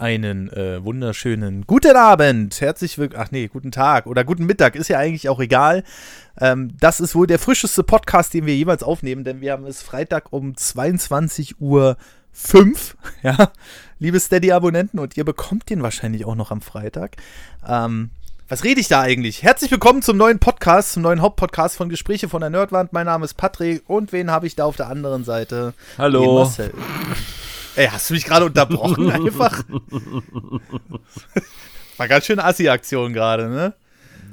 Einen 0.00 0.50
äh, 0.54 0.82
wunderschönen 0.82 1.66
guten 1.66 1.94
Abend, 1.94 2.58
herzlich 2.62 2.96
willkommen, 2.96 3.22
ach 3.22 3.30
nee, 3.32 3.48
guten 3.48 3.70
Tag 3.70 4.06
oder 4.06 4.24
guten 4.24 4.46
Mittag, 4.46 4.74
ist 4.74 4.88
ja 4.88 4.98
eigentlich 4.98 5.28
auch 5.28 5.40
egal. 5.40 5.84
Ähm, 6.40 6.74
das 6.80 7.00
ist 7.00 7.14
wohl 7.14 7.26
der 7.26 7.38
frischeste 7.38 7.82
Podcast, 7.82 8.32
den 8.32 8.46
wir 8.46 8.56
jeweils 8.56 8.82
aufnehmen, 8.82 9.24
denn 9.24 9.42
wir 9.42 9.52
haben 9.52 9.66
es 9.66 9.82
Freitag 9.82 10.32
um 10.32 10.56
22 10.56 11.60
Uhr 11.60 11.98
5, 12.32 12.96
ja, 13.22 13.52
liebe 13.98 14.18
Steady-Abonnenten, 14.18 14.98
und 14.98 15.18
ihr 15.18 15.24
bekommt 15.26 15.68
den 15.68 15.82
wahrscheinlich 15.82 16.24
auch 16.24 16.34
noch 16.34 16.50
am 16.50 16.62
Freitag. 16.62 17.16
Ähm, 17.68 18.08
was 18.48 18.64
rede 18.64 18.80
ich 18.80 18.88
da 18.88 19.02
eigentlich? 19.02 19.42
Herzlich 19.42 19.70
willkommen 19.70 20.00
zum 20.00 20.16
neuen 20.16 20.38
Podcast, 20.38 20.94
zum 20.94 21.02
neuen 21.02 21.20
Hauptpodcast 21.20 21.76
von 21.76 21.90
Gespräche 21.90 22.30
von 22.30 22.40
der 22.40 22.48
Nerdwand. 22.48 22.94
Mein 22.94 23.04
Name 23.04 23.26
ist 23.26 23.34
Patrick 23.34 23.82
und 23.86 24.12
wen 24.12 24.30
habe 24.30 24.46
ich 24.46 24.56
da 24.56 24.64
auf 24.64 24.76
der 24.76 24.88
anderen 24.88 25.24
Seite? 25.24 25.74
Hallo. 25.98 26.20
Den 26.22 26.34
Marcel. 26.34 26.72
Ey, 27.80 27.88
hast 27.88 28.10
du 28.10 28.14
mich 28.14 28.26
gerade 28.26 28.44
unterbrochen 28.44 29.10
einfach? 29.10 29.64
War 31.96 32.08
ganz 32.08 32.26
schön 32.26 32.38
Assi-Aktion 32.38 33.14
gerade, 33.14 33.48
ne? 33.48 33.72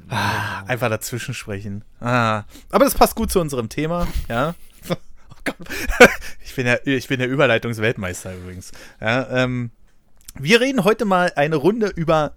Ah, 0.09 0.63
einfach 0.67 0.89
dazwischen 0.89 1.33
sprechen. 1.33 1.85
Ah. 2.01 2.43
Aber 2.71 2.83
das 2.83 2.93
passt 2.95 3.15
gut 3.15 3.31
zu 3.31 3.39
unserem 3.39 3.69
Thema, 3.69 4.05
ja. 4.27 4.53
Oh. 4.89 5.53
Ich 6.43 6.55
bin 6.55 6.65
der, 6.65 6.85
ich 6.85 7.07
bin 7.07 7.19
der 7.19 7.29
Überleitungsweltmeister 7.29 8.35
übrigens. 8.35 8.73
Ja, 8.99 9.29
ähm, 9.29 9.71
wir 10.33 10.59
reden 10.59 10.83
heute 10.83 11.05
mal 11.05 11.31
eine 11.37 11.55
Runde 11.55 11.87
über 11.87 12.33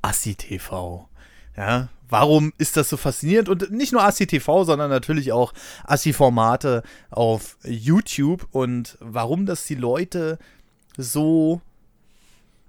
Assi-TV. 0.00 1.08
Ja, 1.56 1.88
warum 2.12 2.52
ist 2.58 2.76
das 2.76 2.90
so 2.90 2.98
faszinierend? 2.98 3.48
Und 3.48 3.70
nicht 3.70 3.92
nur 3.92 4.04
Assi-TV, 4.04 4.64
sondern 4.64 4.90
natürlich 4.90 5.32
auch 5.32 5.54
Assi-Formate 5.84 6.82
auf 7.10 7.56
YouTube 7.64 8.46
und 8.50 8.98
warum 9.00 9.46
das 9.46 9.64
die 9.64 9.74
Leute 9.74 10.38
so 10.98 11.62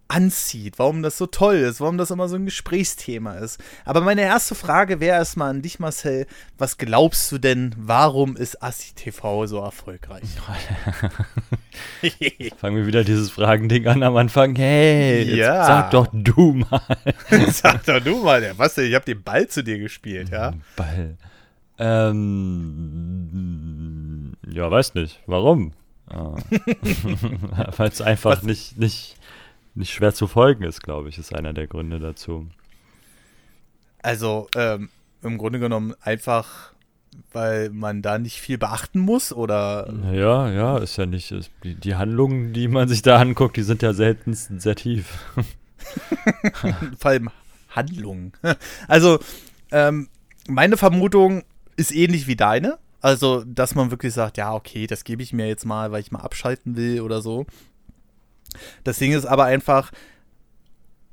anzieht, 0.07 0.77
warum 0.77 1.01
das 1.01 1.17
so 1.17 1.25
toll 1.25 1.55
ist, 1.55 1.81
warum 1.81 1.97
das 1.97 2.11
immer 2.11 2.27
so 2.27 2.35
ein 2.35 2.45
Gesprächsthema 2.45 3.35
ist. 3.35 3.59
Aber 3.85 4.01
meine 4.01 4.21
erste 4.21 4.53
Frage 4.53 4.99
wäre 4.99 5.17
erstmal 5.17 5.49
an 5.49 5.61
dich, 5.61 5.79
Marcel. 5.79 6.27
Was 6.57 6.77
glaubst 6.77 7.31
du 7.31 7.37
denn, 7.37 7.73
warum 7.77 8.35
ist 8.35 8.61
Assi 8.61 8.93
TV 8.93 9.47
so 9.47 9.59
erfolgreich? 9.59 10.23
Fangen 12.57 12.77
wir 12.77 12.85
wieder 12.85 13.03
dieses 13.03 13.31
Fragending 13.31 13.87
an 13.87 14.03
am 14.03 14.15
Anfang. 14.15 14.55
Hey, 14.55 15.35
ja. 15.35 15.65
sag 15.65 15.91
doch 15.91 16.07
du 16.11 16.63
mal. 16.69 16.81
sag 17.51 17.85
doch 17.85 18.03
du 18.03 18.23
mal, 18.23 18.41
der 18.41 18.57
was 18.57 18.75
denn? 18.75 18.87
Ich 18.87 18.95
habe 18.95 19.05
den 19.05 19.23
Ball 19.23 19.47
zu 19.47 19.63
dir 19.63 19.79
gespielt, 19.79 20.29
ja? 20.29 20.53
Ball. 20.75 21.17
Ähm, 21.79 23.13
ja, 24.47 24.69
weiß 24.69 24.93
nicht. 24.95 25.21
Warum? 25.25 25.71
Ah. 26.07 26.35
Weil 27.77 27.89
es 27.89 28.01
einfach 28.01 28.37
was? 28.37 28.43
nicht, 28.43 28.77
nicht 28.77 29.15
nicht 29.75 29.91
schwer 29.91 30.13
zu 30.13 30.27
folgen 30.27 30.63
ist, 30.63 30.81
glaube 30.81 31.09
ich, 31.09 31.17
ist 31.17 31.33
einer 31.33 31.53
der 31.53 31.67
Gründe 31.67 31.99
dazu. 31.99 32.47
Also 34.01 34.47
ähm, 34.55 34.89
im 35.21 35.37
Grunde 35.37 35.59
genommen 35.59 35.95
einfach, 36.01 36.73
weil 37.31 37.69
man 37.69 38.01
da 38.01 38.19
nicht 38.19 38.39
viel 38.39 38.57
beachten 38.57 38.99
muss, 38.99 39.31
oder? 39.31 39.91
Ja, 40.11 40.49
ja, 40.51 40.77
ist 40.77 40.97
ja 40.97 41.05
nicht. 41.05 41.31
Ist, 41.31 41.51
die, 41.63 41.75
die, 41.75 41.95
Handlungen, 41.95 42.53
die 42.53 42.67
man 42.67 42.87
sich 42.87 43.01
da 43.01 43.17
anguckt, 43.19 43.55
die 43.57 43.63
sind 43.63 43.81
ja 43.81 43.93
seltenst 43.93 44.51
sehr 44.61 44.75
tief. 44.75 45.17
Vor 46.99 47.11
allem 47.11 47.29
Handlungen. 47.69 48.33
Also, 48.87 49.19
ähm, 49.71 50.09
meine 50.47 50.77
Vermutung 50.77 51.43
ist 51.75 51.93
ähnlich 51.93 52.27
wie 52.27 52.35
deine. 52.35 52.77
Also, 53.01 53.43
dass 53.45 53.75
man 53.75 53.91
wirklich 53.91 54.13
sagt, 54.13 54.37
ja, 54.37 54.53
okay, 54.53 54.87
das 54.87 55.03
gebe 55.03 55.23
ich 55.23 55.33
mir 55.33 55.47
jetzt 55.47 55.65
mal, 55.65 55.91
weil 55.91 56.01
ich 56.01 56.11
mal 56.11 56.21
abschalten 56.21 56.75
will 56.75 57.01
oder 57.01 57.21
so. 57.21 57.45
Das 58.83 58.97
Ding 58.97 59.13
ist 59.13 59.25
aber 59.25 59.45
einfach, 59.45 59.91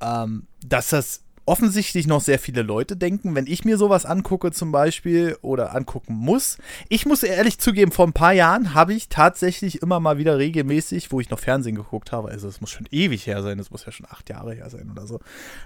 ähm, 0.01 0.47
dass 0.67 0.91
das 0.91 1.23
offensichtlich 1.51 2.07
noch 2.07 2.21
sehr 2.21 2.39
viele 2.39 2.63
Leute 2.63 2.97
denken, 2.97 3.35
wenn 3.35 3.49
ich 3.49 3.65
mir 3.65 3.77
sowas 3.77 4.07
angucke 4.07 4.53
zum 4.53 4.71
Beispiel 4.71 5.37
oder 5.43 5.75
angucken 5.75 6.15
muss. 6.15 6.59
Ich 6.89 7.07
muss 7.07 7.25
ehrlich 7.25 7.59
zugeben, 7.59 7.91
vor 7.91 8.07
ein 8.07 8.13
paar 8.13 8.33
Jahren 8.33 8.73
habe 8.73 8.95
ich 8.95 9.09
tatsächlich 9.09 9.83
immer 9.83 9.99
mal 9.99 10.17
wieder 10.17 10.39
regelmäßig, 10.39 11.11
wo 11.11 11.19
ich 11.19 11.29
noch 11.29 11.41
Fernsehen 11.41 11.75
geguckt 11.75 12.13
habe, 12.13 12.29
also 12.29 12.47
es 12.47 12.61
muss 12.61 12.71
schon 12.71 12.87
ewig 12.93 13.27
her 13.27 13.43
sein, 13.43 13.59
es 13.59 13.73
muss 13.73 13.85
ja 13.85 13.91
schon 13.91 14.07
acht 14.09 14.31
Jahre 14.31 14.55
her 14.55 14.71
sein 14.71 14.93
oder 14.93 15.09
so, 15.09 15.19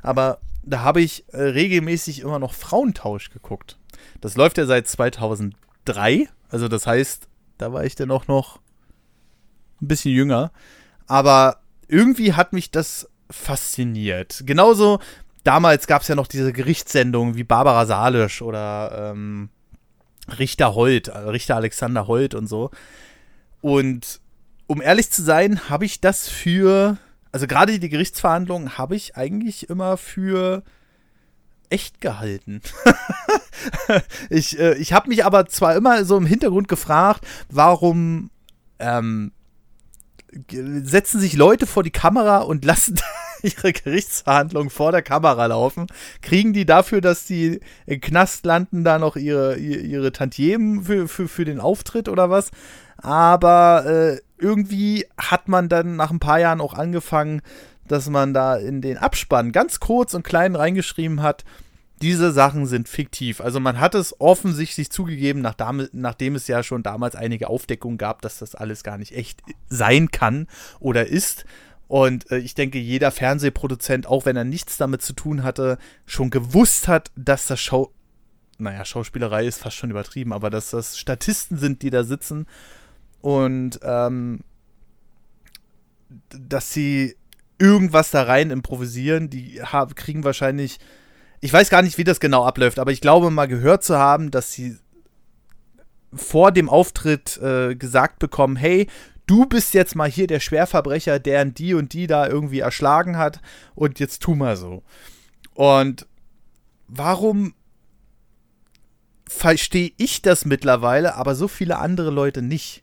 aber 0.02 0.38
da 0.62 0.80
habe 0.80 1.02
ich 1.02 1.26
äh, 1.32 1.42
regelmäßig 1.42 2.20
immer 2.20 2.38
noch 2.38 2.54
Frauentausch 2.54 3.28
geguckt. 3.28 3.76
Das 4.22 4.36
läuft 4.36 4.56
ja 4.56 4.64
seit 4.64 4.88
2003, 4.88 6.28
also 6.48 6.68
das 6.68 6.86
heißt, 6.86 7.28
da 7.58 7.74
war 7.74 7.84
ich 7.84 7.94
dann 7.94 8.10
auch 8.10 8.26
noch 8.26 8.58
ein 9.82 9.88
bisschen 9.88 10.12
jünger, 10.12 10.50
aber 11.06 11.58
irgendwie 11.88 12.34
hat 12.34 12.52
mich 12.52 12.70
das 12.70 13.08
fasziniert. 13.30 14.42
Genauso, 14.44 15.00
damals 15.44 15.86
gab 15.86 16.02
es 16.02 16.08
ja 16.08 16.14
noch 16.14 16.26
diese 16.26 16.52
Gerichtssendungen 16.52 17.36
wie 17.36 17.44
Barbara 17.44 17.86
Salisch 17.86 18.42
oder 18.42 19.12
ähm, 19.12 19.50
Richter 20.38 20.74
Holt, 20.74 21.08
äh, 21.08 21.18
Richter 21.18 21.56
Alexander 21.56 22.06
Holt 22.06 22.34
und 22.34 22.46
so. 22.46 22.70
Und 23.60 24.20
um 24.66 24.80
ehrlich 24.80 25.10
zu 25.10 25.22
sein, 25.22 25.68
habe 25.68 25.84
ich 25.84 26.00
das 26.00 26.28
für, 26.28 26.98
also 27.32 27.46
gerade 27.46 27.78
die 27.78 27.88
Gerichtsverhandlungen 27.88 28.78
habe 28.78 28.96
ich 28.96 29.16
eigentlich 29.16 29.68
immer 29.68 29.96
für 29.96 30.62
echt 31.70 32.00
gehalten. 32.00 32.60
ich 34.30 34.58
äh, 34.58 34.74
ich 34.74 34.92
habe 34.92 35.08
mich 35.08 35.24
aber 35.24 35.46
zwar 35.46 35.74
immer 35.76 36.04
so 36.04 36.16
im 36.16 36.26
Hintergrund 36.26 36.68
gefragt, 36.68 37.26
warum 37.50 38.30
ähm, 38.78 39.32
setzen 40.50 41.20
sich 41.20 41.34
Leute 41.34 41.66
vor 41.66 41.82
die 41.82 41.90
Kamera 41.90 42.38
und 42.38 42.64
lassen 42.64 43.00
ihre 43.42 43.72
Gerichtsverhandlung 43.72 44.70
vor 44.70 44.92
der 44.92 45.02
Kamera 45.02 45.46
laufen, 45.46 45.86
kriegen 46.22 46.52
die 46.52 46.64
dafür, 46.64 47.00
dass 47.00 47.26
die 47.26 47.60
im 47.86 48.00
Knast 48.00 48.46
landen, 48.46 48.84
da 48.84 48.98
noch 48.98 49.16
ihre, 49.16 49.56
ihre 49.56 50.12
Tantiemen 50.12 50.84
für, 50.84 51.08
für, 51.08 51.28
für 51.28 51.44
den 51.44 51.60
Auftritt 51.60 52.08
oder 52.08 52.30
was. 52.30 52.50
Aber 52.96 53.84
äh, 53.86 54.20
irgendwie 54.38 55.06
hat 55.18 55.48
man 55.48 55.68
dann 55.68 55.96
nach 55.96 56.10
ein 56.10 56.20
paar 56.20 56.40
Jahren 56.40 56.60
auch 56.60 56.74
angefangen, 56.74 57.42
dass 57.86 58.08
man 58.08 58.32
da 58.32 58.56
in 58.56 58.80
den 58.80 58.96
Abspann 58.96 59.52
ganz 59.52 59.78
kurz 59.80 60.14
und 60.14 60.24
klein 60.24 60.56
reingeschrieben 60.56 61.22
hat, 61.22 61.44
diese 62.04 62.32
Sachen 62.32 62.66
sind 62.66 62.86
fiktiv. 62.86 63.40
Also 63.40 63.60
man 63.60 63.80
hat 63.80 63.94
es 63.94 64.20
offensichtlich 64.20 64.90
zugegeben, 64.90 65.40
nachdem, 65.40 65.88
nachdem 65.92 66.34
es 66.34 66.46
ja 66.48 66.62
schon 66.62 66.82
damals 66.82 67.16
einige 67.16 67.48
Aufdeckungen 67.48 67.96
gab, 67.96 68.20
dass 68.20 68.40
das 68.40 68.54
alles 68.54 68.84
gar 68.84 68.98
nicht 68.98 69.16
echt 69.16 69.40
sein 69.68 70.10
kann 70.10 70.46
oder 70.80 71.06
ist. 71.06 71.46
Und 71.88 72.30
äh, 72.30 72.36
ich 72.36 72.54
denke, 72.54 72.78
jeder 72.78 73.10
Fernsehproduzent, 73.10 74.06
auch 74.06 74.26
wenn 74.26 74.36
er 74.36 74.44
nichts 74.44 74.76
damit 74.76 75.00
zu 75.00 75.14
tun 75.14 75.44
hatte, 75.44 75.78
schon 76.04 76.28
gewusst 76.28 76.88
hat, 76.88 77.10
dass 77.16 77.46
das 77.46 77.58
Schau 77.58 77.90
naja, 78.58 78.84
Schauspielerei 78.84 79.46
ist 79.46 79.60
fast 79.60 79.76
schon 79.76 79.90
übertrieben, 79.90 80.34
aber 80.34 80.50
dass 80.50 80.70
das 80.70 80.98
Statisten 80.98 81.56
sind, 81.56 81.80
die 81.80 81.90
da 81.90 82.04
sitzen 82.04 82.46
und 83.22 83.80
ähm, 83.82 84.40
dass 86.28 86.72
sie 86.72 87.16
irgendwas 87.58 88.10
da 88.10 88.24
rein 88.24 88.50
improvisieren, 88.50 89.30
die 89.30 89.60
kriegen 89.96 90.22
wahrscheinlich 90.22 90.78
ich 91.44 91.52
weiß 91.52 91.68
gar 91.68 91.82
nicht, 91.82 91.98
wie 91.98 92.04
das 92.04 92.20
genau 92.20 92.42
abläuft, 92.42 92.78
aber 92.78 92.90
ich 92.90 93.02
glaube 93.02 93.30
mal 93.30 93.46
gehört 93.46 93.84
zu 93.84 93.98
haben, 93.98 94.30
dass 94.30 94.54
sie 94.54 94.78
vor 96.10 96.52
dem 96.52 96.70
Auftritt 96.70 97.36
äh, 97.36 97.74
gesagt 97.74 98.18
bekommen, 98.18 98.56
hey, 98.56 98.88
du 99.26 99.44
bist 99.44 99.74
jetzt 99.74 99.94
mal 99.94 100.10
hier 100.10 100.26
der 100.26 100.40
Schwerverbrecher, 100.40 101.18
der 101.18 101.44
die 101.44 101.74
und 101.74 101.92
die 101.92 102.06
da 102.06 102.26
irgendwie 102.26 102.60
erschlagen 102.60 103.18
hat 103.18 103.42
und 103.74 104.00
jetzt 104.00 104.22
tu 104.22 104.34
mal 104.34 104.56
so. 104.56 104.84
Und 105.52 106.06
warum 106.88 107.52
verstehe 109.28 109.92
ich 109.98 110.22
das 110.22 110.46
mittlerweile, 110.46 111.14
aber 111.14 111.34
so 111.34 111.46
viele 111.46 111.76
andere 111.76 112.08
Leute 112.08 112.40
nicht? 112.40 112.82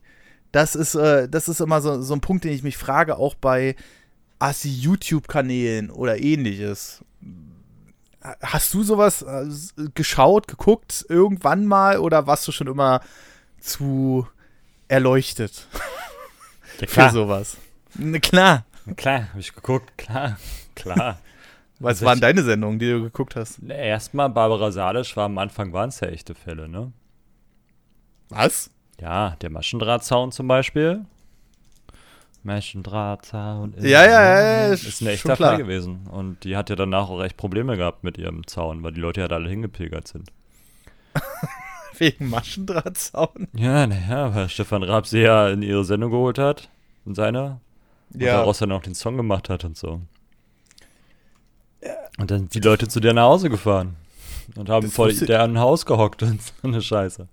Das 0.51 0.75
ist, 0.75 0.93
äh, 0.93 1.27
das 1.27 1.49
ist 1.49 1.61
immer 1.61 1.81
so, 1.81 1.99
so 2.03 2.13
ein 2.13 2.21
Punkt, 2.21 2.43
den 2.43 2.53
ich 2.53 2.61
mich 2.61 2.77
frage, 2.77 3.17
auch 3.17 3.33
bei 3.33 3.75
Assi-YouTube-Kanälen 4.37 5.89
oder 5.89 6.21
ähnliches. 6.21 7.03
Hast 8.21 8.73
du 8.73 8.83
sowas 8.83 9.23
äh, 9.23 9.45
geschaut, 9.95 10.47
geguckt 10.47 11.05
irgendwann 11.09 11.65
mal 11.65 11.97
oder 11.97 12.27
warst 12.27 12.47
du 12.47 12.51
schon 12.51 12.67
immer 12.67 13.01
zu 13.59 14.27
erleuchtet 14.87 15.67
ja, 16.79 16.87
für 16.87 17.09
sowas? 17.09 17.57
Ne, 17.95 18.19
klar. 18.19 18.65
Klar, 18.95 19.29
habe 19.29 19.39
ich 19.39 19.53
geguckt, 19.53 19.97
klar, 19.97 20.37
klar. 20.75 21.19
Was 21.79 21.97
also 21.97 22.05
waren 22.05 22.19
deine 22.19 22.43
Sendungen, 22.43 22.77
die 22.77 22.91
du 22.91 23.01
geguckt 23.01 23.35
hast? 23.35 23.59
Erstmal 23.67 24.29
Barbara 24.29 24.71
Salisch 24.71 25.17
war 25.17 25.25
am 25.25 25.37
Anfang 25.39 25.73
waren 25.73 25.89
es 25.89 25.99
ja 25.99 26.07
echte 26.09 26.35
Fälle, 26.35 26.69
ne? 26.69 26.91
Was? 28.29 28.69
Ja, 28.99 29.35
der 29.41 29.49
Maschendrahtzaun 29.49 30.31
zum 30.31 30.47
Beispiel. 30.47 31.05
Maschendrahtzaun. 32.43 33.75
Ja, 33.79 34.05
ja, 34.05 34.65
ja, 34.65 34.73
ist, 34.73 34.83
ist 34.83 35.01
ein 35.01 35.07
echter 35.07 35.35
Fall 35.35 35.57
gewesen. 35.57 36.07
Und 36.09 36.43
die 36.43 36.57
hat 36.57 36.69
ja 36.69 36.75
danach 36.75 37.09
auch 37.09 37.23
echt 37.23 37.37
Probleme 37.37 37.77
gehabt 37.77 38.03
mit 38.03 38.17
ihrem 38.17 38.47
Zaun, 38.47 38.83
weil 38.83 38.93
die 38.93 39.01
Leute 39.01 39.21
ja 39.21 39.27
da 39.27 39.35
alle 39.35 39.49
hingepilgert 39.49 40.07
sind. 40.07 40.31
Wegen 41.97 42.29
Maschendrahtzaun? 42.29 43.47
Ja, 43.53 43.85
naja, 43.85 44.33
weil 44.33 44.49
Stefan 44.49 44.83
Raab 44.83 45.05
sie 45.05 45.19
ja 45.19 45.49
in 45.49 45.61
ihre 45.61 45.85
Sendung 45.85 46.11
geholt 46.11 46.39
hat, 46.39 46.69
in 47.05 47.13
seiner. 47.13 47.59
Und 48.13 48.21
ja. 48.21 48.37
daraus 48.37 48.57
dann 48.57 48.71
auch 48.71 48.81
den 48.81 48.95
Song 48.95 49.17
gemacht 49.17 49.49
hat 49.49 49.63
und 49.63 49.77
so. 49.77 50.01
Und 52.17 52.29
dann 52.31 52.39
sind 52.39 52.55
die 52.55 52.59
Leute 52.59 52.87
zu 52.87 52.99
dir 52.99 53.13
nach 53.13 53.23
Hause 53.23 53.49
gefahren 53.49 53.95
und 54.55 54.69
haben 54.69 54.87
Das 54.87 54.95
vor 54.95 55.11
deren 55.11 55.59
Haus 55.59 55.85
gehockt 55.85 56.23
und 56.23 56.41
so 56.41 56.53
eine 56.63 56.81
Scheiße. 56.81 57.27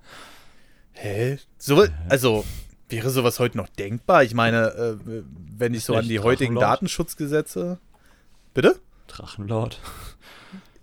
Hä? 0.92 1.38
So, 1.58 1.84
also, 2.08 2.44
wäre 2.88 3.10
sowas 3.10 3.38
heute 3.38 3.56
noch 3.56 3.68
denkbar? 3.68 4.24
Ich 4.24 4.34
meine, 4.34 4.68
äh, 4.74 5.22
wenn 5.56 5.74
ich 5.74 5.84
so 5.84 5.94
an 5.94 6.08
die 6.08 6.20
heutigen? 6.20 6.54
Datenschutzgesetze. 6.54 7.78
Bitte? 8.54 8.80
Drachenlord. 9.06 9.80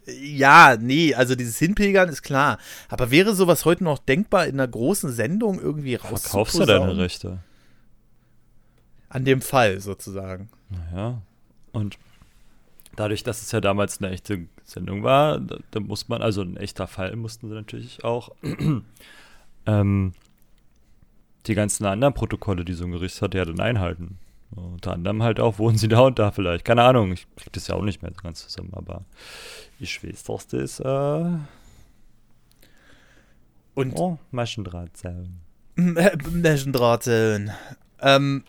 Ja, 0.07 0.77
nee, 0.79 1.15
also 1.15 1.35
dieses 1.35 1.57
Hinpilgern 1.57 2.09
ist 2.09 2.21
klar. 2.21 2.59
Aber 2.89 3.09
wäre 3.09 3.33
sowas 3.33 3.65
heute 3.65 3.83
noch 3.83 3.97
denkbar, 3.97 4.45
in 4.45 4.59
einer 4.59 4.67
großen 4.67 5.11
Sendung 5.11 5.59
irgendwie 5.59 5.97
Verkaufst 5.97 6.59
du 6.59 6.65
deine? 6.65 6.97
Rechte? 6.97 7.39
An 9.09 9.25
dem 9.25 9.41
Fall 9.41 9.79
sozusagen. 9.79 10.49
Naja. 10.69 11.21
Und 11.71 11.97
dadurch, 12.95 13.23
dass 13.23 13.41
es 13.41 13.51
ja 13.51 13.61
damals 13.61 13.99
eine 13.99 14.11
echte 14.11 14.45
Sendung 14.63 15.03
war, 15.03 15.39
da, 15.39 15.57
da 15.71 15.79
muss 15.79 16.07
man, 16.07 16.21
also 16.21 16.41
ein 16.41 16.57
echter 16.57 16.87
Fall, 16.87 17.15
mussten 17.15 17.49
sie 17.49 17.55
natürlich 17.55 18.03
auch 18.03 18.29
ähm, 19.65 20.13
die 21.47 21.55
ganzen 21.55 21.85
anderen 21.85 22.13
Protokolle, 22.13 22.65
die 22.65 22.73
so 22.73 22.85
ein 22.85 22.91
Gericht 22.91 23.21
hat, 23.21 23.33
ja 23.33 23.45
dann 23.45 23.59
einhalten. 23.59 24.17
Unter 24.55 24.93
anderem 24.93 25.23
halt 25.23 25.39
auch, 25.39 25.59
wohnen 25.59 25.77
sie 25.77 25.87
da 25.87 26.01
und 26.01 26.19
da 26.19 26.31
vielleicht. 26.31 26.65
Keine 26.65 26.83
Ahnung, 26.83 27.11
ich 27.11 27.27
krieg 27.35 27.51
das 27.53 27.67
ja 27.67 27.75
auch 27.75 27.81
nicht 27.81 28.01
mehr 28.01 28.11
so 28.15 28.21
ganz 28.21 28.47
zusammen, 28.47 28.73
aber 28.73 29.03
ich 29.79 30.03
weiß, 30.03 30.23
dass 30.23 30.47
das, 30.47 30.79
äh, 30.79 31.37
Und 33.73 33.93
oh, 33.95 34.17
Maschendrahtzaun. 34.31 35.41
Menschendrahteln. 35.75 37.51
Ähm, 38.01 38.43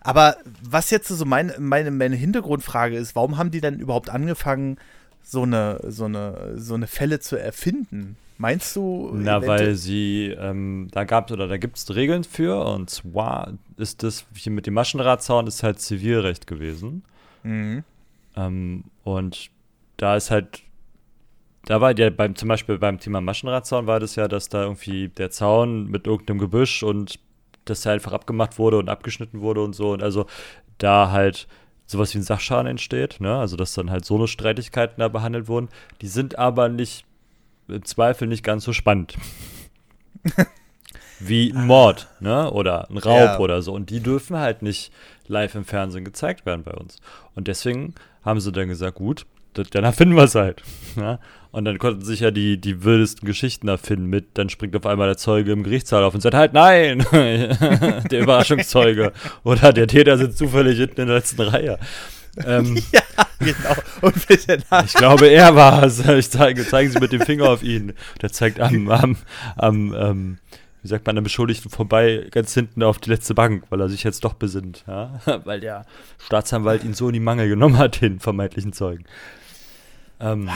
aber 0.00 0.36
was 0.62 0.90
jetzt 0.90 1.08
so 1.08 1.24
meine, 1.24 1.54
meine, 1.58 1.90
meine 1.90 2.16
Hintergrundfrage 2.16 2.96
ist, 2.96 3.14
warum 3.14 3.38
haben 3.38 3.50
die 3.50 3.60
denn 3.60 3.78
überhaupt 3.78 4.10
angefangen, 4.10 4.78
so 5.22 5.42
eine, 5.42 5.80
so 5.86 6.04
eine, 6.04 6.52
so 6.56 6.74
eine 6.74 6.86
Fälle 6.86 7.20
zu 7.20 7.36
erfinden? 7.36 8.16
Meinst 8.38 8.76
du? 8.76 9.10
Na, 9.14 9.46
weil 9.46 9.74
sie, 9.74 10.34
ähm, 10.38 10.88
da 10.92 11.04
gab 11.04 11.30
oder 11.30 11.48
da 11.48 11.56
gibt 11.56 11.78
es 11.78 11.94
Regeln 11.94 12.24
für 12.24 12.64
und 12.66 12.90
zwar 12.90 13.54
ist 13.78 14.02
das 14.02 14.26
hier 14.34 14.52
mit 14.52 14.66
dem 14.66 14.74
Maschendrahtzaun 14.74 15.46
ist 15.46 15.62
halt 15.62 15.80
Zivilrecht 15.80 16.46
gewesen. 16.46 17.02
Mhm. 17.42 17.84
Ähm, 18.36 18.84
und 19.04 19.50
da 19.96 20.16
ist 20.16 20.30
halt, 20.30 20.62
da 21.64 21.80
war 21.80 21.98
ja 21.98 22.10
beim, 22.10 22.36
zum 22.36 22.48
Beispiel 22.48 22.78
beim 22.78 22.98
Thema 22.98 23.20
Maschendrahtzaun 23.20 23.86
war 23.86 24.00
das 24.00 24.16
ja, 24.16 24.28
dass 24.28 24.48
da 24.48 24.62
irgendwie 24.64 25.08
der 25.08 25.30
Zaun 25.30 25.86
mit 25.86 26.06
irgendeinem 26.06 26.38
Gebüsch 26.38 26.82
und 26.82 27.18
das 27.64 27.84
ja 27.84 27.92
einfach 27.92 28.12
abgemacht 28.12 28.58
wurde 28.58 28.78
und 28.78 28.88
abgeschnitten 28.88 29.40
wurde 29.40 29.62
und 29.62 29.74
so. 29.74 29.92
Und 29.92 30.02
also 30.02 30.26
da 30.78 31.10
halt 31.10 31.48
sowas 31.86 32.14
wie 32.14 32.18
ein 32.18 32.22
Sachschaden 32.22 32.66
entsteht, 32.66 33.20
ne? 33.20 33.36
Also 33.36 33.56
dass 33.56 33.74
dann 33.74 33.90
halt 33.90 34.04
so 34.04 34.16
eine 34.16 34.28
Streitigkeiten 34.28 35.00
da 35.00 35.08
behandelt 35.08 35.48
wurden. 35.48 35.68
Die 36.00 36.08
sind 36.08 36.38
aber 36.38 36.68
nicht, 36.68 37.04
im 37.68 37.84
Zweifel 37.84 38.28
nicht 38.28 38.44
ganz 38.44 38.64
so 38.64 38.72
spannend. 38.72 39.16
wie 41.20 41.52
ein 41.52 41.66
Mord, 41.66 42.08
ne? 42.20 42.50
Oder 42.50 42.88
ein 42.90 42.98
Raub 42.98 43.18
Ja. 43.18 43.38
oder 43.38 43.62
so. 43.62 43.72
Und 43.72 43.90
die 43.90 44.00
dürfen 44.00 44.36
halt 44.36 44.62
nicht 44.62 44.92
live 45.26 45.54
im 45.54 45.64
Fernsehen 45.64 46.04
gezeigt 46.04 46.46
werden 46.46 46.62
bei 46.62 46.72
uns. 46.72 46.98
Und 47.34 47.48
deswegen 47.48 47.94
haben 48.24 48.40
sie 48.40 48.52
dann 48.52 48.68
gesagt, 48.68 48.96
gut, 48.96 49.26
dann 49.70 49.84
erfinden 49.84 50.16
wir 50.16 50.24
es 50.24 50.34
halt. 50.34 50.62
Ja? 50.96 51.18
Und 51.52 51.64
dann 51.64 51.78
konnten 51.78 52.04
sich 52.04 52.20
ja 52.20 52.30
die, 52.30 52.60
die 52.60 52.84
wildesten 52.84 53.26
Geschichten 53.26 53.66
erfinden 53.68 54.06
mit, 54.06 54.26
dann 54.36 54.50
springt 54.50 54.76
auf 54.76 54.84
einmal 54.84 55.06
der 55.06 55.16
Zeuge 55.16 55.52
im 55.52 55.62
Gerichtssaal 55.62 56.04
auf 56.04 56.12
und 56.12 56.20
sagt 56.20 56.34
halt, 56.34 56.52
nein, 56.52 56.98
der 57.12 58.20
Überraschungszeuge. 58.20 59.14
Oder 59.42 59.72
der 59.72 59.86
Täter 59.86 60.18
sitzt 60.18 60.36
zufällig 60.36 60.76
hinten 60.76 61.00
in 61.00 61.06
der 61.06 61.16
letzten 61.16 61.40
Reihe. 61.40 61.78
Ähm, 62.44 62.82
Ja, 62.92 63.02
genau. 63.38 63.74
Und 64.02 64.26
bitte 64.26 64.58
nach. 64.70 64.84
ich 64.86 64.94
glaube, 64.94 65.28
er 65.28 65.54
war 65.54 65.82
es. 65.82 66.06
Ich 66.06 66.30
zeige, 66.30 66.66
zeigen 66.66 66.90
Sie 66.90 66.98
mit 66.98 67.12
dem 67.12 67.22
Finger 67.22 67.48
auf 67.48 67.62
ihn. 67.62 67.92
Der 68.20 68.32
zeigt 68.32 68.60
am, 68.60 68.88
am, 68.90 69.16
am 69.56 69.94
ähm, 69.94 70.38
wie 70.86 70.88
sagt 70.88 71.06
man, 71.06 71.18
am 71.18 71.24
Beschuldigten 71.24 71.68
vorbei, 71.68 72.28
ganz 72.30 72.54
hinten 72.54 72.84
auf 72.84 72.98
die 72.98 73.10
letzte 73.10 73.34
Bank, 73.34 73.64
weil 73.70 73.80
er 73.80 73.88
sich 73.88 74.04
jetzt 74.04 74.24
doch 74.24 74.34
besinnt. 74.34 74.84
Ja? 74.86 75.20
Weil 75.44 75.58
der 75.58 75.84
Staatsanwalt 76.24 76.84
ihn 76.84 76.94
so 76.94 77.08
in 77.08 77.14
die 77.14 77.20
Mangel 77.20 77.48
genommen 77.48 77.76
hat, 77.76 78.00
den 78.00 78.20
vermeintlichen 78.20 78.72
Zeugen. 78.72 79.04
Ähm, 80.20 80.48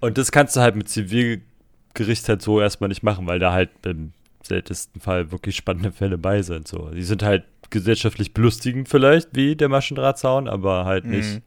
und 0.00 0.18
das 0.18 0.32
kannst 0.32 0.56
du 0.56 0.60
halt 0.60 0.74
mit 0.74 0.88
Zivilgericht 0.88 2.28
halt 2.28 2.42
so 2.42 2.60
erstmal 2.60 2.88
nicht 2.88 3.04
machen, 3.04 3.28
weil 3.28 3.38
da 3.38 3.52
halt 3.52 3.70
im 3.84 4.12
seltensten 4.42 5.00
Fall 5.00 5.30
wirklich 5.30 5.54
spannende 5.54 5.92
Fälle 5.92 6.18
bei 6.18 6.42
sind. 6.42 6.66
So. 6.66 6.90
Die 6.90 7.04
sind 7.04 7.22
halt 7.22 7.44
gesellschaftlich 7.70 8.32
belustigend 8.34 8.88
vielleicht, 8.88 9.34
wie 9.34 9.56
der 9.56 9.68
Maschendrahtzaun, 9.68 10.48
aber 10.48 10.84
halt 10.84 11.04
Mhm. 11.04 11.10
nicht 11.10 11.42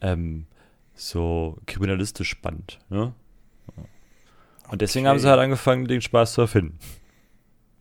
ähm, 0.00 0.46
so 0.94 1.58
kriminalistisch 1.66 2.28
spannend. 2.28 2.78
Ne? 2.90 3.12
Und 4.70 4.82
deswegen 4.82 5.06
Okay. 5.06 5.10
haben 5.10 5.18
sie 5.18 5.28
halt 5.28 5.40
angefangen, 5.40 5.86
den 5.88 6.00
Spaß 6.02 6.34
zu 6.34 6.42
erfinden. 6.42 6.78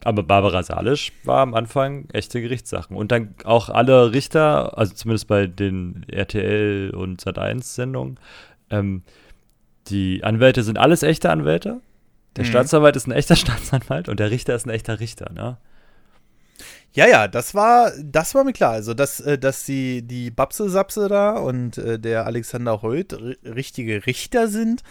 Aber 0.03 0.23
Barbara 0.23 0.63
Salisch 0.63 1.11
war 1.23 1.41
am 1.41 1.53
Anfang 1.53 2.07
echte 2.13 2.39
Gerichtssachen. 2.41 2.95
Und 2.95 3.11
dann 3.11 3.33
auch 3.43 3.69
alle 3.69 4.13
Richter, 4.13 4.77
also 4.77 4.93
zumindest 4.93 5.27
bei 5.27 5.47
den 5.47 6.05
RTL 6.07 6.91
und 6.91 7.21
Sat1-Sendungen, 7.21 8.17
ähm, 8.69 9.01
die 9.87 10.23
Anwälte 10.23 10.63
sind 10.63 10.77
alles 10.77 11.03
echte 11.03 11.29
Anwälte. 11.29 11.81
Der 12.35 12.43
Mhm. 12.45 12.49
Staatsanwalt 12.49 12.95
ist 12.95 13.07
ein 13.07 13.11
echter 13.11 13.35
Staatsanwalt 13.35 14.07
und 14.07 14.19
der 14.19 14.31
Richter 14.31 14.55
ist 14.55 14.65
ein 14.65 14.69
echter 14.69 14.99
Richter, 14.99 15.31
ne? 15.33 15.57
Ja, 16.97 17.05
ja, 17.07 17.27
das 17.27 17.53
war, 17.53 17.91
das 18.03 18.33
war 18.33 18.43
mir 18.43 18.53
klar. 18.53 18.71
Also, 18.71 18.95
dass, 18.95 19.19
äh, 19.19 19.37
dass 19.37 19.65
die, 19.65 20.01
die 20.01 20.31
Babse-Sapse 20.31 21.07
da 21.07 21.33
und 21.37 21.77
äh, 21.77 21.99
der 21.99 22.25
Alexander 22.25 22.81
Holt 22.81 23.13
ri- 23.13 23.37
richtige 23.55 24.07
Richter 24.07 24.47
sind, 24.47 24.81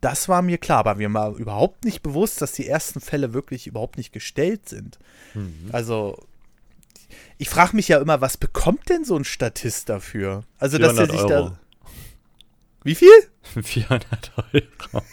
das 0.00 0.28
war 0.28 0.42
mir 0.42 0.58
klar. 0.58 0.80
Aber 0.80 0.96
mir 0.96 1.14
war 1.14 1.32
überhaupt 1.36 1.84
nicht 1.84 2.02
bewusst, 2.02 2.42
dass 2.42 2.50
die 2.52 2.66
ersten 2.66 3.00
Fälle 3.00 3.34
wirklich 3.34 3.68
überhaupt 3.68 3.98
nicht 3.98 4.12
gestellt 4.12 4.68
sind. 4.68 4.98
Also, 5.70 6.18
ich 7.38 7.48
frage 7.48 7.76
mich 7.76 7.86
ja 7.86 7.98
immer, 7.98 8.20
was 8.20 8.36
bekommt 8.36 8.88
denn 8.88 9.04
so 9.04 9.14
ein 9.16 9.24
Statist 9.24 9.88
dafür? 9.88 10.42
Also, 10.58 10.78
dass 10.78 10.96
er 10.98 11.06
400 11.06 11.10
sich 11.12 11.20
Euro. 11.36 11.48
da. 11.50 11.58
Wie 12.82 12.94
viel? 12.96 13.10
400 13.62 14.32
Euro. 14.52 15.04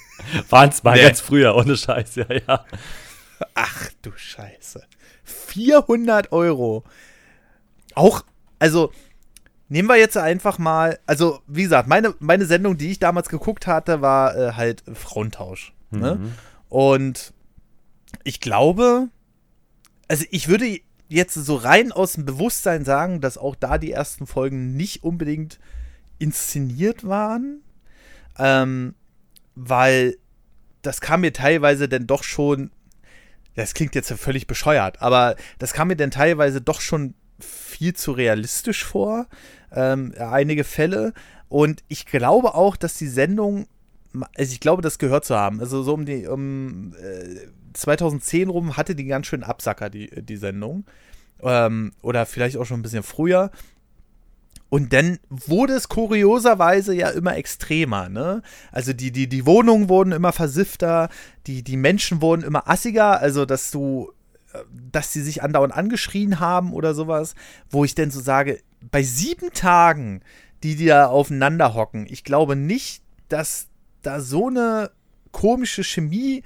Waren 0.49 0.69
es 0.69 0.81
mal 0.83 0.95
Nee. 0.97 1.03
ganz 1.03 1.21
früher, 1.21 1.55
ohne 1.55 1.77
Scheiß, 1.77 2.15
ja, 2.15 2.25
ja. 2.47 2.65
Ach 3.53 3.89
du 4.01 4.11
Scheiße. 4.15 4.83
400 5.31 6.31
Euro. 6.31 6.83
Auch, 7.95 8.23
also, 8.59 8.91
nehmen 9.69 9.87
wir 9.87 9.97
jetzt 9.97 10.17
einfach 10.17 10.59
mal, 10.59 10.99
also, 11.05 11.39
wie 11.47 11.63
gesagt, 11.63 11.87
meine, 11.87 12.13
meine 12.19 12.45
Sendung, 12.45 12.77
die 12.77 12.91
ich 12.91 12.99
damals 12.99 13.29
geguckt 13.29 13.67
hatte, 13.67 14.01
war 14.01 14.35
äh, 14.35 14.53
halt 14.53 14.83
Frauentausch. 14.93 15.73
Ne? 15.91 16.15
Mhm. 16.15 16.33
Und 16.69 17.33
ich 18.23 18.39
glaube, 18.39 19.09
also 20.07 20.25
ich 20.31 20.47
würde 20.47 20.79
jetzt 21.07 21.33
so 21.33 21.55
rein 21.55 21.91
aus 21.91 22.13
dem 22.13 22.25
Bewusstsein 22.25 22.85
sagen, 22.85 23.21
dass 23.21 23.37
auch 23.37 23.55
da 23.55 23.77
die 23.77 23.91
ersten 23.91 24.27
Folgen 24.27 24.75
nicht 24.75 25.03
unbedingt 25.03 25.59
inszeniert 26.19 27.07
waren, 27.07 27.61
ähm, 28.37 28.95
weil 29.55 30.17
das 30.81 31.01
kam 31.01 31.21
mir 31.21 31.33
teilweise 31.33 31.87
dann 31.87 32.07
doch 32.07 32.23
schon, 32.23 32.71
das 33.55 33.73
klingt 33.73 33.95
jetzt 33.95 34.11
völlig 34.13 34.47
bescheuert, 34.47 35.01
aber 35.01 35.35
das 35.59 35.73
kam 35.73 35.89
mir 35.89 35.95
dann 35.95 36.11
teilweise 36.11 36.61
doch 36.61 36.81
schon 36.81 37.13
viel 37.39 37.93
zu 37.93 38.11
realistisch 38.11 38.85
vor, 38.85 39.27
ähm, 39.71 40.13
einige 40.17 40.63
Fälle. 40.63 41.13
Und 41.49 41.83
ich 41.87 42.05
glaube 42.05 42.53
auch, 42.55 42.75
dass 42.77 42.95
die 42.95 43.07
Sendung, 43.07 43.67
also 44.35 44.53
ich 44.53 44.59
glaube, 44.59 44.81
das 44.81 44.99
gehört 44.99 45.25
zu 45.25 45.35
haben. 45.35 45.59
Also 45.59 45.83
so 45.83 45.93
um 45.93 46.05
die, 46.05 46.27
um 46.27 46.93
äh, 46.93 47.47
2010 47.73 48.49
rum 48.49 48.77
hatte 48.77 48.95
die 48.95 49.05
ganz 49.05 49.27
schön 49.27 49.43
Absacker, 49.43 49.89
die, 49.89 50.09
die 50.23 50.37
Sendung. 50.37 50.85
Ähm, 51.41 51.91
oder 52.01 52.25
vielleicht 52.25 52.57
auch 52.57 52.65
schon 52.65 52.79
ein 52.79 52.83
bisschen 52.83 53.03
früher. 53.03 53.51
Und 54.71 54.93
dann 54.93 55.19
wurde 55.29 55.73
es 55.73 55.89
kurioserweise 55.89 56.95
ja 56.95 57.09
immer 57.09 57.35
extremer, 57.35 58.07
ne? 58.07 58.41
Also 58.71 58.93
die, 58.93 59.11
die, 59.11 59.27
die 59.27 59.45
Wohnungen 59.45 59.89
wurden 59.89 60.13
immer 60.13 60.31
versiffter, 60.31 61.09
die, 61.45 61.61
die 61.61 61.75
Menschen 61.75 62.21
wurden 62.21 62.41
immer 62.41 62.69
assiger, 62.69 63.19
also 63.19 63.45
dass 63.45 63.69
du, 63.71 64.13
äh, 64.53 64.59
dass 64.89 65.11
sie 65.11 65.23
sich 65.23 65.43
andauernd 65.43 65.73
angeschrien 65.73 66.39
haben 66.39 66.71
oder 66.71 66.93
sowas, 66.93 67.35
wo 67.69 67.83
ich 67.83 67.95
dann 67.95 68.11
so 68.11 68.21
sage, 68.21 68.61
bei 68.79 69.03
sieben 69.03 69.51
Tagen, 69.51 70.21
die 70.63 70.77
die 70.77 70.85
da 70.85 71.07
aufeinander 71.07 71.73
hocken, 71.73 72.07
ich 72.09 72.23
glaube 72.23 72.55
nicht, 72.55 73.03
dass 73.27 73.67
da 74.03 74.21
so 74.21 74.47
eine 74.47 74.91
komische 75.33 75.83
Chemie 75.83 76.43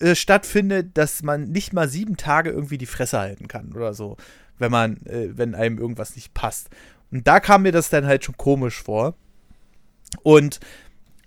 äh, 0.00 0.16
stattfindet, 0.16 0.98
dass 0.98 1.22
man 1.22 1.52
nicht 1.52 1.72
mal 1.72 1.88
sieben 1.88 2.16
Tage 2.16 2.50
irgendwie 2.50 2.78
die 2.78 2.86
Fresse 2.86 3.20
halten 3.20 3.46
kann 3.46 3.72
oder 3.74 3.94
so, 3.94 4.16
wenn 4.58 4.72
man, 4.72 4.96
äh, 5.06 5.28
wenn 5.38 5.54
einem 5.54 5.78
irgendwas 5.78 6.16
nicht 6.16 6.34
passt. 6.34 6.68
Und 7.10 7.26
da 7.26 7.40
kam 7.40 7.62
mir 7.62 7.72
das 7.72 7.90
dann 7.90 8.06
halt 8.06 8.24
schon 8.24 8.36
komisch 8.36 8.82
vor. 8.82 9.14
Und 10.22 10.60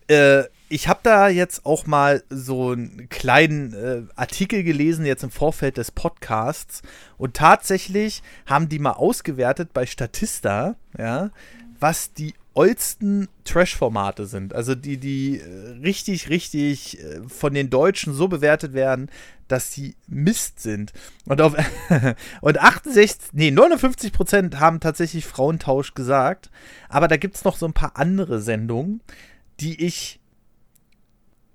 äh, 0.08 0.44
ich 0.70 0.88
habe 0.88 1.02
da 1.04 1.30
jetzt 1.30 1.66
auch 1.66 1.86
mal 1.86 2.24
so 2.30 2.72
einen 2.72 3.08
kleinen 3.10 3.74
äh, 3.74 4.02
Artikel 4.16 4.63
gelesen, 4.63 5.06
jetzt 5.06 5.24
im 5.24 5.30
Vorfeld 5.30 5.78
des 5.78 5.92
Podcasts. 5.92 6.82
Und 7.18 7.36
tatsächlich 7.36 8.24
haben 8.46 8.70
die 8.70 8.80
mal 8.80 8.94
ausgewertet 8.94 9.70
bei 9.74 9.86
Statista, 9.86 10.75
ja, 10.98 11.30
was 11.80 12.13
die 12.13 12.34
oldsten 12.56 13.28
Trash-Formate 13.46 14.25
sind. 14.25 14.54
Also 14.54 14.75
die, 14.75 14.98
die 14.98 15.40
äh, 15.40 15.80
richtig, 15.84 16.30
richtig 16.30 17.00
äh, 17.00 17.22
von 17.28 17.54
den 17.54 17.70
Deutschen 17.70 18.13
so 18.13 18.28
bewertet 18.28 18.74
werden, 18.74 19.10
dass 19.53 19.72
sie 19.72 19.95
Mist 20.07 20.60
sind. 20.60 20.93
Und 21.25 21.39
auf 21.39 21.55
und 22.41 22.60
68, 22.60 23.29
nee, 23.33 23.51
59 23.51 24.12
Prozent 24.12 24.60
haben 24.60 24.79
tatsächlich 24.79 25.27
Frauentausch 25.27 25.93
gesagt. 25.93 26.50
Aber 26.89 27.07
da 27.07 27.17
gibt 27.17 27.36
es 27.36 27.43
noch 27.43 27.55
so 27.55 27.67
ein 27.67 27.74
paar 27.74 27.98
andere 27.98 28.41
Sendungen, 28.41 29.01
die 29.60 29.86
ich 29.86 30.19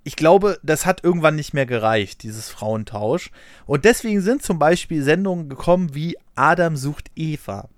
ich 0.04 0.16
glaube, 0.16 0.58
das 0.62 0.86
hat 0.86 1.04
irgendwann 1.04 1.34
nicht 1.34 1.52
mehr 1.52 1.66
gereicht, 1.66 2.22
dieses 2.22 2.48
Frauentausch. 2.48 3.30
Und 3.66 3.84
deswegen 3.84 4.22
sind 4.22 4.42
zum 4.42 4.58
Beispiel 4.58 5.02
Sendungen 5.02 5.50
gekommen 5.50 5.94
wie 5.94 6.16
Adam 6.34 6.76
sucht 6.76 7.10
Eva. 7.14 7.68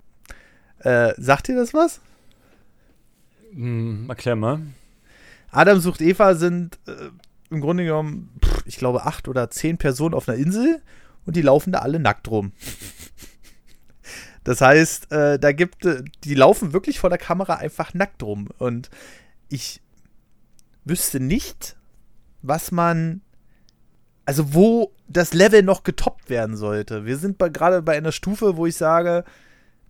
Äh, 0.79 1.13
sagt 1.17 1.49
ihr 1.49 1.55
das 1.55 1.73
was? 1.73 1.99
Hm, 3.53 4.05
erklär 4.07 4.37
mal. 4.37 4.61
Adam 5.49 5.81
sucht 5.81 5.99
Eva 5.99 6.35
sind 6.35 6.79
äh, 6.87 7.09
im 7.51 7.61
Grunde 7.61 7.83
genommen, 7.83 8.29
ich 8.65 8.77
glaube, 8.77 9.05
acht 9.05 9.27
oder 9.27 9.49
zehn 9.49 9.77
Personen 9.77 10.15
auf 10.15 10.27
einer 10.27 10.37
Insel 10.37 10.81
und 11.25 11.35
die 11.35 11.41
laufen 11.41 11.71
da 11.71 11.79
alle 11.79 11.99
nackt 11.99 12.29
rum. 12.29 12.53
Das 14.43 14.61
heißt, 14.61 15.11
äh, 15.11 15.37
da 15.37 15.51
gibt, 15.51 15.85
äh, 15.85 16.03
die 16.23 16.33
laufen 16.33 16.73
wirklich 16.73 16.99
vor 16.99 17.09
der 17.09 17.19
Kamera 17.19 17.55
einfach 17.55 17.93
nackt 17.93 18.23
rum. 18.23 18.49
Und 18.57 18.89
ich 19.49 19.81
wüsste 20.83 21.19
nicht, 21.19 21.75
was 22.41 22.71
man, 22.71 23.21
also 24.25 24.53
wo 24.53 24.93
das 25.07 25.33
Level 25.33 25.61
noch 25.61 25.83
getoppt 25.83 26.29
werden 26.29 26.57
sollte. 26.57 27.05
Wir 27.05 27.17
sind 27.17 27.37
gerade 27.37 27.81
bei 27.83 27.95
einer 27.95 28.11
Stufe, 28.11 28.57
wo 28.57 28.65
ich 28.65 28.75
sage, 28.77 29.25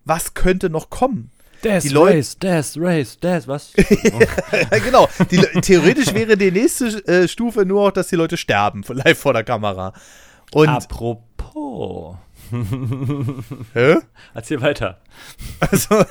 was 0.03 0.33
könnte 0.33 0.69
noch 0.69 0.89
kommen? 0.89 1.31
Death 1.63 1.83
Die 1.83 1.89
Leute- 1.89 2.17
Race, 2.17 2.37
Death 2.37 2.73
Race, 2.77 3.17
Death, 3.19 3.47
was? 3.47 3.73
genau. 4.83 5.07
Die, 5.29 5.37
theoretisch 5.61 6.13
wäre 6.13 6.35
die 6.37 6.51
nächste 6.51 6.87
äh, 7.07 7.27
Stufe 7.27 7.65
nur 7.65 7.85
noch, 7.85 7.91
dass 7.91 8.07
die 8.07 8.15
Leute 8.15 8.37
sterben, 8.37 8.83
live 8.87 9.19
vor 9.19 9.33
der 9.33 9.43
Kamera. 9.43 9.93
Und 10.51 10.69
Apropos. 10.69 12.15
hä? 13.73 13.97
Erzähl 14.33 14.61
weiter. 14.61 14.99
Also, 15.59 16.03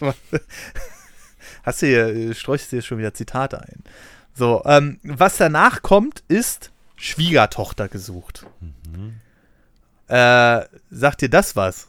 hast 1.62 1.82
du 1.82 1.86
hier, 1.86 2.06
äh, 2.08 2.34
streuchst 2.34 2.70
dir 2.72 2.82
schon 2.82 2.98
wieder 2.98 3.14
Zitate 3.14 3.60
ein. 3.60 3.82
So, 4.34 4.62
ähm, 4.66 5.00
was 5.02 5.36
danach 5.38 5.82
kommt, 5.82 6.22
ist 6.28 6.70
Schwiegertochter 6.96 7.88
gesucht. 7.88 8.46
Äh, 10.08 10.60
sagt 10.90 11.22
dir 11.22 11.28
das 11.30 11.56
was? 11.56 11.88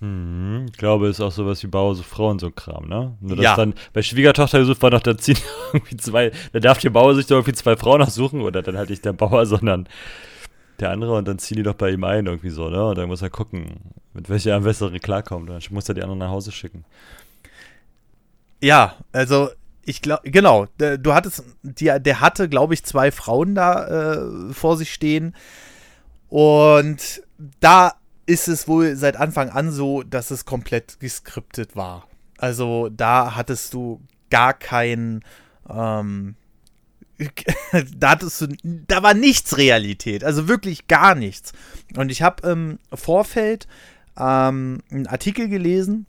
Hm, 0.00 0.66
ich 0.70 0.76
glaube, 0.76 1.08
es 1.08 1.16
ist 1.18 1.20
auch 1.24 1.32
sowas 1.32 1.62
wie 1.62 1.68
Bauer, 1.68 1.94
so 1.94 2.02
Frauen, 2.02 2.38
so 2.38 2.50
Kram, 2.50 2.86
ne? 2.86 3.16
Nur 3.20 3.36
dass 3.36 3.44
Ja. 3.44 3.56
dann 3.56 3.74
bei 3.94 4.02
Schwiegertochter 4.02 4.58
gesucht 4.58 4.82
war 4.82 4.90
noch, 4.90 5.00
da 5.00 5.16
ziehen 5.16 5.38
irgendwie 5.72 5.96
zwei, 5.96 6.32
da 6.52 6.60
darf 6.60 6.78
der 6.78 6.90
Bauer 6.90 7.14
sich 7.14 7.26
doch 7.26 7.36
irgendwie 7.36 7.54
zwei 7.54 7.76
Frauen 7.76 8.02
aussuchen 8.02 8.42
oder 8.42 8.62
dann 8.62 8.76
halt 8.76 8.90
nicht 8.90 9.04
der 9.04 9.14
Bauer, 9.14 9.46
sondern 9.46 9.88
der 10.80 10.90
andere 10.90 11.16
und 11.16 11.26
dann 11.26 11.38
ziehen 11.38 11.56
die 11.56 11.62
doch 11.62 11.74
bei 11.74 11.90
ihm 11.90 12.04
ein 12.04 12.26
irgendwie 12.26 12.50
so, 12.50 12.68
ne? 12.68 12.84
Und 12.84 12.98
dann 12.98 13.08
muss 13.08 13.22
er 13.22 13.30
gucken, 13.30 13.80
mit 14.12 14.28
welcher 14.28 14.54
am 14.56 14.64
besseren 14.64 15.00
klarkommt. 15.00 15.48
Dann 15.48 15.62
muss 15.70 15.88
er 15.88 15.94
die 15.94 16.02
anderen 16.02 16.18
nach 16.18 16.30
Hause 16.30 16.52
schicken. 16.52 16.84
Ja, 18.62 18.96
also 19.12 19.48
ich 19.82 20.02
glaube, 20.02 20.30
genau, 20.30 20.66
du 20.78 21.14
hattest, 21.14 21.44
die, 21.62 21.92
der 22.00 22.20
hatte, 22.20 22.48
glaube 22.48 22.74
ich, 22.74 22.84
zwei 22.84 23.10
Frauen 23.12 23.54
da 23.54 24.14
äh, 24.14 24.52
vor 24.52 24.76
sich 24.76 24.92
stehen. 24.92 25.34
Und 26.28 27.22
da 27.60 27.92
ist 28.26 28.48
es 28.48 28.68
wohl 28.68 28.96
seit 28.96 29.16
Anfang 29.16 29.50
an 29.50 29.70
so, 29.70 30.02
dass 30.02 30.30
es 30.30 30.44
komplett 30.44 30.98
geskriptet 31.00 31.76
war. 31.76 32.06
Also 32.38 32.88
da 32.90 33.36
hattest 33.36 33.72
du 33.72 34.00
gar 34.30 34.52
keinen, 34.52 35.24
ähm, 35.68 36.34
da 37.96 38.10
hattest 38.10 38.40
du, 38.40 38.48
da 38.62 39.02
war 39.02 39.14
nichts 39.14 39.56
Realität, 39.56 40.24
also 40.24 40.48
wirklich 40.48 40.88
gar 40.88 41.14
nichts. 41.14 41.52
Und 41.96 42.10
ich 42.10 42.22
habe 42.22 42.48
im 42.48 42.78
Vorfeld 42.92 43.66
ähm, 44.18 44.82
einen 44.90 45.06
Artikel 45.06 45.48
gelesen, 45.48 46.06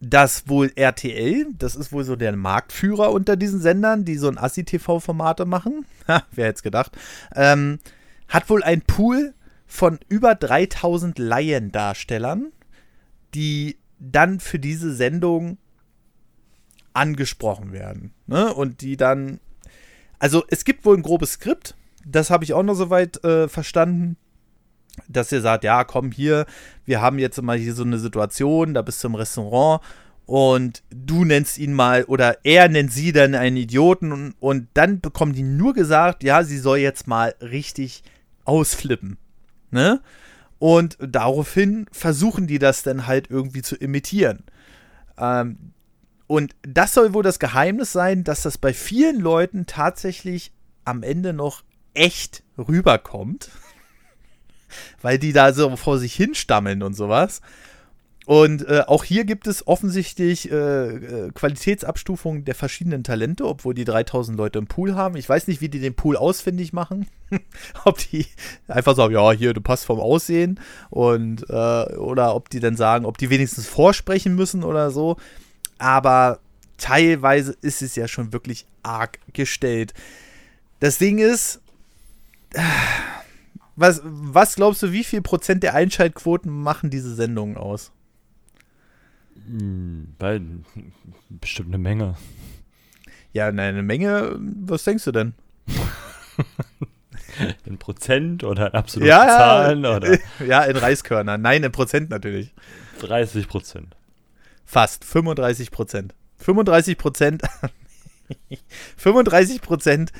dass 0.00 0.48
wohl 0.48 0.72
RTL, 0.74 1.46
das 1.58 1.76
ist 1.76 1.92
wohl 1.92 2.04
so 2.04 2.16
der 2.16 2.34
Marktführer 2.36 3.12
unter 3.12 3.36
diesen 3.36 3.60
Sendern, 3.60 4.04
die 4.04 4.16
so 4.16 4.28
ein 4.28 4.38
Assi-TV-Formate 4.38 5.44
machen, 5.44 5.86
wer 6.06 6.46
hätte 6.46 6.56
es 6.56 6.62
gedacht, 6.62 6.96
ähm, 7.34 7.78
hat 8.28 8.48
wohl 8.48 8.62
ein 8.62 8.82
Pool 8.82 9.34
von 9.70 10.00
über 10.08 10.34
3000 10.34 11.18
Laiendarstellern, 11.18 12.52
die 13.34 13.78
dann 14.00 14.40
für 14.40 14.58
diese 14.58 14.92
Sendung 14.92 15.58
angesprochen 16.92 17.72
werden. 17.72 18.12
Ne? 18.26 18.52
Und 18.52 18.80
die 18.80 18.96
dann, 18.96 19.38
also 20.18 20.44
es 20.48 20.64
gibt 20.64 20.84
wohl 20.84 20.96
ein 20.96 21.02
grobes 21.02 21.34
Skript, 21.34 21.76
das 22.04 22.30
habe 22.30 22.42
ich 22.42 22.52
auch 22.52 22.64
noch 22.64 22.74
soweit 22.74 23.22
äh, 23.24 23.48
verstanden 23.48 24.16
dass 25.08 25.32
ihr 25.32 25.40
sagt, 25.40 25.64
ja, 25.64 25.84
komm 25.84 26.10
hier, 26.10 26.46
wir 26.84 27.00
haben 27.00 27.20
jetzt 27.20 27.40
mal 27.40 27.56
hier 27.56 27.74
so 27.74 27.84
eine 27.84 27.98
Situation, 27.98 28.74
da 28.74 28.82
bist 28.82 29.02
du 29.02 29.08
im 29.08 29.14
Restaurant 29.14 29.82
und 30.26 30.82
du 30.90 31.24
nennst 31.24 31.58
ihn 31.58 31.72
mal 31.72 32.04
oder 32.04 32.38
er 32.44 32.68
nennt 32.68 32.92
sie 32.92 33.12
dann 33.12 33.34
einen 33.34 33.56
Idioten 33.56 34.12
und, 34.12 34.34
und 34.40 34.68
dann 34.74 35.00
bekommen 35.00 35.32
die 35.32 35.44
nur 35.44 35.74
gesagt, 35.74 36.22
ja, 36.22 36.42
sie 36.42 36.58
soll 36.58 36.78
jetzt 36.78 37.06
mal 37.06 37.34
richtig 37.40 38.02
ausflippen. 38.44 39.16
Ne? 39.70 40.00
Und 40.58 40.98
daraufhin 41.00 41.86
versuchen 41.90 42.46
die 42.46 42.58
das 42.58 42.82
dann 42.82 43.06
halt 43.06 43.30
irgendwie 43.30 43.62
zu 43.62 43.76
imitieren. 43.76 44.44
Ähm, 45.18 45.72
und 46.26 46.54
das 46.62 46.94
soll 46.94 47.12
wohl 47.12 47.22
das 47.22 47.38
Geheimnis 47.38 47.92
sein, 47.92 48.24
dass 48.24 48.42
das 48.42 48.58
bei 48.58 48.72
vielen 48.72 49.20
Leuten 49.20 49.66
tatsächlich 49.66 50.52
am 50.84 51.02
Ende 51.02 51.32
noch 51.32 51.64
echt 51.94 52.42
rüberkommt 52.56 53.50
weil 55.02 55.18
die 55.18 55.32
da 55.32 55.52
so 55.52 55.76
vor 55.76 55.98
sich 55.98 56.14
hinstammeln 56.14 56.82
und 56.82 56.94
sowas. 56.94 57.40
Und 58.30 58.64
äh, 58.68 58.84
auch 58.86 59.02
hier 59.02 59.24
gibt 59.24 59.48
es 59.48 59.66
offensichtlich 59.66 60.52
äh, 60.52 60.54
äh, 60.54 61.30
Qualitätsabstufungen 61.32 62.44
der 62.44 62.54
verschiedenen 62.54 63.02
Talente, 63.02 63.44
obwohl 63.44 63.74
die 63.74 63.84
3000 63.84 64.38
Leute 64.38 64.60
im 64.60 64.68
Pool 64.68 64.94
haben. 64.94 65.16
Ich 65.16 65.28
weiß 65.28 65.48
nicht, 65.48 65.60
wie 65.60 65.68
die 65.68 65.80
den 65.80 65.96
Pool 65.96 66.16
ausfindig 66.16 66.72
machen. 66.72 67.08
ob 67.84 67.98
die 67.98 68.26
einfach 68.68 68.94
sagen, 68.94 69.14
ja, 69.14 69.32
hier, 69.32 69.52
du 69.52 69.60
passt 69.60 69.84
vom 69.84 69.98
Aussehen. 69.98 70.60
Und, 70.90 71.50
äh, 71.50 71.96
oder 71.96 72.36
ob 72.36 72.50
die 72.50 72.60
dann 72.60 72.76
sagen, 72.76 73.04
ob 73.04 73.18
die 73.18 73.30
wenigstens 73.30 73.66
vorsprechen 73.66 74.36
müssen 74.36 74.62
oder 74.62 74.92
so. 74.92 75.16
Aber 75.78 76.38
teilweise 76.78 77.56
ist 77.62 77.82
es 77.82 77.96
ja 77.96 78.06
schon 78.06 78.32
wirklich 78.32 78.64
arg 78.84 79.18
gestellt. 79.32 79.92
Das 80.78 80.98
Ding 80.98 81.18
ist, 81.18 81.60
was, 83.74 84.02
was 84.04 84.54
glaubst 84.54 84.84
du, 84.84 84.92
wie 84.92 85.02
viel 85.02 85.20
Prozent 85.20 85.64
der 85.64 85.74
Einschaltquoten 85.74 86.52
machen 86.52 86.90
diese 86.90 87.12
Sendungen 87.12 87.56
aus? 87.56 87.90
Bei, 90.18 90.40
bestimmt 91.28 91.68
eine 91.68 91.78
Menge. 91.78 92.16
Ja, 93.32 93.50
nein, 93.52 93.74
eine 93.74 93.82
Menge. 93.82 94.36
Was 94.38 94.84
denkst 94.84 95.04
du 95.04 95.12
denn? 95.12 95.34
In 97.64 97.78
Prozent 97.78 98.44
oder 98.44 98.68
in 98.68 98.74
absoluten 98.74 99.08
Ja, 99.08 99.24
ja. 99.24 99.36
Zahlen 99.38 99.86
oder 99.86 100.18
Ja, 100.46 100.64
in 100.64 100.76
Reiskörnern. 100.76 101.40
Nein, 101.40 101.62
in 101.62 101.72
Prozent 101.72 102.10
natürlich. 102.10 102.52
30 103.00 103.48
Prozent. 103.48 103.96
Fast 104.66 105.04
35 105.04 105.70
Prozent. 105.70 106.14
35 106.36 106.98
Prozent. 106.98 107.42
35 108.96 109.62
Prozent 109.62 110.12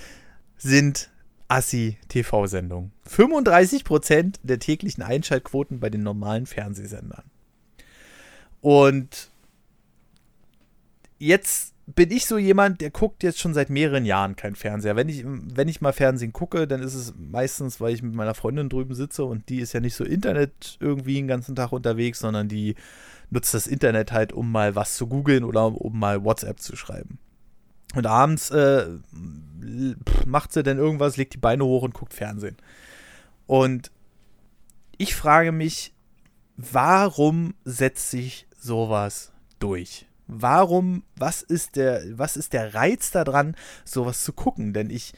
sind 0.57 1.11
Assi-TV-Sendungen. 1.49 2.93
35 3.07 3.85
Prozent 3.85 4.41
der 4.43 4.59
täglichen 4.61 5.03
Einschaltquoten 5.03 5.81
bei 5.81 5.91
den 5.91 6.03
normalen 6.03 6.47
Fernsehsendern. 6.47 7.25
Und 8.61 9.31
jetzt 11.19 11.75
bin 11.87 12.11
ich 12.11 12.27
so 12.27 12.39
jemand, 12.39 12.81
der 12.81 12.91
guckt 12.91 13.23
jetzt 13.23 13.41
schon 13.41 13.55
seit 13.55 13.71
mehreren 13.71 14.05
Jahren 14.05 14.37
kein 14.37 14.55
Fernseher. 14.55 14.97
Wenn 14.97 15.09
ich, 15.09 15.25
wenn 15.25 15.69
ich 15.69 15.81
mal 15.81 15.93
Fernsehen 15.93 16.33
gucke, 16.33 16.67
dann 16.67 16.83
ist 16.83 16.95
es 16.95 17.15
meistens, 17.17 17.81
weil 17.81 17.95
ich 17.95 18.03
mit 18.03 18.15
meiner 18.15 18.35
Freundin 18.35 18.69
drüben 18.69 18.95
sitze 18.95 19.25
und 19.25 19.49
die 19.49 19.61
ist 19.61 19.73
ja 19.73 19.81
nicht 19.81 19.95
so 19.95 20.05
Internet 20.05 20.77
irgendwie 20.81 21.15
den 21.15 21.29
ganzen 21.29 21.57
Tag 21.57 21.73
unterwegs, 21.73 22.21
sondern 22.21 22.49
die 22.49 22.77
nutzt 23.31 23.55
das 23.55 23.67
Internet 23.67 24.13
halt, 24.13 24.33
um 24.33 24.51
mal 24.51 24.75
was 24.75 24.97
zu 24.97 25.07
googeln 25.07 25.45
oder 25.45 25.67
um 25.67 25.99
mal 25.99 26.25
WhatsApp 26.25 26.61
zu 26.61 26.77
schreiben. 26.77 27.19
Und 27.95 28.07
abends 28.07 28.51
äh, 28.51 28.87
macht 30.27 30.53
sie 30.53 30.63
dann 30.63 30.79
irgendwas, 30.79 31.17
legt 31.17 31.35
die 31.35 31.39
Beine 31.39 31.65
hoch 31.65 31.83
und 31.83 31.95
guckt 31.95 32.15
Fernsehen. 32.15 32.57
Und 33.47 33.91
ich 34.97 35.17
frage 35.17 35.51
mich, 35.51 35.93
warum 36.57 37.55
setzt 37.65 38.11
sich 38.11 38.47
sowas 38.61 39.33
durch? 39.59 40.07
Warum, 40.27 41.03
was 41.17 41.43
ist 41.43 41.77
der, 41.77 42.03
was 42.13 42.37
ist 42.37 42.53
der 42.53 42.75
Reiz 42.75 43.11
daran, 43.11 43.57
sowas 43.85 44.23
zu 44.23 44.33
gucken? 44.33 44.73
Denn 44.73 44.91
ich, 44.91 45.13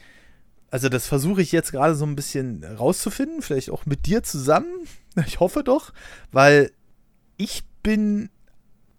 also 0.71 0.89
das 0.89 1.07
versuche 1.07 1.41
ich 1.41 1.51
jetzt 1.51 1.71
gerade 1.71 1.93
so 1.93 2.05
ein 2.05 2.15
bisschen 2.15 2.63
rauszufinden, 2.63 3.41
vielleicht 3.41 3.69
auch 3.69 3.85
mit 3.85 4.05
dir 4.05 4.23
zusammen. 4.23 4.87
Ich 5.27 5.39
hoffe 5.39 5.63
doch, 5.63 5.93
weil 6.31 6.71
ich 7.37 7.63
bin 7.83 8.31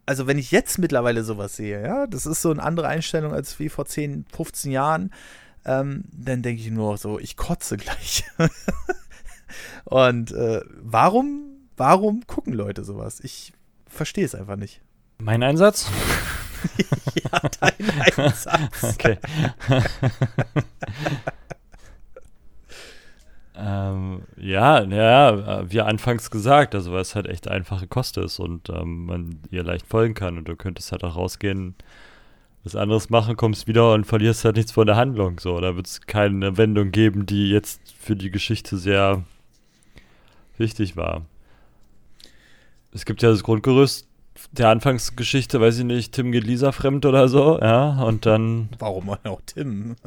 also 0.06 0.26
wenn 0.26 0.38
ich 0.38 0.50
jetzt 0.50 0.78
mittlerweile 0.78 1.24
sowas 1.24 1.56
sehe, 1.56 1.82
ja, 1.82 2.06
das 2.06 2.26
ist 2.26 2.42
so 2.42 2.50
eine 2.50 2.62
andere 2.62 2.88
Einstellung 2.88 3.32
als 3.32 3.58
wie 3.58 3.68
vor 3.68 3.86
10, 3.86 4.26
15 4.34 4.70
Jahren, 4.70 5.10
ähm, 5.64 6.04
dann 6.12 6.42
denke 6.42 6.60
ich 6.60 6.70
nur 6.70 6.98
so, 6.98 7.18
ich 7.18 7.36
kotze 7.36 7.76
gleich. 7.76 8.24
Und 9.84 10.32
äh, 10.32 10.60
warum, 10.80 11.68
warum 11.76 12.26
gucken 12.26 12.52
Leute 12.52 12.84
sowas? 12.84 13.20
Ich 13.20 13.52
verstehe 13.94 14.24
es 14.24 14.34
einfach 14.34 14.56
nicht. 14.56 14.80
Mein 15.18 15.42
Einsatz? 15.42 15.90
ja, 17.14 17.40
dein 17.60 17.90
Einsatz. 18.00 18.82
okay. 18.82 19.18
ähm, 23.56 24.22
ja, 24.36 24.82
ja, 24.82 25.70
wie 25.70 25.80
anfangs 25.80 26.30
gesagt, 26.30 26.74
also 26.74 26.92
weil 26.92 27.00
es 27.00 27.14
halt 27.14 27.26
echt 27.26 27.48
einfache 27.48 27.86
Kost 27.86 28.16
ist 28.18 28.38
und 28.38 28.68
ähm, 28.68 29.06
man 29.06 29.38
ihr 29.50 29.62
leicht 29.62 29.86
folgen 29.86 30.14
kann 30.14 30.36
und 30.38 30.48
du 30.48 30.56
könntest 30.56 30.92
halt 30.92 31.04
auch 31.04 31.16
rausgehen, 31.16 31.74
was 32.64 32.76
anderes 32.76 33.10
machen, 33.10 33.36
kommst 33.36 33.66
wieder 33.66 33.92
und 33.92 34.06
verlierst 34.06 34.44
halt 34.44 34.56
nichts 34.56 34.72
von 34.72 34.86
der 34.86 34.96
Handlung. 34.96 35.38
So, 35.38 35.60
da 35.60 35.76
wird 35.76 35.86
es 35.86 36.00
keine 36.00 36.56
Wendung 36.56 36.90
geben, 36.92 37.26
die 37.26 37.50
jetzt 37.50 37.80
für 37.98 38.16
die 38.16 38.30
Geschichte 38.30 38.78
sehr 38.78 39.22
wichtig 40.56 40.96
war. 40.96 41.26
Es 42.94 43.04
gibt 43.04 43.22
ja 43.22 43.30
das 43.30 43.42
Grundgerüst 43.42 44.08
der 44.52 44.68
Anfangsgeschichte, 44.68 45.60
weiß 45.60 45.78
ich 45.78 45.84
nicht, 45.84 46.12
Tim 46.12 46.32
geht 46.32 46.44
Lisa 46.44 46.72
fremd 46.72 47.04
oder 47.06 47.28
so, 47.28 47.58
ja, 47.60 48.02
und 48.02 48.26
dann. 48.26 48.68
Warum 48.78 49.10
auch 49.10 49.40
Tim? 49.46 49.96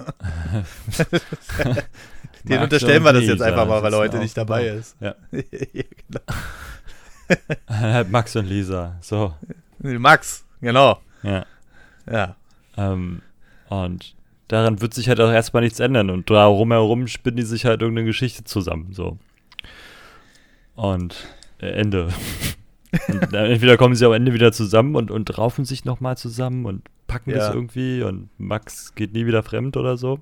Den 2.43 2.61
unterstellen 2.61 3.03
wir 3.03 3.13
das 3.13 3.23
jetzt 3.23 3.41
einfach 3.41 3.67
mal, 3.67 3.83
weil 3.83 3.93
er 3.93 3.99
heute 3.99 4.19
nicht 4.19 4.37
dabei 4.37 4.67
ist. 4.67 4.95
Ja. 5.01 5.15
genau. 5.31 6.21
Max 8.09 8.35
und 8.37 8.45
Lisa, 8.45 8.95
so. 9.01 9.33
Max, 9.79 10.45
genau. 10.61 11.01
Ja. 11.23 11.45
Ja. 12.09 12.35
Ähm, 12.77 13.21
und 13.67 14.15
daran 14.47 14.79
wird 14.79 14.93
sich 14.93 15.09
halt 15.09 15.19
auch 15.19 15.31
erstmal 15.31 15.63
nichts 15.63 15.81
ändern. 15.81 16.09
Und 16.09 16.29
da 16.29 16.45
rumherum 16.45 17.07
spinnen 17.07 17.35
die 17.35 17.43
sich 17.43 17.65
halt 17.65 17.81
irgendeine 17.81 18.07
Geschichte 18.07 18.45
zusammen, 18.45 18.93
so. 18.93 19.17
Und 20.75 21.27
äh, 21.59 21.67
Ende. 21.71 22.09
Und 23.07 23.33
entweder 23.33 23.77
kommen 23.77 23.95
sie 23.95 24.05
am 24.05 24.13
Ende 24.13 24.33
wieder 24.33 24.51
zusammen 24.51 24.95
und, 24.95 25.11
und 25.11 25.37
raufen 25.37 25.65
sich 25.65 25.85
nochmal 25.85 26.17
zusammen 26.17 26.65
und 26.65 26.83
packen 27.07 27.31
ja. 27.31 27.37
das 27.37 27.53
irgendwie 27.53 28.03
und 28.03 28.29
Max 28.37 28.95
geht 28.95 29.13
nie 29.13 29.25
wieder 29.25 29.43
fremd 29.43 29.77
oder 29.77 29.97
so. 29.97 30.19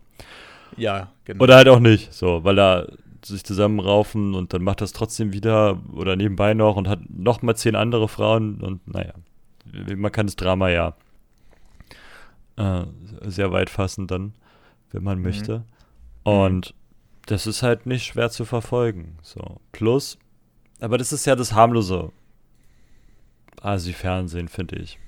Ja, 0.78 1.12
genau. 1.26 1.44
Oder 1.44 1.56
halt 1.56 1.68
auch 1.68 1.80
nicht, 1.80 2.14
so, 2.14 2.44
weil 2.44 2.60
er 2.60 2.88
sich 3.24 3.44
zusammenraufen 3.44 4.36
und 4.36 4.54
dann 4.54 4.64
macht 4.64 4.82
das 4.82 4.94
trotzdem 4.94 5.34
wieder 5.34 5.80
oder 5.94 6.16
nebenbei 6.16 6.54
noch 6.54 6.76
und 6.76 6.88
hat 6.88 7.00
nochmal 7.10 7.56
zehn 7.56 7.76
andere 7.76 8.08
Frauen 8.08 8.62
und 8.62 8.88
naja, 8.88 9.14
man 9.96 10.12
kann 10.12 10.28
das 10.28 10.36
Drama 10.36 10.70
ja 10.70 10.96
äh, 12.58 12.84
sehr 13.24 13.52
weit 13.52 13.70
fassen 13.70 14.08
dann, 14.08 14.34
wenn 14.92 15.04
man 15.04 15.18
mhm. 15.18 15.24
möchte. 15.24 15.64
Und 16.24 16.74
das 17.26 17.48
ist 17.48 17.64
halt 17.64 17.86
nicht 17.86 18.06
schwer 18.06 18.30
zu 18.30 18.46
verfolgen. 18.46 19.18
So. 19.22 19.60
Plus, 19.72 20.18
aber 20.80 20.98
das 20.98 21.12
ist 21.12 21.26
ja 21.26 21.36
das 21.36 21.54
harmlose 21.54 22.12
Asi-Fernsehen, 23.62 24.48
finde 24.48 24.78
ich. 24.78 25.00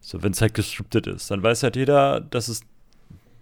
So, 0.00 0.22
wenn 0.22 0.32
es 0.32 0.40
halt 0.40 0.54
gescriptet 0.54 1.06
ist, 1.06 1.30
dann 1.30 1.42
weiß 1.42 1.62
halt 1.62 1.76
jeder, 1.76 2.20
dass 2.20 2.48
es, 2.48 2.62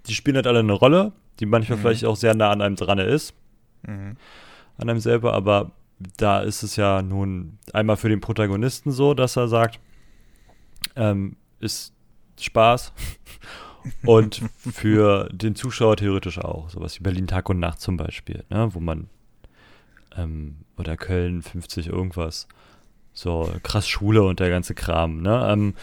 die 0.07 0.15
spielen 0.15 0.37
halt 0.37 0.47
alle 0.47 0.61
eine 0.61 0.73
Rolle, 0.73 1.13
die 1.41 1.47
manchmal 1.47 1.79
mhm. 1.79 1.83
vielleicht 1.83 2.05
auch 2.05 2.17
sehr 2.17 2.35
nah 2.35 2.51
an 2.51 2.63
einem 2.63 2.77
dran 2.77 2.99
ist. 2.99 3.35
Mhm. 3.87 4.17
An 4.79 4.89
einem 4.89 5.01
selber, 5.01 5.33
aber 5.35 5.73
da 6.17 6.41
ist 6.41 6.63
es 6.63 6.77
ja 6.77 7.03
nun 7.03 7.59
einmal 7.73 7.97
für 7.97 8.09
den 8.09 8.21
Protagonisten 8.21 8.91
so, 8.91 9.15
dass 9.15 9.37
er 9.37 9.49
sagt, 9.49 9.81
ähm, 10.97 11.37
ist 11.61 11.93
Spaß. 12.41 12.93
und 14.07 14.43
für 14.57 15.29
den 15.33 15.55
Zuschauer 15.55 15.97
theoretisch 15.97 16.39
auch. 16.39 16.71
Sowas 16.71 16.99
wie 16.99 17.03
Berlin 17.03 17.27
Tag 17.27 17.49
und 17.49 17.59
Nacht 17.59 17.81
zum 17.81 17.97
Beispiel, 17.97 18.45
ne? 18.49 18.69
wo 18.73 18.81
man 18.81 19.09
ähm, 20.17 20.57
oder 20.77 20.97
Köln 20.97 21.43
50 21.43 21.89
irgendwas. 21.89 22.49
So 23.15 23.53
krass 23.63 23.89
Schule 23.89 24.23
und 24.23 24.41
der 24.41 24.51
ganze 24.51 24.75
Kram, 24.75 25.23
ne? 25.23 25.49
Ähm, 25.51 25.75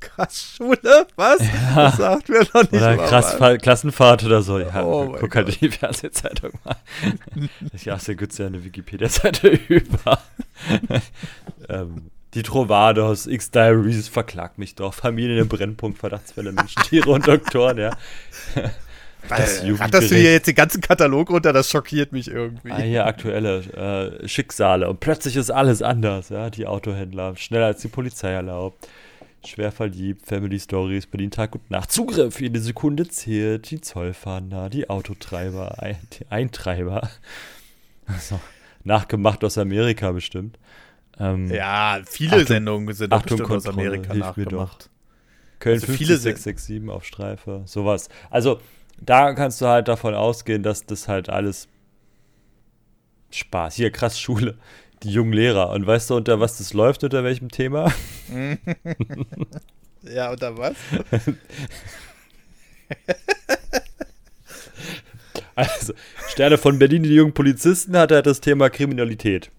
krass 0.00 0.56
Schule? 0.56 1.06
Was? 1.16 1.40
Ja. 1.40 1.74
Das 1.74 1.96
sagt 1.96 2.28
mir 2.28 2.40
noch 2.40 2.62
nicht 2.62 2.74
Oder 2.74 2.96
krass 2.96 3.34
Fa 3.34 3.56
Klassenfahrt 3.56 4.24
oder 4.24 4.42
so. 4.42 4.58
Ja, 4.58 4.84
oh 4.84 5.16
guck 5.18 5.34
halt 5.36 5.60
die 5.60 5.70
Fernsehzeitung 5.70 6.52
mal. 6.64 6.76
ich 7.72 7.90
achte 7.90 8.16
Gütze 8.16 8.44
ja 8.44 8.48
eine 8.48 8.64
Wikipedia-Seite 8.64 9.48
über. 9.68 10.18
ähm, 11.68 12.10
die 12.34 12.42
Trovados, 12.42 13.26
X-Diaries, 13.26 14.08
verklagt 14.08 14.58
mich 14.58 14.74
doch. 14.74 14.92
Familien 14.92 15.38
im 15.38 15.48
Brennpunkt, 15.48 15.98
Verdachtsfälle, 15.98 16.50
Menschen, 16.52 16.82
Tiere 16.82 17.10
und 17.10 17.26
Doktoren, 17.28 17.78
ja. 17.78 17.96
Das 19.28 19.60
äh, 19.60 19.70
Ratterst 19.70 20.10
du 20.10 20.16
hier 20.16 20.32
jetzt 20.32 20.46
den 20.46 20.54
ganzen 20.54 20.80
Katalog 20.80 21.30
runter? 21.30 21.52
Das 21.52 21.70
schockiert 21.70 22.12
mich 22.12 22.28
irgendwie. 22.28 22.70
Ah, 22.70 22.78
hier 22.78 23.06
aktuelle 23.06 24.20
äh, 24.22 24.28
Schicksale. 24.28 24.88
Und 24.88 25.00
plötzlich 25.00 25.36
ist 25.36 25.50
alles 25.50 25.82
anders, 25.82 26.28
ja. 26.28 26.50
Die 26.50 26.66
Autohändler, 26.66 27.36
schneller 27.36 27.66
als 27.66 27.80
die 27.80 27.88
Polizei 27.88 28.30
erlaubt. 28.30 28.88
Schwer 29.46 29.72
verliebt, 29.72 30.26
Family 30.26 30.58
Stories, 30.58 31.06
Berlin 31.06 31.30
Tag 31.30 31.54
und 31.54 31.70
Nacht. 31.70 31.92
Zugriff, 31.92 32.40
jede 32.40 32.60
Sekunde 32.60 33.08
zählt. 33.08 33.70
Die 33.70 33.80
Zollfahnder, 33.80 34.70
die 34.70 34.88
Autotreiber, 34.88 35.82
ein, 35.82 35.96
die 36.12 36.26
Eintreiber. 36.30 37.08
Also, 38.06 38.40
nachgemacht 38.84 39.44
aus 39.44 39.58
Amerika 39.58 40.12
bestimmt. 40.12 40.58
Ähm, 41.18 41.50
ja, 41.50 42.00
viele 42.06 42.32
Achtung, 42.32 42.46
Sendungen 42.46 42.94
sind 42.94 43.12
Achtung, 43.12 43.38
bestimmt 43.38 43.56
aus 43.56 43.66
Amerika 43.66 44.14
nachgemacht. 44.14 44.90
Köln 45.58 45.74
also 45.74 45.86
50667 45.86 46.90
auf 46.90 47.04
Streife, 47.04 47.62
sowas. 47.66 48.08
Also, 48.30 48.60
da 49.00 49.32
kannst 49.34 49.60
du 49.60 49.66
halt 49.66 49.88
davon 49.88 50.14
ausgehen, 50.14 50.62
dass 50.62 50.86
das 50.86 51.08
halt 51.08 51.28
alles 51.28 51.68
Spaß. 53.30 53.74
Hier, 53.74 53.90
krass, 53.90 54.18
Schule. 54.18 54.56
Die 55.02 55.10
jungen 55.10 55.32
Lehrer. 55.32 55.70
Und 55.70 55.86
weißt 55.86 56.10
du, 56.10 56.16
unter 56.16 56.40
was 56.40 56.58
das 56.58 56.72
läuft, 56.72 57.04
unter 57.04 57.24
welchem 57.24 57.50
Thema? 57.50 57.92
ja, 60.02 60.30
unter 60.30 60.56
was? 60.56 60.76
also, 65.54 65.92
Sterne 66.28 66.56
von 66.58 66.78
Berlin, 66.78 67.02
die 67.02 67.14
jungen 67.14 67.34
Polizisten, 67.34 67.96
hat 67.96 68.12
halt 68.12 68.26
das 68.26 68.40
Thema 68.40 68.70
Kriminalität 68.70 69.50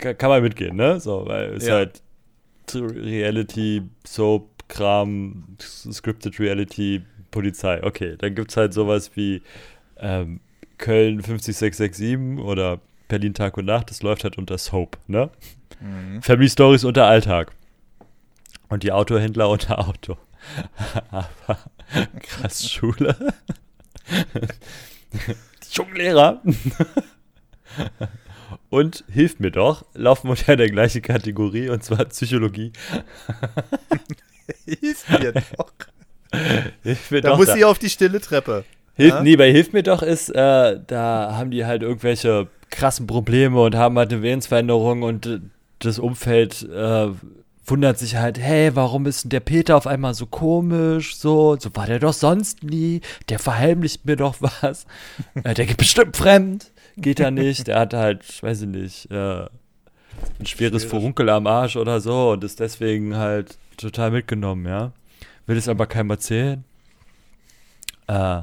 kann 0.00 0.30
man 0.30 0.42
mitgehen, 0.42 0.76
ne? 0.76 1.00
So, 1.00 1.24
weil 1.26 1.54
es 1.54 1.66
ja. 1.66 1.74
halt 1.74 2.02
Reality, 2.74 3.82
Soap, 4.06 4.68
Kram, 4.68 5.56
Scripted 5.60 6.38
Reality, 6.38 7.02
Polizei. 7.30 7.82
Okay, 7.82 8.16
dann 8.18 8.34
gibt 8.34 8.50
es 8.50 8.56
halt 8.56 8.72
sowas 8.72 9.12
wie 9.14 9.42
ähm, 9.98 10.40
Köln 10.78 11.22
50667 11.22 12.44
oder 12.44 12.80
Berlin 13.08 13.34
Tag 13.34 13.56
und 13.56 13.66
Nacht. 13.66 13.90
Das 13.90 14.02
läuft 14.02 14.24
halt 14.24 14.38
unter 14.38 14.58
Soap, 14.58 14.98
ne? 15.06 15.30
Mhm. 15.80 16.22
Family 16.22 16.48
Stories 16.48 16.84
unter 16.84 17.06
Alltag. 17.06 17.52
Und 18.68 18.82
die 18.82 18.92
Autohändler 18.92 19.48
unter 19.48 19.78
Auto. 19.78 20.16
Aber 21.10 21.58
krass 22.20 22.70
Schule. 22.70 23.16
die 25.12 25.74
jungen 25.74 25.96
Lehrer 25.96 26.40
und 28.70 29.04
hilft 29.10 29.40
mir 29.40 29.50
doch, 29.50 29.84
laufen 29.94 30.28
unter 30.28 30.56
der 30.56 30.70
gleichen 30.70 31.02
Kategorie 31.02 31.68
und 31.68 31.82
zwar 31.82 32.04
Psychologie. 32.06 32.72
hilf 34.64 35.08
mir 35.08 35.32
doch. 35.32 35.72
da 37.22 37.36
muss 37.36 37.46
da. 37.46 37.54
sie 37.54 37.64
auf 37.64 37.78
die 37.78 37.90
stille 37.90 38.20
Treppe. 38.20 38.64
Hilf, 38.94 39.14
ja? 39.14 39.22
Nee, 39.22 39.36
bei 39.36 39.50
Hilf 39.50 39.72
mir 39.72 39.82
doch 39.82 40.02
ist, 40.02 40.30
äh, 40.30 40.78
da 40.86 41.34
haben 41.36 41.50
die 41.50 41.64
halt 41.64 41.82
irgendwelche 41.82 42.48
krassen 42.70 43.06
Probleme 43.06 43.60
und 43.60 43.74
haben 43.74 43.98
halt 43.98 44.12
eine 44.12 44.22
Willensveränderung 44.22 45.02
und 45.02 45.26
äh, 45.26 45.40
das 45.78 45.98
Umfeld 45.98 46.62
äh, 46.62 47.08
wundert 47.64 47.98
sich 47.98 48.16
halt, 48.16 48.38
hey, 48.38 48.74
warum 48.74 49.06
ist 49.06 49.24
denn 49.24 49.30
der 49.30 49.40
Peter 49.40 49.76
auf 49.76 49.86
einmal 49.86 50.14
so 50.14 50.26
komisch? 50.26 51.16
So, 51.16 51.56
so 51.58 51.70
war 51.74 51.86
der 51.86 51.98
doch 51.98 52.12
sonst 52.12 52.62
nie. 52.62 53.00
Der 53.28 53.38
verheimlicht 53.38 54.04
mir 54.04 54.16
doch 54.16 54.36
was. 54.40 54.86
äh, 55.44 55.54
der 55.54 55.66
geht 55.66 55.76
bestimmt 55.76 56.16
fremd 56.16 56.70
geht 56.96 57.20
er 57.20 57.30
nicht. 57.30 57.66
Der 57.66 57.80
hat 57.80 57.94
halt, 57.94 58.42
weiß 58.42 58.62
ich 58.62 58.68
nicht, 58.68 59.10
äh, 59.10 59.44
ein 60.38 60.46
schweres 60.46 60.84
Furunkel 60.84 61.28
am 61.30 61.46
Arsch 61.46 61.76
oder 61.76 62.00
so 62.00 62.32
und 62.32 62.44
ist 62.44 62.60
deswegen 62.60 63.16
halt 63.16 63.58
total 63.76 64.10
mitgenommen, 64.10 64.66
ja. 64.66 64.92
Will 65.50 65.56
es 65.56 65.68
aber 65.68 65.88
keinem 65.88 66.10
erzählen. 66.10 66.62
Äh, 68.06 68.42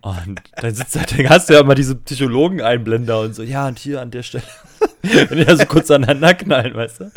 und 0.00 0.40
dann 0.54 0.72
sitzt 0.72 0.94
halt, 0.94 1.18
dann 1.18 1.28
hast 1.28 1.48
du 1.48 1.54
ja 1.54 1.60
immer 1.60 1.74
diese 1.74 1.96
Psychologen-Einblender 1.96 3.18
und 3.18 3.34
so, 3.34 3.42
ja, 3.42 3.66
und 3.66 3.80
hier 3.80 4.00
an 4.00 4.12
der 4.12 4.22
Stelle 4.22 4.44
Wenn 5.02 5.38
die 5.38 5.44
da 5.44 5.56
so 5.56 5.66
kurz 5.66 5.90
aneinander 5.90 6.34
knallen, 6.34 6.72
weißt 6.72 7.00
du? 7.00 7.10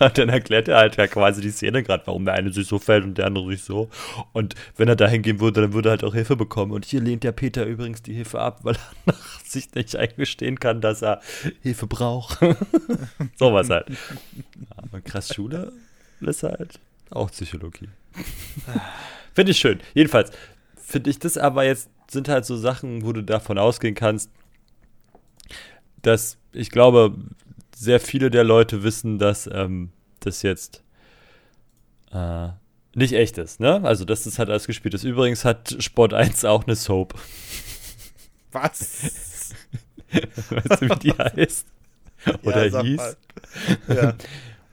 Und, 0.00 0.18
dann 0.18 0.28
erklärt 0.28 0.68
er 0.68 0.76
halt 0.76 0.96
ja 0.96 1.06
quasi 1.06 1.40
die 1.40 1.50
Szene 1.50 1.82
gerade, 1.82 2.06
warum 2.06 2.26
der 2.26 2.34
eine 2.34 2.52
sich 2.52 2.66
so 2.66 2.78
fällt 2.78 3.04
und 3.04 3.16
der 3.16 3.24
andere 3.26 3.50
sich 3.52 3.64
so. 3.64 3.88
Und 4.34 4.54
wenn 4.76 4.88
er 4.88 4.96
da 4.96 5.08
hingehen 5.08 5.40
würde, 5.40 5.62
dann 5.62 5.72
würde 5.72 5.88
er 5.88 5.92
halt 5.92 6.04
auch 6.04 6.12
Hilfe 6.12 6.36
bekommen. 6.36 6.72
Und 6.72 6.84
hier 6.84 7.00
lehnt 7.00 7.24
der 7.24 7.32
Peter 7.32 7.64
übrigens 7.64 8.02
die 8.02 8.12
Hilfe 8.12 8.38
ab, 8.38 8.60
weil 8.64 8.76
er 9.06 9.14
sich 9.46 9.74
nicht 9.74 9.96
eingestehen 9.96 10.60
kann, 10.60 10.82
dass 10.82 11.00
er 11.00 11.22
Hilfe 11.62 11.86
braucht. 11.86 12.38
Sowas 13.36 13.70
halt. 13.70 13.86
Und 14.92 15.04
krass 15.06 15.34
Schule 15.34 15.72
ist 16.20 16.42
halt 16.42 16.80
auch 17.10 17.30
Psychologie. 17.30 17.88
Finde 19.34 19.52
ich 19.52 19.58
schön. 19.58 19.80
Jedenfalls 19.94 20.30
finde 20.76 21.10
ich 21.10 21.18
das 21.18 21.36
aber 21.36 21.64
jetzt 21.64 21.90
sind 22.08 22.28
halt 22.28 22.44
so 22.44 22.56
Sachen, 22.56 23.04
wo 23.04 23.12
du 23.12 23.22
davon 23.22 23.58
ausgehen 23.58 23.94
kannst, 23.94 24.30
dass 26.00 26.38
ich 26.52 26.70
glaube, 26.70 27.16
sehr 27.74 28.00
viele 28.00 28.30
der 28.30 28.44
Leute 28.44 28.82
wissen, 28.82 29.18
dass 29.18 29.48
ähm, 29.52 29.90
das 30.20 30.42
jetzt 30.42 30.82
äh, 32.12 32.48
nicht 32.94 33.12
echt 33.12 33.36
ist, 33.36 33.60
ne? 33.60 33.82
Also, 33.84 34.04
dass 34.06 34.24
das 34.24 34.38
halt 34.38 34.48
alles 34.48 34.66
gespielt 34.66 34.94
ist. 34.94 35.04
Übrigens 35.04 35.44
hat 35.44 35.76
Sport 35.80 36.14
1 36.14 36.44
auch 36.46 36.64
eine 36.64 36.76
Soap. 36.76 37.14
Was? 38.52 39.52
weißt 40.10 40.80
du, 40.80 40.88
wie 40.88 40.98
die 41.00 41.12
heißt? 41.18 41.66
Oder 42.42 42.66
ja, 42.66 42.82
hieß? 42.82 43.16
Ja. 43.88 44.14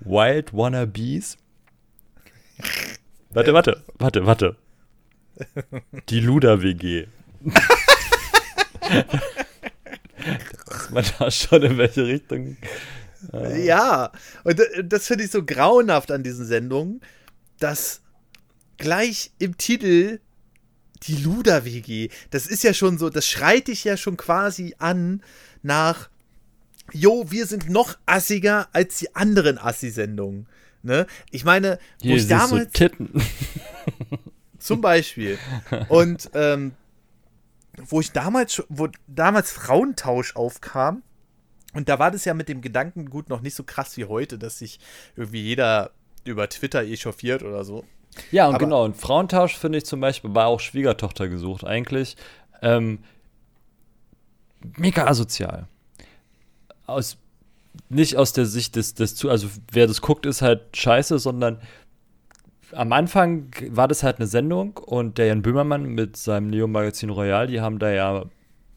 Wild 0.06 0.54
Wannabes. 0.54 1.38
Warte, 3.32 3.54
warte, 3.54 3.84
warte, 3.98 4.26
warte. 4.26 4.56
Die 6.10 6.20
Luda-WG. 6.20 7.08
dass 10.66 10.90
man 10.92 11.06
da 11.20 11.32
schon 11.32 11.64
in 11.64 11.78
welche 11.78 12.06
Richtung. 12.06 12.58
Äh 13.32 13.66
ja, 13.66 14.12
und 14.44 14.62
das 14.84 15.08
finde 15.08 15.24
ich 15.26 15.32
so 15.32 15.44
grauenhaft 15.44 16.12
an 16.12 16.24
diesen 16.24 16.46
Sendungen, 16.46 17.02
dass 17.60 18.02
gleich 18.78 19.32
im 19.40 19.58
Titel 19.58 20.20
die 21.04 21.18
Luda-WG, 21.18 22.10
das 22.30 22.48
ist 22.48 22.64
ja 22.64 22.74
schon 22.74 22.98
so, 22.98 23.10
das 23.10 23.28
schreit 23.28 23.68
dich 23.68 23.84
ja 23.84 23.98
schon 23.98 24.18
quasi 24.18 24.76
an 24.78 25.22
nach, 25.62 26.10
jo, 26.94 27.26
wir 27.30 27.46
sind 27.46 27.70
noch 27.70 27.98
assiger 28.06 28.68
als 28.72 29.00
die 29.00 29.16
anderen 29.16 29.58
Assi-Sendungen. 29.58 30.48
Ne? 30.84 31.08
Ich 31.32 31.46
meine, 31.46 31.80
wo 32.00 32.08
Hier 32.08 32.18
ich 32.18 32.28
damals. 32.28 32.66
So 32.66 32.70
Titten. 32.70 33.12
Zum 34.60 34.82
Beispiel. 34.82 35.38
Und 35.90 36.30
ähm, 36.34 36.74
wo 37.78 38.00
ich 38.00 38.12
damals, 38.12 38.64
wo 38.70 38.88
damals 39.08 39.52
Frauentausch 39.52 40.36
aufkam, 40.36 41.04
und 41.74 41.90
da 41.90 42.00
war 42.00 42.12
das 42.12 42.24
ja 42.26 42.34
mit 42.34 42.50
dem 42.50 42.62
Gedankengut 42.62 43.30
noch 43.30 43.42
nicht 43.42 43.56
so 43.56 43.64
krass 43.64 43.98
wie 43.98 44.06
heute, 44.06 44.38
dass 44.38 44.60
sich 44.60 44.80
irgendwie 45.16 45.42
jeder 45.42 45.92
über 46.24 46.48
Twitter 46.48 46.84
echauffiert 46.84 47.44
oder 47.44 47.64
so. 47.64 47.84
Ja, 48.32 48.48
und 48.48 48.56
Aber 48.56 48.64
genau, 48.64 48.86
und 48.86 48.96
Frauentausch 48.96 49.58
finde 49.58 49.80
ich 49.80 49.86
zum 49.86 50.00
Beispiel, 50.00 50.34
war 50.36 50.48
auch 50.48 50.60
Schwiegertochter 50.60 51.28
gesucht 51.28 51.64
eigentlich. 51.64 52.16
Ähm, 52.62 53.00
mega 54.78 55.08
asozial. 55.08 55.68
Aus, 56.86 57.18
nicht 57.90 58.18
aus 58.18 58.34
der 58.34 58.46
Sicht 58.46 58.76
des, 58.76 58.94
des, 58.94 59.24
also 59.26 59.48
wer 59.72 59.88
das 59.88 60.02
guckt, 60.02 60.26
ist 60.26 60.42
halt 60.42 60.76
scheiße, 60.76 61.20
sondern 61.20 61.60
am 62.72 62.92
Anfang 62.92 63.52
war 63.70 63.88
das 63.88 64.04
halt 64.04 64.18
eine 64.18 64.28
Sendung 64.28 64.78
und 64.78 65.18
der 65.18 65.28
Jan 65.28 65.42
Böhmermann 65.42 65.86
mit 65.86 66.18
seinem 66.18 66.50
Neo-Magazin 66.50 67.10
Royal, 67.10 67.48
die 67.48 67.62
haben 67.62 67.80
da 67.80 67.92
ja 67.92 68.26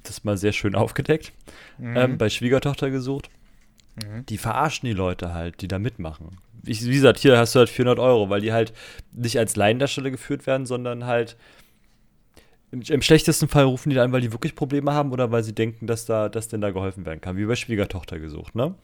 das 0.03 0.25
mal 0.25 0.37
sehr 0.37 0.53
schön 0.53 0.75
aufgedeckt, 0.77 1.33
mhm. 1.79 1.97
ähm, 1.97 2.19
bei 2.19 2.29
Schwiegertochter 2.29 2.91
gesucht. 2.91 3.31
Mhm. 3.97 4.27
Die 4.27 4.39
verarschen 4.39 4.87
die 4.87 4.95
Leute 4.95 5.33
halt, 5.33 5.63
die 5.63 5.69
da 5.69 5.79
mitmachen. 5.79 6.39
Ich, 6.65 6.85
wie 6.85 6.95
gesagt, 6.95 7.19
hier 7.19 7.39
hast 7.39 7.55
du 7.55 7.61
halt 7.61 7.69
400 7.69 7.99
Euro, 7.99 8.29
weil 8.29 8.41
die 8.41 8.53
halt 8.53 8.73
nicht 9.13 9.39
als 9.39 9.57
Laiendarsteller 9.57 10.11
geführt 10.11 10.47
werden, 10.47 10.67
sondern 10.67 11.07
halt 11.07 11.37
im, 12.71 12.83
im, 12.83 13.03
schlechtesten 13.03 13.49
Fall 13.49 13.65
rufen 13.65 13.91
die 13.91 13.99
an, 13.99 14.13
weil 14.13 14.21
die 14.21 14.33
wirklich 14.33 14.55
Probleme 14.55 14.93
haben 14.93 15.13
oder 15.13 15.31
weil 15.31 15.43
sie 15.45 15.55
denken, 15.55 15.87
dass 15.87 16.05
da, 16.07 16.29
dass 16.29 16.49
denn 16.49 16.61
da 16.61 16.71
geholfen 16.71 17.07
werden 17.07 17.21
kann, 17.21 17.37
wie 17.37 17.47
bei 17.47 17.57
Schwiegertochter 17.57 18.19
gesucht, 18.19 18.55
ne? 18.55 18.75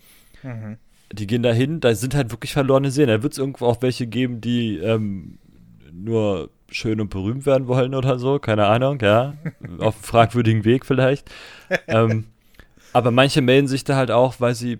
Mhm 0.42 0.78
die 1.12 1.26
gehen 1.26 1.42
da 1.42 1.52
hin, 1.52 1.80
da 1.80 1.94
sind 1.94 2.14
halt 2.14 2.30
wirklich 2.30 2.52
verlorene 2.52 2.90
Seelen. 2.90 3.08
Da 3.08 3.22
wird 3.22 3.34
es 3.34 3.38
irgendwo 3.38 3.66
auch 3.66 3.82
welche 3.82 4.06
geben, 4.06 4.40
die 4.40 4.78
ähm, 4.78 5.38
nur 5.92 6.50
schön 6.70 7.00
und 7.00 7.10
berühmt 7.10 7.44
werden 7.44 7.68
wollen 7.68 7.94
oder 7.94 8.18
so, 8.18 8.38
keine 8.38 8.66
Ahnung, 8.66 8.98
ja. 9.00 9.34
Auf 9.78 9.94
einem 9.94 10.02
fragwürdigen 10.02 10.64
Weg 10.64 10.86
vielleicht. 10.86 11.30
ähm, 11.86 12.26
aber 12.92 13.10
manche 13.10 13.42
melden 13.42 13.68
sich 13.68 13.84
da 13.84 13.96
halt 13.96 14.10
auch, 14.10 14.40
weil 14.40 14.54
sie 14.54 14.78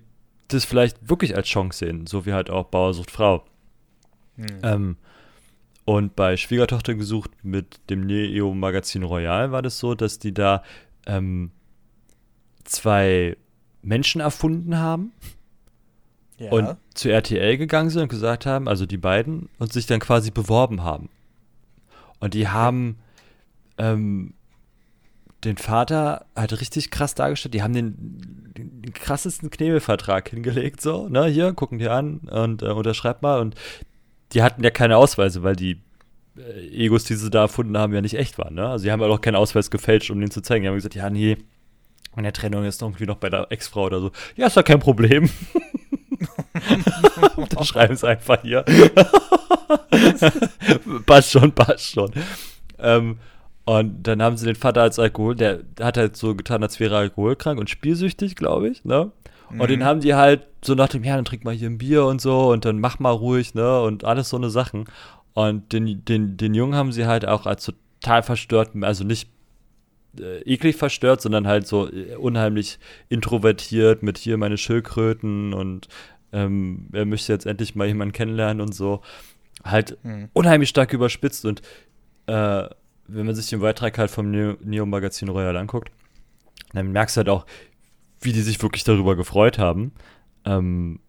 das 0.49 0.65
vielleicht 0.65 1.09
wirklich 1.09 1.37
als 1.37 1.49
Chance 1.49 1.85
sehen, 1.85 2.07
so 2.07 2.27
wie 2.27 2.33
halt 2.33 2.51
auch 2.51 2.67
Bauersucht 2.67 3.11
Frau. 3.11 3.45
Hm. 4.37 4.47
Ähm, 4.63 4.97
und 5.85 6.15
bei 6.15 6.37
Schwiegertochter 6.37 6.95
gesucht 6.95 7.31
mit 7.43 7.81
dem 7.91 8.07
Neo-Magazin 8.07 9.03
Royal 9.03 9.51
war 9.51 9.63
das 9.63 9.79
so, 9.79 9.95
dass 9.95 10.19
die 10.19 10.33
da 10.33 10.63
ähm, 11.07 11.51
zwei 12.65 13.37
Menschen 13.83 14.21
erfunden 14.21 14.79
haben 14.79 15.13
ja. 16.39 16.53
und 16.53 16.77
zu 16.95 17.11
RTL 17.11 17.57
gegangen 17.57 17.91
sind 17.91 18.03
und 18.03 18.09
gesagt 18.09 18.47
haben, 18.47 18.69
also 18.69 18.87
die 18.87 18.97
beiden, 18.97 19.49
und 19.59 19.73
sich 19.73 19.87
dann 19.87 20.01
quasi 20.01 20.31
beworben 20.31 20.83
haben. 20.83 21.09
Und 22.21 22.35
die 22.35 22.47
haben 22.47 22.99
ähm, 23.79 24.35
den 25.43 25.57
Vater 25.57 26.27
halt 26.37 26.61
richtig 26.61 26.93
krass 26.93 27.17
dargestellt. 27.17 27.55
Die 27.55 27.63
haben 27.63 27.73
den, 27.73 28.53
den 28.57 28.93
krassesten 28.93 29.51
Knebelvertrag 29.51 30.29
hingelegt, 30.29 30.81
so, 30.81 31.09
ne, 31.09 31.27
hier, 31.27 31.53
gucken 31.53 31.79
die 31.79 31.89
an 31.89 32.19
und 32.19 32.63
äh, 32.63 32.67
unterschreibt 32.67 33.23
mal. 33.23 33.41
Und 33.41 33.57
die 34.33 34.43
hatten 34.43 34.63
ja 34.63 34.71
keine 34.71 34.97
Ausweise, 34.97 35.43
weil 35.43 35.57
die 35.57 35.81
äh, 36.37 36.85
Egos, 36.85 37.05
die 37.05 37.15
sie 37.15 37.31
da 37.31 37.43
erfunden 37.43 37.77
haben, 37.77 37.93
ja 37.93 38.01
nicht 38.01 38.15
echt 38.15 38.39
waren, 38.39 38.55
ne? 38.55 38.69
Also 38.69 38.85
die 38.85 38.93
haben 38.93 39.01
halt 39.01 39.13
auch 39.13 39.21
keinen 39.21 39.37
Ausweis 39.37 39.71
gefälscht, 39.71 40.11
um 40.11 40.21
den 40.21 40.31
zu 40.31 40.41
zeigen. 40.41 40.63
Die 40.63 40.69
haben 40.69 40.77
gesagt, 40.77 40.95
ja, 40.95 41.11
nee, 41.11 41.37
in 42.17 42.23
der 42.23 42.33
Trennung 42.33 42.65
ist 42.65 42.83
irgendwie 42.83 43.07
noch 43.07 43.17
bei 43.17 43.31
der 43.31 43.51
Ex-Frau 43.51 43.85
oder 43.85 44.01
so. 44.01 44.11
Ja, 44.37 44.47
ist 44.47 44.57
ja 44.57 44.63
kein 44.63 44.81
Problem. 44.81 45.29
Dann 47.51 47.65
schreiben 47.65 47.95
es 47.95 48.05
einfach 48.05 48.43
hier. 48.43 48.63
passt 51.07 51.33
schon, 51.33 51.53
passt 51.53 51.93
schon. 51.93 52.13
Ähm, 52.79 53.19
und 53.65 54.03
dann 54.03 54.23
haben 54.23 54.37
sie 54.37 54.47
den 54.47 54.57
Vater 54.57 54.83
als 54.83 54.99
Alkohol, 54.99 55.37
der 55.37 55.61
hat 55.81 55.97
halt 55.97 56.17
so 56.17 56.35
getan, 56.35 56.63
als 56.63 56.81
wäre 56.81 56.97
er 56.97 57.01
alkoholkrank 57.01 57.61
und 57.61 57.71
spielsüchtig, 57.71 58.35
glaube 58.35 58.69
ich, 58.69 58.85
ne? 58.85 59.13
Und 59.53 59.61
mhm. 59.61 59.67
den 59.67 59.85
haben 59.85 60.01
die 60.01 60.15
halt 60.15 60.47
so 60.65 60.75
nach 60.75 60.89
dem, 60.89 61.05
ja, 61.05 61.17
dann 61.17 61.25
trink 61.25 61.45
mal 61.45 61.55
hier 61.55 61.69
ein 61.69 61.79
Bier 61.79 62.07
und 62.07 62.21
so 62.21 62.53
und 62.53 62.65
dann 62.65 62.79
mach 62.81 62.99
mal 62.99 63.11
ruhig, 63.11 63.55
ne? 63.55 63.83
Und 63.83 64.05
alles 64.05 64.29
so 64.31 64.37
eine 64.37 64.51
Sachen. 64.51 64.87
Und 65.35 65.73
den, 65.73 66.05
den, 66.05 66.37
den 66.37 66.55
Jungen 66.55 66.75
haben 66.75 66.93
sie 66.93 67.07
halt 67.07 67.27
auch 67.27 67.47
als 67.47 67.71
total 68.01 68.23
verstört, 68.23 68.71
also 68.81 69.05
nicht 69.05 69.31
äh, 70.19 70.41
eklig 70.43 70.77
verstört, 70.77 71.21
sondern 71.21 71.47
halt 71.47 71.67
so 71.67 71.91
äh, 71.91 72.17
unheimlich 72.17 72.79
introvertiert 73.09 74.03
mit 74.03 74.19
hier 74.19 74.37
meine 74.37 74.59
Schildkröten 74.59 75.55
und 75.55 75.89
ähm, 76.33 76.89
er 76.93 77.05
möchte 77.05 77.33
jetzt 77.33 77.47
endlich 77.47 77.75
mal 77.75 77.87
jemanden 77.87 78.13
kennenlernen 78.13 78.61
und 78.61 78.75
so. 78.75 79.01
Halt 79.65 79.99
hm. 80.03 80.29
unheimlich 80.33 80.69
stark 80.69 80.93
überspitzt 80.93 81.45
und 81.45 81.63
äh, 82.27 82.69
wenn 83.09 83.27
man 83.27 83.35
sich 83.35 83.49
den 83.49 83.61
Beitrag 83.61 83.99
halt 83.99 84.11
vom 84.11 84.31
Neo-Magazin 84.31 85.29
Royal 85.29 85.57
anguckt, 85.57 85.91
dann 86.73 86.93
merkst 86.93 87.17
du 87.17 87.19
halt 87.19 87.29
auch, 87.29 87.47
wie 88.25 88.33
die 88.33 88.43
sich 88.43 88.63
wirklich 88.63 88.85
darüber 88.85 89.17
gefreut 89.17 89.59
haben, 89.59 89.93
ähm, 90.45 91.01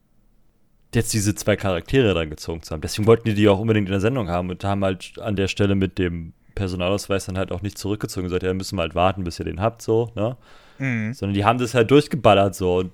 jetzt 0.94 1.14
diese 1.14 1.36
zwei 1.36 1.56
Charaktere 1.56 2.14
dann 2.14 2.30
gezogen 2.30 2.62
zu 2.62 2.74
haben. 2.74 2.82
Deswegen 2.82 3.08
wollten 3.08 3.28
die 3.28 3.34
die 3.34 3.48
auch 3.50 3.60
unbedingt 3.60 3.88
in 3.88 3.92
der 3.92 4.02
Sendung 4.02 4.30
haben 4.30 4.50
und 4.50 4.64
haben 4.64 4.84
halt 4.84 5.14
an 5.20 5.36
der 5.36 5.48
Stelle 5.48 5.76
mit 5.76 5.98
dem 5.98 6.34
Personalausweis 6.56 7.26
dann 7.26 7.38
halt 7.38 7.52
auch 7.52 7.62
nicht 7.62 7.78
zurückgezogen 7.78 8.26
und 8.26 8.30
gesagt, 8.30 8.44
ja, 8.44 8.54
müssen 8.54 8.78
wir 8.78 8.84
halt 8.84 8.96
warten, 8.96 9.24
bis 9.24 9.40
ihr 9.40 9.46
den 9.46 9.60
habt, 9.60 9.82
so, 9.82 10.12
ne? 10.16 10.38
Mhm. 10.78 11.14
Sondern 11.14 11.34
die 11.34 11.46
haben 11.46 11.60
das 11.60 11.74
halt 11.74 11.90
durchgeballert 11.92 12.56
so 12.56 12.78
und 12.78 12.92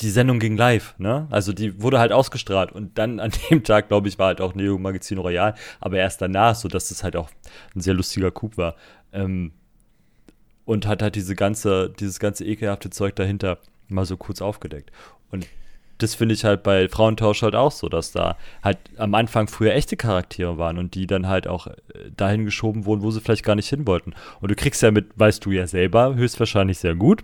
die 0.00 0.10
Sendung 0.10 0.38
ging 0.38 0.56
live, 0.56 0.94
ne? 0.98 1.26
Also 1.30 1.52
die 1.52 1.82
wurde 1.82 1.98
halt 1.98 2.12
ausgestrahlt 2.12 2.72
und 2.72 2.98
dann 2.98 3.18
an 3.18 3.32
dem 3.50 3.64
Tag, 3.64 3.88
glaube 3.88 4.08
ich, 4.08 4.18
war 4.18 4.28
halt 4.28 4.40
auch 4.40 4.54
Neo 4.54 4.78
Magazin 4.78 5.18
Royal, 5.18 5.54
aber 5.80 5.96
erst 5.96 6.20
danach, 6.20 6.54
so 6.54 6.68
dass 6.68 6.88
das 6.88 7.02
halt 7.02 7.16
auch 7.16 7.30
ein 7.74 7.80
sehr 7.80 7.94
lustiger 7.94 8.30
Coup 8.30 8.56
war. 8.56 8.76
Ähm, 9.12 9.52
und 10.68 10.86
hat 10.86 11.00
halt 11.00 11.14
diese 11.14 11.34
ganze, 11.34 11.88
dieses 11.98 12.20
ganze 12.20 12.44
ekelhafte 12.44 12.90
Zeug 12.90 13.16
dahinter 13.16 13.56
mal 13.88 14.04
so 14.04 14.18
kurz 14.18 14.42
aufgedeckt. 14.42 14.92
Und 15.30 15.46
das 15.96 16.14
finde 16.14 16.34
ich 16.34 16.44
halt 16.44 16.62
bei 16.62 16.90
Frauentausch 16.90 17.40
halt 17.40 17.54
auch 17.54 17.72
so, 17.72 17.88
dass 17.88 18.12
da 18.12 18.36
halt 18.62 18.76
am 18.98 19.14
Anfang 19.14 19.48
früher 19.48 19.72
echte 19.72 19.96
Charaktere 19.96 20.58
waren 20.58 20.76
und 20.76 20.94
die 20.94 21.06
dann 21.06 21.26
halt 21.26 21.48
auch 21.48 21.68
äh, 21.68 21.72
dahin 22.14 22.44
geschoben 22.44 22.84
wurden, 22.84 23.00
wo 23.00 23.10
sie 23.10 23.22
vielleicht 23.22 23.46
gar 23.46 23.54
nicht 23.54 23.70
hin 23.70 23.86
wollten. 23.86 24.12
Und 24.42 24.50
du 24.50 24.54
kriegst 24.54 24.82
ja 24.82 24.90
mit, 24.90 25.06
weißt 25.18 25.42
du 25.46 25.52
ja 25.52 25.66
selber, 25.66 26.14
höchstwahrscheinlich 26.14 26.76
sehr 26.76 26.94
gut. 26.94 27.22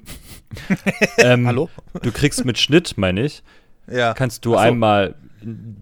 ähm, 1.18 1.46
Hallo? 1.46 1.68
Du 2.00 2.12
kriegst 2.12 2.46
mit 2.46 2.56
Schnitt, 2.56 2.96
meine 2.96 3.24
ich, 3.26 3.42
ja. 3.86 4.14
kannst 4.14 4.46
du 4.46 4.52
so. 4.52 4.56
einmal 4.56 5.16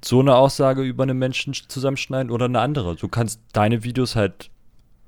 so 0.04 0.18
eine 0.18 0.34
Aussage 0.34 0.82
über 0.82 1.04
einen 1.04 1.16
Menschen 1.16 1.54
zusammenschneiden 1.54 2.32
oder 2.32 2.46
eine 2.46 2.58
andere. 2.58 2.96
Du 2.96 3.06
kannst 3.06 3.40
deine 3.52 3.84
Videos 3.84 4.16
halt 4.16 4.50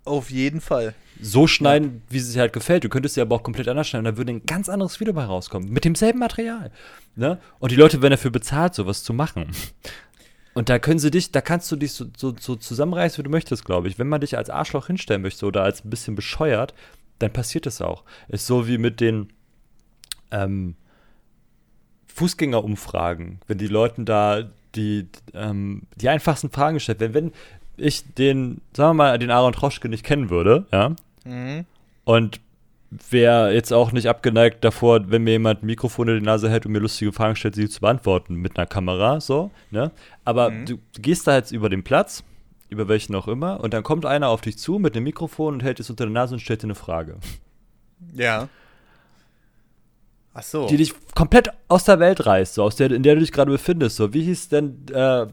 Auf 0.05 0.31
jeden 0.31 0.61
Fall. 0.61 0.95
So 1.21 1.47
schneiden, 1.47 2.03
wie 2.11 2.19
es 2.19 2.33
dir 2.33 2.41
halt 2.41 2.53
gefällt. 2.53 2.85
Du 2.85 2.89
könntest 2.89 3.15
sie 3.15 3.21
aber 3.21 3.37
auch 3.37 3.43
komplett 3.43 3.69
anders 3.69 3.89
schneiden. 3.89 4.05
Da 4.05 4.17
würde 4.17 4.33
ein 4.33 4.45
ganz 4.45 4.69
anderes 4.69 5.01
Video 5.01 5.15
bei 5.15 5.25
rauskommen. 5.25 5.71
Mit 5.71 5.85
demselben 5.85 6.19
Material. 6.19 6.71
Ne? 7.17 7.39
Und 7.59 7.73
die 7.73 7.77
Leute 7.77 8.03
werden 8.03 8.13
dafür 8.13 8.31
bezahlt, 8.31 8.75
sowas 8.75 9.03
zu 9.03 9.15
machen. 9.15 9.47
Und 10.53 10.69
da 10.69 10.79
können 10.79 10.99
sie 10.99 11.11
dich, 11.11 11.33
da 11.33 11.41
kannst 11.41 11.71
du 11.73 11.77
dich 11.77 11.93
so, 11.93 12.07
so, 12.17 12.35
so 12.39 12.57
zusammenreißen, 12.57 13.19
wie 13.19 13.25
du 13.25 13.31
möchtest, 13.31 13.65
glaube 13.65 13.89
ich. 13.89 13.99
Wenn 13.99 14.09
man 14.09 14.21
dich 14.21 14.37
als 14.37 14.51
Arschloch 14.51 14.89
hinstellen 14.89 15.23
möchte 15.23 15.47
oder 15.47 15.63
als 15.63 15.85
ein 15.85 15.91
bisschen 15.91 16.15
bescheuert, 16.15 16.75
dann 17.19 17.33
passiert 17.33 17.67
das 17.67 17.81
auch. 17.81 18.05
Ist 18.29 18.47
so 18.47 18.69
wie 18.69 18.79
mit 18.79 19.01
den 19.01 19.33
ähm, 20.31 20.77
Fußgängerumfragen, 22.07 23.41
wenn 23.47 23.59
die 23.59 23.67
Leuten 23.67 24.05
da 24.05 24.51
die, 24.75 25.09
ähm, 25.33 25.83
die 25.97 26.09
einfachsten 26.09 26.51
Fragen 26.51 26.75
gestellt 26.75 27.01
werden. 27.01 27.15
Wenn 27.15 27.33
ich 27.77 28.15
den, 28.15 28.61
sagen 28.77 28.91
wir 28.91 29.05
mal, 29.05 29.19
den 29.19 29.31
Aaron 29.31 29.53
Troschke 29.53 29.89
nicht 29.89 30.05
kennen 30.05 30.31
würde, 30.31 30.67
ja, 30.73 30.95
mhm. 31.25 31.65
und 32.05 32.41
wäre 33.11 33.53
jetzt 33.53 33.73
auch 33.73 33.93
nicht 33.93 34.09
abgeneigt 34.09 34.63
davor, 34.63 35.11
wenn 35.11 35.25
mir 35.25 35.33
jemand 35.33 35.63
ein 35.63 35.67
Mikrofon 35.67 36.09
in 36.09 36.21
die 36.21 36.25
Nase 36.25 36.49
hält 36.49 36.65
und 36.67 36.73
mir 36.73 36.79
lustige 36.79 37.13
Fragen 37.13 37.35
stellt, 37.35 37.57
sie 37.57 37.69
zu 37.69 37.81
beantworten 37.81 38.37
mit 38.37 38.57
einer 38.57 38.67
Kamera, 38.67 39.21
so, 39.21 39.51
ne? 39.71 39.91
Aber 40.25 40.51
mhm. 40.51 40.67
du 40.67 40.79
gehst 40.93 41.27
da 41.27 41.35
jetzt 41.37 41.51
über 41.51 41.69
den 41.69 41.83
Platz, 41.83 42.23
über 42.69 42.89
welchen 42.89 43.15
auch 43.15 43.27
immer, 43.27 43.61
und 43.61 43.75
dann 43.75 43.83
kommt 43.83 44.07
einer 44.07 44.29
auf 44.29 44.43
dich 44.43 44.59
zu 44.59 44.79
mit 44.79 44.95
einem 44.95 45.05
Mikrofon 45.05 45.55
und 45.55 45.63
hält 45.63 45.81
es 45.81 45.91
unter 45.91 46.05
der 46.05 46.13
Nase 46.13 46.35
und 46.35 46.41
stellt 46.41 46.63
dir 46.63 46.67
eine 46.67 46.75
Frage. 46.75 47.17
Ja. 48.15 48.49
Ach 50.35 50.43
so. 50.43 50.67
Die 50.67 50.77
dich 50.77 50.95
komplett 51.15 51.51
aus 51.69 51.85
der 51.85 52.01
Welt 52.01 52.27
reißt, 52.27 52.55
so 52.55 52.65
aus 52.65 52.77
der, 52.77 52.91
in 52.91 53.03
der 53.03 53.15
du 53.15 53.21
dich 53.21 53.33
gerade 53.33 53.51
befindest. 53.51 53.97
So, 53.97 54.13
wie 54.13 54.23
hieß 54.23 54.49
denn 54.49 54.87
äh, 54.93 55.27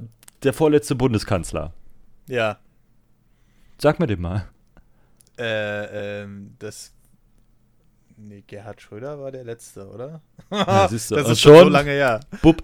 der 0.43 0.53
vorletzte 0.53 0.95
Bundeskanzler? 0.95 1.73
Ja. 2.31 2.59
Sag 3.77 3.99
mir 3.99 4.07
den 4.07 4.21
mal. 4.21 4.47
Äh, 5.37 6.21
ähm, 6.21 6.55
das. 6.59 6.93
Nee, 8.15 8.43
Gerhard 8.47 8.81
Schröder 8.81 9.19
war 9.19 9.31
der 9.31 9.43
letzte, 9.43 9.89
oder? 9.89 10.21
Ja, 10.49 10.87
das 10.91 10.93
ist 11.09 11.41
schon 11.41 11.57
so 11.57 11.69
lange 11.69 11.91
her. 11.91 12.21
Bub, 12.41 12.63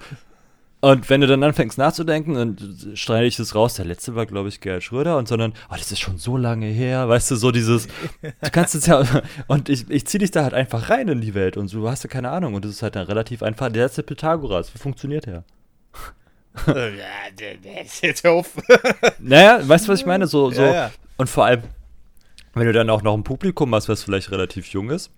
und 0.79 1.09
wenn 1.09 1.19
du 1.19 1.27
dann 1.27 1.43
anfängst 1.43 1.77
nachzudenken, 1.77 2.35
dann 2.35 2.95
streite 2.95 3.25
ich 3.25 3.35
das 3.35 3.55
raus. 3.55 3.73
Der 3.73 3.83
letzte 3.83 4.15
war, 4.15 4.25
glaube 4.25 4.47
ich, 4.47 4.61
Gerhard 4.61 4.83
Schröder. 4.83 5.17
Und 5.17 5.27
sondern, 5.27 5.53
oh, 5.69 5.75
das 5.75 5.91
ist 5.91 5.99
schon 5.99 6.17
so 6.17 6.37
lange 6.37 6.67
her. 6.67 7.09
Weißt 7.09 7.29
du, 7.31 7.35
so 7.35 7.51
dieses, 7.51 7.87
du 8.21 8.49
kannst 8.51 8.73
es 8.73 8.85
ja, 8.85 9.03
und 9.47 9.67
ich, 9.67 9.89
ich 9.89 10.07
ziehe 10.07 10.19
dich 10.19 10.31
da 10.31 10.43
halt 10.43 10.53
einfach 10.53 10.89
rein 10.89 11.09
in 11.09 11.19
die 11.19 11.33
Welt. 11.33 11.57
Und 11.57 11.73
du 11.73 11.89
hast 11.89 12.05
ja 12.05 12.09
keine 12.09 12.29
Ahnung. 12.29 12.53
Und 12.53 12.63
das 12.63 12.71
ist 12.71 12.83
halt 12.83 12.95
dann 12.95 13.07
relativ 13.07 13.43
einfach. 13.43 13.69
Der 13.69 13.83
letzte 13.83 14.03
Pythagoras, 14.03 14.73
wie 14.73 14.79
funktioniert 14.79 15.25
der? 15.25 15.43
Jetzt 18.01 18.25
auf. 18.25 18.53
naja, 19.19 19.59
weißt 19.67 19.87
du, 19.87 19.91
was 19.91 19.99
ich 19.99 20.05
meine? 20.05 20.27
So, 20.27 20.51
so. 20.51 20.61
Ja, 20.61 20.73
ja. 20.73 20.91
Und 21.17 21.29
vor 21.29 21.45
allem, 21.45 21.63
wenn 22.53 22.65
du 22.65 22.73
dann 22.73 22.89
auch 22.89 23.01
noch 23.01 23.13
ein 23.13 23.23
Publikum 23.23 23.73
hast, 23.75 23.89
was 23.89 24.03
vielleicht 24.03 24.31
relativ 24.31 24.67
jung 24.67 24.89
ist, 24.89 25.11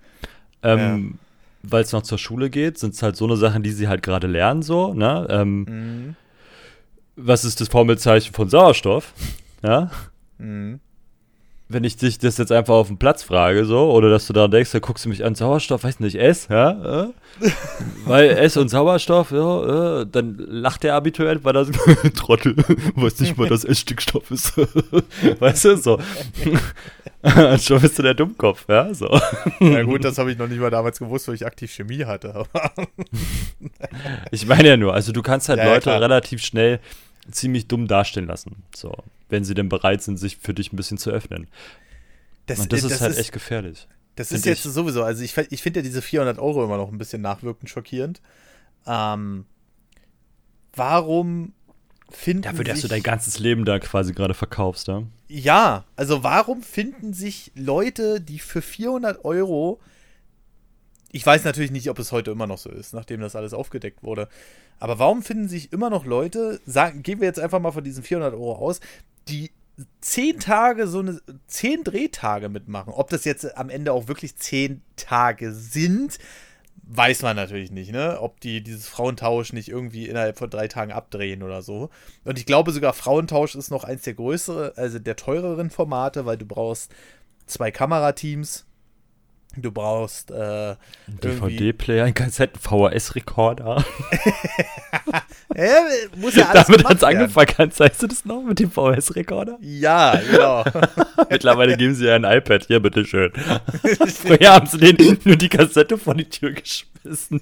ähm, 0.64 1.10
ja 1.14 1.20
weil 1.64 1.84
es 1.84 1.92
noch 1.92 2.04
zur 2.04 2.18
Schule 2.18 2.50
geht, 2.50 2.78
sind 2.78 2.94
es 2.94 3.04
halt 3.04 3.16
so 3.16 3.26
eine 3.26 3.38
Sachen, 3.38 3.64
die 3.64 3.72
sie 3.72 3.88
halt 3.88 4.02
gerade 4.02 4.28
lernen, 4.28 4.62
so, 4.62 4.94
ne? 4.94 5.28
Ähm, 5.30 5.64
mhm. 5.64 6.16
Was 7.16 7.44
ist 7.44 7.60
das 7.60 7.68
Formelzeichen 7.68 8.34
von 8.34 8.50
Sauerstoff? 8.50 9.14
Ja. 9.62 9.92
Mhm. 10.38 10.80
Wenn 11.72 11.84
ich 11.84 11.98
dich 11.98 12.18
das 12.18 12.40
jetzt 12.40 12.52
einfach 12.52 12.74
auf 12.74 12.88
dem 12.88 12.98
Platz 12.98 13.22
frage, 13.22 13.64
so, 13.64 13.92
oder 13.92 14.10
dass 14.10 14.26
du 14.26 14.34
da 14.34 14.48
denkst, 14.48 14.72
da 14.72 14.80
guckst 14.80 15.06
du 15.06 15.10
mich 15.10 15.24
an, 15.24 15.36
Sauerstoff, 15.36 15.84
weiß 15.84 16.00
nicht, 16.00 16.16
S, 16.16 16.48
ja? 16.50 17.04
Äh? 17.04 17.08
weil 18.06 18.30
S 18.32 18.58
und 18.58 18.70
Sauerstoff, 18.70 19.30
ja, 19.30 20.02
äh, 20.02 20.06
dann 20.12 20.36
lacht 20.40 20.82
der 20.82 20.96
Abiturient, 20.96 21.44
weil 21.44 21.54
das 21.54 21.70
Trottel, 22.16 22.56
weiß 22.96 23.20
nicht 23.20 23.38
mal, 23.38 23.48
dass 23.48 23.64
S 23.64 23.80
Stickstoff 23.80 24.32
ist. 24.32 24.58
weißt 25.40 25.66
du, 25.66 25.78
so. 25.78 26.00
Schon 27.60 27.82
bist 27.82 28.00
du 28.00 28.04
der 28.04 28.16
Dummkopf, 28.16 28.66
ja? 28.68 28.92
So. 28.94 29.20
Ja, 29.60 29.84
gut, 29.84 30.04
das 30.04 30.18
habe 30.18 30.32
ich 30.32 30.40
noch 30.40 30.48
nicht 30.48 30.60
mal 30.60 30.72
damals 30.72 30.98
gewusst, 30.98 31.28
wo 31.28 31.34
ich 31.34 31.46
aktiv 31.46 31.72
Chemie 31.72 32.04
hatte. 32.04 32.46
ich 34.32 34.48
meine 34.48 34.70
ja 34.70 34.78
nur, 34.78 34.96
also 34.96 35.12
du 35.12 35.22
kannst 35.22 35.50
halt 35.50 35.60
ja, 35.60 35.66
Leute 35.66 35.92
ja, 35.92 35.98
relativ 35.98 36.44
schnell 36.44 36.80
ziemlich 37.30 37.68
dumm 37.68 37.88
dastehen 37.88 38.26
lassen. 38.26 38.64
So, 38.76 38.96
wenn 39.30 39.44
sie 39.44 39.54
denn 39.54 39.70
bereit 39.70 40.02
sind, 40.02 40.18
sich 40.18 40.38
für 40.38 40.54
dich 40.54 40.74
ein 40.74 40.76
bisschen 40.76 40.98
zu 40.98 41.12
öffnen. 41.12 41.48
Das, 42.46 42.60
Und 42.60 42.74
das, 42.74 42.82
das 42.82 42.92
ist 42.92 43.02
halt 43.02 43.12
ist, 43.12 43.20
echt 43.20 43.32
gefährlich. 43.32 43.88
Das 44.16 44.32
ist 44.32 44.46
jetzt 44.46 44.66
ich. 44.66 44.72
sowieso, 44.72 45.04
also 45.04 45.24
ich, 45.24 45.38
ich 45.38 45.62
finde 45.62 45.80
ja 45.80 45.84
diese 45.84 46.02
400 46.02 46.40
Euro 46.40 46.64
immer 46.64 46.78
noch 46.78 46.92
ein 46.92 46.98
bisschen 46.98 47.22
nachwirkend 47.22 47.70
schockierend. 47.70 48.22
Ähm, 48.86 49.46
warum 50.74 51.54
finden 52.10 52.42
Dafür, 52.42 52.64
dass 52.64 52.82
du 52.82 52.88
dein 52.88 53.04
ganzes 53.04 53.40
Leben 53.40 53.66
da 53.66 53.80
quasi 53.80 54.14
gerade 54.14 54.34
verkaufst, 54.34 54.88
ja? 54.88 55.04
Ja, 55.28 55.86
also 55.96 56.24
warum 56.24 56.64
finden 56.64 57.14
sich 57.14 57.52
Leute, 57.56 58.20
die 58.20 58.40
für 58.40 58.62
400 58.62 59.24
Euro, 59.24 59.80
ich 61.12 61.26
weiß 61.26 61.44
natürlich 61.44 61.72
nicht, 61.72 61.90
ob 61.90 62.00
es 62.00 62.12
heute 62.12 62.32
immer 62.32 62.48
noch 62.48 62.58
so 62.58 62.70
ist, 62.72 62.94
nachdem 62.94 63.22
das 63.22 63.36
alles 63.36 63.54
aufgedeckt 63.54 64.04
wurde, 64.04 64.28
aber 64.80 64.98
warum 64.98 65.22
finden 65.22 65.48
sich 65.48 65.72
immer 65.72 65.90
noch 65.90 66.06
Leute, 66.06 66.60
sagen, 66.66 67.04
gehen 67.04 67.20
wir 67.20 67.28
jetzt 67.28 67.40
einfach 67.40 67.60
mal 67.60 67.72
von 67.72 67.84
diesen 67.84 68.04
400 68.04 68.34
Euro 68.34 68.56
aus, 68.56 68.80
die 69.30 69.52
zehn 70.02 70.40
Tage, 70.40 70.88
so 70.88 71.00
eine, 71.00 71.22
zehn 71.48 71.84
Drehtage 71.84 72.50
mitmachen. 72.50 72.94
Ob 72.94 73.10
das 73.10 73.26
jetzt 73.26 73.58
am 73.58 73.70
Ende 73.70 73.94
auch 73.94 74.08
wirklich 74.08 74.36
zehn 74.36 74.82
Tage 74.96 75.54
sind, 75.54 76.18
weiß 76.84 77.22
man 77.22 77.36
natürlich 77.36 77.72
nicht, 77.72 77.92
ne? 77.92 78.20
Ob 78.20 78.40
die 78.42 78.62
dieses 78.62 78.88
Frauentausch 78.88 79.54
nicht 79.54 79.70
irgendwie 79.70 80.08
innerhalb 80.08 80.38
von 80.38 80.50
drei 80.50 80.68
Tagen 80.68 80.92
abdrehen 80.92 81.44
oder 81.44 81.62
so. 81.62 81.90
Und 82.26 82.40
ich 82.40 82.46
glaube 82.46 82.72
sogar, 82.72 82.94
Frauentausch 82.94 83.56
ist 83.56 83.70
noch 83.70 83.84
eins 83.84 84.02
der 84.04 84.16
größeren, 84.16 84.72
also 84.76 85.00
der 85.00 85.16
teureren 85.16 85.70
Formate, 85.70 86.26
weil 86.26 86.38
du 86.38 86.46
brauchst 86.46 86.92
zwei 87.46 87.72
Kamerateams, 87.72 88.66
Du 89.56 89.72
brauchst 89.72 90.30
äh, 90.30 90.76
DVD-Player, 91.08 92.06
einen 92.06 92.14
Kassetten-VHS-Rekorder. 92.14 93.84
ja, 95.56 95.66
muss 96.18 96.36
ja 96.36 96.50
alles 96.50 96.68
Damit 96.68 96.86
hat 96.86 96.98
es 96.98 97.04
angefangen. 97.04 97.48
Kannst, 97.48 97.80
weißt 97.80 98.04
du 98.04 98.08
das 98.08 98.26
noch 98.26 98.44
mit 98.44 98.60
dem 98.60 98.70
VHS-Rekorder? 98.70 99.58
Ja, 99.62 100.22
genau. 100.32 100.64
Mittlerweile 101.32 101.78
geben 101.78 101.96
sie 101.96 102.06
ja 102.06 102.16
ein 102.16 102.26
iPad. 102.26 102.66
Hier, 102.68 102.80
bitteschön. 102.80 103.32
Vorher 104.24 104.54
haben 104.54 104.68
sie 104.68 104.78
denen 104.78 105.18
nur 105.24 105.36
die 105.36 105.50
Kassette 105.50 105.98
vor 105.98 106.14
die 106.14 106.30
Tür 106.30 106.52
geschmissen. 106.52 107.42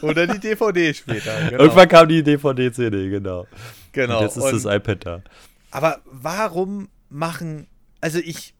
Oder 0.00 0.26
die 0.26 0.38
DVD 0.38 0.94
später. 0.94 1.32
Genau. 1.50 1.64
Irgendwann 1.64 1.88
kam 1.88 2.08
die 2.08 2.22
DVD-CD, 2.22 3.10
genau. 3.10 3.46
Genau. 3.92 4.18
Und 4.18 4.24
jetzt 4.24 4.36
ist 4.38 4.42
Und, 4.42 4.64
das 4.64 4.64
iPad 4.64 5.04
da. 5.04 5.22
Aber 5.70 6.00
warum 6.06 6.88
machen. 7.10 7.66
Also 8.00 8.18
ich 8.18 8.54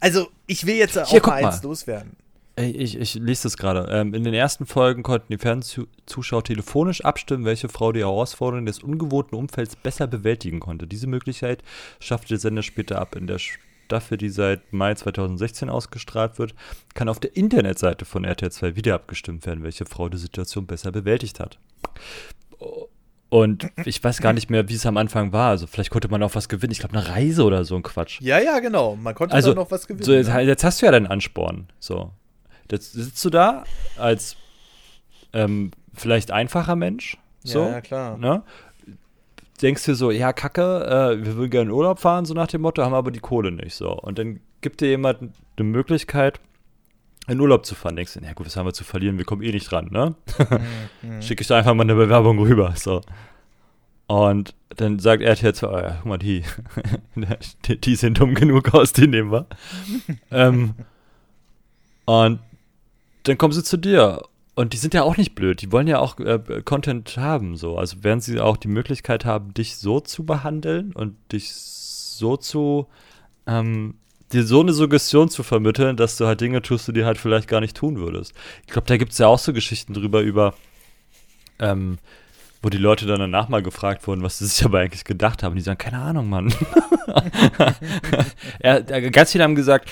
also, 0.00 0.28
ich 0.46 0.66
will 0.66 0.76
jetzt 0.76 0.98
auch 0.98 1.08
Hier, 1.08 1.20
mal 1.20 1.44
eins 1.44 1.62
mal. 1.62 1.68
loswerden. 1.68 2.16
Ich, 2.56 2.98
ich, 2.98 3.14
lese 3.14 3.44
das 3.44 3.56
gerade. 3.56 3.88
Ähm, 3.90 4.12
in 4.12 4.24
den 4.24 4.34
ersten 4.34 4.66
Folgen 4.66 5.02
konnten 5.02 5.32
die 5.32 5.38
Fernsehzuschauer 5.38 6.44
telefonisch 6.44 7.02
abstimmen, 7.02 7.46
welche 7.46 7.70
Frau 7.70 7.92
die 7.92 8.00
Herausforderungen 8.00 8.66
des 8.66 8.82
ungewohnten 8.82 9.36
Umfelds 9.36 9.74
besser 9.74 10.06
bewältigen 10.06 10.60
konnte. 10.60 10.86
Diese 10.86 11.06
Möglichkeit 11.06 11.62
schaffte 11.98 12.28
der 12.28 12.38
Sender 12.38 12.62
später 12.62 13.00
ab. 13.00 13.16
In 13.16 13.26
der 13.26 13.38
Staffel, 13.38 14.18
die 14.18 14.28
seit 14.28 14.70
Mai 14.72 14.94
2016 14.94 15.70
ausgestrahlt 15.70 16.38
wird, 16.38 16.54
kann 16.92 17.08
auf 17.08 17.20
der 17.20 17.36
Internetseite 17.36 18.04
von 18.04 18.24
RTL 18.24 18.52
2 18.52 18.76
wieder 18.76 18.94
abgestimmt 18.94 19.46
werden, 19.46 19.64
welche 19.64 19.86
Frau 19.86 20.10
die 20.10 20.18
Situation 20.18 20.66
besser 20.66 20.92
bewältigt 20.92 21.40
hat. 21.40 21.58
Und 23.32 23.70
ich 23.86 24.04
weiß 24.04 24.20
gar 24.20 24.34
nicht 24.34 24.50
mehr, 24.50 24.68
wie 24.68 24.74
es 24.74 24.84
am 24.84 24.98
Anfang 24.98 25.32
war. 25.32 25.48
Also 25.48 25.66
vielleicht 25.66 25.88
konnte 25.88 26.08
man 26.08 26.22
auch 26.22 26.34
was 26.34 26.50
gewinnen. 26.50 26.70
Ich 26.70 26.80
glaube, 26.80 26.98
eine 26.98 27.08
Reise 27.08 27.44
oder 27.44 27.64
so 27.64 27.74
ein 27.74 27.82
Quatsch. 27.82 28.20
Ja, 28.20 28.38
ja, 28.38 28.58
genau. 28.58 28.94
Man 28.94 29.14
konnte 29.14 29.34
also, 29.34 29.54
noch 29.54 29.70
was 29.70 29.86
gewinnen. 29.86 30.04
So, 30.04 30.12
jetzt, 30.12 30.28
jetzt, 30.28 30.64
hast 30.64 30.82
du 30.82 30.84
ja 30.86 30.92
deinen 30.92 31.06
Ansporn. 31.06 31.66
So. 31.80 32.10
Jetzt 32.70 32.92
sitzt 32.92 33.24
du 33.24 33.30
da 33.30 33.64
als 33.96 34.36
ähm, 35.32 35.70
vielleicht 35.94 36.30
einfacher 36.30 36.76
Mensch. 36.76 37.16
So, 37.42 37.62
ja, 37.62 37.70
ja 37.70 37.80
klar. 37.80 38.18
Ne? 38.18 38.42
Denkst 39.62 39.86
dir 39.86 39.94
so, 39.94 40.10
ja, 40.10 40.34
Kacke, 40.34 40.84
äh, 40.84 41.24
wir 41.24 41.36
würden 41.36 41.50
gerne 41.50 41.70
in 41.70 41.74
Urlaub 41.74 42.00
fahren, 42.00 42.26
so 42.26 42.34
nach 42.34 42.48
dem 42.48 42.60
Motto, 42.60 42.82
haben 42.82 42.92
aber 42.92 43.12
die 43.12 43.20
Kohle 43.20 43.50
nicht. 43.50 43.74
So. 43.74 43.94
Und 43.94 44.18
dann 44.18 44.40
gibt 44.60 44.82
dir 44.82 44.88
jemand 44.88 45.32
eine 45.56 45.66
Möglichkeit, 45.66 46.38
in 47.28 47.40
Urlaub 47.40 47.64
zu 47.64 47.74
fahren, 47.74 47.96
denkst 47.96 48.14
du, 48.14 48.20
na 48.22 48.32
gut, 48.32 48.46
was 48.46 48.56
haben 48.56 48.66
wir 48.66 48.72
zu 48.72 48.84
verlieren, 48.84 49.18
wir 49.18 49.24
kommen 49.24 49.42
eh 49.42 49.52
nicht 49.52 49.70
dran, 49.70 49.88
ne? 49.90 50.14
Mhm. 51.02 51.22
Schicke 51.22 51.42
ich 51.42 51.48
da 51.48 51.58
einfach 51.58 51.74
mal 51.74 51.82
eine 51.82 51.94
Bewerbung 51.94 52.38
rüber, 52.38 52.74
so. 52.76 53.00
Und 54.06 54.54
dann 54.76 54.98
sagt 54.98 55.22
er 55.22 55.34
jetzt, 55.34 55.62
oh 55.62 55.70
ja, 55.70 55.96
guck 55.96 56.06
mal, 56.06 56.18
die, 56.18 56.44
die 57.80 57.96
sind 57.96 58.20
dumm 58.20 58.34
genug 58.34 58.74
aus, 58.74 58.92
die 58.92 59.06
nehmen 59.06 59.32
wir. 59.32 59.46
ähm, 60.30 60.74
und 62.04 62.40
dann 63.22 63.38
kommen 63.38 63.52
sie 63.52 63.64
zu 63.64 63.76
dir. 63.76 64.22
Und 64.54 64.74
die 64.74 64.76
sind 64.76 64.92
ja 64.92 65.02
auch 65.02 65.16
nicht 65.16 65.34
blöd, 65.34 65.62
die 65.62 65.72
wollen 65.72 65.86
ja 65.86 65.98
auch 65.98 66.18
äh, 66.18 66.62
Content 66.64 67.16
haben, 67.16 67.56
so. 67.56 67.78
Also 67.78 68.04
werden 68.04 68.20
sie 68.20 68.38
auch 68.38 68.58
die 68.58 68.68
Möglichkeit 68.68 69.24
haben, 69.24 69.54
dich 69.54 69.76
so 69.76 70.00
zu 70.00 70.26
behandeln 70.26 70.92
und 70.92 71.16
dich 71.32 71.54
so 71.54 72.36
zu 72.36 72.86
ähm, 73.46 73.94
dir 74.32 74.44
so 74.44 74.60
eine 74.60 74.72
Suggestion 74.72 75.28
zu 75.28 75.42
vermitteln, 75.42 75.96
dass 75.96 76.16
du 76.16 76.26
halt 76.26 76.40
Dinge 76.40 76.62
tust, 76.62 76.88
die 76.88 76.92
du 76.92 77.04
halt 77.04 77.18
vielleicht 77.18 77.48
gar 77.48 77.60
nicht 77.60 77.76
tun 77.76 77.96
würdest. 77.96 78.34
Ich 78.66 78.72
glaube, 78.72 78.86
da 78.86 78.96
gibt 78.96 79.12
es 79.12 79.18
ja 79.18 79.26
auch 79.26 79.38
so 79.38 79.52
Geschichten 79.52 79.94
drüber, 79.94 80.20
über, 80.20 80.54
ähm, 81.58 81.98
wo 82.62 82.68
die 82.68 82.78
Leute 82.78 83.06
dann 83.06 83.20
danach 83.20 83.48
mal 83.48 83.62
gefragt 83.62 84.06
wurden, 84.06 84.22
was 84.22 84.38
sie 84.38 84.46
sich 84.46 84.64
aber 84.64 84.80
eigentlich 84.80 85.04
gedacht 85.04 85.42
haben. 85.42 85.56
Die 85.56 85.62
sagen, 85.62 85.78
keine 85.78 85.98
Ahnung, 85.98 86.28
Mann. 86.28 86.54
er, 88.60 88.82
ganz 88.82 89.32
viele 89.32 89.44
haben 89.44 89.54
gesagt, 89.54 89.90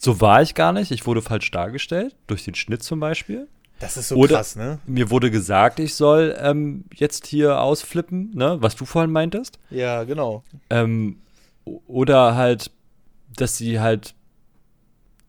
so 0.00 0.20
war 0.20 0.42
ich 0.42 0.54
gar 0.54 0.72
nicht, 0.72 0.90
ich 0.90 1.06
wurde 1.06 1.22
falsch 1.22 1.50
dargestellt, 1.50 2.14
durch 2.26 2.44
den 2.44 2.54
Schnitt 2.54 2.82
zum 2.82 3.00
Beispiel. 3.00 3.48
Das 3.80 3.96
ist 3.96 4.08
so 4.08 4.16
Oder 4.16 4.36
krass, 4.36 4.54
ne? 4.54 4.78
Mir 4.86 5.10
wurde 5.10 5.30
gesagt, 5.30 5.80
ich 5.80 5.94
soll 5.94 6.36
ähm, 6.40 6.84
jetzt 6.94 7.26
hier 7.26 7.60
ausflippen, 7.60 8.30
ne, 8.34 8.56
was 8.60 8.76
du 8.76 8.84
vorhin 8.84 9.10
meintest. 9.10 9.58
Ja, 9.70 10.04
genau. 10.04 10.44
Ähm, 10.70 11.18
oder 11.64 12.36
halt, 12.36 12.70
dass 13.36 13.56
sie 13.56 13.80
halt, 13.80 14.14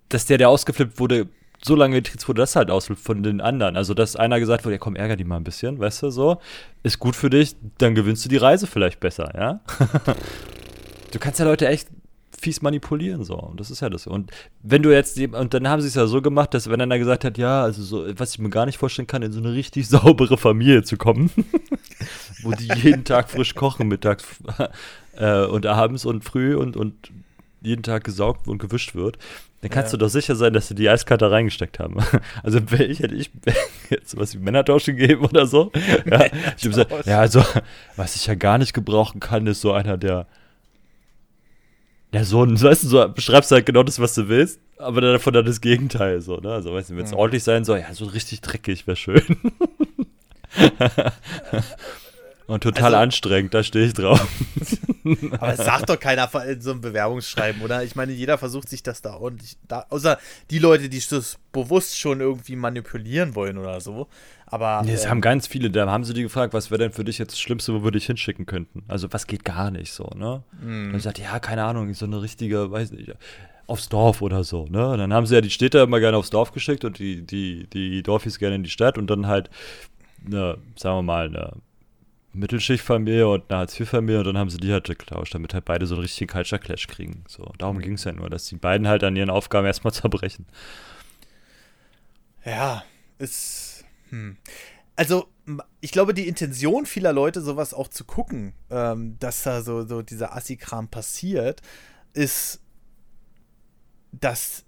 dass 0.09 0.25
der, 0.25 0.37
der 0.37 0.49
ausgeflippt 0.49 0.99
wurde, 0.99 1.27
so 1.63 1.75
lange 1.75 1.95
getriezt 2.01 2.27
wurde, 2.27 2.41
dass 2.41 2.55
halt 2.55 2.69
ausflippt 2.69 3.01
von 3.01 3.23
den 3.23 3.41
anderen. 3.41 3.75
Also, 3.75 3.93
dass 3.93 4.15
einer 4.15 4.39
gesagt 4.39 4.65
wurde, 4.65 4.75
ja 4.75 4.79
komm, 4.79 4.95
ärger 4.95 5.15
die 5.15 5.23
mal 5.23 5.37
ein 5.37 5.43
bisschen, 5.43 5.79
weißt 5.79 6.03
du, 6.03 6.09
so. 6.11 6.39
Ist 6.83 6.99
gut 6.99 7.15
für 7.15 7.29
dich, 7.29 7.55
dann 7.77 7.95
gewinnst 7.95 8.23
du 8.25 8.29
die 8.29 8.37
Reise 8.37 8.67
vielleicht 8.67 8.99
besser, 8.99 9.31
ja. 9.35 9.61
du 11.11 11.19
kannst 11.19 11.39
ja 11.39 11.45
Leute 11.45 11.67
echt 11.67 11.87
fies 12.39 12.61
manipulieren, 12.61 13.23
so. 13.23 13.35
Und 13.35 13.59
das 13.59 13.71
ist 13.71 13.79
ja 13.79 13.89
das. 13.89 14.05
Und 14.05 14.31
wenn 14.61 14.83
du 14.83 14.91
jetzt, 14.91 15.19
und 15.19 15.53
dann 15.53 15.67
haben 15.67 15.81
sie 15.81 15.87
es 15.87 15.95
ja 15.95 16.05
so 16.05 16.21
gemacht, 16.21 16.53
dass 16.53 16.69
wenn 16.69 16.81
einer 16.81 16.99
gesagt 16.99 17.23
hat, 17.23 17.37
ja, 17.37 17.63
also 17.63 17.81
so, 17.81 18.05
was 18.19 18.33
ich 18.33 18.39
mir 18.39 18.49
gar 18.49 18.65
nicht 18.65 18.77
vorstellen 18.77 19.07
kann, 19.07 19.23
in 19.23 19.31
so 19.31 19.39
eine 19.39 19.53
richtig 19.53 19.87
saubere 19.89 20.37
Familie 20.37 20.83
zu 20.83 20.97
kommen, 20.97 21.31
wo 22.43 22.51
die 22.51 22.69
jeden 22.75 23.03
Tag 23.03 23.29
frisch 23.29 23.55
kochen, 23.55 23.87
mittags 23.87 24.25
äh, 25.17 25.45
und 25.45 25.65
abends 25.65 26.05
und 26.05 26.23
früh 26.23 26.55
und, 26.55 26.77
und 26.77 27.11
jeden 27.65 27.83
Tag 27.83 28.03
gesaugt 28.03 28.47
und 28.47 28.57
gewischt 28.57 28.95
wird, 28.95 29.17
dann 29.61 29.71
kannst 29.71 29.93
ja. 29.93 29.97
du 29.97 30.05
doch 30.05 30.11
sicher 30.11 30.35
sein, 30.35 30.53
dass 30.53 30.67
sie 30.67 30.75
die 30.75 30.89
Eiskarte 30.89 31.31
reingesteckt 31.31 31.79
haben. 31.79 31.97
Also 32.43 32.59
ich 32.59 32.99
hätte 32.99 33.15
ich 33.15 33.31
jetzt 33.89 34.17
was 34.17 34.35
wie 34.35 34.39
Männertausch 34.39 34.85
gegeben 34.85 35.25
oder 35.25 35.47
so. 35.47 35.71
Ja, 36.05 36.25
ich 36.57 36.63
gesagt, 36.63 36.91
ja, 37.05 37.19
also 37.19 37.43
was 37.95 38.15
ich 38.15 38.27
ja 38.27 38.35
gar 38.35 38.57
nicht 38.57 38.73
gebrauchen 38.73 39.19
kann, 39.19 39.47
ist 39.47 39.61
so 39.61 39.71
einer, 39.71 39.97
der 39.97 40.27
ja, 42.13 42.23
so 42.23 42.47
weißt 42.47 42.83
du, 42.83 42.87
so 42.87 43.09
beschreibst 43.09 43.51
halt 43.51 43.65
genau 43.65 43.83
das, 43.83 43.99
was 43.99 44.15
du 44.15 44.29
willst, 44.29 44.59
aber 44.77 45.01
dann 45.01 45.13
davon 45.13 45.33
dann 45.33 45.45
das 45.45 45.59
Gegenteil, 45.59 46.21
so, 46.21 46.37
ne? 46.37 46.53
Also, 46.53 46.73
weißt 46.73 46.91
du, 46.91 46.95
wenn 46.95 47.03
es 47.03 47.11
mhm. 47.11 47.17
ordentlich 47.17 47.43
sein 47.43 47.65
soll, 47.65 47.79
ja, 47.79 47.93
so 47.93 48.05
richtig 48.05 48.39
dreckig 48.39 48.87
wäre 48.87 48.95
schön. 48.95 49.37
Und 52.47 52.61
total 52.61 52.93
also, 52.93 52.97
anstrengend, 52.97 53.53
da 53.53 53.63
stehe 53.63 53.87
ich 53.87 53.93
drauf. 53.93 54.27
Aber 55.31 55.53
es 55.53 55.63
sagt 55.63 55.89
doch 55.89 55.99
keiner 55.99 56.29
in 56.47 56.61
so 56.61 56.71
einem 56.71 56.81
Bewerbungsschreiben, 56.81 57.61
oder? 57.61 57.83
Ich 57.83 57.95
meine, 57.95 58.11
jeder 58.11 58.37
versucht 58.37 58.69
sich 58.69 58.83
das 58.83 59.01
da 59.01 59.15
ordentlich, 59.15 59.57
da, 59.67 59.85
außer 59.89 60.19
die 60.51 60.59
Leute, 60.59 60.89
die 60.89 61.01
das 61.09 61.37
bewusst 61.51 61.99
schon 61.99 62.21
irgendwie 62.21 62.55
manipulieren 62.55 63.35
wollen 63.35 63.57
oder 63.57 63.81
so. 63.81 64.07
Aber. 64.45 64.83
Nee, 64.83 64.93
es 64.93 65.05
ähm, 65.05 65.11
haben 65.11 65.21
ganz 65.21 65.47
viele, 65.47 65.71
da 65.71 65.89
haben 65.89 66.03
sie 66.03 66.13
die 66.13 66.23
gefragt, 66.23 66.53
was 66.53 66.69
wäre 66.69 66.79
denn 66.79 66.91
für 66.91 67.03
dich 67.03 67.17
jetzt 67.17 67.33
das 67.33 67.39
Schlimmste, 67.39 67.73
wo 67.73 67.83
wir 67.83 67.91
dich 67.91 68.05
hinschicken 68.05 68.45
könnten? 68.45 68.83
Also, 68.87 69.11
was 69.11 69.25
geht 69.25 69.43
gar 69.43 69.71
nicht 69.71 69.91
so, 69.91 70.09
ne? 70.15 70.43
Mm. 70.61 70.89
Und 70.89 70.95
ich 70.95 71.03
sagte, 71.03 71.23
ja, 71.23 71.39
keine 71.39 71.63
Ahnung, 71.63 71.93
so 71.93 72.05
eine 72.05 72.21
richtige, 72.21 72.69
weiß 72.71 72.91
nicht, 72.91 73.11
aufs 73.67 73.89
Dorf 73.89 74.21
oder 74.21 74.43
so, 74.43 74.65
ne? 74.67 74.89
Und 74.89 74.99
dann 74.99 75.13
haben 75.13 75.25
sie 75.25 75.35
ja 75.35 75.41
die 75.41 75.49
Städte 75.49 75.79
immer 75.79 75.99
gerne 75.99 76.17
aufs 76.17 76.29
Dorf 76.29 76.51
geschickt 76.51 76.85
und 76.85 76.99
die, 76.99 77.25
die, 77.25 77.67
die 77.67 78.03
Dorfis 78.03 78.37
gerne 78.37 78.55
in 78.55 78.63
die 78.63 78.69
Stadt 78.69 78.97
und 78.97 79.07
dann 79.07 79.25
halt, 79.27 79.49
eine, 80.25 80.57
sagen 80.75 80.97
wir 80.97 81.03
mal, 81.03 81.27
eine 81.27 81.53
Mittelschichtfamilie 82.35 83.27
und 83.27 83.49
eine 83.49 83.59
Hartz-IV-Familie 83.59 84.19
und 84.19 84.25
dann 84.27 84.37
haben 84.37 84.49
sie 84.49 84.57
die 84.57 84.71
halt 84.71 84.85
getauscht, 84.85 85.33
damit 85.33 85.53
halt 85.53 85.65
beide 85.65 85.85
so 85.85 85.95
einen 85.95 86.03
richtigen 86.03 86.31
Culture 86.31 86.59
Clash 86.59 86.87
kriegen. 86.87 87.23
So, 87.27 87.51
darum 87.57 87.79
ging 87.79 87.93
es 87.93 88.03
ja 88.03 88.11
nur, 88.11 88.29
dass 88.29 88.45
die 88.45 88.57
beiden 88.57 88.87
halt 88.87 89.03
an 89.03 89.15
ihren 89.15 89.29
Aufgaben 89.29 89.65
erstmal 89.65 89.93
zerbrechen. 89.93 90.45
Ja, 92.45 92.83
ist. 93.17 93.85
Hm. 94.09 94.37
Also, 94.95 95.27
ich 95.81 95.91
glaube, 95.91 96.13
die 96.13 96.27
Intention 96.27 96.85
vieler 96.85 97.11
Leute, 97.11 97.41
sowas 97.41 97.73
auch 97.73 97.87
zu 97.87 98.05
gucken, 98.05 98.53
ähm, 98.69 99.17
dass 99.19 99.43
da 99.43 99.61
so, 99.61 99.85
so 99.85 100.01
dieser 100.01 100.35
Assi-Kram 100.35 100.87
passiert, 100.87 101.61
ist, 102.13 102.61
dass 104.11 104.63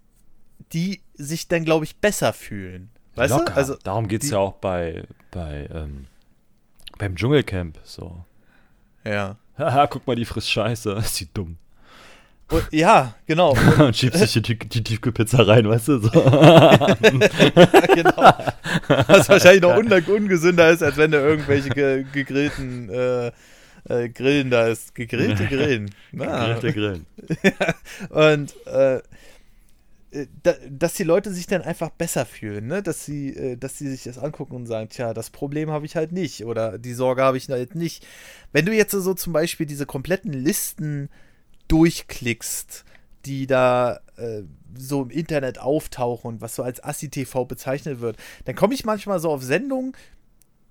die 0.73 1.01
sich 1.13 1.47
dann, 1.47 1.63
glaube 1.63 1.85
ich, 1.85 1.97
besser 1.97 2.33
fühlen. 2.33 2.89
Weißt 3.15 3.33
Locker. 3.33 3.53
du? 3.53 3.55
Also, 3.55 3.75
darum 3.83 4.07
geht 4.07 4.23
es 4.23 4.29
ja 4.31 4.37
auch 4.37 4.53
bei, 4.53 5.03
bei 5.31 5.69
ähm, 5.71 6.07
beim 6.97 7.15
Dschungelcamp, 7.15 7.79
so. 7.83 8.23
Ja. 9.03 9.37
Haha, 9.57 9.87
guck 9.87 10.05
mal, 10.05 10.15
die 10.15 10.25
frisst 10.25 10.51
Scheiße. 10.51 10.91
Ist 10.99 11.19
die 11.19 11.33
dumm. 11.33 11.57
Und, 12.49 12.63
ja, 12.71 13.15
genau. 13.25 13.51
Und, 13.51 13.79
und 13.79 13.97
schiebt 13.97 14.15
sich 14.15 14.41
die, 14.41 14.57
die 14.57 14.83
Tiefkühlpizza 14.83 15.43
rein, 15.43 15.67
weißt 15.67 15.89
du? 15.89 15.99
So. 15.99 16.09
genau. 16.09 18.33
Was 19.07 19.27
wahrscheinlich 19.27 19.61
noch 19.61 19.75
un 19.75 19.91
ungesünder 19.91 20.69
ist, 20.69 20.81
als 20.81 20.95
wenn 20.95 21.11
du 21.11 21.17
irgendwelche 21.17 21.69
ge 21.69 22.05
gegrillten 22.13 22.89
äh, 22.89 23.31
äh, 23.89 24.07
Grillen 24.07 24.49
da 24.49 24.67
ist. 24.67 24.95
Gegrillte 24.95 25.45
Grillen. 25.47 25.93
Gegrillte 26.13 26.71
Grillen. 26.71 27.05
und 28.11 28.55
äh, 28.65 29.01
dass 30.71 30.93
die 30.93 31.03
Leute 31.03 31.33
sich 31.33 31.47
dann 31.47 31.61
einfach 31.61 31.89
besser 31.89 32.25
fühlen, 32.25 32.67
ne? 32.67 32.81
dass 32.81 33.05
sie, 33.05 33.35
äh, 33.35 33.57
dass 33.57 33.77
sie 33.77 33.89
sich 33.89 34.03
das 34.03 34.17
angucken 34.17 34.55
und 34.55 34.65
sagen, 34.65 34.89
tja, 34.89 35.13
das 35.13 35.29
Problem 35.29 35.69
habe 35.69 35.85
ich 35.85 35.95
halt 35.95 36.13
nicht 36.13 36.45
oder 36.45 36.77
die 36.77 36.93
Sorge 36.93 37.23
habe 37.23 37.37
ich 37.37 37.49
halt 37.49 37.75
nicht. 37.75 38.07
Wenn 38.53 38.65
du 38.65 38.73
jetzt 38.73 38.91
so 38.91 39.13
zum 39.13 39.33
Beispiel 39.33 39.65
diese 39.65 39.85
kompletten 39.85 40.31
Listen 40.31 41.09
durchklickst, 41.67 42.85
die 43.25 43.47
da 43.47 43.99
äh, 44.15 44.43
so 44.77 45.03
im 45.03 45.09
Internet 45.09 45.59
auftauchen 45.59 46.35
und 46.35 46.41
was 46.41 46.55
so 46.55 46.63
als 46.63 46.81
Assi-TV 46.81 47.43
bezeichnet 47.45 47.99
wird, 47.99 48.15
dann 48.45 48.55
komme 48.55 48.73
ich 48.73 48.85
manchmal 48.85 49.19
so 49.19 49.29
auf 49.29 49.43
Sendungen, 49.43 49.91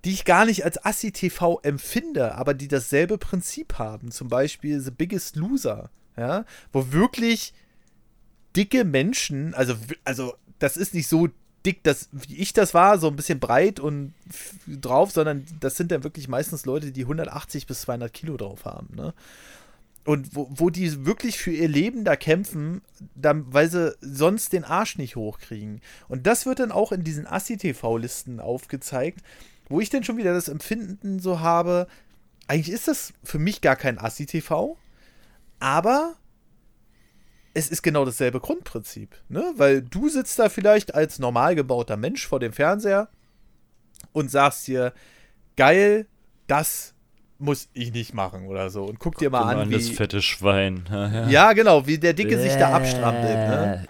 die 0.03 0.13
ich 0.13 0.25
gar 0.25 0.45
nicht 0.45 0.65
als 0.65 0.83
Assi-TV 0.83 1.59
empfinde, 1.61 2.33
aber 2.35 2.55
die 2.55 2.67
dasselbe 2.67 3.19
Prinzip 3.19 3.77
haben. 3.77 4.09
Zum 4.09 4.29
Beispiel 4.29 4.79
The 4.79 4.91
Biggest 4.91 5.35
Loser, 5.35 5.91
ja, 6.17 6.45
wo 6.71 6.91
wirklich 6.91 7.53
dicke 8.57 8.83
Menschen, 8.83 9.53
also, 9.53 9.75
also 10.03 10.33
das 10.59 10.75
ist 10.75 10.93
nicht 10.93 11.07
so 11.07 11.29
dick, 11.65 11.83
das, 11.83 12.09
wie 12.11 12.37
ich 12.37 12.53
das 12.53 12.73
war, 12.73 12.97
so 12.97 13.07
ein 13.07 13.15
bisschen 13.15 13.39
breit 13.39 13.79
und 13.79 14.13
drauf, 14.67 15.11
sondern 15.11 15.45
das 15.59 15.77
sind 15.77 15.91
dann 15.91 16.03
wirklich 16.03 16.27
meistens 16.27 16.65
Leute, 16.65 16.91
die 16.91 17.01
180 17.01 17.67
bis 17.67 17.81
200 17.81 18.11
Kilo 18.11 18.37
drauf 18.37 18.65
haben, 18.65 18.95
ne? 18.95 19.13
Und 20.05 20.33
wo, 20.33 20.47
wo 20.49 20.69
die 20.69 21.05
wirklich 21.05 21.37
für 21.37 21.51
ihr 21.51 21.67
Leben 21.67 22.05
da 22.05 22.15
kämpfen, 22.15 22.81
dann, 23.15 23.53
weil 23.53 23.69
sie 23.69 23.93
sonst 23.99 24.53
den 24.53 24.63
Arsch 24.63 24.97
nicht 24.97 25.17
hochkriegen. 25.17 25.81
Und 26.07 26.25
das 26.25 26.45
wird 26.45 26.59
dann 26.59 26.71
auch 26.71 26.93
in 26.93 27.03
diesen 27.03 27.27
Assi-TV-Listen 27.27 28.39
aufgezeigt, 28.39 29.19
wo 29.67 29.81
ich 29.81 29.89
dann 29.89 30.05
schon 30.05 30.15
wieder 30.15 30.33
das 30.33 30.47
Empfinden 30.47 31.19
so 31.19 31.41
habe, 31.41 31.87
eigentlich 32.47 32.73
ist 32.73 32.87
das 32.87 33.11
für 33.21 33.37
mich 33.37 33.59
gar 33.59 33.75
kein 33.75 33.99
Assi-TV, 33.99 34.77
aber 35.59 36.15
es 37.57 37.69
ist 37.69 37.81
genau 37.81 38.05
dasselbe 38.05 38.39
Grundprinzip, 38.39 39.15
ne? 39.29 39.51
Weil 39.55 39.81
du 39.81 40.09
sitzt 40.09 40.37
da 40.37 40.47
vielleicht 40.47 40.93
als 40.93 41.17
normal 41.17 41.55
gebauter 41.55 41.97
Mensch 41.97 42.27
vor 42.27 42.39
dem 42.39 42.53
Fernseher 42.53 43.09
und 44.13 44.29
sagst 44.29 44.67
dir, 44.67 44.93
geil, 45.55 46.05
das 46.45 46.93
muss 47.39 47.67
ich 47.73 47.91
nicht 47.91 48.13
machen 48.13 48.45
oder 48.45 48.69
so. 48.69 48.83
Und 48.83 48.99
guck, 48.99 49.13
guck 49.13 49.17
dir 49.17 49.31
mal 49.31 49.41
an, 49.41 49.57
an, 49.57 49.69
wie 49.69 49.73
das 49.73 49.89
fette 49.89 50.21
Schwein. 50.21 50.85
Ja, 50.91 51.07
ja. 51.07 51.29
ja 51.29 51.53
genau, 51.53 51.87
wie 51.87 51.97
der 51.97 52.13
Dicke 52.13 52.35
äh, 52.35 52.41
sich 52.43 52.53
da 52.57 52.75
abstrampelt. 52.75 53.25
Ne? 53.25 53.87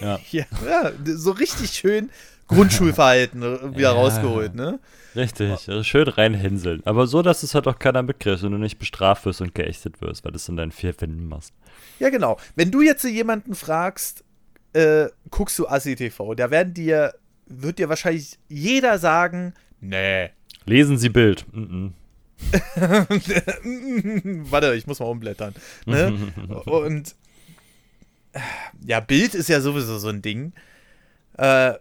ja. 0.00 0.18
ja, 0.32 0.44
ja, 0.66 0.92
so 1.04 1.30
richtig 1.30 1.70
schön 1.70 2.10
Grundschulverhalten 2.48 3.42
wieder 3.76 3.92
rausgeholt, 3.92 4.54
ne? 4.54 4.80
Richtig, 5.14 5.50
also 5.50 5.82
schön 5.82 6.08
reinhänseln. 6.08 6.82
Aber 6.84 7.06
so, 7.06 7.22
dass 7.22 7.42
es 7.42 7.54
halt 7.54 7.66
auch 7.66 7.78
keiner 7.78 8.02
mitkriegt 8.02 8.42
und 8.42 8.52
du 8.52 8.58
nicht 8.58 8.78
bestraft 8.78 9.24
wirst 9.26 9.40
und 9.40 9.54
geächtet 9.54 10.00
wirst, 10.00 10.24
weil 10.24 10.32
du 10.32 10.36
es 10.36 10.48
in 10.48 10.56
deinen 10.56 10.72
vier 10.72 10.98
Wänden 11.00 11.28
machst. 11.28 11.52
Ja, 11.98 12.10
genau. 12.10 12.38
Wenn 12.56 12.70
du 12.70 12.80
jetzt 12.80 13.04
jemanden 13.04 13.54
fragst, 13.54 14.24
äh, 14.72 15.06
guckst 15.30 15.58
du 15.58 15.68
Assi 15.68 15.96
TV, 15.96 16.34
da 16.34 16.50
werden 16.50 16.74
dir, 16.74 17.14
wird 17.46 17.78
dir 17.78 17.88
wahrscheinlich 17.88 18.38
jeder 18.48 18.98
sagen, 18.98 19.54
nee. 19.80 20.30
Lesen 20.64 20.98
Sie 20.98 21.08
Bild. 21.08 21.46
Mm 21.52 21.62
-mm. 21.62 21.92
Warte, 24.50 24.74
ich 24.74 24.86
muss 24.86 25.00
mal 25.00 25.06
umblättern. 25.06 25.54
Ne? 25.86 26.32
und 26.66 27.16
ja, 28.84 29.00
Bild 29.00 29.34
ist 29.34 29.48
ja 29.48 29.60
sowieso 29.60 29.98
so 29.98 30.08
ein 30.08 30.22
Ding, 30.22 30.52
äh, 31.36 31.74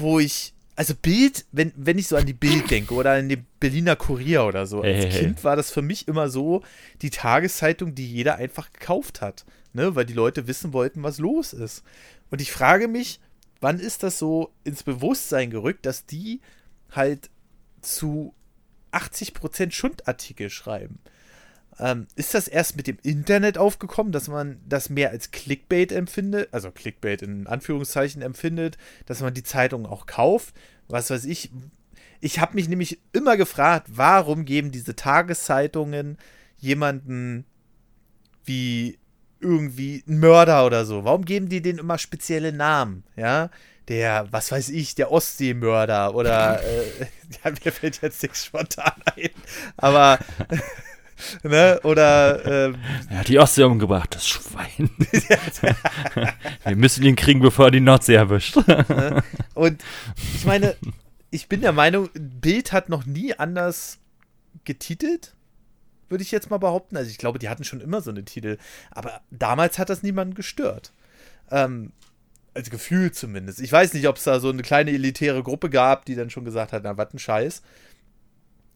wo 0.00 0.18
ich 0.18 0.54
also 0.76 0.94
Bild, 0.94 1.44
wenn, 1.52 1.72
wenn 1.76 1.98
ich 1.98 2.08
so 2.08 2.16
an 2.16 2.26
die 2.26 2.32
Bild 2.32 2.70
denke 2.70 2.94
oder 2.94 3.12
an 3.12 3.28
die 3.28 3.36
Berliner 3.60 3.96
Kurier 3.96 4.44
oder 4.44 4.66
so, 4.66 4.82
als 4.82 5.04
hey, 5.04 5.08
Kind 5.08 5.38
hey. 5.38 5.44
war 5.44 5.56
das 5.56 5.70
für 5.70 5.82
mich 5.82 6.08
immer 6.08 6.28
so 6.28 6.62
die 7.00 7.10
Tageszeitung, 7.10 7.94
die 7.94 8.10
jeder 8.10 8.36
einfach 8.36 8.72
gekauft 8.72 9.20
hat, 9.20 9.44
ne, 9.72 9.94
weil 9.94 10.04
die 10.04 10.14
Leute 10.14 10.48
wissen 10.48 10.72
wollten, 10.72 11.02
was 11.02 11.18
los 11.18 11.52
ist. 11.52 11.84
Und 12.30 12.40
ich 12.40 12.50
frage 12.50 12.88
mich, 12.88 13.20
wann 13.60 13.78
ist 13.78 14.02
das 14.02 14.18
so 14.18 14.52
ins 14.64 14.82
Bewusstsein 14.82 15.50
gerückt, 15.50 15.86
dass 15.86 16.06
die 16.06 16.40
halt 16.90 17.30
zu 17.80 18.34
80% 18.92 19.70
Schundartikel 19.70 20.50
schreiben? 20.50 20.98
Ähm, 21.78 22.06
ist 22.14 22.34
das 22.34 22.48
erst 22.48 22.76
mit 22.76 22.86
dem 22.86 22.98
Internet 23.02 23.58
aufgekommen, 23.58 24.12
dass 24.12 24.28
man 24.28 24.60
das 24.68 24.90
mehr 24.90 25.10
als 25.10 25.30
Clickbait 25.30 25.92
empfindet, 25.92 26.48
also 26.52 26.70
Clickbait 26.70 27.22
in 27.22 27.46
Anführungszeichen 27.46 28.22
empfindet, 28.22 28.78
dass 29.06 29.20
man 29.20 29.34
die 29.34 29.42
Zeitung 29.42 29.86
auch 29.86 30.06
kauft? 30.06 30.54
Was 30.88 31.10
weiß 31.10 31.24
ich. 31.24 31.50
Ich 32.20 32.38
habe 32.38 32.54
mich 32.54 32.68
nämlich 32.68 33.00
immer 33.12 33.36
gefragt, 33.36 33.88
warum 33.90 34.44
geben 34.44 34.70
diese 34.70 34.96
Tageszeitungen 34.96 36.18
jemanden 36.58 37.44
wie 38.44 38.98
irgendwie 39.40 40.02
ein 40.08 40.18
Mörder 40.18 40.64
oder 40.64 40.84
so? 40.84 41.04
Warum 41.04 41.24
geben 41.24 41.48
die 41.48 41.60
denen 41.60 41.78
immer 41.78 41.98
spezielle 41.98 42.52
Namen? 42.52 43.04
Ja, 43.16 43.50
der, 43.88 44.26
was 44.30 44.50
weiß 44.50 44.70
ich, 44.70 44.94
der 44.94 45.10
Ostseemörder 45.10 46.14
oder, 46.14 46.62
äh, 46.64 46.86
ja, 47.44 47.50
mir 47.50 47.72
fällt 47.72 48.00
jetzt 48.02 48.22
nichts 48.22 48.46
spontan 48.46 48.94
ein, 49.16 49.30
aber, 49.76 50.18
ne, 51.42 51.80
oder, 51.82 52.44
ähm, 52.66 52.76
Er 53.10 53.18
hat 53.18 53.28
die 53.28 53.38
Ostsee 53.38 53.64
umgebracht, 53.64 54.14
das 54.14 54.26
Schwein. 54.28 54.90
Wir 56.64 56.76
müssen 56.76 57.04
ihn 57.04 57.16
kriegen, 57.16 57.40
bevor 57.40 57.66
er 57.66 57.70
die 57.70 57.80
Nordsee 57.80 58.14
erwischt. 58.14 58.56
ne? 58.66 59.22
und 59.54 59.82
ich 60.34 60.44
meine, 60.44 60.76
ich 61.30 61.48
bin 61.48 61.60
der 61.60 61.72
Meinung, 61.72 62.10
Bild 62.14 62.72
hat 62.72 62.88
noch 62.88 63.06
nie 63.06 63.34
anders 63.34 63.98
getitelt, 64.64 65.34
würde 66.08 66.22
ich 66.22 66.30
jetzt 66.30 66.50
mal 66.50 66.58
behaupten. 66.58 66.96
Also 66.96 67.10
ich 67.10 67.18
glaube, 67.18 67.38
die 67.38 67.48
hatten 67.48 67.64
schon 67.64 67.80
immer 67.80 68.00
so 68.00 68.10
eine 68.10 68.24
Titel, 68.24 68.58
aber 68.90 69.20
damals 69.30 69.78
hat 69.78 69.90
das 69.90 70.02
niemanden 70.02 70.34
gestört. 70.34 70.92
Ähm, 71.50 71.92
also 72.54 72.70
gefühlt 72.70 73.16
zumindest. 73.16 73.60
Ich 73.60 73.72
weiß 73.72 73.94
nicht, 73.94 74.06
ob 74.06 74.16
es 74.16 74.24
da 74.24 74.38
so 74.38 74.48
eine 74.48 74.62
kleine 74.62 74.92
elitäre 74.92 75.42
Gruppe 75.42 75.70
gab, 75.70 76.04
die 76.04 76.14
dann 76.14 76.30
schon 76.30 76.44
gesagt 76.44 76.72
hat, 76.72 76.82
na, 76.84 76.96
was 76.96 77.12
ein 77.12 77.18
Scheiß. 77.18 77.62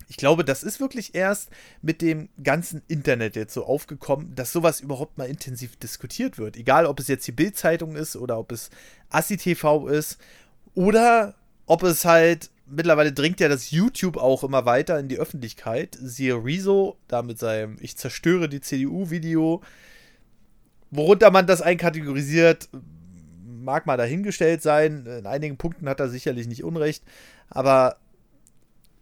Ich 0.09 0.17
glaube, 0.17 0.43
das 0.43 0.63
ist 0.63 0.81
wirklich 0.81 1.15
erst 1.15 1.51
mit 1.83 2.01
dem 2.01 2.31
ganzen 2.43 2.83
Internet 2.89 3.37
jetzt 3.37 3.53
so 3.53 3.67
aufgekommen, 3.67 4.35
dass 4.35 4.53
sowas 4.53 4.81
überhaupt 4.81 5.19
mal 5.19 5.29
intensiv 5.29 5.77
diskutiert 5.77 6.39
wird. 6.39 6.57
Egal, 6.57 6.87
ob 6.87 6.99
es 6.99 7.09
jetzt 7.09 7.27
die 7.27 7.33
Bild-Zeitung 7.33 7.95
ist 7.95 8.17
oder 8.17 8.39
ob 8.39 8.51
es 8.51 8.71
Assi 9.11 9.37
TV 9.37 9.87
ist 9.87 10.19
oder 10.75 11.35
ob 11.67 11.83
es 11.83 12.07
halt 12.07 12.51
mittlerweile 12.71 13.13
dringt 13.13 13.41
ja 13.41 13.49
das 13.49 13.71
YouTube 13.71 14.17
auch 14.17 14.45
immer 14.45 14.65
weiter 14.65 14.99
in 14.99 15.09
die 15.09 15.19
Öffentlichkeit. 15.19 15.99
Siehe 16.01 16.43
Rezo, 16.43 16.97
da 17.07 17.23
mit 17.23 17.39
seinem 17.39 17.77
Ich 17.81 17.97
zerstöre 17.97 18.49
die 18.49 18.61
CDU-Video. 18.61 19.63
Worunter 20.91 21.31
man 21.31 21.47
das 21.47 21.61
einkategorisiert, 21.61 22.71
mag 23.63 23.85
mal 23.85 23.99
dahingestellt 23.99 24.63
sein. 24.63 25.05
In 25.07 25.27
einigen 25.27 25.59
Punkten 25.59 25.89
hat 25.89 26.01
er 26.01 26.09
sicherlich 26.09 26.47
nicht 26.47 26.65
Unrecht. 26.65 27.05
Aber 27.51 27.97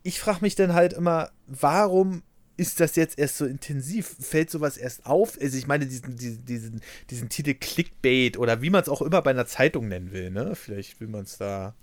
ich 0.07 0.21
frage 0.21 0.39
mich 0.43 0.55
dann 0.55 0.73
halt 0.73 0.93
immer, 0.93 1.31
warum 1.47 2.23
ist 2.57 2.81
das 2.81 2.97
jetzt 2.97 3.19
erst 3.19 3.37
so 3.39 3.45
intensiv? 3.45 4.17
Fällt 4.21 4.51
sowas 4.51 4.77
erst 4.77 5.05
auf? 5.05 5.37
Also 5.41 5.59
ich 5.59 5.67
meine, 5.67 5.87
diesen, 5.87 6.17
diesen, 6.17 6.45
diesen, 6.45 6.81
diesen 7.11 7.29
Titel 7.29 7.55
Clickbait 7.55 8.39
oder 8.39 8.63
wie 8.63 8.71
man 8.71 8.83
es 8.83 8.89
auch 8.89 9.03
immer 9.03 9.21
bei 9.21 9.31
einer 9.31 9.47
Zeitung 9.47 9.89
nennen 9.89 10.13
will, 10.13 10.31
ne? 10.31 10.55
Vielleicht 10.55 11.01
will 11.01 11.09
man 11.09 11.23
es 11.25 11.37
da. 11.39 11.75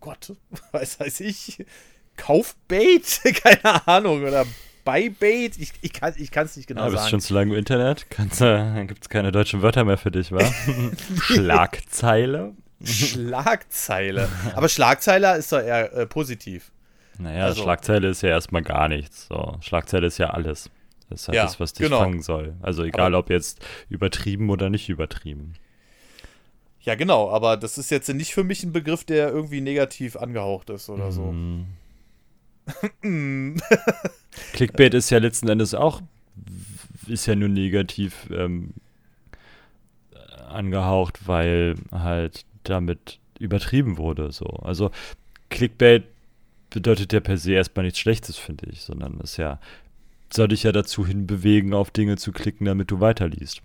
Gott, 0.00 0.34
was 0.72 0.98
weiß 0.98 1.20
ich. 1.20 1.64
Kaufbait? 2.16 3.20
Keine 3.42 3.86
Ahnung. 3.86 4.24
Oder 4.24 4.46
Buybait? 4.84 5.58
Ich, 5.58 5.72
ich 5.82 5.92
kann 5.92 6.14
es 6.16 6.56
nicht 6.56 6.66
genau 6.66 6.82
Ja, 6.82 6.88
bist 6.88 6.98
sagen. 6.98 7.10
schon 7.10 7.20
zu 7.20 7.34
lange 7.34 7.52
im 7.52 7.58
Internet? 7.58 8.10
Kannst, 8.10 8.40
äh, 8.40 8.56
dann 8.56 8.88
gibt 8.88 9.04
es 9.04 9.08
keine 9.08 9.30
deutschen 9.30 9.62
Wörter 9.62 9.84
mehr 9.84 9.96
für 9.96 10.10
dich, 10.10 10.32
wa? 10.32 10.40
Schlagzeile? 11.20 12.54
Schlagzeile. 12.82 14.28
Aber 14.54 14.68
Schlagzeile 14.68 15.36
ist 15.36 15.52
doch 15.52 15.60
eher 15.60 15.92
äh, 15.92 16.06
positiv. 16.06 16.72
Naja, 17.22 17.44
Also- 17.46 17.62
Schlagzeile 17.62 18.08
ist 18.08 18.22
ja 18.22 18.30
erstmal 18.30 18.62
gar 18.62 18.88
nichts. 18.88 19.26
So. 19.28 19.56
Schlagzeile 19.60 20.06
ist 20.06 20.18
ja 20.18 20.30
alles. 20.30 20.70
Das 21.08 21.22
ist 21.22 21.28
halt 21.28 21.36
Ja, 21.36 21.44
das, 21.44 21.60
was 21.60 21.72
dich 21.74 21.84
genau. 21.86 21.98
fangen 22.00 22.22
soll. 22.22 22.54
Also 22.62 22.84
egal, 22.84 23.08
Aber- 23.14 23.18
ob 23.18 23.30
jetzt 23.30 23.64
übertrieben 23.88 24.50
oder 24.50 24.70
nicht 24.70 24.88
übertrieben. 24.88 25.54
Ja, 26.80 26.96
genau, 26.96 27.30
aber 27.30 27.56
das 27.56 27.78
ist 27.78 27.90
jetzt 27.90 28.08
nicht 28.12 28.34
für 28.34 28.42
mich 28.42 28.64
ein 28.64 28.72
Begriff, 28.72 29.04
der 29.04 29.28
irgendwie 29.28 29.60
negativ 29.60 30.16
angehaucht 30.16 30.68
ist 30.70 30.88
oder 30.88 31.12
so. 31.12 31.30
Mm. 31.32 31.66
Mm. 33.02 33.56
Clickbait 34.52 34.92
ist 34.94 35.10
ja 35.10 35.18
letzten 35.18 35.48
Endes 35.48 35.74
auch, 35.74 36.00
ist 37.06 37.26
ja 37.26 37.36
nur 37.36 37.48
negativ 37.48 38.28
ähm, 38.32 38.74
angehaucht, 40.48 41.26
weil 41.28 41.76
halt 41.92 42.44
damit 42.64 43.18
übertrieben 43.38 43.96
wurde. 43.98 44.32
So. 44.32 44.46
Also 44.46 44.90
Clickbait 45.50 46.04
bedeutet 46.72 47.12
ja 47.12 47.20
per 47.20 47.36
se 47.38 47.52
erstmal 47.52 47.84
nichts 47.84 47.98
Schlechtes, 48.00 48.36
finde 48.36 48.66
ich, 48.70 48.82
sondern 48.82 49.18
es 49.22 49.36
ja, 49.36 49.58
soll 50.32 50.48
dich 50.48 50.62
ja 50.62 50.72
dazu 50.72 51.06
hinbewegen, 51.06 51.74
auf 51.74 51.90
Dinge 51.90 52.16
zu 52.16 52.32
klicken, 52.32 52.64
damit 52.66 52.90
du 52.90 53.00
weiterliest. 53.00 53.62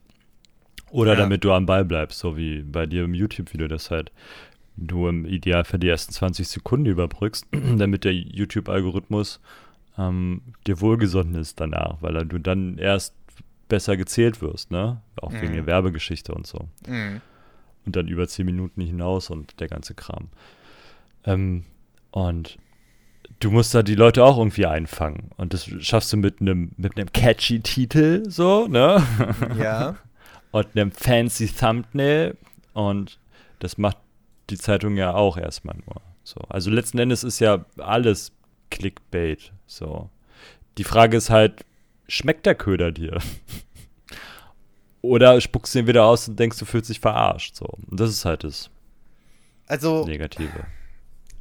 Oder 0.89 1.13
Ja. 1.13 1.19
damit 1.19 1.43
du 1.43 1.51
am 1.51 1.65
Ball 1.65 1.83
bleibst, 1.85 2.19
so 2.19 2.37
wie 2.37 2.61
bei 2.61 2.85
dir 2.85 3.03
im 3.03 3.13
YouTube-Video, 3.13 3.67
das 3.67 3.91
halt 3.91 4.11
du 4.77 5.07
im 5.07 5.25
Idealfall 5.25 5.79
die 5.79 5.89
ersten 5.89 6.13
20 6.13 6.47
Sekunden 6.47 6.85
überbrückst, 6.85 7.45
damit 7.77 8.03
der 8.03 8.13
YouTube-Algorithmus 8.13 9.39
ähm, 9.97 10.41
dir 10.67 10.79
wohlgesonnen 10.79 11.35
ist 11.35 11.59
danach, 11.59 11.97
weil 12.01 12.25
du 12.25 12.37
dann 12.39 12.77
erst 12.77 13.15
besser 13.67 13.97
gezählt 13.97 14.41
wirst, 14.41 14.71
ne? 14.71 15.01
Auch 15.21 15.33
wegen 15.33 15.49
Mhm. 15.51 15.55
der 15.55 15.65
Werbegeschichte 15.65 16.33
und 16.33 16.47
so. 16.47 16.69
Mm. 16.87 17.19
Und 17.85 17.95
dann 17.95 18.07
über 18.07 18.27
10 18.27 18.45
Minuten 18.45 18.79
hinaus 18.81 19.29
und 19.29 19.59
der 19.59 19.67
ganze 19.67 19.93
Kram. 19.93 20.29
Ähm, 21.25 21.65
und 22.11 22.57
du 23.39 23.51
musst 23.51 23.73
da 23.75 23.83
die 23.83 23.95
Leute 23.95 24.23
auch 24.23 24.37
irgendwie 24.37 24.65
einfangen. 24.65 25.31
Und 25.37 25.53
das 25.53 25.65
schaffst 25.79 26.11
du 26.13 26.17
mit 26.17 26.41
einem 26.41 26.71
mit 26.77 26.97
einem 26.97 27.11
catchy 27.11 27.59
Titel, 27.61 28.29
so, 28.29 28.67
ne? 28.67 29.03
Ja. 29.59 29.95
und 30.51 30.67
einem 30.75 30.91
fancy 30.91 31.47
Thumbnail. 31.47 32.35
Und 32.73 33.19
das 33.59 33.77
macht 33.77 33.97
die 34.49 34.57
Zeitung 34.57 34.95
ja 34.97 35.13
auch 35.13 35.37
erstmal 35.37 35.75
nur. 35.85 36.01
So. 36.23 36.41
Also 36.49 36.69
letzten 36.69 36.99
Endes 36.99 37.23
ist 37.23 37.39
ja 37.39 37.65
alles 37.77 38.31
Clickbait. 38.69 39.51
So. 39.65 40.09
Die 40.77 40.83
Frage 40.83 41.17
ist 41.17 41.29
halt, 41.29 41.65
schmeckt 42.07 42.45
der 42.45 42.55
Köder 42.55 42.91
dir? 42.91 43.17
Oder 45.01 45.39
spuckst 45.41 45.73
du 45.75 45.79
ihn 45.79 45.87
wieder 45.87 46.05
aus 46.05 46.27
und 46.27 46.39
denkst, 46.39 46.57
du 46.59 46.65
fühlst 46.65 46.89
dich 46.89 46.99
verarscht. 46.99 47.55
So. 47.55 47.65
Und 47.89 47.99
das 47.99 48.09
ist 48.09 48.25
halt 48.25 48.43
das 48.43 48.69
Also, 49.67 50.05
Negative. 50.05 50.65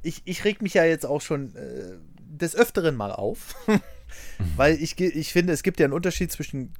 Ich, 0.07 0.23
ich 0.25 0.45
reg 0.45 0.63
mich 0.63 0.75
ja 0.75 0.85
jetzt 0.85 1.05
auch 1.05 1.21
schon 1.21 1.55
äh, 1.57 1.97
des 2.19 2.55
Öfteren 2.55 2.97
mal 2.97 3.13
auf, 3.13 3.55
weil 4.57 4.81
ich, 4.81 4.99
ich 5.01 5.33
finde, 5.33 5.53
es 5.53 5.63
gibt 5.63 5.81
ja 5.81 5.87
einen 5.87 5.93
Unterschied 5.93 6.31
zwischen 6.31 6.73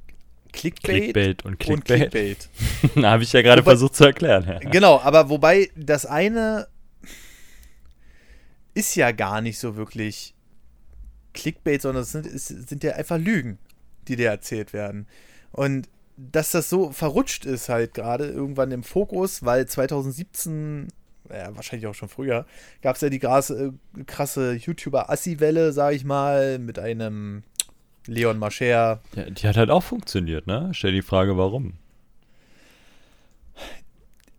Clickbait, 0.53 1.13
Clickbait 1.13 1.45
und 1.45 1.51
und 1.67 1.85
Clickbait. 1.85 2.11
Clickbait. 2.11 3.03
Habe 3.05 3.23
ich 3.23 3.33
ja 3.33 3.41
gerade 3.41 3.63
versucht 3.63 3.95
zu 3.95 4.05
erklären. 4.05 4.45
Ja. 4.47 4.59
Genau, 4.59 4.99
aber 5.01 5.29
wobei 5.29 5.69
das 5.75 6.05
eine 6.05 6.67
ist 8.73 8.95
ja 8.95 9.11
gar 9.11 9.41
nicht 9.41 9.59
so 9.59 9.75
wirklich 9.75 10.35
Clickbait, 11.33 11.81
sondern 11.81 12.03
es 12.03 12.11
sind, 12.11 12.25
es 12.25 12.47
sind 12.47 12.83
ja 12.83 12.93
einfach 12.93 13.17
Lügen, 13.17 13.59
die 14.07 14.15
dir 14.15 14.29
erzählt 14.29 14.71
werden. 14.71 15.07
Und 15.51 15.89
dass 16.15 16.51
das 16.51 16.69
so 16.69 16.91
verrutscht 16.91 17.45
ist 17.45 17.69
halt 17.69 17.93
gerade 17.93 18.27
irgendwann 18.27 18.71
im 18.71 18.83
Fokus, 18.83 19.43
weil 19.43 19.67
2017, 19.67 20.87
ja, 21.31 21.55
wahrscheinlich 21.55 21.87
auch 21.87 21.93
schon 21.93 22.09
früher, 22.09 22.45
gab 22.81 22.95
es 22.95 23.01
ja 23.01 23.09
die 23.09 23.19
krasse, 23.19 23.73
äh, 23.97 24.03
krasse 24.03 24.53
YouTuber-Assi-Welle, 24.53 25.73
sag 25.73 25.93
ich 25.93 26.03
mal, 26.03 26.59
mit 26.59 26.79
einem 26.79 27.43
Leon 28.05 28.39
Mascher. 28.39 29.01
Ja, 29.15 29.29
die 29.29 29.47
hat 29.47 29.57
halt 29.57 29.69
auch 29.69 29.83
funktioniert, 29.83 30.47
ne? 30.47 30.69
Stell 30.73 30.91
die 30.91 31.01
Frage, 31.01 31.37
warum. 31.37 31.73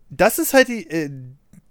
Das 0.09 0.39
ist 0.39 0.53
halt 0.53 0.67
die, 0.69 0.89
äh, 0.89 1.09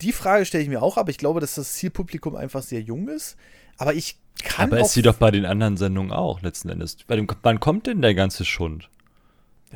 die 0.01 0.13
Frage 0.13 0.45
stelle 0.45 0.63
ich 0.63 0.69
mir 0.69 0.83
auch, 0.83 0.97
aber 0.97 1.11
ich 1.11 1.19
glaube, 1.19 1.41
dass 1.41 1.57
das 1.57 1.75
Zielpublikum 1.75 2.37
einfach 2.37 2.63
sehr 2.63 2.81
jung 2.81 3.09
ist. 3.09 3.37
Aber 3.77 3.95
ich 3.95 4.17
kann 4.43 4.73
Aber 4.73 4.81
ist 4.81 4.93
sie 4.93 5.03
doch 5.03 5.17
bei 5.17 5.31
den 5.31 5.45
anderen 5.45 5.77
Sendungen 5.77 6.13
auch, 6.13 6.41
letzten 6.43 6.69
Endes. 6.69 6.97
Bei 7.07 7.17
dem, 7.17 7.27
wann 7.43 7.61
kommt 7.61 7.87
denn 7.87 8.03
der 8.03 8.15
ganze 8.15 8.45
Schund? 8.45 8.89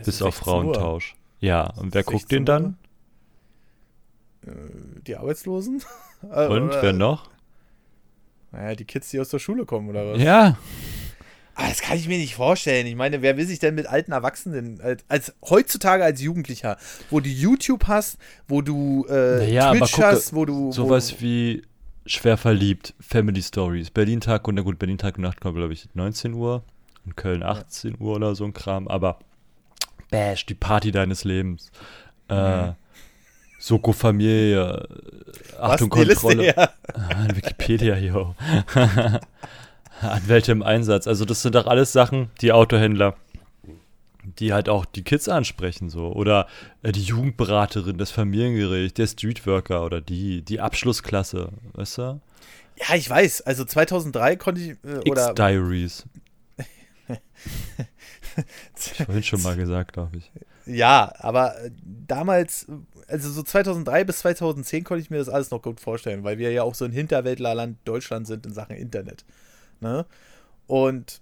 Bis 0.05 0.23
auf 0.23 0.37
16 0.37 0.53
Uhr. 0.53 0.63
Frauentausch. 0.73 1.17
Ja, 1.41 1.71
und 1.77 1.95
wer 1.95 2.05
guckt 2.05 2.29
16 2.29 2.39
den 2.39 2.45
dann? 2.45 2.79
Äh, 4.47 4.51
Die 5.07 5.17
Arbeitslosen? 5.17 5.83
Äh, 6.23 6.47
Und 6.47 6.63
oder- 6.69 6.83
wer 6.83 6.93
noch? 6.93 7.31
Naja, 8.53 8.75
die 8.77 8.85
Kids, 8.85 9.11
die 9.11 9.19
aus 9.19 9.31
der 9.31 9.39
Schule 9.41 9.65
kommen, 9.65 9.89
oder 9.89 10.13
was? 10.13 10.23
Ja, 10.23 10.57
Ah, 11.55 11.69
das 11.69 11.83
kann 11.83 11.99
ich 11.99 12.09
mir 12.09 12.17
nicht 12.17 12.35
vorstellen. 12.35 12.87
Ich 12.87 12.95
meine, 12.97 13.21
wer 13.21 13.37
will 13.37 13.47
sich 13.47 13.59
denn 13.59 13.75
mit 13.75 13.87
alten 13.87 14.13
Erwachsenen, 14.13 14.81
als, 14.81 15.05
als 15.09 15.35
heutzutage 15.51 16.03
als 16.03 16.23
Jugendlicher, 16.23 16.79
wo 17.11 17.21
du 17.21 17.29
YouTube 17.29 17.89
hast, 17.89 18.17
wo 18.49 18.63
du 18.63 19.05
äh, 19.07 19.37
Naja, 19.39 19.69
aber 19.71 19.81
Twitch 19.81 19.93
gucke, 19.93 20.07
hast, 20.07 20.35
wo 20.35 20.47
du. 20.47 20.73
sowas 20.73 21.13
wo, 21.19 21.21
wie 21.21 21.63
schwer 22.07 22.39
verliebt, 22.39 22.95
Family 23.01 23.43
Stories, 23.43 23.91
Berlin 23.91 24.21
Tag 24.23 24.49
und 24.49 24.55
na 24.55 24.63
gut, 24.63 24.79
Berlin 24.79 24.97
Tag 24.97 25.17
und 25.19 25.23
Nacht 25.25 25.41
kommt, 25.43 25.57
glaube 25.57 25.75
ich, 25.75 25.89
19 25.93 26.33
Uhr 26.33 26.63
und 27.05 27.17
Köln 27.19 27.43
18 27.43 27.97
Uhr 28.01 28.15
oder 28.17 28.35
so 28.35 28.45
ein 28.45 28.55
Kram, 28.55 28.89
aber 28.89 29.19
Bash, 30.11 30.47
die 30.47 30.55
Party 30.55 30.91
deines 30.91 31.25
Lebens. 31.25 31.71
Äh, 32.31 32.67
Mhm. 32.69 32.75
Soko 33.63 33.93
Familie, 33.93 34.89
was, 35.57 35.81
Achtung, 35.81 35.93
Liste 35.95 36.17
Kontrolle. 36.17 36.43
her? 36.43 36.73
Ah, 36.95 37.29
Wikipedia, 37.33 37.97
yo. 37.97 38.35
Anwälte 40.01 40.51
im 40.51 40.65
Einsatz. 40.65 41.07
Also 41.07 41.25
das 41.25 41.43
sind 41.43 41.55
doch 41.55 41.69
alles 41.69 41.93
Sachen, 41.93 42.29
die 42.41 42.51
Autohändler, 42.51 43.15
die 44.25 44.53
halt 44.53 44.69
auch 44.69 44.85
die 44.85 45.05
Kids 45.05 45.29
ansprechen 45.29 45.91
so. 45.91 46.09
Oder 46.09 46.49
äh, 46.83 46.91
die 46.91 47.05
Jugendberaterin, 47.05 47.99
das 47.99 48.11
Familiengericht, 48.11 48.99
der 48.99 49.07
Streetworker 49.07 49.85
oder 49.85 50.01
die, 50.01 50.43
die 50.43 50.59
Abschlussklasse, 50.59 51.51
weißt 51.75 51.99
du? 51.99 52.21
Ja, 52.81 52.97
ich 52.97 53.09
weiß. 53.09 53.43
Also 53.43 53.65
2003 53.65 54.37
konnte 54.39 54.61
ich. 54.61 54.71
Äh, 54.85 55.09
oder 55.09 55.29
X-Diaries. 55.29 56.05
ich 58.77 59.05
vorhin 59.05 59.23
schon 59.23 59.43
mal 59.43 59.55
gesagt, 59.55 59.93
glaube 59.93 60.17
ich. 60.17 60.33
Ja, 60.67 61.13
aber 61.19 61.59
äh, 61.61 61.71
damals, 62.07 62.67
also 63.13 63.31
so 63.31 63.43
2003 63.43 64.05
bis 64.05 64.21
2010 64.21 64.85
konnte 64.85 65.03
ich 65.03 65.11
mir 65.11 65.19
das 65.19 65.29
alles 65.29 65.51
noch 65.51 65.61
gut 65.61 65.81
vorstellen, 65.81 66.25
weil 66.25 66.39
wir 66.39 66.51
ja 66.51 66.63
auch 66.63 66.75
so 66.75 66.87
ein 66.87 66.93
Hinterwäldlerland 66.93 67.77
Deutschland 67.85 68.27
sind 68.27 68.47
in 68.47 68.55
Sachen 68.55 68.77
Internet. 68.77 69.25
Ne? 69.81 70.07
Und 70.67 71.21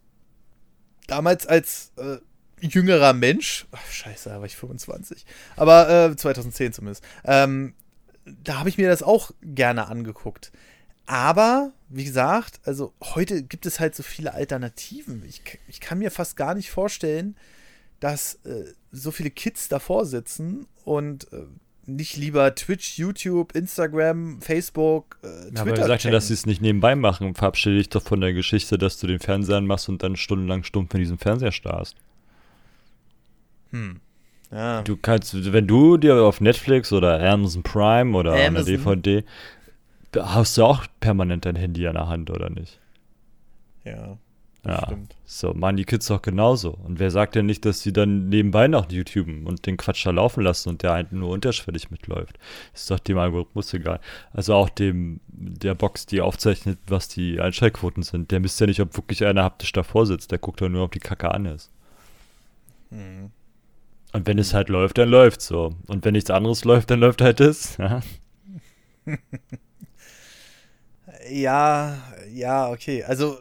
damals 1.08 1.46
als 1.46 1.92
äh, 1.96 2.18
jüngerer 2.60 3.12
Mensch, 3.12 3.66
ach, 3.72 3.84
scheiße, 3.90 4.28
da 4.28 4.38
war 4.38 4.46
ich 4.46 4.56
25, 4.56 5.26
aber 5.56 6.10
äh, 6.10 6.16
2010 6.16 6.72
zumindest, 6.72 7.04
ähm, 7.24 7.74
da 8.24 8.60
habe 8.60 8.68
ich 8.68 8.78
mir 8.78 8.88
das 8.88 9.02
auch 9.02 9.32
gerne 9.42 9.88
angeguckt. 9.88 10.52
Aber, 11.06 11.72
wie 11.88 12.04
gesagt, 12.04 12.60
also 12.64 12.92
heute 13.02 13.42
gibt 13.42 13.66
es 13.66 13.80
halt 13.80 13.96
so 13.96 14.04
viele 14.04 14.32
Alternativen. 14.32 15.24
Ich, 15.26 15.42
ich 15.66 15.80
kann 15.80 15.98
mir 15.98 16.12
fast 16.12 16.36
gar 16.36 16.54
nicht 16.54 16.70
vorstellen, 16.70 17.36
dass 17.98 18.34
äh, 18.44 18.74
so 18.92 19.10
viele 19.10 19.30
Kids 19.30 19.68
davor 19.68 20.06
sitzen 20.06 20.68
und 20.84 21.32
äh, 21.32 21.46
nicht 21.96 22.16
lieber 22.16 22.54
Twitch, 22.54 22.98
YouTube, 22.98 23.54
Instagram, 23.54 24.40
Facebook, 24.40 25.18
äh, 25.22 25.26
Twitter. 25.48 25.60
Aber 25.60 25.76
wer 25.76 25.86
sagt 25.86 26.04
ja, 26.04 26.10
dass 26.10 26.28
sie 26.28 26.34
es 26.34 26.46
nicht 26.46 26.62
nebenbei 26.62 26.94
machen? 26.96 27.34
Verabschiede 27.34 27.76
dich 27.76 27.88
doch 27.88 28.02
von 28.02 28.20
der 28.20 28.32
Geschichte, 28.32 28.78
dass 28.78 28.98
du 28.98 29.06
den 29.06 29.18
Fernseher 29.18 29.60
machst 29.60 29.88
und 29.88 30.02
dann 30.02 30.16
stundenlang 30.16 30.64
stumpf 30.64 30.94
in 30.94 31.00
diesem 31.00 31.18
Fernseher 31.18 31.52
starrst. 31.52 31.96
Hm. 33.70 34.00
Ja. 34.50 34.82
Du 34.82 34.96
kannst, 34.96 35.52
wenn 35.52 35.66
du 35.66 35.96
dir 35.96 36.22
auf 36.22 36.40
Netflix 36.40 36.92
oder 36.92 37.20
Amazon 37.20 37.62
Prime 37.62 38.16
oder 38.16 38.32
Amazon. 38.32 38.56
einer 38.56 38.64
DVD, 38.64 39.24
hast 40.16 40.58
du 40.58 40.64
auch 40.64 40.86
permanent 40.98 41.44
dein 41.44 41.56
Handy 41.56 41.86
an 41.86 41.94
der 41.94 42.08
Hand, 42.08 42.30
oder 42.30 42.50
nicht? 42.50 42.80
Ja. 43.84 44.18
Ja, 44.64 44.84
stimmt. 44.84 45.16
so 45.24 45.54
machen 45.54 45.78
die 45.78 45.84
Kids 45.84 46.06
doch 46.06 46.20
genauso. 46.20 46.70
Und 46.72 46.98
wer 46.98 47.10
sagt 47.10 47.34
denn 47.34 47.46
nicht, 47.46 47.64
dass 47.64 47.80
sie 47.80 47.92
dann 47.94 48.28
nebenbei 48.28 48.68
noch 48.68 48.90
YouTube 48.90 49.28
und 49.28 49.64
den 49.66 49.78
Quatsch 49.78 50.04
da 50.04 50.10
laufen 50.10 50.42
lassen 50.42 50.68
und 50.68 50.82
der 50.82 50.92
halt 50.92 51.12
nur 51.12 51.30
unterschwellig 51.30 51.90
mitläuft? 51.90 52.38
Ist 52.74 52.90
doch 52.90 52.98
dem 52.98 53.16
Algorithmus 53.16 53.72
egal. 53.72 54.00
Also 54.32 54.54
auch 54.54 54.68
dem, 54.68 55.20
der 55.28 55.74
Box, 55.74 56.04
die 56.04 56.20
aufzeichnet, 56.20 56.78
was 56.86 57.08
die 57.08 57.40
Einschaltquoten 57.40 58.02
sind. 58.02 58.30
Der 58.30 58.40
misst 58.40 58.60
ja 58.60 58.66
nicht, 58.66 58.80
ob 58.80 58.94
wirklich 58.96 59.24
einer 59.24 59.44
haptisch 59.44 59.72
davor 59.72 60.04
sitzt. 60.04 60.30
Der 60.30 60.38
guckt 60.38 60.60
doch 60.60 60.68
nur, 60.68 60.84
ob 60.84 60.92
die 60.92 61.00
Kacke 61.00 61.30
an 61.30 61.46
ist. 61.46 61.70
Mhm. 62.90 63.30
Und 64.12 64.26
wenn 64.26 64.38
es 64.38 64.52
halt 64.52 64.68
läuft, 64.68 64.98
dann 64.98 65.08
läuft 65.08 65.40
so. 65.40 65.74
Und 65.86 66.04
wenn 66.04 66.12
nichts 66.12 66.30
anderes 66.30 66.64
läuft, 66.64 66.90
dann 66.90 67.00
läuft 67.00 67.22
halt 67.22 67.40
es. 67.40 67.78
Ja. 67.86 68.02
ja, 71.30 71.98
ja, 72.32 72.68
okay. 72.70 73.02
Also 73.02 73.38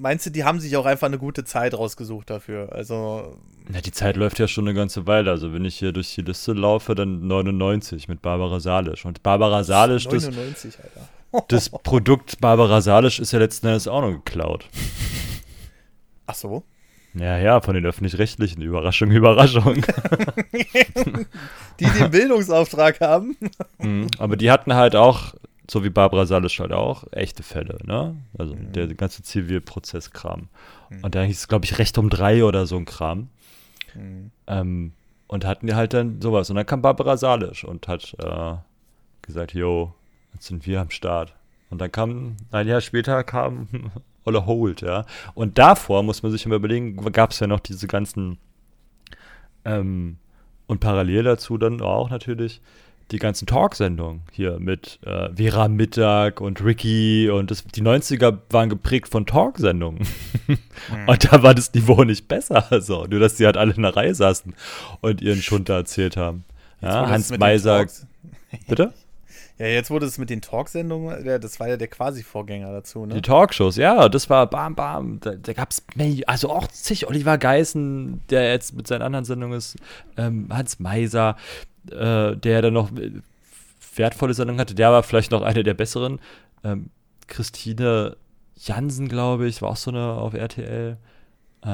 meinst 0.00 0.26
du, 0.26 0.30
die 0.30 0.44
haben 0.44 0.60
sich 0.60 0.76
auch 0.76 0.86
einfach 0.86 1.06
eine 1.06 1.18
gute 1.18 1.44
Zeit 1.44 1.74
rausgesucht 1.74 2.30
dafür? 2.30 2.72
Also. 2.72 3.36
Na, 3.68 3.80
die 3.80 3.92
Zeit 3.92 4.16
läuft 4.16 4.38
ja 4.38 4.48
schon 4.48 4.66
eine 4.66 4.74
ganze 4.74 5.06
Weile. 5.06 5.30
Also, 5.30 5.52
wenn 5.52 5.64
ich 5.64 5.76
hier 5.76 5.92
durch 5.92 6.14
die 6.14 6.22
Liste 6.22 6.52
laufe, 6.52 6.94
dann 6.94 7.26
99 7.26 8.08
mit 8.08 8.22
Barbara 8.22 8.58
Salisch. 8.60 9.04
Und 9.04 9.22
Barbara 9.22 9.62
Salisch, 9.62 10.06
99, 10.06 10.74
das, 10.74 10.84
Alter. 10.84 11.44
das 11.48 11.68
Produkt 11.82 12.40
Barbara 12.40 12.80
Salisch 12.80 13.20
ist 13.20 13.32
ja 13.32 13.38
letzten 13.38 13.68
Endes 13.68 13.86
auch 13.86 14.00
noch 14.00 14.12
geklaut. 14.12 14.66
Ach 16.26 16.34
so? 16.34 16.64
Ja, 17.14 17.38
ja, 17.38 17.60
von 17.60 17.74
den 17.74 17.84
Öffentlich-Rechtlichen. 17.84 18.62
Überraschung, 18.62 19.10
Überraschung. 19.10 19.74
die 21.80 21.84
den 21.84 22.10
Bildungsauftrag 22.10 23.00
haben. 23.00 23.36
Mhm, 23.78 24.06
aber 24.18 24.36
die 24.36 24.50
hatten 24.50 24.74
halt 24.74 24.94
auch 24.94 25.34
so 25.70 25.84
wie 25.84 25.90
Barbara 25.90 26.26
Salisch 26.26 26.58
halt 26.60 26.72
auch, 26.72 27.04
echte 27.12 27.42
Fälle, 27.42 27.78
ne? 27.84 28.16
Also 28.36 28.54
mhm. 28.54 28.72
der 28.72 28.88
ganze 28.94 29.22
Zivilprozesskram. 29.22 30.48
Mhm. 30.88 31.04
Und 31.04 31.14
da 31.14 31.22
hieß 31.22 31.38
es, 31.38 31.48
glaube 31.48 31.64
ich, 31.64 31.78
Recht 31.78 31.96
um 31.98 32.10
drei 32.10 32.44
oder 32.44 32.66
so 32.66 32.76
ein 32.76 32.84
Kram. 32.84 33.28
Mhm. 33.94 34.30
Ähm, 34.46 34.92
und 35.28 35.44
hatten 35.44 35.68
die 35.68 35.74
halt 35.74 35.94
dann 35.94 36.20
sowas. 36.20 36.50
Und 36.50 36.56
dann 36.56 36.66
kam 36.66 36.82
Barbara 36.82 37.16
Salisch 37.16 37.64
und 37.64 37.86
hat 37.86 38.16
äh, 38.18 38.56
gesagt, 39.22 39.54
jo, 39.54 39.94
jetzt 40.34 40.46
sind 40.46 40.66
wir 40.66 40.80
am 40.80 40.90
Start. 40.90 41.34
Und 41.70 41.80
dann 41.80 41.92
kam, 41.92 42.36
ein 42.50 42.66
Jahr 42.66 42.80
später 42.80 43.22
kam 43.22 43.68
Olle 44.24 44.44
Holt, 44.44 44.82
ja. 44.82 45.06
Und 45.34 45.56
davor, 45.56 46.02
muss 46.02 46.22
man 46.22 46.32
sich 46.32 46.44
immer 46.44 46.56
überlegen, 46.56 46.96
gab 47.12 47.30
es 47.30 47.40
ja 47.40 47.46
noch 47.46 47.60
diese 47.60 47.86
ganzen 47.86 48.38
ähm, 49.64 50.16
und 50.66 50.80
parallel 50.80 51.24
dazu 51.24 51.58
dann 51.58 51.80
auch 51.80 52.10
natürlich 52.10 52.60
die 53.10 53.18
ganzen 53.18 53.46
Talksendungen 53.46 54.22
hier 54.32 54.58
mit 54.58 54.98
äh, 55.04 55.30
Vera 55.34 55.68
Mittag 55.68 56.40
und 56.40 56.64
Ricky 56.64 57.28
und 57.30 57.50
das, 57.50 57.64
die 57.64 57.82
90er 57.82 58.38
waren 58.50 58.68
geprägt 58.68 59.08
von 59.08 59.26
Talksendungen. 59.26 60.06
Mhm. 60.46 60.58
Und 61.06 61.32
da 61.32 61.42
war 61.42 61.54
das 61.54 61.72
Niveau 61.74 62.04
nicht 62.04 62.28
besser. 62.28 62.66
Also, 62.70 63.04
nur, 63.06 63.20
dass 63.20 63.34
die 63.34 63.46
halt 63.46 63.56
alle 63.56 63.74
in 63.74 63.82
der 63.82 63.96
Reihe 63.96 64.14
saßen 64.14 64.54
und 65.00 65.20
ihren 65.20 65.42
Schunter 65.42 65.74
erzählt 65.74 66.16
haben. 66.16 66.44
Ja, 66.80 67.08
Hans 67.08 67.36
Meiser. 67.36 67.86
Bitte? 68.68 68.92
Ja, 69.60 69.66
jetzt 69.66 69.90
wurde 69.90 70.06
es 70.06 70.16
mit 70.16 70.30
den 70.30 70.40
Talksendungen, 70.40 71.22
das 71.38 71.60
war 71.60 71.68
ja 71.68 71.76
der 71.76 71.88
Quasi-Vorgänger 71.88 72.72
dazu, 72.72 73.04
ne? 73.04 73.12
Die 73.12 73.20
Talkshows, 73.20 73.76
ja, 73.76 74.08
das 74.08 74.30
war 74.30 74.48
bam, 74.48 74.74
bam. 74.74 75.20
Da, 75.20 75.34
da 75.34 75.52
gab 75.52 75.70
es, 75.70 75.82
also 76.26 76.48
auch 76.48 76.66
zig, 76.68 77.06
Oliver 77.06 77.36
Geißen, 77.36 78.22
der 78.30 78.50
jetzt 78.52 78.74
mit 78.74 78.86
seinen 78.86 79.02
anderen 79.02 79.26
Sendungen 79.26 79.58
ist, 79.58 79.76
ähm, 80.16 80.48
Hans 80.50 80.78
Meiser, 80.80 81.36
äh, 81.90 82.36
der 82.36 82.62
dann 82.62 82.74
noch 82.74 82.90
wertvolle 83.94 84.34
Sendungen 84.34 84.60
hatte, 84.60 84.74
der 84.74 84.92
war 84.92 85.02
vielleicht 85.02 85.30
noch 85.30 85.42
eine 85.42 85.62
der 85.62 85.74
besseren. 85.74 86.20
Ähm, 86.64 86.90
Christine 87.26 88.16
Jansen, 88.56 89.08
glaube 89.08 89.46
ich, 89.46 89.62
war 89.62 89.70
auch 89.70 89.76
so 89.76 89.90
eine 89.90 90.12
auf 90.12 90.34
RTL. 90.34 90.96
Äh, 91.62 91.66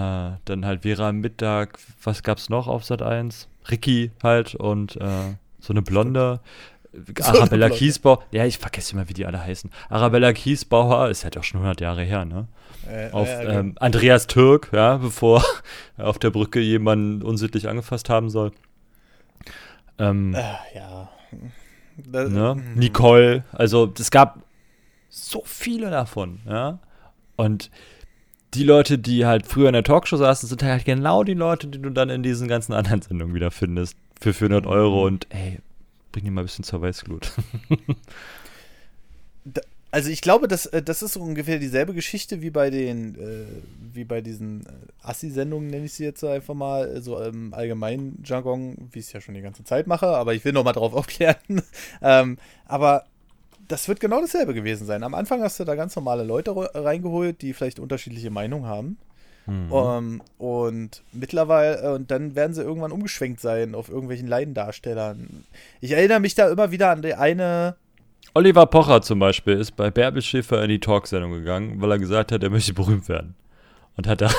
dann 0.44 0.64
halt 0.64 0.82
Vera 0.82 1.08
am 1.08 1.18
Mittag, 1.18 1.78
was 2.02 2.22
gab's 2.22 2.48
noch 2.48 2.66
auf 2.66 2.84
Sat 2.84 3.02
1? 3.02 3.48
Ricky 3.70 4.10
halt 4.22 4.54
und 4.54 4.96
äh, 4.96 5.34
so 5.60 5.72
eine 5.72 5.82
Blonde. 5.82 6.40
So 7.18 7.24
Arabella 7.24 7.68
Kiesbauer, 7.68 8.22
ja, 8.30 8.46
ich 8.46 8.56
vergesse 8.56 8.94
immer, 8.94 9.06
wie 9.06 9.12
die 9.12 9.26
alle 9.26 9.44
heißen. 9.44 9.70
Arabella 9.90 10.32
Kiesbauer 10.32 11.10
ist 11.10 11.24
halt 11.24 11.36
auch 11.36 11.44
schon 11.44 11.58
100 11.58 11.82
Jahre 11.82 12.02
her, 12.04 12.24
ne? 12.24 12.48
Äh, 12.90 13.10
auf 13.10 13.28
äh, 13.28 13.44
ähm, 13.44 13.74
Andreas 13.78 14.26
Türk, 14.26 14.70
ja, 14.72 14.96
bevor 14.96 15.44
auf 15.98 16.18
der 16.18 16.30
Brücke 16.30 16.58
jemanden 16.58 17.20
unsittlich 17.20 17.68
angefasst 17.68 18.08
haben 18.08 18.30
soll. 18.30 18.52
Ähm, 19.98 20.34
äh, 20.34 20.42
ja. 20.74 21.10
Das, 21.96 22.30
ne? 22.30 22.54
Hm. 22.54 22.74
Nicole, 22.74 23.44
also 23.52 23.92
es 23.98 24.10
gab 24.10 24.42
so 25.08 25.42
viele 25.44 25.90
davon, 25.90 26.40
ja. 26.46 26.78
Und 27.36 27.70
die 28.54 28.64
Leute, 28.64 28.98
die 28.98 29.26
halt 29.26 29.46
früher 29.46 29.68
in 29.68 29.74
der 29.74 29.82
Talkshow 29.82 30.16
saßen, 30.16 30.48
sind 30.48 30.62
halt 30.62 30.84
genau 30.84 31.24
die 31.24 31.34
Leute, 31.34 31.68
die 31.68 31.80
du 31.80 31.90
dann 31.90 32.10
in 32.10 32.22
diesen 32.22 32.48
ganzen 32.48 32.72
anderen 32.72 33.02
Sendungen 33.02 33.34
wieder 33.34 33.50
findest. 33.50 33.96
Für 34.20 34.32
400 34.32 34.66
Euro 34.66 35.00
mhm. 35.00 35.06
und 35.06 35.26
ey, 35.30 35.58
bring 36.12 36.24
die 36.24 36.30
mal 36.30 36.42
ein 36.42 36.46
bisschen 36.46 36.64
zur 36.64 36.80
Weißglut. 36.80 37.32
Also 39.96 40.10
ich 40.10 40.20
glaube, 40.20 40.46
das, 40.46 40.66
äh, 40.66 40.82
das 40.82 41.00
ist 41.00 41.16
ungefähr 41.16 41.58
dieselbe 41.58 41.94
Geschichte 41.94 42.42
wie 42.42 42.50
bei 42.50 42.68
den, 42.68 43.14
äh, 43.14 43.46
wie 43.94 44.04
bei 44.04 44.20
diesen 44.20 44.66
äh, 44.66 44.68
Assi-Sendungen, 45.00 45.70
nenne 45.70 45.86
ich 45.86 45.94
sie 45.94 46.04
jetzt 46.04 46.22
einfach 46.22 46.52
mal, 46.52 47.00
so 47.00 47.18
im 47.18 47.54
allgemeinen 47.54 48.22
Jargon, 48.22 48.76
wie 48.92 48.98
ich 48.98 49.06
es 49.06 49.14
ja 49.14 49.22
schon 49.22 49.34
die 49.34 49.40
ganze 49.40 49.64
Zeit 49.64 49.86
mache, 49.86 50.08
aber 50.08 50.34
ich 50.34 50.44
will 50.44 50.52
noch 50.52 50.64
mal 50.64 50.74
drauf 50.74 50.92
aufklären. 50.92 51.62
ähm, 52.02 52.36
aber 52.66 53.06
das 53.68 53.88
wird 53.88 53.98
genau 54.00 54.20
dasselbe 54.20 54.52
gewesen 54.52 54.86
sein. 54.86 55.02
Am 55.02 55.14
Anfang 55.14 55.40
hast 55.40 55.58
du 55.60 55.64
da 55.64 55.74
ganz 55.76 55.96
normale 55.96 56.24
Leute 56.24 56.54
reingeholt, 56.74 57.40
die 57.40 57.54
vielleicht 57.54 57.78
unterschiedliche 57.78 58.28
Meinungen 58.28 58.66
haben. 58.66 58.98
Mhm. 59.46 59.72
Um, 59.72 59.96
ähm, 59.96 60.22
und 60.36 61.02
mittlerweile, 61.12 61.80
äh, 61.80 61.94
und 61.94 62.10
dann 62.10 62.34
werden 62.34 62.52
sie 62.52 62.62
irgendwann 62.62 62.92
umgeschwenkt 62.92 63.40
sein 63.40 63.74
auf 63.74 63.88
irgendwelchen 63.88 64.28
Leidendarstellern. 64.28 65.46
Ich 65.80 65.92
erinnere 65.92 66.20
mich 66.20 66.34
da 66.34 66.50
immer 66.50 66.70
wieder 66.70 66.90
an 66.90 67.00
die 67.00 67.14
eine 67.14 67.76
Oliver 68.36 68.66
Pocher 68.66 69.00
zum 69.00 69.18
Beispiel 69.18 69.54
ist 69.54 69.76
bei 69.76 69.90
Bärbel 69.90 70.20
Schäfer 70.20 70.62
in 70.62 70.68
die 70.68 70.78
Talksendung 70.78 71.32
gegangen, 71.32 71.80
weil 71.80 71.90
er 71.92 71.98
gesagt 71.98 72.32
hat, 72.32 72.42
er 72.42 72.50
möchte 72.50 72.74
berühmt 72.74 73.08
werden. 73.08 73.34
Und 73.96 74.06
hat 74.06 74.20
da 74.20 74.30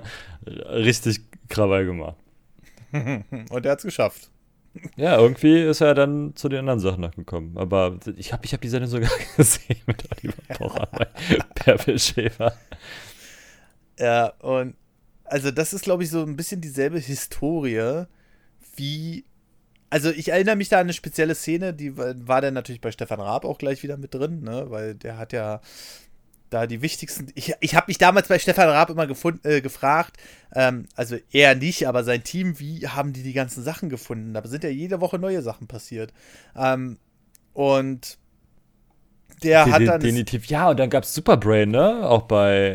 richtig 0.46 1.20
Krawall 1.50 1.84
gemacht. 1.84 2.16
Und 2.90 3.66
er 3.66 3.72
hat 3.72 3.80
es 3.80 3.84
geschafft. 3.84 4.30
Ja, 4.96 5.18
irgendwie 5.18 5.60
ist 5.60 5.82
er 5.82 5.94
dann 5.94 6.34
zu 6.34 6.48
den 6.48 6.60
anderen 6.60 6.80
Sachen 6.80 7.02
nachgekommen. 7.02 7.58
Aber 7.58 7.98
ich 8.16 8.32
habe 8.32 8.46
ich 8.46 8.54
hab 8.54 8.62
die 8.62 8.68
Sendung 8.68 8.88
sogar 8.88 9.10
gesehen 9.36 9.76
mit 9.84 10.02
Oliver 10.10 10.54
Pocher 10.54 10.88
bei 10.90 11.06
Bärbel 11.54 11.98
Schäfer. 11.98 12.56
Ja, 13.98 14.28
und 14.38 14.74
also 15.24 15.50
das 15.50 15.74
ist, 15.74 15.84
glaube 15.84 16.02
ich, 16.02 16.08
so 16.08 16.22
ein 16.22 16.34
bisschen 16.34 16.62
dieselbe 16.62 16.98
Historie 16.98 18.04
wie 18.76 19.26
also 19.94 20.10
ich 20.10 20.30
erinnere 20.30 20.56
mich 20.56 20.68
da 20.68 20.78
an 20.78 20.86
eine 20.86 20.92
spezielle 20.92 21.36
Szene, 21.36 21.72
die 21.72 21.96
war 21.96 22.40
dann 22.40 22.52
natürlich 22.54 22.80
bei 22.80 22.90
Stefan 22.90 23.20
Raab 23.20 23.44
auch 23.44 23.58
gleich 23.58 23.84
wieder 23.84 23.96
mit 23.96 24.12
drin, 24.12 24.40
ne? 24.42 24.64
weil 24.68 24.96
der 24.96 25.18
hat 25.18 25.32
ja 25.32 25.60
da 26.50 26.66
die 26.66 26.82
wichtigsten. 26.82 27.28
Ich, 27.36 27.54
ich 27.60 27.76
habe 27.76 27.84
mich 27.86 27.98
damals 27.98 28.26
bei 28.26 28.40
Stefan 28.40 28.68
Raab 28.68 28.90
immer 28.90 29.06
gefunden, 29.06 29.46
äh, 29.46 29.60
gefragt, 29.60 30.16
ähm, 30.52 30.86
also 30.96 31.16
er 31.30 31.54
nicht, 31.54 31.86
aber 31.86 32.02
sein 32.02 32.24
Team, 32.24 32.58
wie 32.58 32.88
haben 32.88 33.12
die 33.12 33.22
die 33.22 33.34
ganzen 33.34 33.62
Sachen 33.62 33.88
gefunden? 33.88 34.34
Da 34.34 34.44
sind 34.44 34.64
ja 34.64 34.70
jede 34.70 35.00
Woche 35.00 35.20
neue 35.20 35.42
Sachen 35.42 35.68
passiert. 35.68 36.12
Ähm, 36.56 36.98
und 37.52 38.18
der 39.44 39.66
hat 39.70 39.78
Den- 39.80 39.86
dann. 39.86 40.00
Definitiv. 40.00 40.46
Ja, 40.46 40.70
und 40.70 40.80
dann 40.80 40.90
gab 40.90 41.04
es 41.04 41.14
Superbrain, 41.14 41.70
ne? 41.70 42.08
Auch 42.08 42.22
bei 42.22 42.70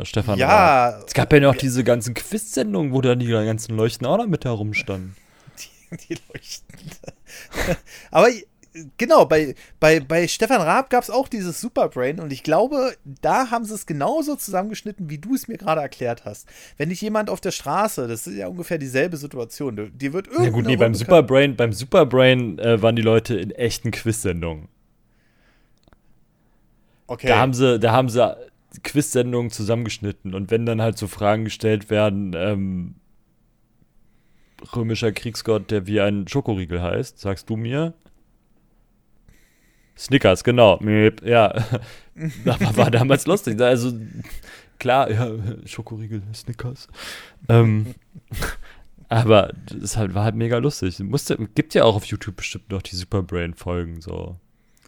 äh, 0.00 0.04
Stefan 0.04 0.38
Raab. 0.38 0.38
ja, 0.38 1.02
Es 1.06 1.14
gab 1.14 1.32
ja 1.32 1.40
noch 1.40 1.56
diese 1.56 1.82
ganzen 1.82 2.12
Quiz-Sendungen, 2.12 2.92
wo 2.92 3.00
dann 3.00 3.20
die 3.20 3.26
ganzen 3.28 3.74
Leuchten 3.74 4.06
auch 4.06 4.18
noch 4.18 4.26
mit 4.26 4.44
herumstanden. 4.44 5.16
die 6.08 6.16
leuchten. 6.32 6.66
Aber 8.10 8.28
genau, 8.96 9.24
bei, 9.24 9.54
bei, 9.80 10.00
bei 10.00 10.28
Stefan 10.28 10.60
Raab 10.60 10.90
gab 10.90 11.02
es 11.02 11.10
auch 11.10 11.28
dieses 11.28 11.60
Superbrain 11.60 12.20
und 12.20 12.32
ich 12.32 12.42
glaube, 12.42 12.94
da 13.04 13.50
haben 13.50 13.64
sie 13.64 13.74
es 13.74 13.86
genauso 13.86 14.36
zusammengeschnitten, 14.36 15.10
wie 15.10 15.18
du 15.18 15.34
es 15.34 15.48
mir 15.48 15.58
gerade 15.58 15.80
erklärt 15.80 16.24
hast. 16.24 16.48
Wenn 16.76 16.90
dich 16.90 17.00
jemand 17.00 17.30
auf 17.30 17.40
der 17.40 17.50
Straße, 17.50 18.06
das 18.06 18.26
ist 18.26 18.36
ja 18.36 18.48
ungefähr 18.48 18.78
dieselbe 18.78 19.16
Situation, 19.16 19.92
dir 19.94 20.12
wird 20.12 20.26
Ja 20.26 20.32
irgendeine 20.32 20.52
gut, 20.52 20.66
nee, 20.66 20.76
beim 20.76 20.94
Superbrain, 20.94 21.56
beim 21.56 21.72
Superbrain 21.72 22.58
äh, 22.58 22.80
waren 22.82 22.96
die 22.96 23.02
Leute 23.02 23.36
in 23.36 23.50
echten 23.50 23.90
Quiz-Sendungen. 23.90 24.68
okay. 27.06 27.28
Da 27.28 27.38
haben 27.38 27.54
sie, 27.54 27.78
da 27.78 27.92
haben 27.92 28.08
sie 28.08 28.36
Quiz-Sendungen 28.82 29.50
zusammengeschnitten 29.50 30.34
und 30.34 30.50
wenn 30.50 30.66
dann 30.66 30.82
halt 30.82 30.98
so 30.98 31.06
Fragen 31.06 31.44
gestellt 31.44 31.90
werden, 31.90 32.34
ähm, 32.36 32.94
römischer 34.74 35.12
Kriegsgott, 35.12 35.70
der 35.70 35.86
wie 35.86 36.00
ein 36.00 36.26
Schokoriegel 36.28 36.82
heißt, 36.82 37.18
sagst 37.18 37.48
du 37.50 37.56
mir? 37.56 37.94
Snickers, 39.96 40.44
genau. 40.44 40.80
Ja, 41.24 41.52
aber 42.46 42.76
war 42.76 42.90
damals 42.90 43.26
lustig. 43.26 43.60
Also 43.60 43.92
klar, 44.78 45.10
ja, 45.10 45.30
Schokoriegel, 45.66 46.22
Snickers. 46.32 46.86
Ähm, 47.48 47.94
aber 49.08 49.52
das 49.66 49.96
halt, 49.96 50.14
war 50.14 50.24
halt 50.24 50.36
mega 50.36 50.58
lustig. 50.58 51.00
Musste, 51.00 51.36
gibt 51.54 51.74
ja 51.74 51.84
auch 51.84 51.96
auf 51.96 52.04
YouTube 52.04 52.36
bestimmt 52.36 52.70
noch 52.70 52.82
die 52.82 52.94
Superbrain-Folgen 52.94 54.00
so. 54.00 54.36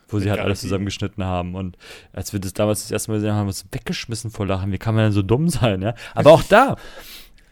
Wo 0.09 0.19
sie 0.19 0.29
halt 0.29 0.41
alles 0.41 0.63
zusammengeschnitten 0.63 1.23
haben. 1.23 1.55
Und 1.55 1.79
als 2.13 2.33
wir 2.33 2.41
das 2.41 2.53
damals 2.53 2.83
das 2.83 2.91
erste 2.91 3.13
Mal 3.13 3.19
gesehen 3.19 3.31
haben, 3.31 3.39
haben 3.39 3.47
wir 3.47 3.51
uns 3.51 3.67
weggeschmissen 3.71 4.33
vor 4.33 4.45
Lachen. 4.45 4.73
Wie 4.73 4.79
kann 4.79 4.97
man 4.97 5.05
denn 5.05 5.13
so 5.13 5.23
dumm 5.23 5.49
sein, 5.49 5.83
ja? 5.83 5.95
Aber 6.15 6.33
auch 6.33 6.43
da, 6.43 6.77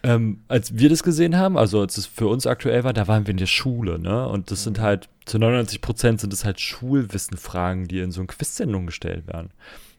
ähm, 0.02 0.40
als 0.48 0.78
wir 0.78 0.88
das 0.88 1.02
gesehen 1.02 1.36
haben, 1.36 1.58
also 1.58 1.80
als 1.80 1.98
es 1.98 2.06
für 2.06 2.28
uns 2.28 2.46
aktuell 2.46 2.84
war, 2.84 2.92
da 2.92 3.08
waren 3.08 3.26
wir 3.26 3.32
in 3.32 3.38
der 3.38 3.46
Schule, 3.46 3.98
ne? 3.98 4.28
Und 4.28 4.50
das 4.50 4.62
sind 4.62 4.78
halt, 4.78 5.08
zu 5.24 5.38
99 5.38 5.80
Prozent 5.80 6.20
sind 6.20 6.32
es 6.32 6.44
halt 6.44 6.60
Schulwissenfragen, 6.60 7.88
die 7.88 7.98
in 8.00 8.12
so 8.12 8.20
eine 8.20 8.28
Quiz-Sendung 8.28 8.86
gestellt 8.86 9.26
werden. 9.26 9.50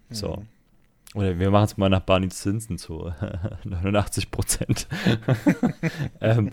So. 0.09 0.43
Oder 1.15 1.39
wir 1.39 1.51
machen 1.51 1.65
es 1.65 1.77
mal 1.77 1.89
nach 1.89 2.01
Barney 2.01 2.29
Stinson 2.31 2.77
zu 2.77 3.11
89 3.65 4.31
Prozent. 4.31 4.87
ähm, 6.21 6.51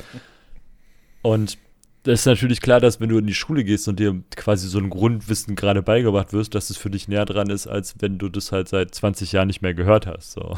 und 1.22 1.58
das 2.02 2.20
ist 2.20 2.26
natürlich 2.26 2.60
klar, 2.60 2.80
dass 2.80 3.00
wenn 3.00 3.08
du 3.08 3.18
in 3.18 3.26
die 3.26 3.34
Schule 3.34 3.64
gehst 3.64 3.88
und 3.88 3.98
dir 3.98 4.22
quasi 4.36 4.68
so 4.68 4.78
ein 4.78 4.90
Grundwissen 4.90 5.56
gerade 5.56 5.82
beigebracht 5.82 6.32
wirst, 6.32 6.54
dass 6.54 6.70
es 6.70 6.76
für 6.76 6.90
dich 6.90 7.08
näher 7.08 7.24
dran 7.24 7.50
ist, 7.50 7.66
als 7.66 7.96
wenn 8.00 8.18
du 8.18 8.28
das 8.28 8.52
halt 8.52 8.68
seit 8.68 8.94
20 8.94 9.32
Jahren 9.32 9.48
nicht 9.48 9.60
mehr 9.60 9.74
gehört 9.74 10.06
hast. 10.06 10.32
So. 10.32 10.56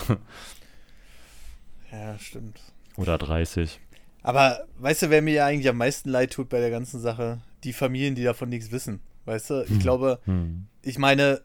Ja, 1.90 2.18
stimmt. 2.18 2.60
Oder 2.98 3.16
30. 3.18 3.80
Aber 4.22 4.64
weißt 4.78 5.02
du, 5.02 5.10
wer 5.10 5.22
mir 5.22 5.34
ja 5.34 5.46
eigentlich 5.46 5.68
am 5.68 5.78
meisten 5.78 6.10
leid 6.10 6.32
tut 6.32 6.48
bei 6.48 6.60
der 6.60 6.70
ganzen 6.70 7.00
Sache? 7.00 7.40
Die 7.64 7.72
Familien, 7.72 8.14
die 8.14 8.24
davon 8.24 8.48
nichts 8.48 8.70
wissen. 8.72 9.00
Weißt 9.24 9.50
du, 9.50 9.64
ich 9.68 9.78
glaube, 9.80 10.18
Hm. 10.24 10.66
ich 10.82 10.98
meine, 10.98 11.40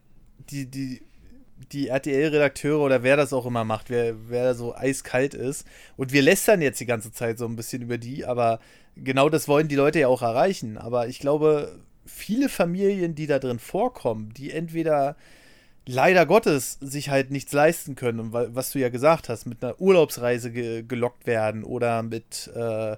die, 0.50 0.66
die, 0.70 1.02
die 1.72 1.88
RTL-Redakteure 1.90 2.80
oder 2.80 3.04
wer 3.04 3.16
das 3.18 3.34
auch 3.34 3.46
immer 3.46 3.64
macht, 3.64 3.90
wer, 3.90 4.30
wer 4.30 4.44
da 4.46 4.54
so 4.54 4.76
eiskalt 4.76 5.34
ist. 5.34 5.66
Und 5.96 6.12
wir 6.12 6.22
lästern 6.22 6.62
jetzt 6.62 6.80
die 6.80 6.86
ganze 6.86 7.12
Zeit 7.12 7.38
so 7.38 7.46
ein 7.46 7.56
bisschen 7.56 7.82
über 7.82 7.98
die, 7.98 8.26
aber 8.26 8.60
genau 8.96 9.30
das 9.30 9.48
wollen 9.48 9.68
die 9.68 9.76
Leute 9.76 10.00
ja 10.00 10.08
auch 10.08 10.22
erreichen. 10.22 10.78
Aber 10.78 11.08
ich 11.08 11.20
glaube, 11.20 11.80
viele 12.06 12.50
Familien, 12.50 13.16
die 13.16 13.28
da 13.28 13.40
drin 13.40 13.60
vorkommen, 13.60 14.34
die 14.34 14.52
entweder 14.52 15.16
leider 15.86 16.26
Gottes 16.26 16.78
sich 16.82 17.10
halt 17.10 17.32
nichts 17.32 17.54
leisten 17.54 17.96
können, 17.96 18.20
und 18.20 18.34
was 18.34 18.72
du 18.72 18.80
ja 18.80 18.90
gesagt 18.90 19.30
hast, 19.30 19.46
mit 19.46 19.64
einer 19.64 19.80
Urlaubsreise 19.80 20.52
ge 20.52 20.84
gelockt 20.84 21.28
werden 21.28 21.64
oder 21.64 22.04
mit 22.04 22.50
äh, 22.56 22.96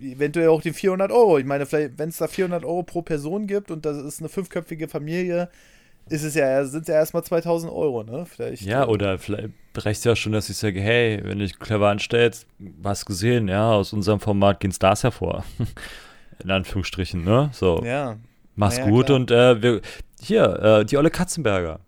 eventuell 0.00 0.48
auch 0.48 0.62
den 0.62 0.74
400 0.74 1.10
Euro. 1.10 1.38
Ich 1.38 1.44
meine, 1.44 1.66
vielleicht, 1.66 1.98
wenn 1.98 2.08
es 2.08 2.18
da 2.18 2.28
400 2.28 2.64
Euro 2.64 2.82
pro 2.82 3.02
Person 3.02 3.46
gibt 3.46 3.70
und 3.70 3.84
das 3.84 3.96
ist 3.96 4.20
eine 4.20 4.28
fünfköpfige 4.28 4.88
Familie, 4.88 5.48
ist 6.08 6.22
es 6.22 6.34
ja, 6.34 6.64
sind 6.64 6.82
es 6.82 6.88
ja 6.88 6.94
erstmal 6.94 7.22
2000 7.22 7.70
Euro, 7.72 8.02
ne? 8.02 8.24
Vielleicht. 8.26 8.62
Ja, 8.62 8.84
äh, 8.84 8.86
oder 8.86 9.18
vielleicht 9.18 9.50
reicht 9.76 10.04
ja 10.04 10.16
schon, 10.16 10.32
dass 10.32 10.48
ich 10.48 10.56
sage, 10.56 10.80
hey, 10.80 11.20
wenn 11.22 11.38
du 11.38 11.44
dich 11.44 11.58
clever 11.58 11.88
anstellst, 11.88 12.46
was 12.58 13.04
gesehen, 13.04 13.48
ja, 13.48 13.72
aus 13.72 13.92
unserem 13.92 14.20
Format 14.20 14.60
gehen 14.60 14.72
Stars 14.72 15.02
hervor. 15.02 15.44
In 16.42 16.50
Anführungsstrichen, 16.50 17.24
ne? 17.24 17.50
So, 17.52 17.82
Ja, 17.84 18.16
mach's 18.58 18.76
ja, 18.78 18.88
gut 18.88 19.06
klar. 19.06 19.16
und 19.18 19.30
äh, 19.30 19.62
wir, 19.62 19.80
hier, 20.20 20.44
äh, 20.62 20.84
die 20.84 20.96
Olle 20.96 21.10
Katzenberger. 21.10 21.80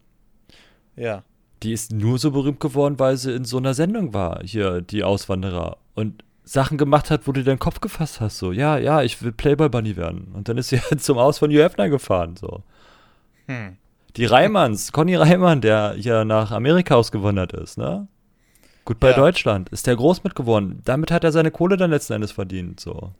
ja. 0.96 1.22
Die 1.62 1.74
ist 1.74 1.92
nur 1.92 2.18
so 2.18 2.30
berühmt 2.30 2.58
geworden, 2.58 2.98
weil 2.98 3.18
sie 3.18 3.34
in 3.34 3.44
so 3.44 3.58
einer 3.58 3.74
Sendung 3.74 4.14
war, 4.14 4.40
hier, 4.42 4.80
die 4.80 5.04
Auswanderer. 5.04 5.76
Und 5.94 6.24
Sachen 6.42 6.78
gemacht 6.78 7.10
hat, 7.10 7.26
wo 7.26 7.32
du 7.32 7.44
deinen 7.44 7.58
Kopf 7.58 7.80
gefasst 7.82 8.18
hast, 8.22 8.38
so, 8.38 8.50
ja, 8.50 8.78
ja, 8.78 9.02
ich 9.02 9.22
will 9.22 9.30
Playboy 9.30 9.68
Bunny 9.68 9.94
werden. 9.98 10.28
Und 10.32 10.48
dann 10.48 10.56
ist 10.56 10.70
sie 10.70 10.80
halt 10.90 11.02
zum 11.02 11.18
Aus 11.18 11.38
von 11.38 11.50
Hugh 11.50 11.62
Hefner 11.62 11.90
gefahren, 11.90 12.34
so. 12.36 12.62
Hm. 13.46 13.76
Die 14.16 14.24
Reimanns, 14.24 14.90
Conny 14.92 15.16
Reimann, 15.16 15.60
der 15.60 15.96
ja 15.98 16.24
nach 16.24 16.50
Amerika 16.50 16.94
ausgewandert 16.94 17.52
ist, 17.52 17.76
ne? 17.76 18.08
Gut 18.86 18.98
bei 18.98 19.10
Ja. 19.10 19.16
Deutschland, 19.16 19.68
ist 19.68 19.86
der 19.86 19.96
groß 19.96 20.24
mit 20.24 20.34
geworden. 20.34 20.80
Damit 20.86 21.10
hat 21.10 21.24
er 21.24 21.32
seine 21.32 21.50
Kohle 21.50 21.76
dann 21.76 21.90
letzten 21.90 22.14
Endes 22.14 22.32
verdient, 22.32 22.80
so. 22.80 23.12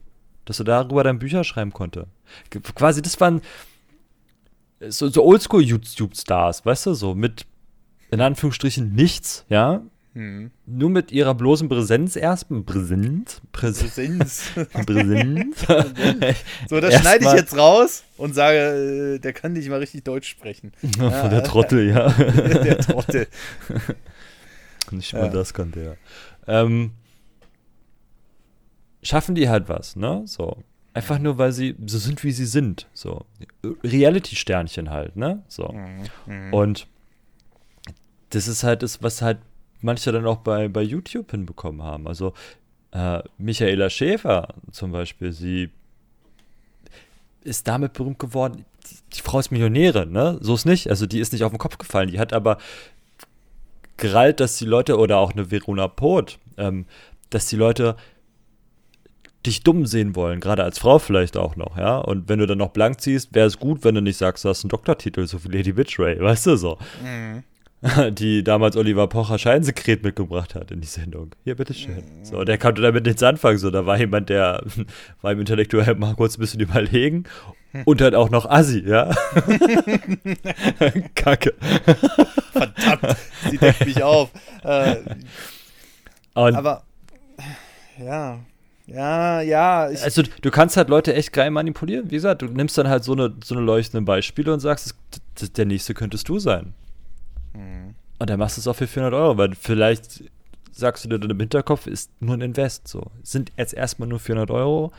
Dass 0.45 0.59
er 0.59 0.65
darüber 0.65 1.05
dann 1.05 1.19
Bücher 1.19 1.45
schreiben 1.45 1.73
konnte. 1.73 2.07
Quasi, 2.75 3.03
das 3.03 3.21
waren 3.21 3.41
so, 4.89 5.09
so 5.09 5.25
Oldschool-YouTube-Stars, 5.25 6.65
weißt 6.65 6.87
du, 6.87 6.95
so 6.95 7.15
mit, 7.15 7.47
in 8.11 8.21
Anführungsstrichen, 8.21 8.95
nichts, 8.95 9.45
ja? 9.49 9.83
Hm. 10.15 10.51
Nur 10.67 10.91
mit 10.91 11.13
ihrer 11.13 11.35
bloßen 11.35 11.69
Präsenz 11.69 12.17
erst, 12.17 12.47
Präsenz, 12.67 13.41
Präsenz, 13.53 14.51
Präsenz. 14.87 15.65
So, 16.69 16.81
das 16.81 16.95
Erst 16.95 17.05
schneide 17.05 17.25
ich 17.27 17.33
jetzt 17.33 17.57
raus 17.57 18.03
und 18.17 18.35
sage, 18.35 19.15
äh, 19.17 19.19
der 19.21 19.33
kann 19.33 19.53
nicht 19.53 19.69
mal 19.69 19.79
richtig 19.79 20.03
Deutsch 20.03 20.29
sprechen. 20.29 20.73
Von 20.99 21.31
der 21.31 21.45
Trottel, 21.45 21.91
ja. 21.91 22.09
der 22.11 22.79
Trottel. 22.79 23.29
Nicht 24.91 25.13
Ja. 25.13 25.21
mal 25.21 25.31
das 25.31 25.55
kann 25.55 25.71
der. 25.71 25.97
Ähm, 26.49 26.91
schaffen 29.03 29.35
die 29.35 29.49
halt 29.49 29.69
was, 29.69 29.97
ne? 29.97 30.23
So. 30.27 30.59
Einfach 30.93 31.19
nur, 31.19 31.39
weil 31.39 31.53
sie 31.53 31.77
so 31.87 31.99
sind, 31.99 32.25
wie 32.25 32.33
sie 32.33 32.47
sind. 32.47 32.89
So. 32.95 33.25
Reality-Sternchen 33.85 34.91
halt, 34.91 35.17
ne? 35.17 35.43
So. 35.49 35.75
Mhm. 36.27 36.53
Und 36.53 36.87
das 38.31 38.49
ist 38.49 38.65
halt 38.65 38.83
das, 38.83 39.03
was 39.03 39.23
halt 39.23 39.39
manche 39.81 40.13
dann 40.13 40.27
auch 40.27 40.39
bei, 40.39 40.69
bei 40.69 40.83
YouTube 40.83 41.31
hinbekommen 41.31 41.83
haben. 41.83 42.07
Also 42.07 42.35
äh, 42.93 43.23
Michaela 43.39 43.89
Schäfer 43.89 44.55
zum 44.73 44.93
Beispiel, 44.93 45.33
sie 45.33 45.71
ist 47.43 47.69
damit 47.69 47.93
berühmt 47.93 48.19
geworden. 48.19 48.65
Die, 48.91 49.17
die 49.17 49.21
Frau 49.21 49.39
ist 49.39 49.51
Millionärin, 49.51 50.11
ne? 50.11 50.39
So 50.41 50.55
ist 50.55 50.67
nicht. 50.67 50.91
Also 50.91 51.07
die 51.07 51.21
ist 51.21 51.33
nicht 51.33 51.45
auf 51.45 51.53
den 51.53 51.59
Kopf 51.59 51.79
gefallen. 51.79 52.11
Die 52.11 52.19
hat 52.19 52.33
aber 52.33 52.59
gerallt, 53.97 54.41
dass 54.41 54.57
die 54.57 54.65
Leute, 54.65 54.99
oder 54.99 55.19
auch 55.19 55.33
eine 55.33 55.51
Verona 55.51 55.87
Poth, 55.89 56.39
ähm, 56.57 56.87
dass 57.31 57.47
die 57.47 57.57
Leute 57.57 57.97
dich 59.47 59.63
dumm 59.63 59.87
sehen 59.87 60.15
wollen, 60.17 60.41
gerade 60.41 60.65
als 60.65 60.79
Frau 60.79 60.99
vielleicht 60.99 61.37
auch 61.37 61.57
noch, 61.57 61.77
ja. 61.77 61.99
Und 61.99 62.29
wenn 62.29 62.39
du 62.39 62.47
dann 62.47 62.59
noch 62.59 62.71
blank 62.71 63.01
ziehst, 63.01 63.35
wäre 63.35 63.47
es 63.47 63.59
gut, 63.59 63.85
wenn 63.85 63.95
du 63.95 64.03
nicht 64.03 64.19
sagst, 64.19 64.45
du 64.45 64.49
hast 64.49 64.65
einen 64.65 64.71
Doktortitel, 64.71 65.27
so 65.27 65.43
wie 65.45 65.49
Lady 65.49 65.77
Witchray, 65.77 66.21
weißt 66.21 66.47
du 66.47 66.57
so. 66.57 66.79
Mhm. 67.03 67.45
Die 68.13 68.45
damals 68.45 68.77
Oliver 68.77 69.07
Pocher 69.07 69.39
Scheinsekret 69.39 70.03
mitgebracht 70.03 70.55
hat 70.55 70.71
in 70.71 70.83
die 70.83 70.87
Sendung. 70.87 71.31
Hier, 71.45 71.55
bitteschön. 71.55 72.03
So, 72.23 72.45
der 72.45 72.59
konnte 72.59 72.83
damit 72.83 73.07
nichts 73.07 73.23
anfangen. 73.23 73.57
So, 73.57 73.71
da 73.71 73.87
war 73.87 73.99
jemand, 73.99 74.29
der 74.29 74.63
war 75.23 75.33
im 75.33 75.41
Intellektuell 75.41 75.95
mal 75.95 76.15
kurz 76.15 76.37
ein 76.37 76.41
bisschen 76.41 76.61
überlegen 76.61 77.25
und 77.87 78.03
halt 78.03 78.15
auch 78.15 78.29
noch 78.29 78.45
Assi, 78.45 78.85
ja. 78.87 79.11
Kacke. 81.15 81.55
Verdammt, 82.53 83.17
sie 83.51 83.57
deckt 83.57 83.87
mich 83.87 84.03
auf. 84.03 84.31
Äh, 84.63 84.97
aber, 86.35 86.83
ja, 87.99 88.41
ja, 88.93 89.41
ja. 89.41 89.91
Ich, 89.91 90.03
Also 90.03 90.23
du 90.23 90.51
kannst 90.51 90.77
halt 90.77 90.89
Leute 90.89 91.15
echt 91.15 91.33
geil 91.33 91.51
manipulieren. 91.51 92.11
Wie 92.11 92.15
gesagt, 92.17 92.43
du 92.43 92.47
nimmst 92.47 92.77
dann 92.79 92.89
halt 92.89 93.05
so 93.05 93.13
eine, 93.13 93.35
so 93.45 93.55
eine 93.55 93.65
leuchtenden 93.65 94.05
Beispiele 94.05 94.53
und 94.53 94.61
sagst, 94.61 94.95
das- 95.11 95.21
das- 95.37 95.53
der 95.53 95.67
nächste 95.67 95.95
könntest 95.95 96.29
du 96.29 96.39
sein. 96.39 96.75
Mhm. 97.55 97.95
Und 98.19 98.29
dann 98.31 98.39
machst 98.39 98.57
du 98.57 98.61
es 98.61 98.67
auch 98.69 98.77
für 98.77 98.87
400 98.87 99.15
Euro, 99.15 99.39
weil 99.39 99.55
vielleicht 99.55 100.25
sagst 100.73 101.05
du 101.05 101.09
dir 101.09 101.19
dann 101.19 101.31
im 101.31 101.41
Hinterkopf, 101.41 101.87
ist 101.87 102.11
nur 102.21 102.35
ein 102.37 102.41
Invest. 102.43 102.87
So. 102.89 103.11
Sind 103.23 103.53
jetzt 103.57 103.75
erstmal 103.75 104.09
nur 104.09 104.19
400 104.19 104.51
Euro. 104.51 104.93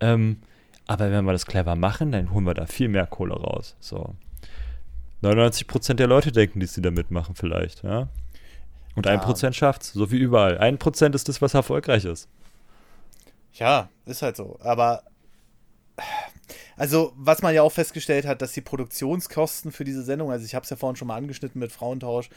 Ähm, 0.00 0.38
aber 0.86 1.10
wenn 1.10 1.24
wir 1.24 1.32
das 1.32 1.46
clever 1.46 1.74
machen, 1.76 2.12
dann 2.12 2.30
holen 2.32 2.44
wir 2.44 2.54
da 2.54 2.66
viel 2.66 2.88
mehr 2.88 3.06
Kohle 3.06 3.34
raus. 3.34 3.76
So. 3.80 4.14
99% 5.22 5.94
der 5.98 6.06
Leute 6.06 6.32
denken, 6.32 6.60
die 6.60 6.66
sie 6.66 6.82
da 6.82 6.90
mitmachen 6.90 7.34
vielleicht, 7.34 7.82
ja. 7.82 8.08
Und 8.94 9.06
Ja. 9.06 9.12
1% 9.12 9.54
schafft's, 9.54 9.92
so 9.92 10.10
wie 10.10 10.18
überall. 10.18 10.58
1% 10.58 11.14
ist 11.14 11.28
das, 11.28 11.42
was 11.42 11.54
erfolgreich 11.54 12.04
ist. 12.04 12.28
Ja, 13.58 13.88
ist 14.04 14.22
halt 14.22 14.36
so. 14.36 14.58
Aber 14.60 15.02
also, 16.76 17.12
was 17.16 17.40
man 17.42 17.54
ja 17.54 17.62
auch 17.62 17.72
festgestellt 17.72 18.26
hat, 18.26 18.42
dass 18.42 18.52
die 18.52 18.60
Produktionskosten 18.60 19.72
für 19.72 19.84
diese 19.84 20.02
Sendung, 20.02 20.30
also 20.30 20.44
ich 20.44 20.54
habe 20.54 20.64
es 20.64 20.70
ja 20.70 20.76
vorhin 20.76 20.96
schon 20.96 21.08
mal 21.08 21.16
angeschnitten 21.16 21.58
mit 21.58 21.72
Frauentausch, 21.72 22.28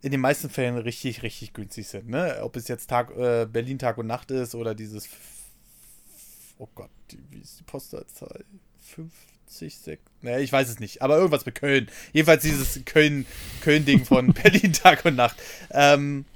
in 0.00 0.10
den 0.10 0.20
meisten 0.20 0.50
Fällen 0.50 0.76
richtig, 0.76 1.22
richtig 1.22 1.52
günstig 1.52 1.88
sind. 1.88 2.08
Ne? 2.08 2.38
Ob 2.42 2.56
es 2.56 2.68
jetzt 2.68 2.88
Tag, 2.88 3.10
äh, 3.16 3.46
Berlin 3.46 3.78
Tag 3.78 3.98
und 3.98 4.06
Nacht 4.06 4.30
ist 4.30 4.54
oder 4.54 4.74
dieses. 4.74 5.08
Oh 6.58 6.68
Gott, 6.74 6.90
die, 7.10 7.18
wie 7.30 7.40
ist 7.40 7.58
die 7.58 7.64
Postleitzahl? 7.64 8.44
50, 8.80 9.78
6. 9.78 10.02
Ne, 10.22 10.40
ich 10.40 10.52
weiß 10.52 10.68
es 10.68 10.78
nicht, 10.78 11.02
aber 11.02 11.16
irgendwas 11.16 11.46
mit 11.46 11.54
Köln. 11.54 11.88
Jedenfalls 12.12 12.42
dieses 12.42 12.84
Köln-Ding 12.84 13.26
Köln 13.62 14.04
von 14.04 14.32
Berlin 14.42 14.72
Tag 14.72 15.04
und 15.04 15.16
Nacht. 15.16 15.36
Ähm, 15.70 16.26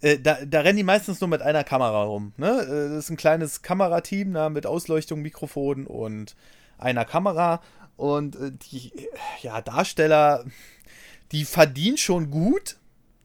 äh, 0.00 0.18
da, 0.18 0.38
da, 0.44 0.60
rennen 0.60 0.78
die 0.78 0.82
meistens 0.84 1.20
nur 1.20 1.28
mit 1.28 1.42
einer 1.42 1.64
Kamera 1.64 2.04
rum. 2.04 2.32
Ne? 2.36 2.48
Äh, 2.48 2.88
das 2.90 3.04
ist 3.04 3.10
ein 3.10 3.16
kleines 3.16 3.62
Kamerateam 3.62 4.32
na, 4.32 4.48
mit 4.48 4.66
Ausleuchtung, 4.66 5.22
Mikrofon 5.22 5.86
und 5.86 6.36
einer 6.78 7.04
Kamera. 7.04 7.62
Und 7.96 8.36
äh, 8.36 8.52
die 8.52 8.92
ja, 9.42 9.60
Darsteller, 9.62 10.44
die 11.32 11.44
verdienen 11.44 11.96
schon 11.96 12.30
gut. 12.30 12.76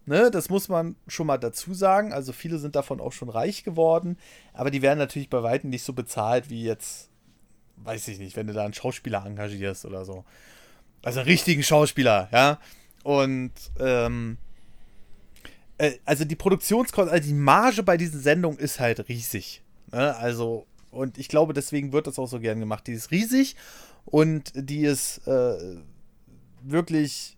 Ne? 0.05 0.31
Das 0.31 0.49
muss 0.49 0.69
man 0.69 0.95
schon 1.07 1.27
mal 1.27 1.37
dazu 1.37 1.73
sagen. 1.73 2.13
Also 2.13 2.31
viele 2.33 2.57
sind 2.57 2.75
davon 2.75 3.01
auch 3.01 3.11
schon 3.11 3.29
reich 3.29 3.63
geworden. 3.63 4.17
Aber 4.53 4.71
die 4.71 4.81
werden 4.81 4.99
natürlich 4.99 5.29
bei 5.29 5.43
Weitem 5.43 5.69
nicht 5.69 5.83
so 5.83 5.93
bezahlt 5.93 6.49
wie 6.49 6.63
jetzt, 6.63 7.09
weiß 7.77 8.07
ich 8.07 8.19
nicht, 8.19 8.35
wenn 8.35 8.47
du 8.47 8.53
da 8.53 8.63
einen 8.63 8.73
Schauspieler 8.73 9.25
engagierst 9.25 9.85
oder 9.85 10.05
so. 10.05 10.23
Also 11.03 11.19
einen 11.19 11.29
richtigen 11.29 11.63
Schauspieler, 11.63 12.29
ja. 12.31 12.59
Und 13.03 13.51
ähm, 13.79 14.37
äh, 15.81 15.97
also 16.05 16.25
die 16.25 16.35
Produktionskosten, 16.35 17.11
also 17.11 17.27
die 17.27 17.33
Marge 17.33 17.81
bei 17.81 17.97
diesen 17.97 18.21
Sendungen 18.21 18.59
ist 18.59 18.79
halt 18.79 19.09
riesig. 19.09 19.63
Ne? 19.91 20.15
Also, 20.15 20.67
und 20.91 21.17
ich 21.17 21.27
glaube, 21.27 21.53
deswegen 21.53 21.91
wird 21.91 22.05
das 22.05 22.19
auch 22.19 22.27
so 22.27 22.39
gern 22.39 22.59
gemacht. 22.59 22.85
Die 22.85 22.93
ist 22.93 23.09
riesig 23.09 23.55
und 24.05 24.51
die 24.53 24.85
ist 24.85 25.27
äh, 25.27 25.77
wirklich. 26.61 27.35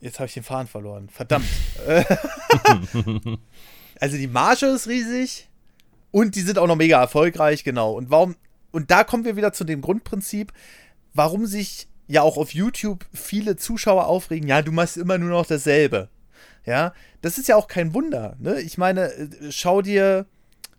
Jetzt 0.00 0.18
habe 0.18 0.26
ich 0.28 0.34
den 0.34 0.42
Faden 0.42 0.66
verloren. 0.66 1.08
Verdammt. 1.08 1.46
also 4.00 4.16
die 4.16 4.26
Marge 4.26 4.66
ist 4.66 4.86
riesig 4.86 5.48
und 6.10 6.34
die 6.36 6.40
sind 6.40 6.58
auch 6.58 6.66
noch 6.66 6.76
mega 6.76 7.00
erfolgreich, 7.00 7.64
genau. 7.64 7.94
Und 7.94 8.10
warum. 8.10 8.36
Und 8.72 8.90
da 8.90 9.04
kommen 9.04 9.24
wir 9.24 9.36
wieder 9.36 9.52
zu 9.52 9.64
dem 9.64 9.80
Grundprinzip, 9.80 10.52
warum 11.12 11.46
sich 11.46 11.88
ja 12.06 12.22
auch 12.22 12.36
auf 12.36 12.54
YouTube 12.54 13.04
viele 13.12 13.56
Zuschauer 13.56 14.06
aufregen, 14.06 14.48
ja, 14.48 14.62
du 14.62 14.70
machst 14.70 14.96
immer 14.96 15.18
nur 15.18 15.30
noch 15.30 15.46
dasselbe. 15.46 16.08
Ja, 16.64 16.92
das 17.22 17.38
ist 17.38 17.48
ja 17.48 17.56
auch 17.56 17.68
kein 17.68 17.94
Wunder. 17.94 18.36
Ne? 18.38 18.60
Ich 18.60 18.78
meine, 18.78 19.12
äh, 19.12 19.28
schau 19.50 19.82
dir, 19.82 20.26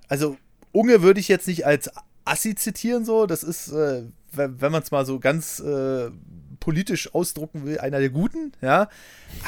also 0.08 0.38
Unge 0.72 1.02
würde 1.02 1.20
ich 1.20 1.28
jetzt 1.28 1.48
nicht 1.48 1.66
als 1.66 1.90
Assi 2.26 2.56
zitieren, 2.56 3.06
so. 3.06 3.26
Das 3.26 3.44
ist, 3.44 3.72
äh, 3.72 4.04
wenn 4.32 4.72
man 4.72 4.84
es 4.84 4.92
mal 4.92 5.06
so 5.06 5.20
ganz 5.20 5.60
äh, 5.60 6.10
politisch 6.60 7.14
ausdrucken 7.14 7.66
will, 7.66 7.80
einer 7.80 8.00
der 8.00 8.10
Guten, 8.10 8.54
ja. 8.62 8.90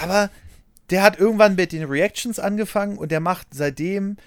Aber 0.01 0.29
der 0.89 1.03
hat 1.03 1.19
irgendwann 1.19 1.55
mit 1.55 1.71
den 1.71 1.83
Reactions 1.85 2.39
angefangen 2.39 2.97
und 2.97 3.11
der 3.11 3.19
macht 3.19 3.47
seitdem 3.51 4.17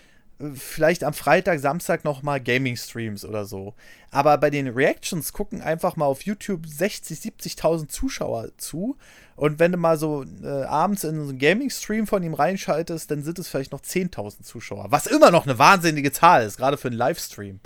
vielleicht 0.54 1.02
am 1.02 1.14
Freitag, 1.14 1.60
Samstag 1.60 2.04
nochmal 2.04 2.40
Gaming-Streams 2.40 3.24
oder 3.24 3.46
so. 3.46 3.74
Aber 4.10 4.36
bei 4.38 4.50
den 4.50 4.68
Reactions 4.68 5.32
gucken 5.32 5.62
einfach 5.62 5.96
mal 5.96 6.04
auf 6.04 6.22
YouTube 6.22 6.66
60, 6.66 7.18
70.000 7.18 7.88
Zuschauer 7.88 8.50
zu. 8.58 8.96
Und 9.34 9.58
wenn 9.58 9.72
du 9.72 9.78
mal 9.78 9.98
so 9.98 10.24
äh, 10.42 10.64
abends 10.64 11.04
in 11.04 11.22
so 11.22 11.30
einen 11.30 11.38
Gaming-Stream 11.38 12.06
von 12.06 12.22
ihm 12.22 12.34
reinschaltest, 12.34 13.10
dann 13.10 13.22
sind 13.22 13.38
es 13.38 13.48
vielleicht 13.48 13.72
noch 13.72 13.80
10.000 13.80 14.42
Zuschauer. 14.42 14.86
Was 14.90 15.06
immer 15.06 15.30
noch 15.30 15.46
eine 15.46 15.58
wahnsinnige 15.58 16.12
Zahl 16.12 16.44
ist, 16.44 16.58
gerade 16.58 16.76
für 16.76 16.88
einen 16.88 16.98
Livestream. 16.98 17.60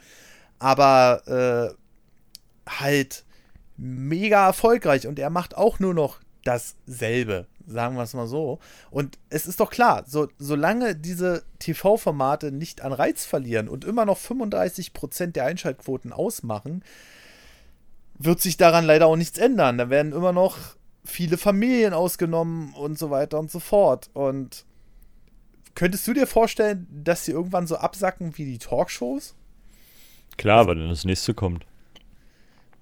Aber 0.58 1.74
äh, 1.76 2.70
halt 2.80 3.24
mega 3.76 4.46
erfolgreich 4.46 5.06
und 5.06 5.18
er 5.18 5.30
macht 5.30 5.56
auch 5.56 5.78
nur 5.78 5.94
noch 5.94 6.20
dasselbe 6.44 7.46
sagen 7.70 7.96
wir 7.96 8.02
es 8.02 8.14
mal 8.14 8.26
so. 8.26 8.58
Und 8.90 9.18
es 9.30 9.46
ist 9.46 9.60
doch 9.60 9.70
klar, 9.70 10.04
so, 10.06 10.28
solange 10.38 10.96
diese 10.96 11.44
TV-Formate 11.58 12.52
nicht 12.52 12.82
an 12.82 12.92
Reiz 12.92 13.24
verlieren 13.24 13.68
und 13.68 13.84
immer 13.84 14.04
noch 14.04 14.18
35% 14.18 15.32
der 15.32 15.44
Einschaltquoten 15.44 16.12
ausmachen, 16.12 16.84
wird 18.18 18.40
sich 18.40 18.56
daran 18.56 18.84
leider 18.84 19.06
auch 19.06 19.16
nichts 19.16 19.38
ändern. 19.38 19.78
Da 19.78 19.88
werden 19.88 20.12
immer 20.12 20.32
noch 20.32 20.58
viele 21.04 21.38
Familien 21.38 21.94
ausgenommen 21.94 22.74
und 22.74 22.98
so 22.98 23.10
weiter 23.10 23.38
und 23.38 23.50
so 23.50 23.60
fort. 23.60 24.10
Und 24.12 24.64
könntest 25.74 26.06
du 26.06 26.12
dir 26.12 26.26
vorstellen, 26.26 26.86
dass 26.90 27.24
sie 27.24 27.32
irgendwann 27.32 27.66
so 27.66 27.76
absacken 27.76 28.36
wie 28.36 28.44
die 28.44 28.58
Talkshows? 28.58 29.34
Klar, 30.36 30.66
weil 30.66 30.76
dann 30.76 30.88
das 30.88 31.04
nächste 31.04 31.34
kommt. 31.34 31.64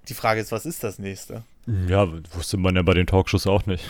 Die 0.09 0.15
Frage 0.15 0.41
ist, 0.41 0.53
was 0.53 0.67
ist 0.67 0.83
das 0.83 0.99
nächste? 0.99 1.45
Ja, 1.87 2.09
wusste 2.35 2.57
man 2.57 2.77
ja 2.77 2.83
bei 2.83 2.95
den 2.95 3.07
Talkshows 3.07 3.47
auch 3.47 3.67
nicht. 3.67 3.85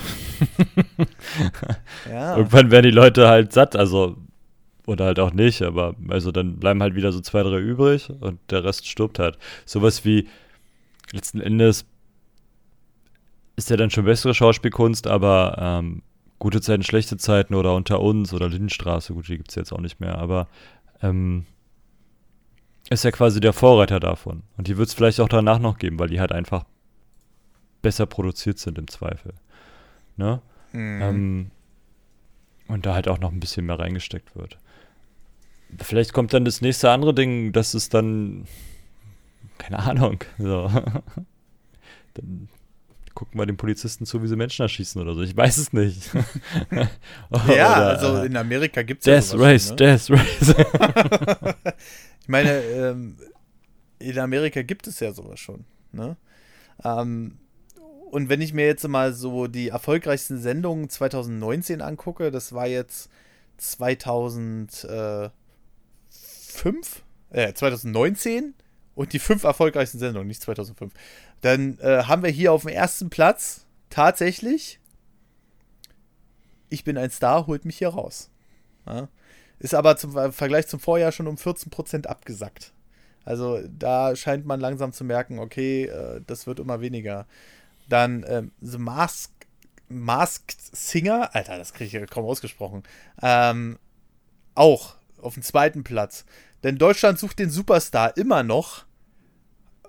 ja. 2.10 2.36
Irgendwann 2.36 2.72
werden 2.72 2.84
die 2.84 2.90
Leute 2.90 3.28
halt 3.28 3.52
satt, 3.52 3.76
also 3.76 4.16
oder 4.86 5.04
halt 5.04 5.20
auch 5.20 5.32
nicht, 5.32 5.62
aber 5.62 5.94
also 6.08 6.32
dann 6.32 6.58
bleiben 6.58 6.82
halt 6.82 6.94
wieder 6.96 7.12
so 7.12 7.20
zwei, 7.20 7.42
drei 7.42 7.58
übrig 7.58 8.10
und 8.20 8.40
der 8.50 8.64
Rest 8.64 8.88
stirbt 8.88 9.18
halt. 9.18 9.38
Sowas 9.64 10.04
wie 10.04 10.26
letzten 11.12 11.40
Endes 11.40 11.86
ist 13.54 13.70
ja 13.70 13.76
dann 13.76 13.90
schon 13.90 14.06
bessere 14.06 14.34
Schauspielkunst, 14.34 15.06
aber 15.06 15.56
ähm, 15.60 16.02
gute 16.38 16.60
Zeiten, 16.60 16.82
schlechte 16.82 17.16
Zeiten 17.16 17.54
oder 17.54 17.74
unter 17.74 18.00
uns 18.00 18.32
oder 18.32 18.48
Lindenstraße, 18.48 19.14
gut, 19.14 19.28
die 19.28 19.36
gibt 19.36 19.50
es 19.50 19.54
jetzt 19.54 19.72
auch 19.72 19.80
nicht 19.80 20.00
mehr, 20.00 20.18
aber 20.18 20.48
ähm, 21.02 21.44
ist 22.90 23.04
ja 23.04 23.10
quasi 23.10 23.40
der 23.40 23.52
Vorreiter 23.52 24.00
davon. 24.00 24.42
Und 24.56 24.66
die 24.66 24.78
wird 24.78 24.88
es 24.88 24.94
vielleicht 24.94 25.20
auch 25.20 25.28
danach 25.28 25.58
noch 25.58 25.78
geben, 25.78 25.98
weil 25.98 26.08
die 26.08 26.18
halt 26.18 26.32
einfach 26.32 26.64
besser 27.88 28.04
produziert 28.04 28.58
sind 28.58 28.76
im 28.76 28.86
Zweifel. 28.86 29.32
Ne? 30.18 30.42
Mhm. 30.72 31.00
Ähm, 31.02 31.50
und 32.66 32.84
da 32.84 32.92
halt 32.92 33.08
auch 33.08 33.18
noch 33.18 33.32
ein 33.32 33.40
bisschen 33.40 33.64
mehr 33.64 33.78
reingesteckt 33.78 34.36
wird. 34.36 34.58
Vielleicht 35.78 36.12
kommt 36.12 36.34
dann 36.34 36.44
das 36.44 36.60
nächste 36.60 36.90
andere 36.90 37.14
Ding, 37.14 37.52
dass 37.52 37.72
es 37.72 37.88
dann, 37.88 38.46
keine 39.56 39.78
Ahnung, 39.78 40.22
so. 40.36 40.68
dann 42.12 42.50
gucken 43.14 43.40
wir 43.40 43.46
den 43.46 43.56
Polizisten 43.56 44.04
zu, 44.04 44.22
wie 44.22 44.28
sie 44.28 44.36
Menschen 44.36 44.64
erschießen 44.64 45.00
oder 45.00 45.14
so. 45.14 45.22
Ich 45.22 45.34
weiß 45.34 45.56
es 45.56 45.72
nicht. 45.72 46.10
ja, 47.48 47.72
also 47.72 48.22
in 48.22 48.36
Amerika 48.36 48.82
gibt 48.82 49.00
es 49.00 49.06
ja 49.06 49.14
Death 49.14 49.40
Race, 49.40 49.68
schon, 49.68 49.76
ne? 49.76 49.96
Death 49.96 50.10
Race. 50.10 51.56
ich 52.20 52.28
meine, 52.28 52.50
ähm, 52.50 53.16
in 53.98 54.18
Amerika 54.18 54.60
gibt 54.60 54.86
es 54.86 55.00
ja 55.00 55.10
sowas 55.10 55.40
schon. 55.40 55.64
Ne? 55.92 56.18
Ähm, 56.84 57.38
und 58.10 58.28
wenn 58.28 58.40
ich 58.40 58.52
mir 58.52 58.66
jetzt 58.66 58.86
mal 58.86 59.12
so 59.12 59.46
die 59.46 59.68
erfolgreichsten 59.68 60.38
Sendungen 60.38 60.88
2019 60.88 61.80
angucke, 61.80 62.30
das 62.30 62.52
war 62.52 62.66
jetzt 62.66 63.10
2005, 63.58 65.32
äh, 67.30 67.52
2019 67.52 68.54
und 68.94 69.12
die 69.12 69.18
fünf 69.18 69.44
erfolgreichsten 69.44 69.98
Sendungen, 69.98 70.28
nicht 70.28 70.42
2005. 70.42 70.92
Dann 71.40 71.78
äh, 71.78 72.04
haben 72.04 72.22
wir 72.22 72.30
hier 72.30 72.52
auf 72.52 72.62
dem 72.62 72.70
ersten 72.70 73.10
Platz 73.10 73.66
tatsächlich 73.90 74.80
Ich 76.70 76.84
bin 76.84 76.98
ein 76.98 77.10
Star, 77.10 77.46
holt 77.46 77.64
mich 77.64 77.78
hier 77.78 77.88
raus. 77.88 78.30
Ja? 78.86 79.08
Ist 79.58 79.74
aber 79.74 79.96
zum 79.96 80.32
Vergleich 80.32 80.66
zum 80.66 80.80
Vorjahr 80.80 81.12
schon 81.12 81.26
um 81.26 81.36
14% 81.36 82.06
abgesackt. 82.06 82.72
Also 83.24 83.60
da 83.68 84.16
scheint 84.16 84.46
man 84.46 84.60
langsam 84.60 84.92
zu 84.92 85.04
merken, 85.04 85.38
okay, 85.38 85.84
äh, 85.84 86.20
das 86.26 86.46
wird 86.46 86.60
immer 86.60 86.80
weniger. 86.80 87.26
Dann 87.88 88.24
ähm, 88.28 88.52
The 88.60 88.78
Mask, 88.78 89.32
Masked 89.88 90.56
Singer, 90.60 91.34
Alter, 91.34 91.58
das 91.58 91.72
kriege 91.72 92.02
ich 92.02 92.10
kaum 92.10 92.24
ausgesprochen. 92.24 92.82
Ähm, 93.22 93.78
auch 94.54 94.94
auf 95.20 95.34
dem 95.34 95.42
zweiten 95.42 95.84
Platz. 95.84 96.24
Denn 96.62 96.78
Deutschland 96.78 97.18
sucht 97.18 97.38
den 97.38 97.50
Superstar 97.50 98.16
immer 98.16 98.42
noch 98.42 98.84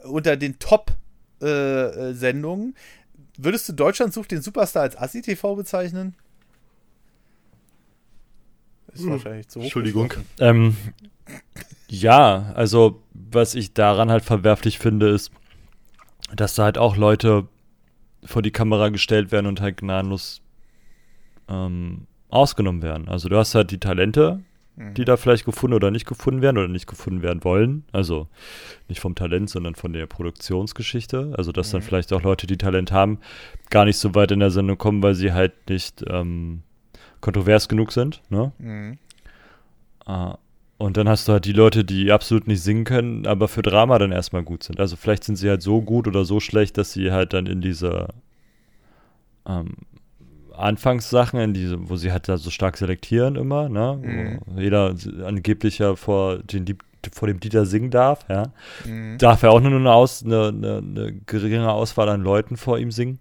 unter 0.03 0.37
den 0.37 0.59
Top-Sendungen. 0.59 2.75
Äh, 2.75 2.79
Würdest 3.41 3.69
du 3.69 3.73
Deutschland 3.73 4.13
sucht 4.13 4.31
den 4.31 4.41
Superstar 4.41 4.83
als 4.83 4.97
Assi-TV 4.97 5.55
bezeichnen? 5.55 6.15
Ist 8.93 9.03
hm. 9.03 9.11
wahrscheinlich 9.11 9.47
zu 9.47 9.59
hoch. 9.59 9.63
Entschuldigung. 9.63 10.13
Ähm, 10.39 10.75
ja, 11.87 12.51
also 12.55 13.01
was 13.13 13.55
ich 13.55 13.73
daran 13.73 14.11
halt 14.11 14.23
verwerflich 14.23 14.79
finde, 14.79 15.09
ist, 15.09 15.31
dass 16.35 16.55
da 16.55 16.65
halt 16.65 16.77
auch 16.77 16.97
Leute 16.97 17.47
vor 18.23 18.41
die 18.41 18.51
Kamera 18.51 18.89
gestellt 18.89 19.31
werden 19.31 19.47
und 19.47 19.61
halt 19.61 19.77
gnadenlos 19.77 20.41
ähm, 21.47 22.07
ausgenommen 22.29 22.81
werden. 22.81 23.07
Also 23.07 23.29
du 23.29 23.37
hast 23.37 23.55
halt 23.55 23.71
die 23.71 23.79
Talente, 23.79 24.41
mhm. 24.75 24.93
die 24.93 25.05
da 25.05 25.17
vielleicht 25.17 25.45
gefunden 25.45 25.75
oder 25.75 25.91
nicht 25.91 26.05
gefunden 26.05 26.41
werden 26.41 26.57
oder 26.57 26.67
nicht 26.67 26.87
gefunden 26.87 27.21
werden 27.21 27.43
wollen. 27.43 27.83
Also 27.91 28.27
nicht 28.87 28.99
vom 28.99 29.15
Talent, 29.15 29.49
sondern 29.49 29.75
von 29.75 29.93
der 29.93 30.05
Produktionsgeschichte. 30.05 31.33
Also 31.37 31.51
dass 31.51 31.69
mhm. 31.69 31.73
dann 31.73 31.81
vielleicht 31.83 32.13
auch 32.13 32.21
Leute, 32.21 32.47
die 32.47 32.57
Talent 32.57 32.91
haben, 32.91 33.19
gar 33.69 33.85
nicht 33.85 33.97
so 33.97 34.15
weit 34.15 34.31
in 34.31 34.39
der 34.39 34.51
Sendung 34.51 34.77
kommen, 34.77 35.01
weil 35.03 35.15
sie 35.15 35.33
halt 35.33 35.53
nicht 35.69 36.03
ähm, 36.07 36.61
kontrovers 37.21 37.67
genug 37.67 37.91
sind. 37.91 38.21
Ne? 38.29 38.51
Mhm. 38.59 38.97
Äh, 40.05 40.33
Und 40.79 40.95
dann 40.95 41.09
hast 41.09 41.27
du 41.27 41.33
halt 41.33 41.43
die 41.43 41.51
Leute, 41.51 41.83
die 41.83 42.09
absolut 42.09 42.47
nicht 42.47 42.63
singen 42.63 42.85
können, 42.85 43.27
aber 43.27 43.49
für 43.49 43.61
Drama 43.61 43.99
dann 43.99 44.13
erstmal 44.13 44.43
gut 44.43 44.63
sind. 44.63 44.79
Also 44.79 44.95
vielleicht 44.95 45.25
sind 45.25 45.35
sie 45.35 45.49
halt 45.49 45.61
so 45.61 45.81
gut 45.81 46.07
oder 46.07 46.23
so 46.23 46.39
schlecht, 46.39 46.77
dass 46.77 46.93
sie 46.93 47.11
halt 47.11 47.33
dann 47.33 47.47
in 47.47 47.59
diese 47.59 48.07
ähm, 49.45 49.73
Anfangssachen, 50.55 51.37
in 51.37 51.53
diese, 51.53 51.89
wo 51.89 51.97
sie 51.97 52.13
halt 52.13 52.29
da 52.29 52.37
so 52.37 52.49
stark 52.49 52.77
selektieren 52.77 53.35
immer, 53.35 53.67
ne? 53.67 53.99
Mhm. 54.01 54.39
Wo 54.45 54.61
jeder 54.61 54.95
angeblich 55.25 55.79
ja 55.79 55.97
vor, 55.97 56.37
den, 56.37 56.63
vor 57.11 57.27
dem 57.27 57.41
Dieter 57.41 57.65
singen 57.65 57.91
darf, 57.91 58.25
ja. 58.29 58.53
Mhm. 58.85 59.17
Darf 59.17 59.43
er 59.43 59.51
auch 59.51 59.59
nur 59.59 59.77
eine, 59.77 59.91
Aus, 59.91 60.23
eine, 60.23 60.47
eine, 60.47 60.77
eine 60.77 61.13
geringe 61.25 61.69
Auswahl 61.69 62.07
an 62.07 62.21
Leuten 62.21 62.55
vor 62.55 62.79
ihm 62.79 62.91
singen. 62.91 63.19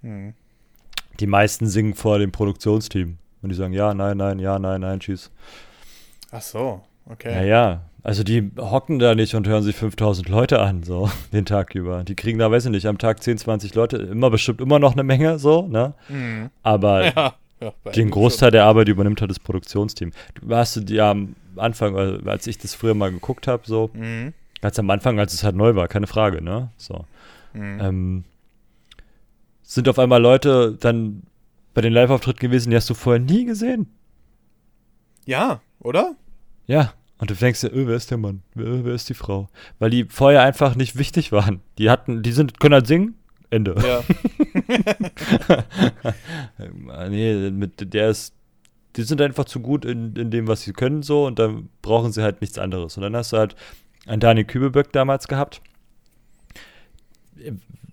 Mhm. 0.00 0.32
Die 1.20 1.26
meisten 1.26 1.66
singen 1.66 1.92
vor 1.92 2.18
dem 2.18 2.32
Produktionsteam. 2.32 3.18
Und 3.42 3.50
die 3.50 3.54
sagen, 3.54 3.74
ja, 3.74 3.92
nein, 3.92 4.16
nein, 4.16 4.38
ja, 4.38 4.58
nein, 4.58 4.80
nein, 4.80 4.98
tschüss. 5.00 5.30
Ach 6.36 6.42
so, 6.42 6.82
okay. 7.06 7.32
Ja, 7.32 7.42
ja. 7.42 7.80
Also 8.02 8.22
die 8.22 8.52
hocken 8.58 8.98
da 8.98 9.14
nicht 9.14 9.34
und 9.34 9.48
hören 9.48 9.62
sich 9.62 9.74
5000 9.74 10.28
Leute 10.28 10.60
an, 10.60 10.82
so, 10.82 11.10
den 11.32 11.46
Tag 11.46 11.74
über. 11.74 12.04
Die 12.04 12.14
kriegen 12.14 12.38
da, 12.38 12.50
weiß 12.50 12.66
ich 12.66 12.70
nicht, 12.70 12.86
am 12.86 12.98
Tag 12.98 13.22
10, 13.22 13.38
20 13.38 13.74
Leute, 13.74 13.96
immer 13.96 14.30
bestimmt 14.30 14.60
immer 14.60 14.78
noch 14.78 14.92
eine 14.92 15.02
Menge, 15.02 15.38
so, 15.38 15.66
ne? 15.66 15.94
Mhm. 16.08 16.50
Aber 16.62 17.04
Ja, 17.16 17.34
ja, 17.60 17.72
den 17.92 18.10
Großteil 18.10 18.50
der 18.50 18.64
Arbeit 18.64 18.88
übernimmt 18.88 19.20
halt 19.22 19.30
das 19.30 19.38
Produktionsteam. 19.40 20.12
Du 20.34 20.54
hast 20.54 20.76
du 20.76 20.80
die 20.82 21.00
am 21.00 21.36
Anfang, 21.56 21.96
als 22.28 22.46
ich 22.46 22.58
das 22.58 22.74
früher 22.74 22.94
mal 22.94 23.10
geguckt 23.10 23.48
habe, 23.48 23.62
so. 23.64 23.90
Mhm. 23.94 24.34
ganz 24.60 24.78
am 24.78 24.90
Anfang, 24.90 25.18
als 25.18 25.32
es 25.32 25.42
halt 25.42 25.56
neu 25.56 25.74
war, 25.74 25.88
keine 25.88 26.06
Frage, 26.06 26.42
ne? 26.42 26.70
So. 26.76 27.06
Mhm. 27.54 27.78
Ähm, 27.80 28.24
sind 29.62 29.88
auf 29.88 29.98
einmal 29.98 30.20
Leute 30.20 30.76
dann 30.78 31.22
bei 31.72 31.80
den 31.80 31.94
Live-Auftritten 31.94 32.40
gewesen, 32.40 32.70
die 32.70 32.76
hast 32.76 32.90
du 32.90 32.94
vorher 32.94 33.20
nie 33.20 33.46
gesehen. 33.46 33.86
Ja, 35.24 35.60
oder? 35.80 36.14
Ja. 36.66 36.92
Und 37.18 37.30
du 37.30 37.34
denkst 37.34 37.62
dir, 37.62 37.72
öh, 37.72 37.86
wer 37.86 37.96
ist 37.96 38.10
der 38.10 38.18
Mann? 38.18 38.42
Wer, 38.54 38.84
wer 38.84 38.94
ist 38.94 39.08
die 39.08 39.14
Frau? 39.14 39.48
Weil 39.78 39.90
die 39.90 40.04
vorher 40.04 40.42
einfach 40.42 40.74
nicht 40.74 40.98
wichtig 40.98 41.32
waren. 41.32 41.60
Die 41.78 41.88
hatten, 41.88 42.22
die 42.22 42.32
sind, 42.32 42.60
können 42.60 42.74
halt 42.74 42.86
singen. 42.86 43.14
Ende. 43.48 43.74
Ja. 43.82 44.02
Nee, 47.08 47.50
mit 47.50 47.92
der 47.94 48.10
ist, 48.10 48.34
die 48.96 49.02
sind 49.02 49.20
einfach 49.20 49.44
zu 49.44 49.60
gut 49.60 49.84
in, 49.84 50.16
in 50.16 50.30
dem, 50.30 50.48
was 50.48 50.62
sie 50.62 50.72
können, 50.72 51.02
so, 51.02 51.26
und 51.26 51.38
dann 51.38 51.68
brauchen 51.82 52.12
sie 52.12 52.22
halt 52.22 52.40
nichts 52.40 52.58
anderes. 52.58 52.96
Und 52.96 53.02
dann 53.02 53.14
hast 53.14 53.32
du 53.32 53.36
halt 53.36 53.54
einen 54.06 54.20
Daniel 54.20 54.46
Kübelböck 54.46 54.92
damals 54.92 55.28
gehabt. 55.28 55.60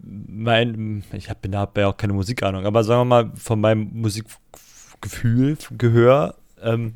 Mein, 0.01 1.03
ich 1.13 1.29
habe 1.29 1.57
hab 1.57 1.77
ja 1.77 1.87
auch 1.87 1.97
keine 1.97 2.13
Musikahnung, 2.13 2.65
aber 2.65 2.83
sagen 2.83 3.01
wir 3.01 3.05
mal, 3.05 3.31
von 3.35 3.59
meinem 3.59 3.89
Musikgefühl, 3.93 5.57
Gehör, 5.77 6.35
ähm, 6.61 6.93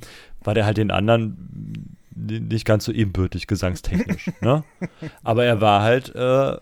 war 0.47 0.53
der 0.55 0.65
halt 0.65 0.77
den 0.77 0.89
anderen 0.91 1.95
nicht 2.15 2.65
ganz 2.65 2.85
so 2.85 2.91
ebenbürtig 2.91 3.45
gesangstechnisch. 3.47 4.31
ne? 4.41 4.63
Aber 5.23 5.43
er 5.45 5.61
war 5.61 5.81
halt 5.83 6.15
äh, 6.15 6.57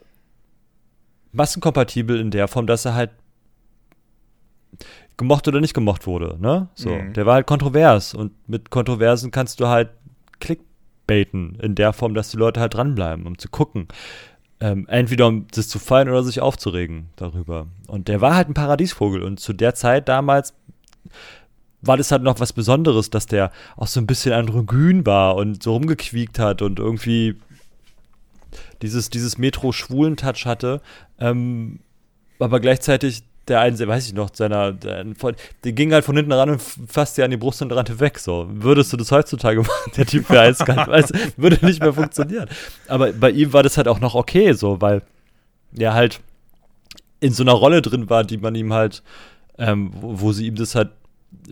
massenkompatibel 1.31 2.19
in 2.19 2.31
der 2.31 2.47
Form, 2.47 2.67
dass 2.67 2.83
er 2.85 2.95
halt 2.95 3.11
gemocht 5.17 5.47
oder 5.47 5.61
nicht 5.61 5.73
gemocht 5.73 6.07
wurde, 6.07 6.35
ne? 6.41 6.67
So, 6.75 6.89
Mhm. 6.89 7.13
der 7.13 7.25
war 7.25 7.35
halt 7.35 7.47
kontrovers 7.47 8.13
und 8.13 8.33
mit 8.49 8.69
Kontroversen 8.69 9.31
kannst 9.31 9.59
du 9.61 9.67
halt 9.67 9.89
clickbaiten 10.39 11.57
in 11.61 11.75
der 11.75 11.93
Form, 11.93 12.13
dass 12.15 12.31
die 12.31 12.37
Leute 12.37 12.59
halt 12.59 12.73
dranbleiben, 12.73 13.25
um 13.25 13.37
zu 13.37 13.47
gucken. 13.49 13.87
Ähm, 14.59 14.87
entweder 14.89 15.27
um 15.27 15.47
das 15.51 15.67
zu 15.69 15.79
feiern 15.79 16.09
oder 16.09 16.23
sich 16.23 16.41
aufzuregen 16.41 17.09
darüber. 17.17 17.67
Und 17.87 18.07
der 18.07 18.19
war 18.21 18.35
halt 18.35 18.49
ein 18.49 18.53
Paradiesvogel 18.53 19.21
und 19.21 19.39
zu 19.39 19.53
der 19.53 19.75
Zeit 19.75 20.09
damals 20.09 20.53
war 21.85 21.97
das 21.97 22.11
halt 22.11 22.23
noch 22.23 22.39
was 22.39 22.53
Besonderes, 22.53 23.09
dass 23.09 23.25
der 23.25 23.51
auch 23.75 23.87
so 23.87 23.99
ein 23.99 24.07
bisschen 24.07 24.33
androgyn 24.33 25.05
war 25.05 25.35
und 25.35 25.63
so 25.63 25.73
rumgequiekt 25.73 26.39
hat 26.39 26.61
und 26.61 26.79
irgendwie 26.79 27.35
dieses, 28.81 29.09
dieses 29.09 29.37
Metro-Schwulen-Touch 29.37 30.45
hatte, 30.45 30.81
ähm, 31.19 31.79
aber 32.39 32.59
gleichzeitig 32.59 33.23
der 33.47 33.61
einen, 33.61 33.77
weiß 33.77 34.07
ich 34.07 34.13
noch, 34.13 34.29
seiner, 34.33 34.71
der, 34.71 35.03
der 35.03 35.71
ging 35.71 35.93
halt 35.93 36.03
von 36.03 36.15
hinten 36.15 36.31
ran 36.31 36.49
und 36.49 36.61
fasste 36.61 37.23
an 37.23 37.31
die 37.31 37.37
Brust 37.37 37.61
und 37.61 37.71
rannte 37.71 37.99
weg, 37.99 38.17
so. 38.17 38.47
Würdest 38.49 38.91
du 38.91 38.97
das 38.97 39.11
heutzutage 39.11 39.59
machen? 39.61 39.91
Der 39.95 40.05
Typ 40.05 40.29
wäre 40.29 40.43
eiskalt, 40.43 40.87
weiß, 40.87 41.11
würde 41.37 41.63
nicht 41.65 41.79
mehr 41.79 41.93
funktionieren. 41.93 42.49
Aber 42.87 43.13
bei 43.13 43.29
ihm 43.29 43.53
war 43.53 43.61
das 43.61 43.77
halt 43.77 43.87
auch 43.87 43.99
noch 43.99 44.15
okay, 44.15 44.53
so, 44.53 44.81
weil 44.81 45.03
er 45.77 45.93
halt 45.93 46.21
in 47.19 47.33
so 47.33 47.43
einer 47.43 47.53
Rolle 47.53 47.81
drin 47.81 48.09
war, 48.09 48.23
die 48.23 48.37
man 48.37 48.55
ihm 48.55 48.73
halt, 48.73 49.03
ähm, 49.57 49.91
wo, 49.93 50.21
wo 50.21 50.31
sie 50.31 50.47
ihm 50.47 50.55
das 50.55 50.73
halt 50.73 50.89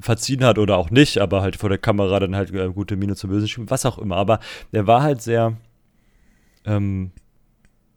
verziehen 0.02 0.44
hat 0.44 0.58
oder 0.58 0.78
auch 0.78 0.90
nicht, 0.90 1.18
aber 1.18 1.42
halt 1.42 1.56
vor 1.56 1.70
der 1.70 1.78
Kamera 1.78 2.20
dann 2.20 2.36
halt 2.36 2.54
äh, 2.54 2.70
gute 2.70 2.96
Miene 2.96 3.16
zum 3.16 3.30
Bösen 3.30 3.48
schieben, 3.48 3.70
was 3.70 3.86
auch 3.86 3.98
immer. 3.98 4.18
Aber 4.18 4.40
der 4.72 4.88
war 4.88 5.02
halt 5.04 5.22
sehr 5.22 5.58
ähm, 6.66 7.12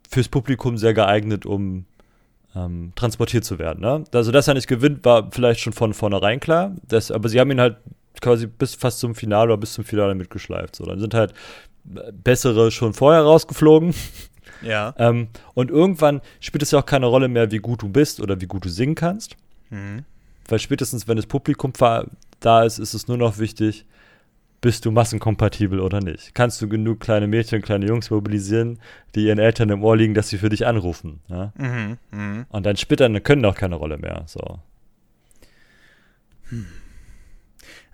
fürs 0.08 0.28
Publikum 0.28 0.78
sehr 0.78 0.94
geeignet, 0.94 1.46
um 1.46 1.84
ähm, 2.54 2.92
transportiert 2.94 3.44
zu 3.44 3.58
werden. 3.58 3.80
Ne? 3.80 4.04
Also, 4.12 4.32
dass 4.32 4.48
er 4.48 4.54
nicht 4.54 4.68
gewinnt, 4.68 5.04
war 5.04 5.30
vielleicht 5.30 5.60
schon 5.60 5.72
von 5.72 5.94
vornherein 5.94 6.40
klar. 6.40 6.74
Das, 6.88 7.10
aber 7.10 7.28
sie 7.28 7.38
haben 7.40 7.50
ihn 7.50 7.60
halt 7.60 7.76
quasi 8.20 8.46
bis 8.46 8.74
fast 8.74 8.98
zum 8.98 9.14
Finale 9.14 9.52
oder 9.52 9.60
bis 9.60 9.74
zum 9.74 9.84
Finale 9.84 10.14
mitgeschleift. 10.14 10.76
So, 10.76 10.84
dann 10.86 10.98
sind 10.98 11.14
halt 11.14 11.34
bessere 11.84 12.70
schon 12.70 12.94
vorher 12.94 13.22
rausgeflogen. 13.22 13.94
Ja. 14.62 14.94
Ähm, 14.98 15.28
und 15.54 15.70
irgendwann 15.70 16.22
spielt 16.40 16.62
es 16.62 16.70
ja 16.70 16.78
auch 16.78 16.86
keine 16.86 17.06
Rolle 17.06 17.28
mehr, 17.28 17.50
wie 17.50 17.58
gut 17.58 17.82
du 17.82 17.88
bist 17.88 18.20
oder 18.20 18.40
wie 18.40 18.46
gut 18.46 18.64
du 18.64 18.68
singen 18.70 18.94
kannst. 18.94 19.36
Mhm. 19.70 20.04
Weil 20.48 20.58
spätestens, 20.58 21.08
wenn 21.08 21.16
das 21.16 21.26
Publikum 21.26 21.72
da 22.40 22.62
ist, 22.62 22.78
ist 22.78 22.94
es 22.94 23.08
nur 23.08 23.16
noch 23.16 23.38
wichtig, 23.38 23.86
bist 24.60 24.84
du 24.84 24.90
massenkompatibel 24.90 25.80
oder 25.80 26.00
nicht. 26.00 26.34
Kannst 26.34 26.60
du 26.62 26.68
genug 26.68 27.00
kleine 27.00 27.26
Mädchen, 27.26 27.62
kleine 27.62 27.86
Jungs 27.86 28.10
mobilisieren, 28.10 28.78
die 29.14 29.26
ihren 29.26 29.38
Eltern 29.38 29.70
im 29.70 29.84
Ohr 29.84 29.96
liegen, 29.96 30.14
dass 30.14 30.28
sie 30.28 30.38
für 30.38 30.48
dich 30.48 30.66
anrufen. 30.66 31.20
Ja? 31.28 31.52
Mhm. 31.56 31.98
Mhm. 32.10 32.46
Und 32.48 32.66
dein 32.66 32.76
Spittern 32.76 33.22
können 33.22 33.44
auch 33.44 33.54
keine 33.54 33.76
Rolle 33.76 33.98
mehr. 33.98 34.24
So. 34.26 34.58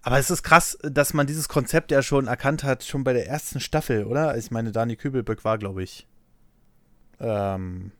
Aber 0.02 0.18
es 0.18 0.30
ist 0.30 0.42
krass, 0.42 0.78
dass 0.82 1.14
man 1.14 1.26
dieses 1.26 1.48
Konzept 1.48 1.90
ja 1.90 2.02
schon 2.02 2.26
erkannt 2.26 2.64
hat, 2.64 2.84
schon 2.84 3.04
bei 3.04 3.12
der 3.12 3.28
ersten 3.28 3.60
Staffel, 3.60 4.04
oder? 4.04 4.36
Ich 4.36 4.50
meine, 4.50 4.72
Dani 4.72 4.96
Kübelböck 4.96 5.44
war, 5.44 5.58
glaube 5.58 5.82
ich, 5.82 6.06
ähm, 7.20 7.92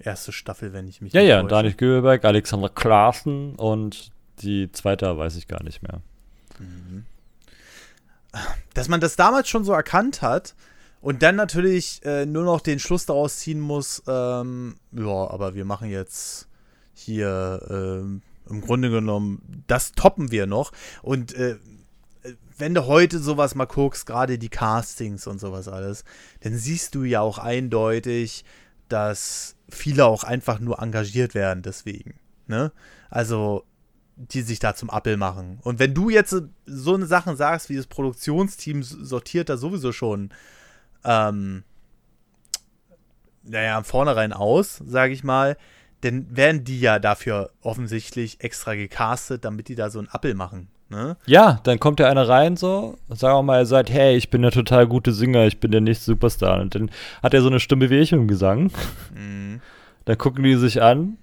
erste 0.00 0.32
Staffel, 0.32 0.72
wenn 0.72 0.88
ich 0.88 1.00
mich 1.00 1.12
Ja, 1.12 1.20
nicht 1.20 1.30
ja, 1.30 1.40
täusche. 1.42 1.48
Daniel 1.48 1.74
Göbeck, 1.74 2.24
Alexander 2.24 2.68
Klaassen 2.68 3.54
und 3.56 4.10
die 4.40 4.70
zweite 4.72 5.16
weiß 5.16 5.36
ich 5.36 5.48
gar 5.48 5.62
nicht 5.62 5.82
mehr. 5.82 6.00
Dass 8.74 8.88
man 8.88 9.00
das 9.00 9.16
damals 9.16 9.48
schon 9.48 9.64
so 9.64 9.72
erkannt 9.72 10.22
hat 10.22 10.54
und 11.00 11.22
dann 11.22 11.36
natürlich 11.36 12.00
äh, 12.04 12.26
nur 12.26 12.44
noch 12.44 12.60
den 12.60 12.78
Schluss 12.78 13.06
daraus 13.06 13.38
ziehen 13.38 13.60
muss, 13.60 14.02
ähm, 14.06 14.76
ja, 14.92 15.30
aber 15.30 15.54
wir 15.54 15.64
machen 15.64 15.88
jetzt 15.90 16.48
hier 16.92 17.60
ähm, 17.70 18.22
im 18.48 18.60
Grunde 18.60 18.90
genommen, 18.90 19.62
das 19.66 19.92
toppen 19.92 20.30
wir 20.30 20.46
noch. 20.46 20.72
Und 21.02 21.34
äh, 21.34 21.56
wenn 22.56 22.74
du 22.74 22.86
heute 22.86 23.20
sowas 23.20 23.54
mal 23.54 23.66
guckst, 23.66 24.06
gerade 24.06 24.38
die 24.38 24.48
Castings 24.48 25.26
und 25.26 25.38
sowas 25.38 25.68
alles, 25.68 26.04
dann 26.40 26.56
siehst 26.56 26.94
du 26.94 27.04
ja 27.04 27.20
auch 27.20 27.38
eindeutig, 27.38 28.44
dass 28.88 29.56
viele 29.68 30.06
auch 30.06 30.24
einfach 30.24 30.60
nur 30.60 30.80
engagiert 30.80 31.34
werden 31.34 31.62
deswegen. 31.62 32.18
Ne? 32.46 32.72
Also, 33.10 33.64
die 34.16 34.42
sich 34.42 34.58
da 34.58 34.74
zum 34.74 34.90
Appel 34.90 35.16
machen. 35.16 35.60
Und 35.62 35.78
wenn 35.78 35.94
du 35.94 36.10
jetzt 36.10 36.34
so 36.66 36.94
eine 36.94 37.06
Sachen 37.06 37.36
sagst, 37.36 37.68
wie 37.68 37.76
das 37.76 37.86
Produktionsteam 37.86 38.82
sortiert 38.82 39.48
da 39.48 39.56
sowieso 39.56 39.92
schon, 39.92 40.30
ähm, 41.04 41.62
naja, 43.44 43.78
im 43.78 43.84
Vornherein 43.84 44.32
aus, 44.32 44.82
sage 44.84 45.12
ich 45.12 45.22
mal, 45.22 45.56
dann 46.00 46.36
werden 46.36 46.64
die 46.64 46.80
ja 46.80 46.98
dafür 46.98 47.50
offensichtlich 47.60 48.40
extra 48.40 48.74
gecastet, 48.74 49.44
damit 49.44 49.68
die 49.68 49.74
da 49.74 49.90
so 49.90 49.98
einen 49.98 50.08
Appel 50.08 50.34
machen. 50.34 50.68
Ne? 50.90 51.16
Ja, 51.26 51.60
dann 51.64 51.78
kommt 51.78 52.00
ja 52.00 52.08
einer 52.08 52.28
rein 52.28 52.56
so, 52.56 52.96
sagen 53.10 53.36
wir 53.38 53.42
mal, 53.42 53.58
er 53.58 53.66
sagt, 53.66 53.90
hey, 53.90 54.16
ich 54.16 54.30
bin 54.30 54.42
der 54.42 54.50
total 54.50 54.86
gute 54.86 55.12
Singer, 55.12 55.46
ich 55.46 55.60
bin 55.60 55.70
der 55.70 55.82
nächste 55.82 56.06
Superstar. 56.06 56.60
Und 56.60 56.74
dann 56.74 56.90
hat 57.22 57.34
er 57.34 57.42
so 57.42 57.48
eine 57.48 57.60
Stimme 57.60 57.90
wie 57.90 57.98
ich 57.98 58.12
im 58.12 58.26
Gesang. 58.26 58.70
Mhm. 59.14 59.60
Dann 60.06 60.18
gucken 60.18 60.44
die 60.44 60.54
sich 60.54 60.80
an. 60.80 61.18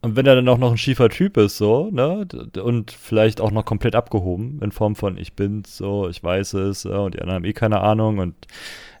Und 0.00 0.14
wenn 0.14 0.26
er 0.26 0.36
dann 0.36 0.48
auch 0.48 0.58
noch 0.58 0.70
ein 0.70 0.78
schiefer 0.78 1.08
Typ 1.08 1.36
ist, 1.36 1.56
so, 1.56 1.90
ne, 1.90 2.24
und 2.62 2.92
vielleicht 2.92 3.40
auch 3.40 3.50
noch 3.50 3.64
komplett 3.64 3.96
abgehoben, 3.96 4.60
in 4.62 4.70
Form 4.70 4.94
von 4.94 5.18
ich 5.18 5.32
bin's, 5.32 5.76
so, 5.76 6.08
ich 6.08 6.22
weiß 6.22 6.54
es, 6.54 6.86
und 6.86 7.14
die 7.14 7.20
anderen 7.20 7.38
haben 7.38 7.44
eh 7.44 7.52
keine 7.52 7.80
Ahnung 7.80 8.18
und 8.18 8.34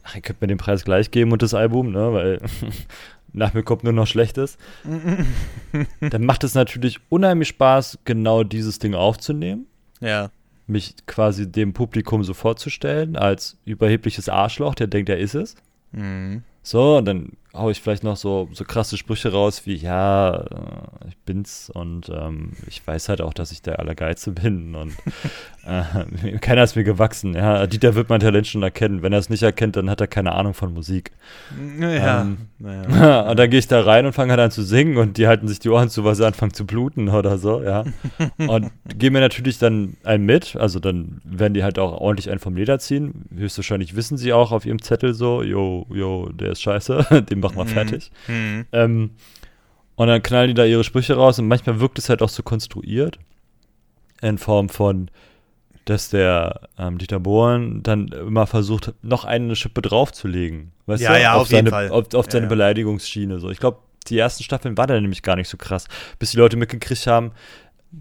ach, 0.02 0.16
ihr 0.16 0.22
könnt 0.22 0.40
mir 0.40 0.48
den 0.48 0.58
Preis 0.58 0.84
gleich 0.84 1.12
geben 1.12 1.30
und 1.30 1.42
das 1.42 1.54
Album, 1.54 1.92
ne, 1.92 2.12
weil 2.12 2.40
nach 3.32 3.54
mir 3.54 3.62
kommt 3.62 3.84
nur 3.84 3.92
noch 3.92 4.08
Schlechtes. 4.08 4.58
dann 6.00 6.24
macht 6.24 6.42
es 6.42 6.56
natürlich 6.56 6.98
unheimlich 7.08 7.48
Spaß, 7.48 8.00
genau 8.04 8.42
dieses 8.42 8.80
Ding 8.80 8.94
aufzunehmen, 8.94 9.66
Ja. 10.00 10.30
mich 10.66 10.94
quasi 11.06 11.50
dem 11.50 11.72
Publikum 11.72 12.24
so 12.24 12.34
vorzustellen, 12.34 13.16
als 13.16 13.56
überhebliches 13.64 14.28
Arschloch, 14.28 14.74
der 14.74 14.86
denkt, 14.86 15.08
er 15.08 15.18
ist 15.18 15.34
es. 15.34 15.56
Mhm. 15.92 16.42
So, 16.62 16.98
und 16.98 17.06
dann 17.06 17.32
haue 17.54 17.72
ich 17.72 17.80
vielleicht 17.80 18.04
noch 18.04 18.16
so, 18.16 18.48
so 18.52 18.64
krasse 18.64 18.98
Sprüche 18.98 19.32
raus 19.32 19.62
wie, 19.64 19.74
ja, 19.74 20.36
äh, 20.36 21.08
ich 21.08 21.16
bin's 21.18 21.70
und 21.70 22.10
ähm, 22.10 22.52
ich 22.66 22.86
weiß 22.86 23.08
halt 23.08 23.22
auch, 23.22 23.32
dass 23.32 23.52
ich 23.52 23.62
der 23.62 23.78
Allergeize 23.78 24.32
bin 24.42 24.74
und 24.74 24.94
äh, 25.68 26.38
keiner 26.40 26.62
ist 26.62 26.76
mir 26.76 26.84
gewachsen. 26.84 27.34
Ja, 27.34 27.66
Dieter 27.66 27.94
wird 27.94 28.08
mein 28.08 28.20
Talent 28.20 28.46
schon 28.46 28.62
erkennen. 28.62 29.02
Wenn 29.02 29.12
er 29.12 29.18
es 29.18 29.28
nicht 29.28 29.42
erkennt, 29.42 29.76
dann 29.76 29.90
hat 29.90 30.00
er 30.00 30.06
keine 30.06 30.32
Ahnung 30.32 30.54
von 30.54 30.72
Musik. 30.72 31.12
Ja. 31.78 32.22
Ähm, 32.22 32.38
naja. 32.58 33.20
und 33.30 33.38
dann 33.38 33.50
gehe 33.50 33.58
ich 33.58 33.68
da 33.68 33.82
rein 33.82 34.06
und 34.06 34.12
fange 34.14 34.30
halt 34.30 34.40
an 34.40 34.50
zu 34.50 34.62
singen 34.62 34.96
und 34.96 35.18
die 35.18 35.28
halten 35.28 35.46
sich 35.46 35.58
die 35.58 35.68
Ohren 35.68 35.90
zu, 35.90 36.04
weil 36.04 36.14
sie 36.14 36.26
anfangen 36.26 36.54
zu 36.54 36.66
bluten 36.66 37.08
oder 37.08 37.38
so, 37.38 37.62
ja. 37.62 37.84
und 38.38 38.70
geben 38.96 39.14
mir 39.14 39.20
natürlich 39.20 39.58
dann 39.58 39.96
einen 40.04 40.24
mit, 40.24 40.56
also 40.56 40.80
dann 40.80 41.20
werden 41.24 41.54
die 41.54 41.62
halt 41.62 41.78
auch 41.78 42.00
ordentlich 42.00 42.30
einen 42.30 42.40
vom 42.40 42.56
Leder 42.56 42.78
ziehen. 42.78 43.26
Höchstwahrscheinlich 43.36 43.94
wissen 43.94 44.16
sie 44.16 44.32
auch 44.32 44.52
auf 44.52 44.64
ihrem 44.64 44.80
Zettel 44.80 45.12
so, 45.12 45.42
jo, 45.42 45.86
jo, 45.90 46.30
der 46.30 46.52
ist 46.52 46.62
scheiße, 46.62 47.26
den 47.30 47.40
machen 47.40 47.56
wir 47.56 47.64
mhm. 47.64 47.68
fertig. 47.68 48.10
Mhm. 48.26 48.66
Ähm, 48.72 49.10
und 49.96 50.06
dann 50.06 50.22
knallen 50.22 50.48
die 50.48 50.54
da 50.54 50.64
ihre 50.64 50.84
Sprüche 50.84 51.14
raus 51.14 51.38
und 51.38 51.48
manchmal 51.48 51.80
wirkt 51.80 51.98
es 51.98 52.08
halt 52.08 52.22
auch 52.22 52.28
so 52.28 52.42
konstruiert. 52.42 53.18
In 54.22 54.38
Form 54.38 54.68
von, 54.68 55.10
dass 55.88 56.10
der 56.10 56.68
ähm, 56.78 56.98
Dieter 56.98 57.18
Bohlen 57.18 57.82
dann 57.82 58.08
immer 58.08 58.46
versucht, 58.46 58.92
noch 59.00 59.24
eine 59.24 59.56
Schippe 59.56 59.80
draufzulegen. 59.80 60.72
Weißt 60.84 61.02
ja, 61.02 61.14
du? 61.14 61.20
ja, 61.22 61.32
auf, 61.34 61.42
auf 61.42 61.48
seine, 61.48 61.70
Fall. 61.70 61.88
Auf, 61.88 62.12
auf 62.12 62.26
seine 62.28 62.44
ja. 62.44 62.48
Beleidigungsschiene. 62.50 63.38
So. 63.38 63.48
Ich 63.48 63.58
glaube, 63.58 63.78
die 64.06 64.18
ersten 64.18 64.44
Staffeln 64.44 64.76
war 64.76 64.86
da 64.86 65.00
nämlich 65.00 65.22
gar 65.22 65.36
nicht 65.36 65.48
so 65.48 65.56
krass, 65.56 65.88
bis 66.18 66.32
die 66.32 66.36
Leute 66.36 66.58
mitgekriegt 66.58 67.06
haben, 67.06 67.32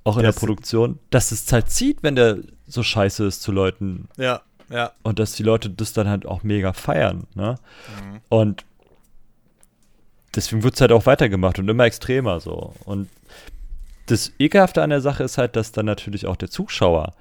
auch 0.03 0.17
in 0.17 0.23
das 0.23 0.35
der 0.35 0.39
Produktion, 0.39 0.99
dass 1.11 1.31
es 1.31 1.51
halt 1.53 1.69
zieht, 1.69 2.03
wenn 2.03 2.17
der 2.17 2.39
so 2.65 2.83
scheiße 2.83 3.25
ist 3.25 3.41
zu 3.41 3.53
Leuten. 3.53 4.09
Ja, 4.17 4.41
ja. 4.69 4.91
Und 5.03 5.19
dass 5.19 5.31
die 5.31 5.43
Leute 5.43 5.69
das 5.69 5.93
dann 5.93 6.09
halt 6.09 6.25
auch 6.25 6.43
mega 6.43 6.73
feiern. 6.73 7.25
Ne? 7.35 7.55
Mhm. 8.01 8.19
Und 8.27 8.65
deswegen 10.35 10.61
wird 10.63 10.75
es 10.75 10.81
halt 10.81 10.91
auch 10.91 11.05
weitergemacht 11.05 11.57
und 11.57 11.69
immer 11.69 11.85
extremer 11.85 12.41
so. 12.41 12.73
Und 12.83 13.07
das 14.07 14.33
Ekelhafte 14.39 14.83
an 14.83 14.89
der 14.89 14.99
Sache 14.99 15.23
ist 15.23 15.37
halt, 15.37 15.55
dass 15.55 15.71
dann 15.71 15.85
natürlich 15.85 16.25
auch 16.25 16.35
der 16.35 16.49
Zuschauer 16.49 17.13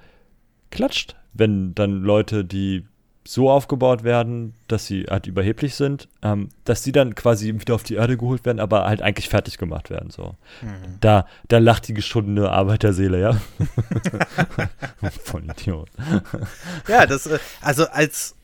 klatscht, 0.71 1.15
wenn 1.33 1.75
dann 1.75 2.01
Leute, 2.01 2.45
die 2.45 2.85
so 3.27 3.49
aufgebaut 3.49 4.03
werden, 4.05 4.53
dass 4.69 4.85
sie 4.85 5.03
halt 5.09 5.27
überheblich 5.27 5.75
sind, 5.75 6.07
ähm, 6.21 6.47
dass 6.63 6.83
sie 6.83 6.93
dann 6.93 7.13
quasi 7.13 7.53
wieder 7.53 7.75
auf 7.75 7.83
die 7.83 7.95
Erde 7.95 8.15
geholt 8.15 8.45
werden, 8.45 8.61
aber 8.61 8.85
halt 8.85 9.01
eigentlich 9.01 9.27
fertig 9.27 9.57
gemacht 9.57 9.89
werden. 9.89 10.11
So. 10.11 10.35
Mhm. 10.61 10.97
Da, 11.01 11.27
da 11.49 11.57
lacht 11.57 11.89
die 11.89 11.93
geschundene 11.93 12.49
Arbeiterseele, 12.49 13.19
ja. 13.19 13.41
Von 15.23 15.49
Idiot. 15.49 15.89
Ja, 16.87 17.05
das, 17.05 17.27
äh, 17.27 17.39
also 17.59 17.87
als, 17.87 18.35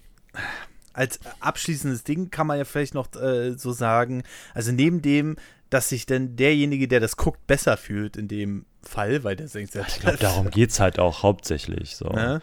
als 0.91 1.19
abschließendes 1.39 2.03
Ding 2.03 2.29
kann 2.29 2.47
man 2.47 2.57
ja 2.57 2.65
vielleicht 2.65 2.93
noch 2.93 3.07
äh, 3.15 3.57
so 3.57 3.71
sagen, 3.71 4.23
also 4.53 4.73
neben 4.73 5.01
dem, 5.01 5.37
dass 5.69 5.89
sich 5.89 6.05
denn 6.05 6.35
derjenige, 6.35 6.89
der 6.89 6.99
das 6.99 7.15
guckt, 7.15 7.47
besser 7.47 7.77
fühlt 7.77 8.17
in 8.17 8.27
dem 8.27 8.65
Fall, 8.83 9.23
weil 9.23 9.35
der 9.35 9.47
denkt, 9.47 9.75
ich 9.75 9.99
glaube, 9.99 10.17
darum 10.17 10.49
geht 10.49 10.71
es 10.71 10.79
halt 10.79 10.99
auch 10.99 11.23
hauptsächlich. 11.23 11.95
So. 11.95 12.09
Ne? 12.09 12.41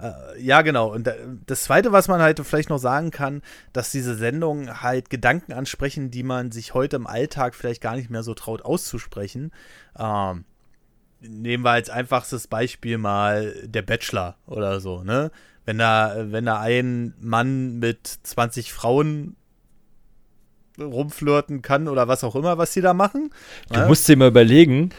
Äh, 0.00 0.40
ja, 0.40 0.62
genau. 0.62 0.92
Und 0.92 1.10
das 1.46 1.64
Zweite, 1.64 1.92
was 1.92 2.08
man 2.08 2.20
halt 2.20 2.40
vielleicht 2.40 2.70
noch 2.70 2.78
sagen 2.78 3.10
kann, 3.10 3.42
dass 3.72 3.90
diese 3.90 4.14
Sendungen 4.14 4.82
halt 4.82 5.10
Gedanken 5.10 5.52
ansprechen, 5.52 6.10
die 6.10 6.22
man 6.22 6.52
sich 6.52 6.74
heute 6.74 6.96
im 6.96 7.06
Alltag 7.06 7.54
vielleicht 7.54 7.82
gar 7.82 7.96
nicht 7.96 8.10
mehr 8.10 8.22
so 8.22 8.34
traut 8.34 8.62
auszusprechen. 8.62 9.50
Ähm, 9.98 10.44
nehmen 11.20 11.64
wir 11.64 11.70
als 11.70 11.90
einfachstes 11.90 12.46
Beispiel 12.46 12.98
mal 12.98 13.54
der 13.64 13.82
Bachelor 13.82 14.36
oder 14.46 14.80
so, 14.80 15.02
ne? 15.02 15.30
Wenn 15.64 15.78
da, 15.78 16.14
wenn 16.30 16.46
da 16.46 16.60
ein 16.60 17.12
Mann 17.20 17.78
mit 17.78 18.06
20 18.06 18.72
Frauen 18.72 19.36
rumflirten 20.80 21.60
kann 21.60 21.88
oder 21.88 22.08
was 22.08 22.24
auch 22.24 22.36
immer, 22.36 22.56
was 22.56 22.72
sie 22.72 22.80
da 22.80 22.94
machen. 22.94 23.30
Du 23.70 23.80
ne? 23.80 23.86
musst 23.86 24.08
dir 24.08 24.16
mal 24.16 24.28
überlegen, 24.28 24.90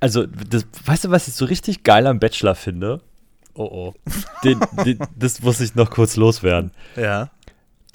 also, 0.00 0.26
das, 0.26 0.66
weißt 0.84 1.04
du, 1.04 1.10
was 1.10 1.28
ich 1.28 1.34
so 1.34 1.44
richtig 1.44 1.82
geil 1.82 2.06
am 2.06 2.18
Bachelor 2.18 2.54
finde? 2.54 3.00
Oh 3.54 3.64
oh. 3.64 3.94
Den, 4.44 4.60
den, 4.84 4.98
das 5.16 5.42
muss 5.42 5.60
ich 5.60 5.74
noch 5.74 5.90
kurz 5.90 6.16
loswerden. 6.16 6.72
Ja. 6.96 7.30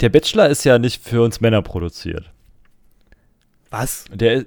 Der 0.00 0.08
Bachelor 0.10 0.48
ist 0.48 0.64
ja 0.64 0.78
nicht 0.78 1.02
für 1.02 1.22
uns 1.22 1.40
Männer 1.40 1.62
produziert. 1.62 2.30
Was? 3.70 4.04
Der 4.12 4.44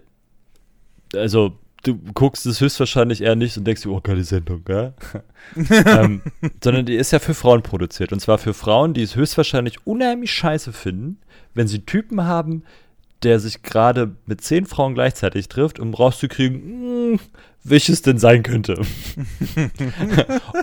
also 1.16 1.57
du 1.84 1.97
guckst 2.14 2.45
es 2.45 2.62
höchstwahrscheinlich 2.62 3.22
eher 3.22 3.36
nicht 3.36 3.57
und 3.57 3.66
denkst 3.66 3.84
dir, 3.84 3.89
oh, 3.89 4.01
geile 4.01 4.24
Sendung, 4.24 4.64
ja? 4.68 4.93
ähm, 5.86 6.22
sondern 6.64 6.86
die 6.86 6.95
ist 6.95 7.12
ja 7.12 7.20
für 7.20 7.34
Frauen 7.34 7.64
produziert. 7.64 8.12
Und 8.12 8.20
zwar 8.20 8.38
für 8.38 8.53
Frauen, 8.53 8.93
die 8.93 9.01
es 9.01 9.16
höchstwahrscheinlich 9.16 9.86
unheimlich 9.88 10.32
scheiße 10.34 10.74
finden, 10.74 11.20
wenn 11.53 11.68
sie 11.68 11.86
Typen 11.86 12.26
haben, 12.26 12.64
der 13.24 13.39
sich 13.39 13.64
gerade 13.64 14.16
mit 14.26 14.41
zehn 14.41 14.66
Frauen 14.66 14.93
gleichzeitig 14.93 15.47
trifft, 15.47 15.80
um 15.80 15.93
rauszukriegen, 15.93 17.14
mh, 17.14 17.20
welches 17.64 18.01
denn 18.01 18.18
sein 18.18 18.43
könnte. 18.43 18.82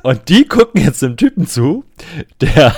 und 0.02 0.28
die 0.28 0.44
gucken 0.44 0.82
jetzt 0.82 1.02
dem 1.02 1.16
Typen 1.16 1.46
zu, 1.46 1.84
der 2.40 2.74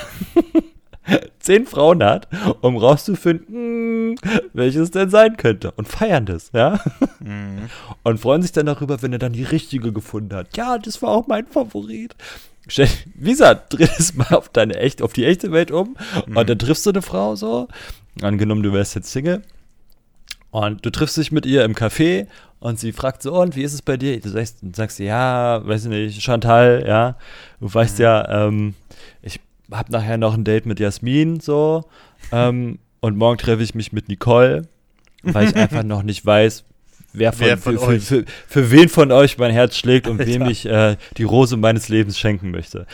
zehn 1.39 1.67
Frauen 1.67 2.03
hat, 2.03 2.29
um 2.61 2.77
rauszufinden, 2.77 4.17
welches 4.53 4.91
denn 4.91 5.11
sein 5.11 5.37
könnte. 5.37 5.71
Und 5.73 5.89
feiern 5.89 6.27
das, 6.27 6.51
ja. 6.53 6.81
Mhm. 7.21 7.69
Und 8.03 8.21
freuen 8.21 8.43
sich 8.43 8.53
dann 8.53 8.67
darüber, 8.67 9.01
wenn 9.03 9.13
er 9.13 9.19
dann 9.19 9.33
die 9.33 9.45
richtige 9.45 9.93
gefunden 9.93 10.35
hat. 10.35 10.57
Ja, 10.57 10.79
das 10.79 11.01
war 11.03 11.11
auch 11.11 11.27
mein 11.27 11.47
Favorit. 11.47 12.15
Wie 13.15 13.31
gesagt, 13.31 13.73
dreh 13.79 13.89
es 13.99 14.15
mal 14.15 14.35
auf 14.35 14.49
deine 14.51 14.77
echt, 14.77 15.03
auf 15.03 15.13
die 15.13 15.25
echte 15.25 15.53
Welt 15.53 15.71
um. 15.71 15.97
Mhm. 16.27 16.37
Und 16.37 16.49
dann 16.51 16.59
triffst 16.59 16.85
du 16.87 16.91
eine 16.91 17.03
Frau 17.03 17.37
so. 17.37 17.69
Angenommen, 18.21 18.63
du 18.63 18.73
wärst 18.73 18.95
jetzt 18.95 19.11
Single. 19.11 19.43
Und 20.51 20.85
du 20.85 20.91
triffst 20.91 21.17
dich 21.17 21.31
mit 21.33 21.47
ihr 21.47 21.65
im 21.65 21.75
Café 21.75 22.27
und 22.61 22.79
sie 22.79 22.93
fragt 22.93 23.23
so, 23.23 23.41
und 23.41 23.55
wie 23.55 23.63
ist 23.63 23.75
es 23.75 23.83
bei 23.83 23.97
dir? 23.97 24.19
Du 24.21 24.31
sagst, 24.31 24.59
sagst 24.75 24.99
ja, 24.99 25.61
weiß 25.65 25.85
ich 25.85 25.91
nicht, 25.91 26.23
Chantal, 26.23 26.85
ja. 26.87 27.17
Du 27.61 27.73
weißt 27.73 27.99
mhm. 27.99 28.03
ja, 28.03 28.47
ähm, 28.47 28.75
ich 29.23 29.41
habe 29.71 29.93
nachher 29.93 30.17
noch 30.17 30.35
ein 30.35 30.45
Date 30.45 30.67
mit 30.67 30.81
Jasmin, 30.81 31.41
so. 31.41 31.85
Ähm, 32.33 32.79
und 33.01 33.17
morgen 33.17 33.39
treffe 33.39 33.63
ich 33.63 33.75
mich 33.75 33.93
mit 33.93 34.09
Nicole, 34.09 34.63
weil 35.23 35.49
ich 35.49 35.57
einfach 35.57 35.83
noch 35.85 36.03
nicht 36.03 36.25
weiß, 36.25 36.65
wer 37.13 37.33
von, 37.33 37.47
wer 37.47 37.59
von 37.59 37.79
für, 37.79 38.01
für, 38.01 38.01
für, 38.01 38.25
für, 38.49 38.71
wen 38.71 38.89
von 38.89 39.13
euch 39.13 39.39
mein 39.39 39.53
Herz 39.53 39.77
schlägt 39.77 40.09
und 40.09 40.19
Alter. 40.21 40.33
wem 40.33 40.47
ich 40.47 40.67
äh, 40.67 40.97
die 41.17 41.25
Rose 41.25 41.57
meines 41.57 41.89
Lebens 41.89 42.19
schenken 42.19 42.51
möchte. 42.51 42.87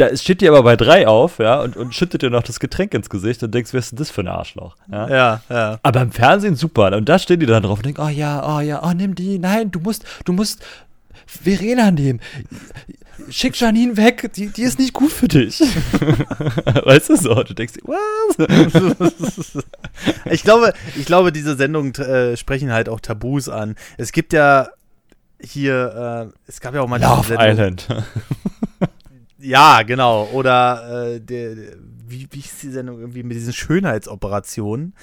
Da 0.00 0.16
steht 0.16 0.40
dir 0.40 0.50
aber 0.50 0.62
bei 0.62 0.76
drei 0.76 1.06
auf, 1.06 1.38
ja, 1.38 1.60
und, 1.60 1.76
und 1.76 1.94
schüttet 1.94 2.22
dir 2.22 2.30
noch 2.30 2.42
das 2.42 2.58
Getränk 2.58 2.94
ins 2.94 3.10
Gesicht 3.10 3.42
und 3.42 3.52
denkst, 3.52 3.74
wer 3.74 3.80
ist 3.80 3.92
denn 3.92 3.98
das 3.98 4.10
für 4.10 4.22
ein 4.22 4.28
Arschloch? 4.28 4.76
Ja, 4.90 5.08
ja. 5.08 5.42
ja. 5.50 5.78
Aber 5.82 6.00
im 6.00 6.10
Fernsehen 6.10 6.56
super. 6.56 6.96
Und 6.96 7.08
da 7.08 7.18
stehen 7.18 7.38
die 7.38 7.46
dann 7.46 7.62
drauf 7.62 7.80
und 7.80 7.86
denken, 7.86 8.00
oh 8.00 8.08
ja, 8.08 8.56
oh 8.56 8.60
ja, 8.60 8.82
oh 8.82 8.92
nimm 8.92 9.14
die, 9.14 9.38
nein, 9.38 9.70
du 9.70 9.78
musst, 9.80 10.04
du 10.24 10.32
musst 10.32 10.64
Verena 11.26 11.90
nehmen 11.90 12.20
schick 13.28 13.60
Janine 13.60 13.96
weg, 13.96 14.32
die, 14.34 14.48
die 14.48 14.62
ist 14.62 14.78
nicht 14.78 14.92
gut 14.94 15.12
für 15.12 15.28
dich. 15.28 15.60
weißt 16.84 17.10
du 17.10 17.16
so? 17.16 17.42
Du 17.42 17.54
denkst, 17.54 17.74
was? 17.84 19.64
ich 20.24 20.42
glaube, 20.42 20.72
ich 20.96 21.04
glaube, 21.04 21.32
diese 21.32 21.56
Sendungen 21.56 21.94
äh, 21.96 22.36
sprechen 22.36 22.72
halt 22.72 22.88
auch 22.88 23.00
Tabus 23.00 23.48
an. 23.48 23.76
Es 23.98 24.12
gibt 24.12 24.32
ja 24.32 24.68
hier, 25.40 26.30
äh, 26.32 26.38
es 26.46 26.60
gab 26.60 26.74
ja 26.74 26.80
auch 26.80 26.88
mal 26.88 27.00
Love. 27.00 27.36
Island. 27.38 27.86
ja, 29.40 29.82
genau. 29.82 30.28
Oder 30.32 31.14
äh, 31.14 31.20
der, 31.20 31.56
wie, 32.06 32.28
wie 32.30 32.40
ist 32.40 32.62
die 32.62 32.70
Sendung 32.70 33.00
irgendwie 33.00 33.22
mit 33.22 33.36
diesen 33.36 33.52
Schönheitsoperationen? 33.52 34.94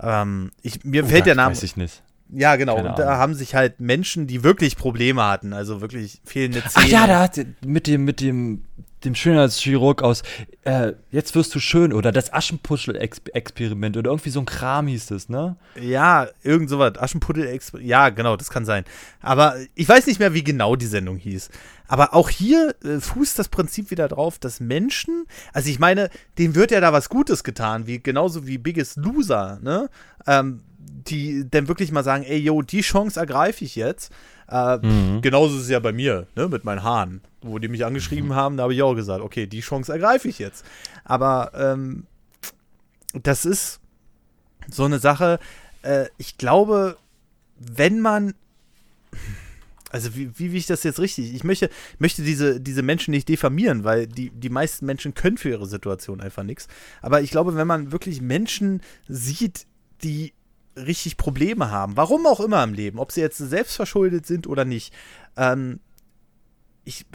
Ähm, 0.00 0.50
ich, 0.62 0.84
mir 0.84 1.04
oh, 1.04 1.08
fällt 1.08 1.26
der 1.26 1.34
Name. 1.34 1.54
Weiß 1.54 1.62
ich 1.62 1.76
nicht. 1.76 2.02
Ja, 2.30 2.56
genau. 2.56 2.76
und 2.78 2.98
da 2.98 3.18
haben 3.18 3.34
sich 3.34 3.54
halt 3.54 3.80
Menschen, 3.80 4.26
die 4.26 4.42
wirklich 4.42 4.76
Probleme 4.76 5.22
hatten, 5.24 5.52
also 5.52 5.80
wirklich 5.80 6.20
fehlende 6.24 6.60
Zähne. 6.60 6.86
Ach 6.86 6.88
ja, 6.88 7.06
da 7.06 7.20
hat 7.20 7.38
mit 7.64 7.86
dem, 7.86 8.04
mit 8.04 8.20
dem, 8.20 8.64
dem 9.04 9.14
Schönheitschirurg 9.14 10.02
aus, 10.02 10.22
äh, 10.62 10.92
jetzt 11.10 11.34
wirst 11.34 11.54
du 11.54 11.60
schön 11.60 11.92
oder 11.92 12.12
das 12.12 12.32
Aschenputtel-Experiment 12.32 13.96
oder 13.96 14.10
irgendwie 14.10 14.30
so 14.30 14.40
ein 14.40 14.46
Kram 14.46 14.86
hieß 14.86 15.10
es, 15.12 15.28
ne? 15.28 15.56
Ja, 15.80 16.28
irgend 16.42 16.70
sowas. 16.70 16.98
Aschenputtel-Experiment. 16.98 17.88
Ja, 17.88 18.08
genau, 18.10 18.36
das 18.36 18.50
kann 18.50 18.64
sein. 18.64 18.84
Aber 19.20 19.56
ich 19.74 19.88
weiß 19.88 20.06
nicht 20.06 20.18
mehr, 20.18 20.34
wie 20.34 20.44
genau 20.44 20.76
die 20.76 20.86
Sendung 20.86 21.16
hieß. 21.16 21.50
Aber 21.86 22.14
auch 22.14 22.30
hier 22.30 22.74
äh, 22.82 22.98
fußt 22.98 23.38
das 23.38 23.48
Prinzip 23.48 23.90
wieder 23.90 24.08
drauf, 24.08 24.38
dass 24.38 24.60
Menschen, 24.60 25.26
also 25.52 25.68
ich 25.68 25.78
meine, 25.78 26.08
dem 26.38 26.54
wird 26.54 26.70
ja 26.70 26.80
da 26.80 26.92
was 26.92 27.08
Gutes 27.08 27.44
getan, 27.44 27.86
wie 27.86 28.02
genauso 28.02 28.46
wie 28.46 28.58
Biggest 28.58 28.96
Loser, 28.96 29.58
ne? 29.62 29.90
Ähm, 30.26 30.62
die 30.78 31.48
dann 31.50 31.68
wirklich 31.68 31.92
mal 31.92 32.04
sagen, 32.04 32.24
ey, 32.24 32.38
yo, 32.38 32.62
die 32.62 32.80
Chance 32.80 33.18
ergreife 33.18 33.64
ich 33.64 33.76
jetzt. 33.76 34.12
Äh, 34.48 34.78
mhm. 34.78 35.22
Genauso 35.22 35.56
ist 35.56 35.62
es 35.62 35.68
ja 35.70 35.80
bei 35.80 35.92
mir, 35.92 36.26
ne, 36.36 36.48
mit 36.48 36.64
meinen 36.64 36.82
Haaren. 36.82 37.20
Wo 37.42 37.58
die 37.58 37.68
mich 37.68 37.84
angeschrieben 37.84 38.30
mhm. 38.30 38.34
haben, 38.34 38.56
da 38.56 38.64
habe 38.64 38.74
ich 38.74 38.82
auch 38.82 38.94
gesagt, 38.94 39.22
okay, 39.22 39.46
die 39.46 39.60
Chance 39.60 39.92
ergreife 39.92 40.28
ich 40.28 40.38
jetzt. 40.38 40.64
Aber 41.04 41.52
ähm, 41.54 42.06
das 43.12 43.44
ist 43.44 43.80
so 44.68 44.84
eine 44.84 44.98
Sache, 44.98 45.38
äh, 45.82 46.06
ich 46.16 46.38
glaube, 46.38 46.96
wenn 47.58 48.00
man 48.00 48.34
also 49.94 50.16
wie, 50.16 50.36
wie, 50.36 50.50
wie 50.50 50.56
ich 50.56 50.66
das 50.66 50.82
jetzt 50.82 50.98
richtig? 50.98 51.32
Ich 51.34 51.44
möchte, 51.44 51.70
möchte 52.00 52.22
diese, 52.22 52.60
diese 52.60 52.82
Menschen 52.82 53.12
nicht 53.12 53.28
diffamieren, 53.28 53.84
weil 53.84 54.08
die, 54.08 54.30
die 54.30 54.48
meisten 54.48 54.86
Menschen 54.86 55.14
können 55.14 55.38
für 55.38 55.50
ihre 55.50 55.66
Situation 55.66 56.20
einfach 56.20 56.42
nichts. 56.42 56.66
Aber 57.00 57.22
ich 57.22 57.30
glaube, 57.30 57.54
wenn 57.54 57.68
man 57.68 57.92
wirklich 57.92 58.20
Menschen 58.20 58.82
sieht, 59.06 59.66
die 60.02 60.32
richtig 60.76 61.16
Probleme 61.16 61.70
haben, 61.70 61.96
warum 61.96 62.26
auch 62.26 62.40
immer 62.40 62.62
im 62.62 62.74
Leben, 62.74 62.98
ob 62.98 63.12
sie 63.12 63.20
jetzt 63.20 63.38
selbst 63.38 63.76
verschuldet 63.76 64.26
sind 64.26 64.46
oder 64.46 64.64
nicht, 64.64 64.92
ähm, 65.36 65.80
ich, 66.84 67.06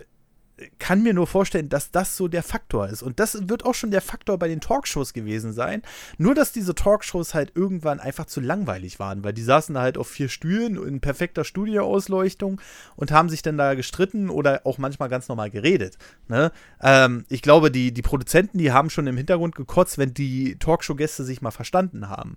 kann 0.78 1.04
mir 1.04 1.14
nur 1.14 1.28
vorstellen, 1.28 1.70
dass 1.70 1.92
das 1.92 2.18
so 2.18 2.28
der 2.28 2.44
Faktor 2.44 2.88
ist. 2.88 3.02
Und 3.02 3.20
das 3.20 3.50
wird 3.50 3.66
auch 3.66 3.76
schon 3.76 3.92
der 3.92 4.02
Faktor 4.02 4.38
bei 4.38 4.48
den 4.48 4.62
Talkshows 4.62 5.14
gewesen 5.14 5.54
sein. 5.54 5.82
Nur, 6.18 6.36
dass 6.36 6.52
diese 6.52 6.76
Talkshows 6.76 7.34
halt 7.34 7.54
irgendwann 7.56 8.00
einfach 8.00 8.26
zu 8.26 8.42
langweilig 8.42 9.00
waren, 9.00 9.24
weil 9.24 9.34
die 9.34 9.44
saßen 9.44 9.76
da 9.76 9.82
halt 9.82 9.98
auf 9.98 10.08
vier 10.08 10.30
Stühlen 10.30 10.82
in 10.84 11.00
perfekter 11.00 11.44
Studioausleuchtung 11.44 12.62
und 12.96 13.12
haben 13.12 13.30
sich 13.30 13.42
dann 13.42 13.58
da 13.58 13.74
gestritten 13.74 14.30
oder 14.30 14.62
auch 14.66 14.78
manchmal 14.78 15.10
ganz 15.10 15.28
normal 15.28 15.50
geredet. 15.50 15.98
Ne? 16.28 16.52
Ähm, 16.82 17.26
ich 17.30 17.42
glaube, 17.42 17.72
die, 17.72 17.94
die 17.94 18.02
Produzenten, 18.02 18.58
die 18.58 18.72
haben 18.72 18.90
schon 18.90 19.08
im 19.08 19.18
Hintergrund 19.18 19.56
gekotzt, 19.56 19.98
wenn 19.98 20.14
die 20.14 20.58
Talkshow-Gäste 20.58 21.24
sich 21.24 21.42
mal 21.42 21.52
verstanden 21.52 22.10
haben. 22.10 22.36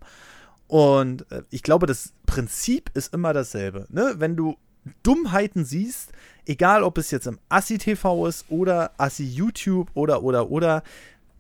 Und 0.73 1.31
äh, 1.31 1.43
ich 1.51 1.63
glaube, 1.63 1.85
das 1.85 2.15
Prinzip 2.25 2.91
ist 2.95 3.13
immer 3.13 3.35
dasselbe. 3.35 3.87
Ne? 3.91 4.15
Wenn 4.17 4.37
du 4.37 4.57
Dummheiten 5.03 5.67
siehst, 5.67 6.13
egal 6.47 6.83
ob 6.83 6.97
es 6.97 7.11
jetzt 7.11 7.27
im 7.27 7.39
Assi-TV 7.51 8.27
ist 8.27 8.47
oder 8.49 8.93
Assi-YouTube 8.97 9.91
oder, 9.93 10.23
oder, 10.23 10.51
oder, 10.51 10.83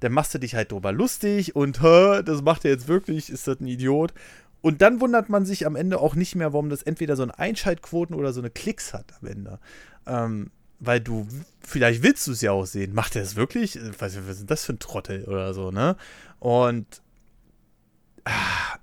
dann 0.00 0.12
machst 0.12 0.34
du 0.34 0.38
dich 0.38 0.54
halt 0.54 0.70
drüber 0.70 0.92
lustig 0.92 1.56
und, 1.56 1.82
das 1.82 2.42
macht 2.42 2.66
er 2.66 2.72
jetzt 2.72 2.88
wirklich, 2.88 3.30
ist 3.30 3.48
das 3.48 3.58
ein 3.58 3.66
Idiot. 3.66 4.12
Und 4.60 4.82
dann 4.82 5.00
wundert 5.00 5.30
man 5.30 5.46
sich 5.46 5.64
am 5.64 5.76
Ende 5.76 5.98
auch 5.98 6.14
nicht 6.14 6.34
mehr, 6.34 6.52
warum 6.52 6.68
das 6.68 6.82
entweder 6.82 7.16
so 7.16 7.22
eine 7.22 7.38
Einschaltquoten 7.38 8.14
oder 8.14 8.34
so 8.34 8.42
eine 8.42 8.50
Klicks 8.50 8.92
hat 8.92 9.14
am 9.22 9.28
Ende. 9.28 9.58
Ähm, 10.06 10.50
weil 10.78 11.00
du, 11.00 11.26
vielleicht 11.62 12.02
willst 12.02 12.26
du 12.26 12.32
es 12.32 12.42
ja 12.42 12.52
auch 12.52 12.66
sehen. 12.66 12.92
Macht 12.92 13.16
er 13.16 13.22
es 13.22 13.34
wirklich? 13.34 13.78
Was, 13.98 14.14
was 14.28 14.40
ist 14.40 14.50
das 14.50 14.66
für 14.66 14.74
ein 14.74 14.78
Trottel 14.78 15.24
oder 15.24 15.54
so, 15.54 15.70
ne? 15.70 15.96
Und 16.38 17.00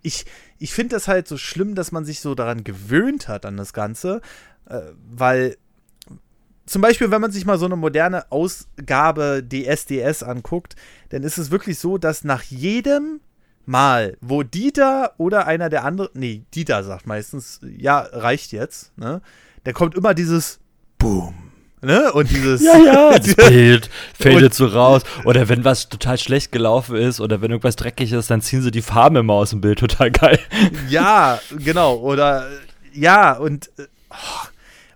ich, 0.01 0.25
ich 0.57 0.73
finde 0.73 0.95
das 0.95 1.07
halt 1.07 1.27
so 1.27 1.37
schlimm, 1.37 1.75
dass 1.75 1.91
man 1.91 2.05
sich 2.05 2.19
so 2.19 2.35
daran 2.35 2.63
gewöhnt 2.63 3.27
hat, 3.27 3.45
an 3.45 3.57
das 3.57 3.73
Ganze, 3.73 4.21
äh, 4.65 4.81
weil 5.09 5.57
zum 6.65 6.83
Beispiel, 6.83 7.09
wenn 7.09 7.21
man 7.21 7.31
sich 7.31 7.45
mal 7.45 7.57
so 7.57 7.65
eine 7.65 7.75
moderne 7.75 8.31
Ausgabe 8.31 9.43
DSDS 9.43 10.21
anguckt, 10.21 10.75
dann 11.09 11.23
ist 11.23 11.39
es 11.39 11.49
wirklich 11.49 11.79
so, 11.79 11.97
dass 11.97 12.23
nach 12.23 12.43
jedem 12.43 13.21
Mal, 13.65 14.17
wo 14.21 14.43
Dieter 14.43 15.13
oder 15.17 15.45
einer 15.47 15.69
der 15.69 15.83
anderen, 15.83 16.11
nee, 16.13 16.43
Dieter 16.53 16.83
sagt 16.83 17.07
meistens, 17.07 17.59
ja, 17.63 17.99
reicht 17.99 18.51
jetzt, 18.51 18.97
ne? 18.97 19.21
Da 19.63 19.73
kommt 19.73 19.95
immer 19.95 20.13
dieses 20.13 20.59
Boom. 20.97 21.49
Ne? 21.82 22.11
Und 22.11 22.30
dieses. 22.30 22.61
Ja, 22.61 22.77
ja, 22.77 23.09
das 23.17 23.36
Bild 23.36 23.89
fällt 24.13 24.41
jetzt 24.41 24.57
so 24.57 24.67
raus. 24.67 25.03
Oder 25.23 25.47
wenn 25.47 25.63
was 25.63 25.89
total 25.89 26.17
schlecht 26.17 26.51
gelaufen 26.51 26.95
ist 26.95 27.21
oder 27.21 27.41
wenn 27.41 27.51
irgendwas 27.51 27.75
dreckig 27.75 28.11
ist, 28.11 28.30
dann 28.30 28.41
ziehen 28.41 28.61
sie 28.61 28.71
die 28.71 28.82
Farben 28.82 29.15
immer 29.15 29.34
aus 29.34 29.51
dem 29.51 29.61
Bild. 29.61 29.80
Total 29.89 30.11
geil. 30.11 30.39
Ja, 30.89 31.39
genau. 31.57 31.95
Oder, 31.97 32.47
ja, 32.93 33.34
und. 33.34 33.69
Oh, 34.09 34.47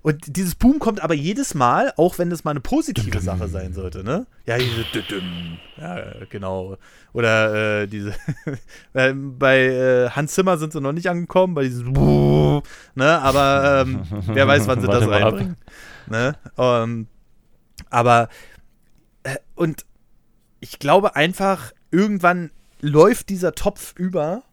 und 0.03 0.35
dieses 0.35 0.55
Boom 0.55 0.79
kommt 0.79 1.01
aber 1.01 1.13
jedes 1.13 1.53
Mal, 1.53 1.93
auch 1.95 2.17
wenn 2.17 2.29
es 2.29 2.43
mal 2.43 2.51
eine 2.51 2.59
positive 2.59 3.21
Sache 3.21 3.47
sein 3.47 3.73
sollte, 3.73 4.03
ne? 4.03 4.25
Ja, 4.45 4.57
diese 4.57 4.83
ja, 5.79 6.03
genau. 6.29 6.75
Oder 7.13 7.83
äh, 7.83 7.87
diese 7.87 8.13
bei 8.93 9.59
äh, 9.59 10.09
Hans 10.09 10.33
Zimmer 10.33 10.57
sind 10.57 10.73
sie 10.73 10.81
noch 10.81 10.91
nicht 10.91 11.09
angekommen, 11.09 11.53
bei 11.53 11.63
diesem 11.63 11.93
ne? 11.93 12.61
Aber 13.21 13.85
ähm, 13.87 14.01
wer 14.27 14.45
weiß, 14.45 14.67
wann 14.67 14.81
sie 14.81 14.87
das 14.87 15.07
reinbringen. 15.07 15.55
Ne? 16.13 16.37
Ähm, 16.59 17.07
aber 17.89 18.29
äh, 19.23 19.35
und 19.55 19.83
ich 20.59 20.77
glaube 20.77 21.15
einfach, 21.15 21.73
irgendwann 21.89 22.51
läuft 22.81 23.29
dieser 23.29 23.53
Topf 23.53 23.95
über, 23.97 24.43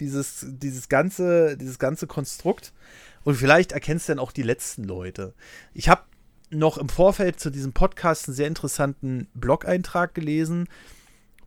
dieses, 0.00 0.44
dieses 0.48 0.88
ganze, 0.88 1.56
dieses 1.56 1.78
ganze 1.78 2.08
Konstrukt. 2.08 2.72
Und 3.22 3.36
vielleicht 3.36 3.70
erkennst 3.70 4.08
du 4.08 4.12
dann 4.12 4.18
auch 4.18 4.32
die 4.32 4.42
letzten 4.42 4.82
Leute. 4.82 5.34
Ich 5.72 5.88
habe 5.88 6.02
noch 6.50 6.78
im 6.78 6.88
Vorfeld 6.88 7.38
zu 7.38 7.50
diesem 7.50 7.72
Podcast 7.72 8.26
einen 8.26 8.34
sehr 8.34 8.48
interessanten 8.48 9.28
Blog-Eintrag 9.34 10.16
gelesen, 10.16 10.68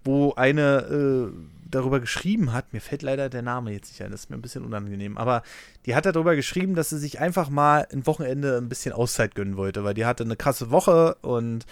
wo 0.06 0.34
eine 0.36 0.78
äh, 0.88 1.32
darüber 1.72 1.99
geschrieben 1.99 2.53
hat, 2.53 2.74
mir 2.74 2.82
fällt 2.82 3.01
leider 3.01 3.30
der 3.30 3.41
Name 3.41 3.72
jetzt 3.72 3.89
nicht 3.89 4.01
ein, 4.01 4.11
das 4.11 4.22
ist 4.22 4.30
mir 4.30 4.38
ein 4.38 4.41
bisschen 4.41 4.63
unangenehm, 4.63 5.17
aber 5.17 5.43
die 5.86 5.95
hat 5.95 6.05
darüber 6.05 6.36
geschrieben, 6.36 6.76
dass 6.76 6.89
sie 6.89 6.97
sich 6.97 7.19
einfach 7.19 7.49
mal 7.49 7.88
ein 7.91 8.05
Wochenende 8.05 8.57
ein 8.57 8.69
bisschen 8.69 8.93
Auszeit 8.93 9.36
gönnen 9.36 9.57
wollte, 9.57 9.84
weil 9.84 9.93
die 9.93 10.05
hatte 10.05 10.24
eine 10.24 10.36
krasse 10.36 10.72
Woche 10.72 11.15
und 11.22 11.65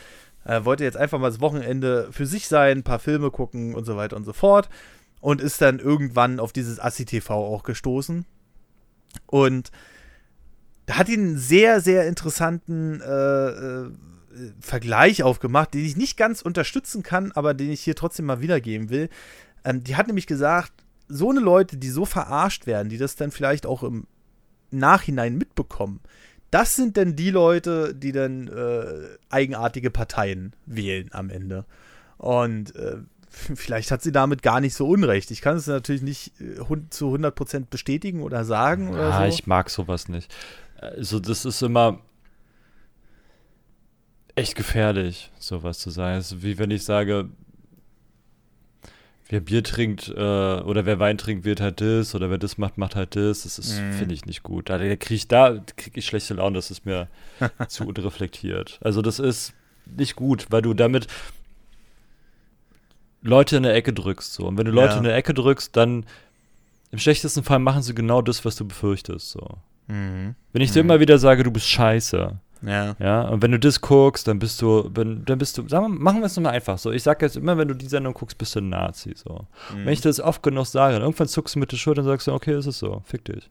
äh, 0.46 0.64
wollte 0.66 0.84
jetzt 0.84 0.98
einfach 0.98 1.20
mal 1.20 1.30
das 1.30 1.42
Wochenende 1.42 2.10
für 2.12 2.26
sich 2.26 2.48
sein, 2.48 2.80
ein 2.80 2.84
paar 2.84 3.00
Filme 3.00 3.32
gucken 3.32 3.76
und 3.76 3.86
so 3.86 3.98
weiter 3.98 4.16
und 4.16 4.26
so 4.26 4.34
fort 4.34 4.70
und 5.22 5.42
ist 5.42 5.62
dann 5.62 5.80
irgendwann 5.80 6.40
auf 6.40 6.54
dieses 6.54 6.80
Assi-TV 6.80 7.34
auch 7.34 7.64
gestoßen 7.64 8.26
und 9.28 9.72
da 10.86 10.98
hat 10.98 11.10
ihn 11.10 11.22
einen 11.22 11.38
sehr, 11.38 11.82
sehr 11.82 12.08
interessanten 12.08 13.00
äh, 13.02 13.50
äh, 13.50 13.92
Vergleich 14.60 15.22
aufgemacht, 15.22 15.74
den 15.74 15.86
ich 15.86 15.96
nicht 15.96 16.18
ganz 16.18 16.42
unterstützen 16.42 17.04
kann, 17.04 17.32
aber 17.32 17.54
den 17.54 17.70
ich 17.70 17.82
hier 17.82 17.96
trotzdem 17.96 18.26
mal 18.26 18.42
wiedergeben 18.42 18.90
will. 18.90 19.10
Ähm, 19.64 19.84
die 19.84 19.96
hat 19.96 20.08
nämlich 20.08 20.28
gesagt, 20.28 20.72
so 21.08 21.30
eine 21.30 21.40
Leute, 21.40 21.78
die 21.78 21.90
so 21.90 22.06
verarscht 22.06 22.68
werden, 22.68 22.90
die 22.90 22.98
das 22.98 23.16
dann 23.16 23.32
vielleicht 23.32 23.66
auch 23.66 23.84
im 23.84 24.06
Nachhinein 24.72 25.38
mitbekommen, 25.38 26.00
das 26.52 26.76
sind 26.76 26.98
dann 26.98 27.16
die 27.16 27.32
Leute, 27.32 27.94
die 27.94 28.12
dann 28.12 28.48
äh, 28.48 29.18
eigenartige 29.30 29.92
Parteien 29.92 30.54
wählen 30.66 31.10
am 31.12 31.30
Ende. 31.30 31.66
Und 32.18 32.76
äh, 32.76 32.98
vielleicht 33.30 33.92
hat 33.92 34.02
sie 34.02 34.12
damit 34.12 34.42
gar 34.42 34.60
nicht 34.60 34.76
so 34.76 34.88
unrecht. 34.88 35.32
Ich 35.32 35.42
kann 35.42 35.58
es 35.58 35.68
natürlich 35.68 36.02
nicht 36.02 36.34
äh, 36.42 36.56
zu 36.90 37.14
100% 37.14 37.66
bestätigen 37.70 38.22
oder 38.22 38.46
sagen. 38.46 38.90
Oder 38.90 39.14
ah, 39.14 39.20
so. 39.22 39.28
ich 39.28 39.48
mag 39.48 39.70
sowas 39.70 40.08
nicht. 40.08 40.34
Also 40.78 41.20
das 41.20 41.46
ist 41.46 41.62
immer 41.62 42.00
echt 44.36 44.56
gefährlich, 44.56 45.32
sowas 45.38 45.80
zu 45.80 45.90
sagen. 45.90 46.18
Es 46.18 46.32
ist 46.32 46.44
wie 46.44 46.58
wenn 46.58 46.72
ich 46.72 46.84
sage, 46.84 47.30
wer 49.30 49.40
Bier 49.40 49.64
trinkt 49.64 50.10
äh, 50.10 50.12
oder 50.12 50.86
wer 50.86 51.00
Wein 51.00 51.18
trinkt, 51.18 51.46
wird 51.46 51.62
halt 51.62 51.82
das 51.82 52.16
oder 52.16 52.30
wer 52.30 52.40
das 52.40 52.58
macht, 52.58 52.78
macht 52.78 52.96
halt 52.96 53.16
das. 53.16 53.44
Das 53.44 53.60
ist, 53.60 53.80
mm. 53.80 53.94
finde 53.94 54.16
ich, 54.16 54.26
nicht 54.26 54.44
gut. 54.44 54.70
Da 54.70 54.78
kriege 54.78 55.16
ich, 55.16 55.28
da 55.28 55.64
krieg 55.78 55.96
ich 55.96 56.06
schlechte 56.06 56.34
Laune, 56.34 56.56
das 56.56 56.72
ist 56.72 56.86
mir 56.86 57.08
zu 57.68 57.88
unreflektiert. 57.88 58.80
Also 58.82 59.02
das 59.02 59.20
ist 59.20 59.54
nicht 59.86 60.16
gut, 60.16 60.48
weil 60.50 60.64
du 60.64 60.74
damit 60.74 61.08
Leute 63.22 63.58
in 63.58 63.64
der 63.64 63.76
Ecke 63.76 63.94
drückst. 63.94 64.34
So. 64.34 64.48
Und 64.48 64.58
wenn 64.58 64.66
du 64.66 64.72
Leute 64.72 64.94
ja. 64.94 64.98
in 64.98 65.04
der 65.04 65.16
Ecke 65.16 65.34
drückst, 65.34 65.76
dann 65.76 66.06
im 66.92 66.98
schlechtesten 67.00 67.44
Fall 67.44 67.60
machen 67.60 67.84
sie 67.84 67.94
genau 67.94 68.22
das, 68.22 68.44
was 68.46 68.56
du 68.56 68.68
befürchtest. 68.68 69.30
So. 69.30 69.58
Mhm. 69.88 70.36
Wenn 70.54 70.62
ich 70.62 70.72
dir 70.72 70.84
mhm. 70.84 70.90
immer 70.90 71.00
wieder 71.00 71.20
sage, 71.20 71.44
du 71.44 71.52
bist 71.52 71.68
scheiße. 71.68 72.40
Ja. 72.62 72.96
Ja, 73.00 73.22
und 73.22 73.42
wenn 73.42 73.52
du 73.52 73.60
das 73.60 73.80
guckst, 73.82 74.28
dann 74.28 74.40
bist 74.40 74.62
du, 74.62 74.90
dann 74.90 75.38
bist 75.38 75.58
du, 75.58 75.68
sagen 75.68 75.86
wir, 75.86 76.00
machen 76.00 76.20
wir 76.20 76.26
es 76.26 76.36
nochmal 76.36 76.54
einfach 76.54 76.78
so. 76.78 76.92
Ich 76.92 77.04
sage 77.04 77.26
jetzt 77.26 77.38
immer, 77.38 77.58
wenn 77.58 77.68
du 77.68 77.74
die 77.74 77.88
Sendung 77.88 78.14
guckst, 78.14 78.38
bist 78.38 78.56
du 78.56 78.60
ein 78.60 78.70
Nazi. 78.70 79.14
So. 79.16 79.48
Mhm. 79.74 79.86
Wenn 79.86 79.94
ich 79.94 80.02
das 80.02 80.20
oft 80.20 80.44
genug 80.44 80.66
sage, 80.66 80.94
dann 80.94 81.04
irgendwann 81.04 81.28
zuckst 81.28 81.56
du 81.56 81.60
mit 81.60 81.72
der 81.72 81.78
Schulter 81.78 82.02
und 82.02 82.08
sagst 82.08 82.28
du, 82.28 82.34
okay, 82.34 82.58
ist 82.58 82.66
so, 82.66 83.02
fick 83.06 83.26
dich. 83.26 83.50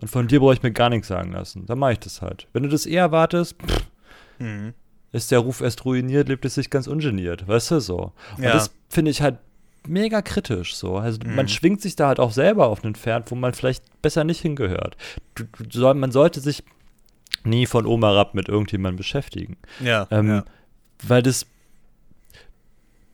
Und 0.00 0.08
von 0.08 0.28
dir 0.28 0.40
brauche 0.40 0.54
ich 0.54 0.62
mir 0.62 0.72
gar 0.72 0.88
nichts 0.88 1.08
sagen 1.08 1.32
lassen. 1.32 1.66
Dann 1.66 1.78
mache 1.78 1.92
ich 1.92 2.00
das 2.00 2.22
halt. 2.22 2.46
Wenn 2.52 2.62
du 2.62 2.68
das 2.68 2.86
eher 2.86 3.12
wartest, 3.12 3.56
pff, 3.62 3.86
mhm. 4.38 4.72
ist 5.12 5.30
der 5.30 5.40
Ruf 5.40 5.60
erst 5.60 5.84
ruiniert, 5.84 6.28
lebt 6.28 6.44
es 6.44 6.54
sich 6.54 6.70
ganz 6.70 6.86
ungeniert. 6.86 7.46
Weißt 7.46 7.70
du 7.72 7.80
so? 7.80 8.12
Und 8.36 8.44
ja. 8.44 8.52
das 8.52 8.70
finde 8.88 9.10
ich 9.10 9.20
halt 9.20 9.38
mega 9.86 10.22
kritisch 10.22 10.74
so. 10.76 10.96
Also 10.96 11.18
mhm. 11.24 11.34
man 11.34 11.48
schwingt 11.48 11.80
sich 11.80 11.96
da 11.96 12.08
halt 12.08 12.20
auch 12.20 12.32
selber 12.32 12.68
auf 12.68 12.84
einen 12.84 12.94
Pferd, 12.94 13.30
wo 13.30 13.34
man 13.34 13.54
vielleicht 13.54 13.84
besser 14.02 14.24
nicht 14.24 14.40
hingehört. 14.40 14.96
Du, 15.34 15.44
du, 15.64 15.94
man 15.94 16.12
sollte 16.12 16.40
sich 16.40 16.64
nie 17.44 17.66
von 17.66 17.86
oben 17.86 18.04
herab 18.04 18.34
mit 18.34 18.48
irgendjemandem 18.48 18.96
beschäftigen. 18.96 19.56
Ja, 19.80 20.06
ähm, 20.10 20.28
ja. 20.28 20.44
Weil 21.02 21.22
das 21.22 21.46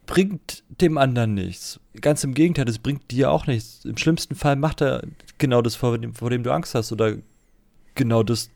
bringt 0.07 0.63
dem 0.69 0.99
anderen 0.99 1.35
nichts. 1.35 1.81
Ganz 2.01 2.25
im 2.25 2.35
Gegenteil, 2.35 2.65
das 2.65 2.79
bringt 2.79 3.11
dir 3.11 3.31
auch 3.31 3.47
nichts. 3.47 3.85
Im 3.85 3.97
schlimmsten 3.97 4.35
Fall 4.35 4.57
macht 4.57 4.81
er 4.81 5.03
genau 5.39 5.63
das, 5.63 5.75
vor 5.75 5.99
dem, 5.99 6.15
vor 6.15 6.31
dem 6.31 6.43
du 6.43 6.53
Angst 6.53 6.75
hast 6.75 6.93
oder 6.93 7.17
genau 7.95 8.23
das. 8.23 8.51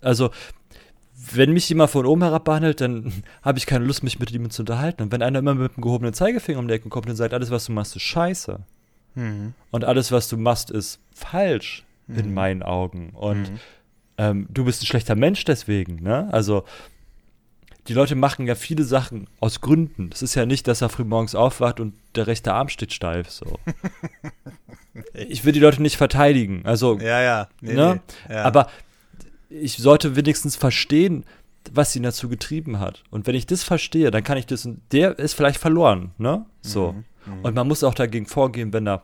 Also 0.00 0.30
wenn 1.32 1.52
mich 1.52 1.68
jemand 1.68 1.90
von 1.90 2.06
oben 2.06 2.22
herab 2.22 2.44
behandelt, 2.44 2.80
dann 2.80 3.12
habe 3.42 3.58
ich 3.58 3.66
keine 3.66 3.84
Lust, 3.84 4.02
mich 4.02 4.18
mit 4.18 4.30
ihm 4.30 4.50
zu 4.50 4.62
unterhalten. 4.62 5.02
Und 5.02 5.12
wenn 5.12 5.22
einer 5.22 5.40
immer 5.40 5.54
mit 5.54 5.72
einem 5.72 5.82
gehobenen 5.82 6.14
Zeigefinger 6.14 6.58
um 6.58 6.68
die 6.68 6.74
Ecke 6.74 6.88
kommt 6.88 7.08
und 7.08 7.16
sagt, 7.16 7.34
alles, 7.34 7.50
was 7.50 7.66
du 7.66 7.72
machst, 7.72 7.96
ist 7.96 8.02
scheiße. 8.02 8.60
Mhm. 9.14 9.54
Und 9.70 9.84
alles, 9.84 10.12
was 10.12 10.28
du 10.28 10.36
machst, 10.36 10.70
ist 10.70 11.00
falsch 11.14 11.84
mhm. 12.06 12.18
in 12.18 12.34
meinen 12.34 12.62
Augen. 12.62 13.10
Und 13.10 13.50
mhm. 13.50 13.60
Ähm, 14.20 14.46
du 14.50 14.66
bist 14.66 14.82
ein 14.82 14.86
schlechter 14.86 15.16
Mensch 15.16 15.44
deswegen. 15.44 16.02
Ne? 16.02 16.28
Also 16.30 16.64
die 17.88 17.94
Leute 17.94 18.16
machen 18.16 18.46
ja 18.46 18.54
viele 18.54 18.84
Sachen 18.84 19.28
aus 19.40 19.62
Gründen. 19.62 20.10
Es 20.12 20.20
ist 20.20 20.34
ja 20.34 20.44
nicht, 20.44 20.68
dass 20.68 20.82
er 20.82 20.90
früh 20.90 21.04
morgens 21.04 21.34
aufwacht 21.34 21.80
und 21.80 21.94
der 22.14 22.26
rechte 22.26 22.52
Arm 22.52 22.68
steht 22.68 22.92
steif. 22.92 23.30
So. 23.30 23.58
ich 25.14 25.46
will 25.46 25.54
die 25.54 25.60
Leute 25.60 25.80
nicht 25.80 25.96
verteidigen. 25.96 26.60
Also, 26.64 26.98
ja, 26.98 27.22
ja. 27.22 27.48
Nee, 27.62 27.72
ne? 27.72 28.02
Nee, 28.28 28.34
ja. 28.34 28.44
Aber 28.44 28.68
ich 29.48 29.78
sollte 29.78 30.16
wenigstens 30.16 30.54
verstehen, 30.54 31.24
was 31.72 31.96
ihn 31.96 32.02
dazu 32.02 32.28
getrieben 32.28 32.78
hat. 32.78 33.02
Und 33.10 33.26
wenn 33.26 33.34
ich 33.34 33.46
das 33.46 33.64
verstehe, 33.64 34.10
dann 34.10 34.22
kann 34.22 34.36
ich 34.36 34.44
das, 34.44 34.68
der 34.92 35.18
ist 35.18 35.32
vielleicht 35.32 35.58
verloren, 35.58 36.10
ne? 36.18 36.44
So. 36.60 36.92
Mhm. 36.92 37.04
Mhm. 37.24 37.44
Und 37.44 37.54
man 37.54 37.66
muss 37.66 37.84
auch 37.84 37.94
dagegen 37.94 38.26
vorgehen, 38.26 38.74
wenn 38.74 38.86
er 38.86 39.02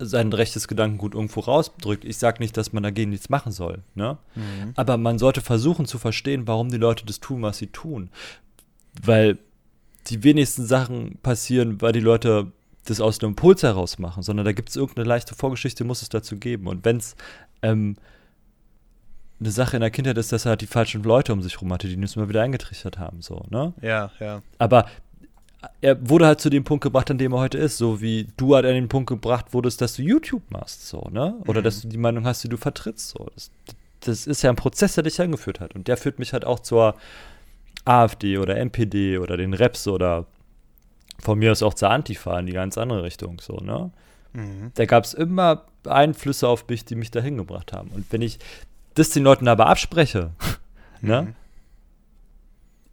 sein 0.00 0.32
rechtes 0.32 0.66
Gedankengut 0.66 1.14
irgendwo 1.14 1.40
rausdrückt. 1.40 2.04
Ich 2.04 2.16
sage 2.18 2.42
nicht, 2.42 2.56
dass 2.56 2.72
man 2.72 2.82
dagegen 2.82 3.10
nichts 3.10 3.28
machen 3.28 3.52
soll, 3.52 3.82
ne? 3.94 4.18
Mhm. 4.34 4.72
Aber 4.76 4.96
man 4.96 5.18
sollte 5.18 5.42
versuchen 5.42 5.86
zu 5.86 5.98
verstehen, 5.98 6.46
warum 6.46 6.70
die 6.70 6.78
Leute 6.78 7.04
das 7.04 7.20
tun, 7.20 7.42
was 7.42 7.58
sie 7.58 7.68
tun. 7.68 8.10
Weil 9.02 9.38
die 10.06 10.24
wenigsten 10.24 10.64
Sachen 10.64 11.18
passieren, 11.22 11.80
weil 11.80 11.92
die 11.92 12.00
Leute 12.00 12.52
das 12.86 13.00
aus 13.00 13.20
einem 13.20 13.32
Impuls 13.32 13.62
heraus 13.62 13.98
machen, 13.98 14.22
sondern 14.22 14.46
da 14.46 14.52
gibt 14.52 14.70
es 14.70 14.76
irgendeine 14.76 15.06
leichte 15.06 15.34
Vorgeschichte, 15.34 15.84
muss 15.84 16.02
es 16.02 16.08
dazu 16.08 16.38
geben. 16.38 16.66
Und 16.66 16.84
wenn 16.84 16.96
es 16.96 17.14
ähm, 17.62 17.96
eine 19.38 19.50
Sache 19.50 19.76
in 19.76 19.80
der 19.80 19.90
Kindheit 19.90 20.18
ist, 20.18 20.32
dass 20.32 20.46
er 20.46 20.50
halt 20.50 20.62
die 20.62 20.66
falschen 20.66 21.02
Leute 21.02 21.32
um 21.32 21.42
sich 21.42 21.54
herum 21.54 21.72
hatte, 21.72 21.88
die 21.88 21.94
ihn 21.94 22.02
immer 22.02 22.28
wieder 22.28 22.42
eingetrichtert 22.42 22.98
haben, 22.98 23.20
so, 23.20 23.44
ne? 23.50 23.74
Ja, 23.82 24.10
ja. 24.18 24.42
Aber 24.58 24.86
er 25.80 26.08
wurde 26.08 26.26
halt 26.26 26.40
zu 26.40 26.50
dem 26.50 26.64
Punkt 26.64 26.82
gebracht, 26.82 27.10
an 27.10 27.18
dem 27.18 27.32
er 27.32 27.38
heute 27.38 27.58
ist, 27.58 27.76
so 27.76 28.00
wie 28.00 28.28
du 28.36 28.54
halt 28.54 28.64
an 28.64 28.74
den 28.74 28.88
Punkt 28.88 29.08
gebracht 29.08 29.52
wurdest, 29.52 29.80
dass 29.80 29.94
du 29.94 30.02
YouTube 30.02 30.42
machst, 30.50 30.88
so, 30.88 31.08
ne? 31.10 31.34
Oder 31.46 31.60
mhm. 31.60 31.64
dass 31.64 31.82
du 31.82 31.88
die 31.88 31.98
Meinung 31.98 32.24
hast, 32.24 32.42
die 32.44 32.48
du 32.48 32.56
vertrittst, 32.56 33.10
so. 33.10 33.26
Das, 33.34 33.50
das 34.00 34.26
ist 34.26 34.42
ja 34.42 34.50
ein 34.50 34.56
Prozess, 34.56 34.94
der 34.94 35.04
dich 35.04 35.20
angeführt 35.20 35.60
hat. 35.60 35.74
Und 35.74 35.88
der 35.88 35.96
führt 35.96 36.18
mich 36.18 36.32
halt 36.32 36.44
auch 36.44 36.60
zur 36.60 36.94
AfD 37.84 38.38
oder 38.38 38.56
NPD 38.56 39.18
oder 39.18 39.36
den 39.36 39.54
Reps 39.54 39.86
oder 39.86 40.26
von 41.18 41.38
mir 41.38 41.52
aus 41.52 41.62
auch 41.62 41.74
zur 41.74 41.90
Antifa 41.90 42.38
in 42.38 42.46
die 42.46 42.52
ganz 42.52 42.78
andere 42.78 43.02
Richtung, 43.02 43.40
so, 43.40 43.56
ne? 43.56 43.90
Mhm. 44.32 44.72
Da 44.74 44.86
gab 44.86 45.04
es 45.04 45.12
immer 45.12 45.64
Einflüsse 45.86 46.48
auf 46.48 46.66
mich, 46.68 46.84
die 46.84 46.94
mich 46.94 47.10
dahin 47.10 47.36
gebracht 47.36 47.72
haben. 47.72 47.90
Und 47.90 48.06
wenn 48.10 48.22
ich 48.22 48.38
das 48.94 49.10
den 49.10 49.24
Leuten 49.24 49.48
aber 49.48 49.66
abspreche, 49.66 50.30
ne? 51.02 51.34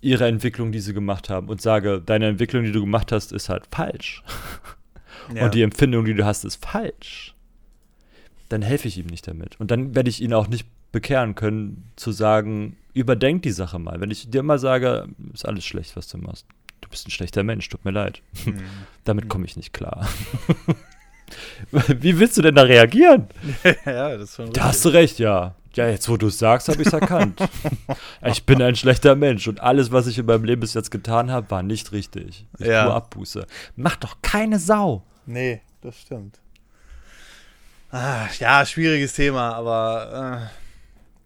Ihre 0.02 0.28
Entwicklung, 0.28 0.72
die 0.72 0.80
sie 0.80 0.94
gemacht 0.94 1.30
haben, 1.30 1.50
und 1.50 1.62
sage, 1.62 2.02
deine 2.06 2.28
Entwicklung, 2.28 2.64
die 2.64 2.72
du 2.72 2.82
gemacht 2.82 3.12
hast, 3.12 3.32
ist 3.32 3.50
halt 3.50 3.66
falsch. 3.72 4.24
Ja. 5.36 5.44
Und 5.44 5.56
die 5.56 5.62
Empfindung, 5.62 6.06
die 6.06 6.14
du 6.14 6.24
hast, 6.24 6.46
ist 6.46 6.64
falsch. 6.66 7.36
Dann 8.48 8.62
helfe 8.62 8.88
ich 8.88 8.98
ihm 8.98 9.08
nicht 9.08 9.28
damit. 9.28 9.60
Und 9.60 9.72
dann 9.72 9.94
werde 9.94 10.10
ich 10.10 10.22
ihn 10.22 10.34
auch 10.34 10.48
nicht 10.48 10.66
bekehren 10.94 11.36
können, 11.36 11.92
zu 11.98 12.12
sagen, 12.12 12.78
überdenk 12.94 13.44
die 13.44 13.52
Sache 13.52 13.78
mal. 13.78 14.00
Wenn 14.00 14.10
ich 14.10 14.30
dir 14.30 14.42
mal 14.42 14.58
sage, 14.58 15.10
ist 15.34 15.46
alles 15.46 15.66
schlecht, 15.66 15.96
was 15.96 16.08
du 16.08 16.18
machst. 16.18 16.46
Du 16.82 16.90
bist 16.90 17.08
ein 17.08 17.12
schlechter 17.12 17.44
Mensch, 17.44 17.68
tut 17.68 17.84
mir 17.84 17.92
leid. 17.92 18.22
Mhm. 18.46 18.62
damit 19.04 19.28
komme 19.28 19.46
ich 19.46 19.58
nicht 19.58 19.74
klar. 19.74 20.08
Wie 21.72 22.20
willst 22.20 22.38
du 22.38 22.42
denn 22.42 22.56
da 22.56 22.62
reagieren? 22.62 23.28
ja, 23.86 24.16
das 24.16 24.30
ist 24.30 24.36
schon 24.38 24.54
Da 24.54 24.66
hast 24.66 24.86
du 24.86 24.90
recht, 24.90 25.20
ja. 25.20 25.56
Ja, 25.78 25.88
jetzt 25.88 26.10
wo 26.10 26.18
du 26.18 26.28
es 26.28 26.40
sagst, 26.40 26.70
habe 26.70 26.82
ich 26.82 26.88
es 26.88 26.94
erkannt. 26.94 27.40
ich 28.26 28.46
bin 28.48 28.62
ein 28.64 28.76
schlechter 28.76 29.16
Mensch 29.16 29.48
und 29.48 29.60
alles, 29.60 29.92
was 29.92 30.08
ich 30.08 30.18
in 30.18 30.26
meinem 30.26 30.44
Leben 30.44 30.62
bis 30.62 30.74
jetzt 30.74 30.90
getan 30.90 31.30
habe, 31.30 31.52
war 31.52 31.62
nicht 31.62 31.92
richtig. 31.92 32.48
Ich 32.58 32.66
ja. 32.66 32.86
tue 32.86 32.94
Abbuße. 32.96 33.46
Mach 33.76 33.96
doch 33.96 34.18
keine 34.24 34.58
Sau. 34.58 35.04
Nee, 35.28 35.62
das 35.82 36.00
stimmt. 36.00 36.40
Ah, 37.92 38.26
ja, 38.40 38.66
schwieriges 38.66 39.14
Thema, 39.14 39.54
aber 39.54 40.50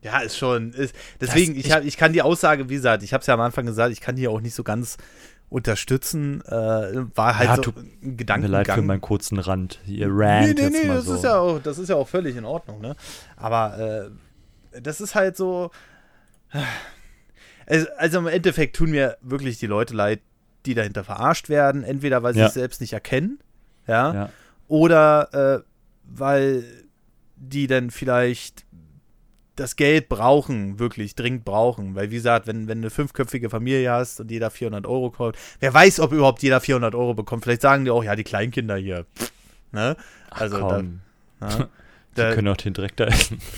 äh, 0.03 0.06
ja, 0.06 0.19
ist 0.19 0.38
schon. 0.38 0.73
Ist, 0.73 0.94
deswegen, 1.22 1.53
das, 1.53 1.60
ich, 1.60 1.65
ich, 1.68 1.72
hab, 1.72 1.86
ich 1.86 1.95
kann 1.95 2.11
die 2.11 2.22
Aussage, 2.22 2.68
wie 2.68 2.76
gesagt, 2.76 3.03
ich 3.03 3.14
habe 3.14 3.22
es 3.22 3.28
ja 3.28 3.36
am 3.36 3.41
Anfang 3.41 3.65
gesagt, 3.65 3.94
ich 3.94 4.02
kann 4.02 4.18
die 4.18 4.28
auch 4.28 4.41
nicht 4.41 4.53
so 4.53 4.64
ganz 4.64 4.98
unterstützen. 5.49 6.41
Äh, 6.45 7.06
war 7.15 7.38
halt 7.38 7.49
ja, 7.49 7.56
so 7.56 7.72
ein 7.72 8.18
Gedankengang. 8.18 8.52
Mir 8.52 8.57
leid 8.65 8.72
für 8.72 8.82
meinen 8.82 9.02
kurzen 9.02 9.40
Rand. 9.40 9.80
Ihr 9.88 10.07
Rant 10.10 10.57
nee, 10.57 10.69
nee, 10.69 10.69
nee, 10.69 10.88
das 10.88 11.06
so. 11.06 11.15
ist 11.15 11.23
ja 11.23 11.40
auch, 11.40 11.60
das 11.60 11.78
ist 11.78 11.88
ja 11.88 11.95
auch 11.95 12.07
völlig 12.07 12.36
in 12.36 12.44
Ordnung, 12.44 12.82
ne? 12.82 12.98
Aber 13.38 13.80
äh, 13.80 14.10
das 14.80 15.02
ist 15.02 15.15
halt 15.15 15.38
so. 15.38 15.72
Also 17.98 18.19
im 18.19 18.27
Endeffekt 18.27 18.76
tun 18.76 18.91
mir 18.91 19.18
wirklich 19.22 19.57
die 19.60 19.68
Leute 19.68 19.93
leid, 19.93 20.22
die 20.65 20.73
dahinter 20.73 21.03
verarscht 21.03 21.48
werden. 21.49 21.84
Entweder 21.84 22.23
weil 22.23 22.34
sie 22.34 22.41
ja. 22.41 22.48
es 22.48 22.53
selbst 22.53 22.81
nicht 22.81 22.93
erkennen, 22.93 23.39
ja, 23.88 24.14
ja. 24.14 24.30
oder 24.68 25.61
äh, 25.61 25.64
weil 26.03 26.64
die 27.38 27.68
dann 27.68 27.89
vielleicht 27.89 28.65
das 29.56 29.76
Geld 29.76 30.10
brauchen, 30.10 30.80
wirklich 30.80 31.15
dringend 31.15 31.45
brauchen. 31.45 31.95
Weil, 31.95 32.11
wie 32.11 32.15
gesagt, 32.15 32.48
wenn, 32.48 32.68
wenn 32.68 32.81
du 32.81 32.88
eine 32.88 32.89
fünfköpfige 32.89 33.49
Familie 33.49 33.91
hast 33.91 34.19
und 34.19 34.31
jeder 34.31 34.49
400 34.49 34.85
Euro 34.85 35.11
kommt, 35.11 35.38
wer 35.60 35.73
weiß, 35.73 35.99
ob 35.99 36.11
überhaupt 36.11 36.41
jeder 36.41 36.60
400 36.60 36.95
Euro 36.95 37.14
bekommt. 37.14 37.43
Vielleicht 37.43 37.61
sagen 37.61 37.85
die 37.85 37.91
auch, 37.91 38.03
ja, 38.03 38.15
die 38.15 38.23
Kleinkinder 38.23 38.76
hier. 38.76 39.06
Ne? 39.72 39.95
Also, 40.30 40.57
Ach, 40.57 40.84
da, 41.39 41.69
Die 42.12 42.22
da, 42.22 42.34
können 42.34 42.48
auch 42.50 42.58
den 42.58 42.74
Dreck 42.74 42.96
da 42.98 43.06
essen. 43.06 43.40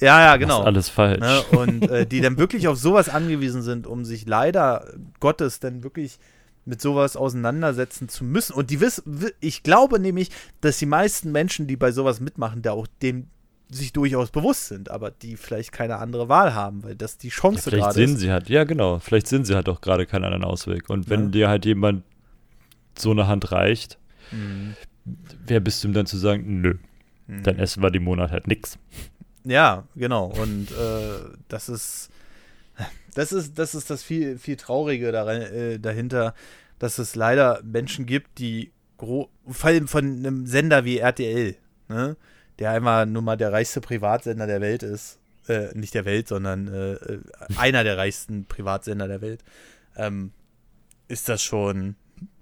Ja, 0.00 0.20
ja, 0.20 0.36
genau. 0.36 0.62
alles 0.62 0.88
falsch. 0.88 1.18
Ne? 1.18 1.42
Und 1.58 1.90
äh, 1.90 2.06
die 2.06 2.20
dann 2.20 2.38
wirklich 2.38 2.68
auf 2.68 2.78
sowas 2.78 3.08
angewiesen 3.08 3.62
sind, 3.62 3.84
um 3.84 4.04
sich 4.04 4.28
leider 4.28 4.86
Gottes 5.18 5.58
dann 5.58 5.82
wirklich 5.82 6.20
mit 6.64 6.80
sowas 6.80 7.16
auseinandersetzen 7.16 8.08
zu 8.08 8.22
müssen. 8.22 8.52
Und 8.52 8.70
die 8.70 8.80
wissen, 8.80 9.26
ich 9.40 9.64
glaube 9.64 9.98
nämlich, 9.98 10.30
dass 10.60 10.78
die 10.78 10.86
meisten 10.86 11.32
Menschen, 11.32 11.66
die 11.66 11.76
bei 11.76 11.90
sowas 11.90 12.20
mitmachen, 12.20 12.62
da 12.62 12.72
auch 12.72 12.86
dem 13.02 13.26
sich 13.70 13.92
durchaus 13.92 14.30
bewusst 14.30 14.68
sind, 14.68 14.90
aber 14.90 15.10
die 15.10 15.36
vielleicht 15.36 15.72
keine 15.72 15.96
andere 15.96 16.28
Wahl 16.28 16.54
haben, 16.54 16.84
weil 16.84 16.94
das 16.94 17.18
die 17.18 17.28
Chance 17.28 17.70
ja, 17.70 17.76
gerade 17.76 17.88
ist. 17.90 17.94
Vielleicht 17.94 18.08
sind 18.08 18.18
sie 18.18 18.30
halt, 18.30 18.48
ja 18.48 18.64
genau, 18.64 18.98
vielleicht 18.98 19.26
sind 19.26 19.46
sie 19.46 19.54
halt 19.54 19.68
auch 19.68 19.80
gerade 19.80 20.06
keinen 20.06 20.24
anderen 20.24 20.44
Ausweg. 20.44 20.88
Und 20.88 21.10
wenn 21.10 21.24
ja. 21.24 21.28
dir 21.28 21.48
halt 21.48 21.64
jemand 21.64 22.04
so 22.96 23.10
eine 23.10 23.26
Hand 23.26 23.52
reicht, 23.52 23.98
mhm. 24.30 24.74
wer 25.46 25.60
bist 25.60 25.82
du 25.82 25.88
ihm 25.88 25.94
dann 25.94 26.06
zu 26.06 26.16
sagen, 26.16 26.60
nö, 26.60 26.76
Mhm. 27.28 27.42
Dann 27.44 27.58
essen 27.58 27.82
wir 27.82 27.90
die 27.90 28.00
Monat 28.00 28.32
halt 28.32 28.48
nichts. 28.48 28.78
Ja, 29.44 29.84
genau. 29.94 30.26
Und 30.26 30.70
äh, 30.72 31.36
das 31.46 31.68
ist 31.68 32.10
das 33.14 33.32
ist 33.32 33.58
das 33.58 33.74
ist 33.74 33.90
das 33.90 34.02
viel 34.02 34.38
viel 34.38 34.56
traurige 34.56 35.12
daran, 35.12 35.42
äh, 35.42 35.78
dahinter, 35.78 36.34
dass 36.78 36.98
es 36.98 37.14
leider 37.14 37.60
Menschen 37.62 38.06
gibt, 38.06 38.38
die 38.38 38.72
vor 38.98 39.28
allem 39.62 39.86
von 39.86 40.04
einem 40.04 40.46
Sender 40.46 40.84
wie 40.84 40.98
RTL, 40.98 41.56
ne, 41.88 42.16
der 42.58 42.72
einmal 42.72 43.06
nur 43.06 43.22
mal 43.22 43.36
der 43.36 43.52
reichste 43.52 43.80
Privatsender 43.80 44.46
der 44.46 44.60
Welt 44.60 44.82
ist, 44.82 45.18
äh, 45.46 45.68
nicht 45.74 45.94
der 45.94 46.04
Welt, 46.04 46.28
sondern 46.28 46.68
äh, 46.68 46.92
äh, 46.94 47.20
einer 47.56 47.84
der 47.84 47.96
reichsten 47.96 48.44
Privatsender 48.46 49.06
der 49.06 49.20
Welt, 49.20 49.44
ähm, 49.96 50.32
ist 51.06 51.28
das 51.28 51.42
schon 51.42 51.96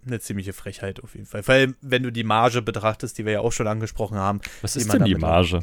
eine 0.06 0.20
ziemliche 0.20 0.52
Frechheit 0.52 1.02
auf 1.02 1.14
jeden 1.14 1.26
Fall. 1.26 1.42
Vor 1.42 1.54
allem, 1.54 1.76
wenn 1.80 2.02
du 2.02 2.10
die 2.10 2.24
Marge 2.24 2.62
betrachtest, 2.62 3.18
die 3.18 3.24
wir 3.24 3.32
ja 3.32 3.40
auch 3.40 3.52
schon 3.52 3.66
angesprochen 3.66 4.16
haben. 4.16 4.40
Was 4.62 4.76
ist 4.76 4.92
denn 4.92 5.04
die 5.04 5.14
Marge? 5.14 5.60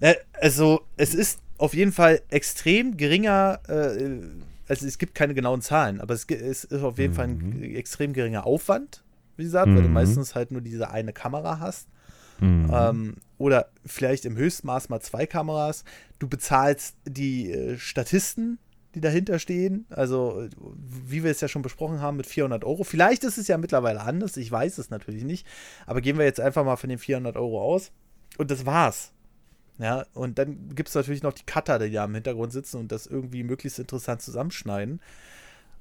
Äh, 0.00 0.14
also, 0.40 0.82
es 0.96 1.14
ist 1.14 1.40
auf 1.58 1.74
jeden 1.74 1.92
Fall 1.92 2.22
extrem 2.28 2.96
geringer, 2.96 3.60
äh, 3.68 4.20
also 4.68 4.86
es 4.86 4.98
gibt 4.98 5.14
keine 5.14 5.34
genauen 5.34 5.62
Zahlen, 5.62 6.00
aber 6.00 6.14
es, 6.14 6.24
es 6.24 6.64
ist 6.64 6.82
auf 6.82 6.98
jeden 6.98 7.12
mhm. 7.12 7.16
Fall 7.16 7.28
ein 7.28 7.60
mhm. 7.60 7.76
extrem 7.76 8.12
geringer 8.12 8.44
Aufwand, 8.44 9.04
wie 9.36 9.44
gesagt, 9.44 9.68
mhm. 9.68 9.76
weil 9.76 9.82
du 9.82 9.88
mhm. 9.88 9.94
meistens 9.94 10.34
halt 10.34 10.50
nur 10.50 10.60
diese 10.60 10.90
eine 10.90 11.12
Kamera 11.12 11.60
hast. 11.60 11.88
Mhm. 12.40 12.70
Ähm, 12.72 13.14
oder 13.38 13.68
vielleicht 13.86 14.24
im 14.24 14.36
Höchstmaß 14.36 14.88
mal 14.88 15.00
zwei 15.00 15.26
Kameras. 15.26 15.84
Du 16.18 16.28
bezahlst 16.28 16.96
die 17.04 17.52
äh, 17.52 17.78
Statisten, 17.78 18.58
die 18.94 19.00
dahinter 19.00 19.38
stehen. 19.38 19.86
Also, 19.90 20.48
wie 20.74 21.24
wir 21.24 21.30
es 21.30 21.40
ja 21.40 21.48
schon 21.48 21.62
besprochen 21.62 22.00
haben, 22.00 22.16
mit 22.16 22.26
400 22.26 22.64
Euro. 22.64 22.84
Vielleicht 22.84 23.24
ist 23.24 23.38
es 23.38 23.48
ja 23.48 23.58
mittlerweile 23.58 24.00
anders, 24.00 24.36
ich 24.36 24.50
weiß 24.50 24.78
es 24.78 24.90
natürlich 24.90 25.24
nicht. 25.24 25.46
Aber 25.86 26.00
gehen 26.00 26.18
wir 26.18 26.24
jetzt 26.24 26.40
einfach 26.40 26.64
mal 26.64 26.76
von 26.76 26.90
den 26.90 26.98
400 26.98 27.36
Euro 27.36 27.62
aus. 27.62 27.92
Und 28.38 28.50
das 28.50 28.66
war's. 28.66 29.12
Ja, 29.78 30.06
und 30.14 30.38
dann 30.38 30.74
gibt 30.74 30.88
es 30.90 30.94
natürlich 30.94 31.22
noch 31.22 31.32
die 31.32 31.44
Cutter, 31.44 31.78
die 31.78 31.90
da 31.90 32.04
im 32.04 32.14
Hintergrund 32.14 32.52
sitzen 32.52 32.78
und 32.78 32.92
das 32.92 33.06
irgendwie 33.06 33.42
möglichst 33.42 33.78
interessant 33.78 34.22
zusammenschneiden. 34.22 35.00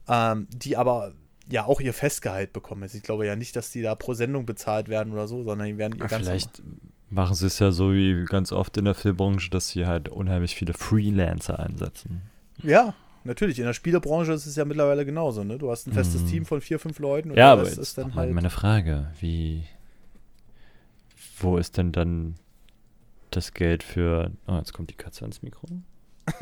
Ähm, 0.08 0.48
die 0.50 0.78
aber 0.78 1.14
ja 1.50 1.66
auch 1.66 1.82
ihr 1.82 1.94
Festgehalt 1.94 2.54
bekommen. 2.54 2.84
Also 2.84 2.98
ich 2.98 3.04
glaube 3.04 3.26
ja 3.26 3.36
nicht, 3.36 3.56
dass 3.56 3.72
die 3.72 3.82
da 3.82 3.96
pro 3.96 4.14
Sendung 4.14 4.46
bezahlt 4.46 4.90
werden 4.90 5.14
oder 5.14 5.28
so, 5.28 5.44
sondern 5.44 5.68
die 5.68 5.78
werden 5.78 6.00
ihr 6.00 6.08
ganz. 6.08 6.26
Vielleicht 6.26 6.64
machen 7.10 7.36
sie 7.36 7.48
es 7.48 7.60
ja 7.60 7.72
so 7.72 7.94
wie 7.94 8.26
ganz 8.26 8.52
oft 8.52 8.78
in 8.78 8.86
der 8.86 8.96
Filmbranche, 8.96 9.50
dass 9.50 9.70
sie 9.70 9.86
halt 9.86 10.10
unheimlich 10.10 10.56
viele 10.56 10.74
Freelancer 10.74 11.60
einsetzen. 11.60 12.24
Ja, 12.64 12.94
natürlich. 13.24 13.60
In 13.60 13.66
der 13.66 13.74
Spielebranche 13.74 14.34
ist 14.34 14.46
es 14.46 14.56
ja 14.56 14.66
mittlerweile 14.66 15.06
genauso. 15.06 15.44
Ne? 15.44 15.58
Du 15.58 15.72
hast 15.72 15.88
ein 15.88 15.94
festes 15.94 16.22
mhm. 16.24 16.28
Team 16.28 16.46
von 16.46 16.62
vier, 16.62 16.80
fünf 16.80 17.00
Leuten. 17.00 17.32
Und 17.32 17.38
ja, 17.38 17.54
aber 17.54 17.64
ist 17.64 17.98
dann 17.98 18.16
halt 18.16 18.34
meine 18.34 18.50
Frage, 18.50 19.12
wie, 19.20 19.64
wo 21.40 21.58
ist 21.58 21.78
denn 21.78 21.92
dann 21.92 22.36
das 23.32 23.54
Geld 23.54 23.84
für, 23.84 24.32
oh, 24.48 24.58
jetzt 24.58 24.74
kommt 24.74 24.90
die 24.90 24.96
Katze 24.96 25.24
ans 25.24 25.42
Mikro. 25.42 25.68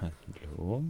Hallo. 0.00 0.84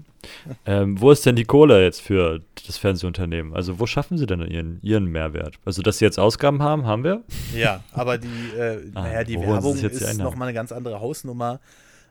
Ähm, 0.67 1.01
wo 1.01 1.11
ist 1.11 1.25
denn 1.25 1.37
die 1.37 1.45
Kohle 1.45 1.83
jetzt 1.83 2.01
für 2.01 2.41
das 2.67 2.79
Fernsehunternehmen? 2.79 3.55
Also 3.55 3.79
wo 3.79 3.87
schaffen 3.87 4.19
sie 4.19 4.27
denn 4.27 4.41
ihren, 4.41 4.81
ihren 4.83 5.07
Mehrwert? 5.07 5.59
Also 5.65 5.83
dass 5.83 5.99
sie 5.99 6.05
jetzt 6.05 6.19
Ausgaben 6.19 6.63
haben, 6.63 6.85
haben 6.87 7.05
wir? 7.05 7.23
Ja, 7.55 7.85
aber 7.93 8.19
die, 8.19 8.57
äh, 8.57 8.91
ah, 8.95 9.03
naja, 9.03 9.25
die 9.25 9.41
Werbung 9.41 9.77
ist 9.77 10.19
nochmal 10.19 10.49
eine 10.49 10.55
ganz 10.55 10.73
andere 10.73 11.01
Hausnummer 11.01 11.61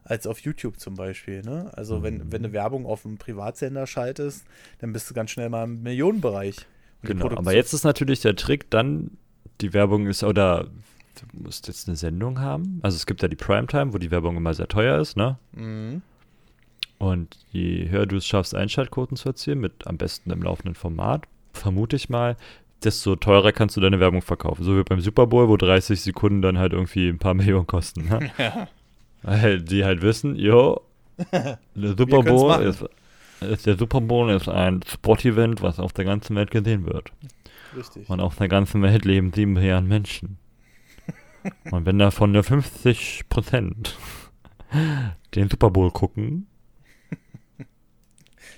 als 0.03 0.27
auf 0.27 0.39
YouTube 0.39 0.79
zum 0.79 0.95
Beispiel. 0.95 1.41
Ne? 1.41 1.71
Also 1.75 1.99
mhm. 1.99 2.03
wenn, 2.03 2.31
wenn 2.31 2.43
du 2.43 2.53
Werbung 2.53 2.85
auf 2.85 3.05
einem 3.05 3.17
Privatsender 3.17 3.87
schaltest, 3.87 4.45
dann 4.79 4.93
bist 4.93 5.09
du 5.09 5.13
ganz 5.13 5.31
schnell 5.31 5.49
mal 5.49 5.63
im 5.63 5.83
Millionenbereich. 5.83 6.57
genau, 7.01 7.29
aber 7.29 7.53
jetzt 7.53 7.73
ist 7.73 7.83
natürlich 7.83 8.21
der 8.21 8.35
Trick, 8.35 8.69
dann 8.69 9.11
die 9.61 9.73
Werbung 9.73 10.07
ist 10.07 10.23
oder 10.23 10.65
du 10.65 11.43
musst 11.43 11.67
jetzt 11.67 11.87
eine 11.87 11.95
Sendung 11.95 12.39
haben. 12.39 12.79
Also 12.81 12.95
es 12.95 13.05
gibt 13.05 13.21
ja 13.21 13.27
die 13.27 13.35
Primetime, 13.35 13.93
wo 13.93 13.97
die 13.97 14.11
Werbung 14.11 14.37
immer 14.37 14.53
sehr 14.53 14.67
teuer 14.67 14.99
ist, 14.99 15.15
ne? 15.15 15.37
Mhm. 15.53 16.01
Und 16.97 17.37
je 17.51 17.89
höher 17.89 18.05
du 18.05 18.17
es 18.17 18.25
schaffst, 18.25 18.55
Einschaltquoten 18.55 19.17
zu 19.17 19.29
erzielen, 19.29 19.59
mit 19.59 19.87
am 19.87 19.97
besten 19.97 20.31
im 20.31 20.41
laufenden 20.41 20.75
Format, 20.75 21.25
vermute 21.51 21.97
ich 21.97 22.09
mal, 22.09 22.37
desto 22.83 23.15
teurer 23.15 23.51
kannst 23.51 23.75
du 23.75 23.81
deine 23.81 23.99
Werbung 23.99 24.21
verkaufen. 24.21 24.63
So 24.63 24.77
wie 24.77 24.83
beim 24.83 25.01
Super 25.01 25.27
Bowl, 25.27 25.49
wo 25.49 25.57
30 25.57 26.01
Sekunden 26.01 26.41
dann 26.41 26.57
halt 26.57 26.73
irgendwie 26.73 27.09
ein 27.09 27.19
paar 27.19 27.33
Millionen 27.33 27.67
kosten. 27.67 28.07
Ne? 28.07 28.31
Ja. 28.37 28.67
Weil 29.23 29.61
die 29.61 29.83
halt 29.85 30.01
wissen, 30.01 30.35
jo, 30.35 30.81
der 31.31 31.57
Super 31.97 32.21
Bowl 32.23 32.61
ist, 32.63 32.83
ist, 33.41 33.65
der 33.65 33.77
Super 33.77 34.01
Bowl 34.01 34.29
ist 34.31 34.47
ein 34.49 34.81
Sportevent, 34.87 35.61
was 35.61 35.79
auf 35.79 35.93
der 35.93 36.05
ganzen 36.05 36.35
Welt 36.35 36.51
gesehen 36.51 36.85
wird. 36.85 37.11
Richtig. 37.75 38.09
Und 38.09 38.19
auf 38.19 38.35
der 38.35 38.47
ganzen 38.49 38.81
Welt 38.81 39.05
leben 39.05 39.31
sieben 39.33 39.53
Milliarden 39.53 39.87
Menschen. 39.87 40.37
Und 41.71 41.85
wenn 41.85 41.99
davon 41.99 42.31
nur 42.31 42.43
50 42.43 43.29
Prozent 43.29 43.97
den 45.35 45.49
Super 45.49 45.69
Bowl 45.71 45.91
gucken, 45.91 46.47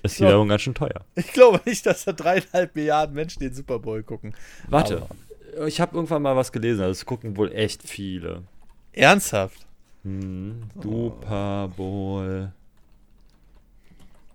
ist 0.03 0.19
die 0.19 0.23
Ja. 0.23 0.29
Werbung 0.29 0.49
ganz 0.49 0.61
schön 0.61 0.75
teuer. 0.75 1.05
Ich 1.15 1.31
glaube 1.33 1.61
nicht, 1.65 1.85
dass 1.85 2.05
da 2.05 2.11
dreieinhalb 2.11 2.75
Milliarden 2.75 3.15
Menschen 3.15 3.39
den 3.39 3.53
Super 3.53 3.79
Bowl 3.79 4.03
gucken. 4.03 4.33
Warte, 4.67 5.07
Aber- 5.55 5.67
ich 5.67 5.79
habe 5.79 5.95
irgendwann 5.95 6.21
mal 6.21 6.35
was 6.35 6.51
gelesen, 6.51 6.81
also 6.81 6.91
es 6.91 7.05
gucken 7.05 7.37
wohl 7.37 7.51
echt 7.53 7.81
viele. 7.83 8.43
Ernsthaft? 8.91 9.64
Hm, 10.05 10.61
Super 10.81 11.69
Bowl 11.75 12.53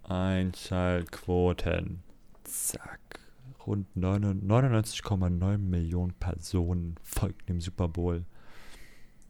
Einschaltquoten. 0.09 2.03
Zack. 2.43 2.99
Rund 3.65 3.87
99,9 3.97 5.59
Millionen 5.59 6.13
Personen 6.15 6.97
folgten 7.05 7.47
dem 7.47 7.61
Super 7.61 7.87
Bowl. 7.87 8.25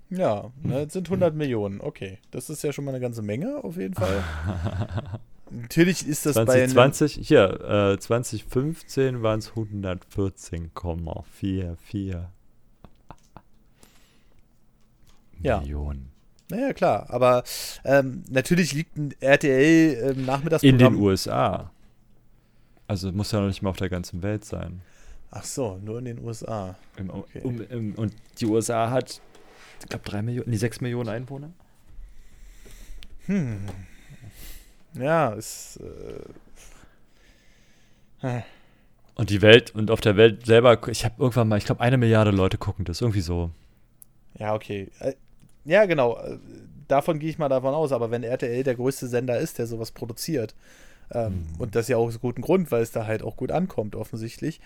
Ja, 0.09 0.51
ne, 0.63 0.85
es 0.85 0.95
sind 0.95 1.09
100 1.09 1.35
Millionen. 1.35 1.83
Okay, 1.83 2.19
das 2.31 2.49
ist 2.49 2.63
ja 2.63 2.73
schon 2.73 2.87
mal 2.87 2.93
eine 2.93 3.01
ganze 3.01 3.21
Menge 3.21 3.63
auf 3.63 3.77
jeden 3.77 3.93
Fall. 3.95 4.25
Natürlich 5.51 6.07
ist 6.07 6.25
das 6.25 6.37
bei 6.37 6.63
einem, 6.63 6.71
2020, 6.71 7.29
hier, 7.29 7.93
äh, 7.93 7.99
2015 7.99 9.23
waren 9.23 9.41
es 9.41 9.53
114,44 9.53 12.25
Ja. 15.43 15.61
Millionen. 15.61 16.11
Naja, 16.51 16.73
klar, 16.73 17.07
aber 17.11 17.45
ähm, 17.85 18.25
natürlich 18.29 18.73
liegt 18.73 18.97
ein 18.97 19.15
RTL 19.21 20.11
ähm, 20.11 20.19
In 20.21 20.27
Nachmittagsprogramm. 20.27 20.79
den 20.79 20.95
USA. 20.97 21.71
Also 22.89 23.13
muss 23.13 23.31
ja 23.33 23.41
noch 23.41 23.47
nicht 23.49 23.63
mal 23.63 23.71
auf 23.71 23.77
der 23.77 23.89
ganzen 23.89 24.23
Welt 24.23 24.45
sein. 24.45 24.83
Ach 25.31 25.45
so, 25.45 25.79
nur 25.85 26.01
in 26.01 26.07
den 26.07 26.19
USA. 26.25 26.75
Im, 26.97 27.09
Okay. 27.11 27.41
um, 27.45 27.61
im, 27.71 27.95
und 27.95 28.15
die 28.41 28.47
USA 28.47 28.91
hat, 28.91 29.21
ich 29.81 29.89
glaube, 29.89 30.05
drei 30.05 30.23
Millionen, 30.23 30.51
die 30.51 30.59
sechs 30.59 30.81
Millionen 30.81 31.09
Einwohner. 31.09 31.51
Hm. 33.27 33.61
Ja, 34.95 35.31
ist. 35.35 35.79
Äh, 38.23 38.43
Und 39.15 39.31
die 39.31 39.41
Welt, 39.43 39.73
und 39.75 39.91
auf 39.91 40.01
der 40.01 40.17
Welt 40.17 40.47
selber, 40.47 40.89
ich 40.89 41.05
habe 41.05 41.15
irgendwann 41.19 41.47
mal, 41.49 41.59
ich 41.59 41.65
glaube, 41.65 41.81
eine 41.81 41.97
Milliarde 41.97 42.33
Leute 42.33 42.59
gucken 42.59 42.85
das, 42.85 43.01
irgendwie 43.01 43.21
so. 43.21 43.51
ja, 44.39 44.55
okay. 44.55 44.91
Ja, 45.65 45.85
genau. 45.87 46.19
Davon 46.89 47.19
gehe 47.19 47.31
ich 47.31 47.39
mal 47.39 47.49
davon 47.49 47.75
aus. 47.75 47.93
Aber 47.93 48.11
wenn 48.11 48.23
RTL 48.25 48.63
der 48.65 48.75
größte 48.75 49.07
Sender 49.07 49.39
ist, 49.39 49.59
der 49.59 49.67
sowas 49.67 49.93
produziert, 49.93 50.55
ähm, 51.13 51.27
Hm. 51.27 51.47
und 51.59 51.75
das 51.75 51.89
ja 51.89 51.97
auch 51.97 52.07
aus 52.07 52.21
gutem 52.21 52.43
Grund, 52.43 52.71
weil 52.71 52.83
es 52.83 52.93
da 52.93 53.07
halt 53.07 53.23
auch 53.23 53.37
gut 53.37 53.51
ankommt, 53.53 53.97
offensichtlich, 53.97 54.61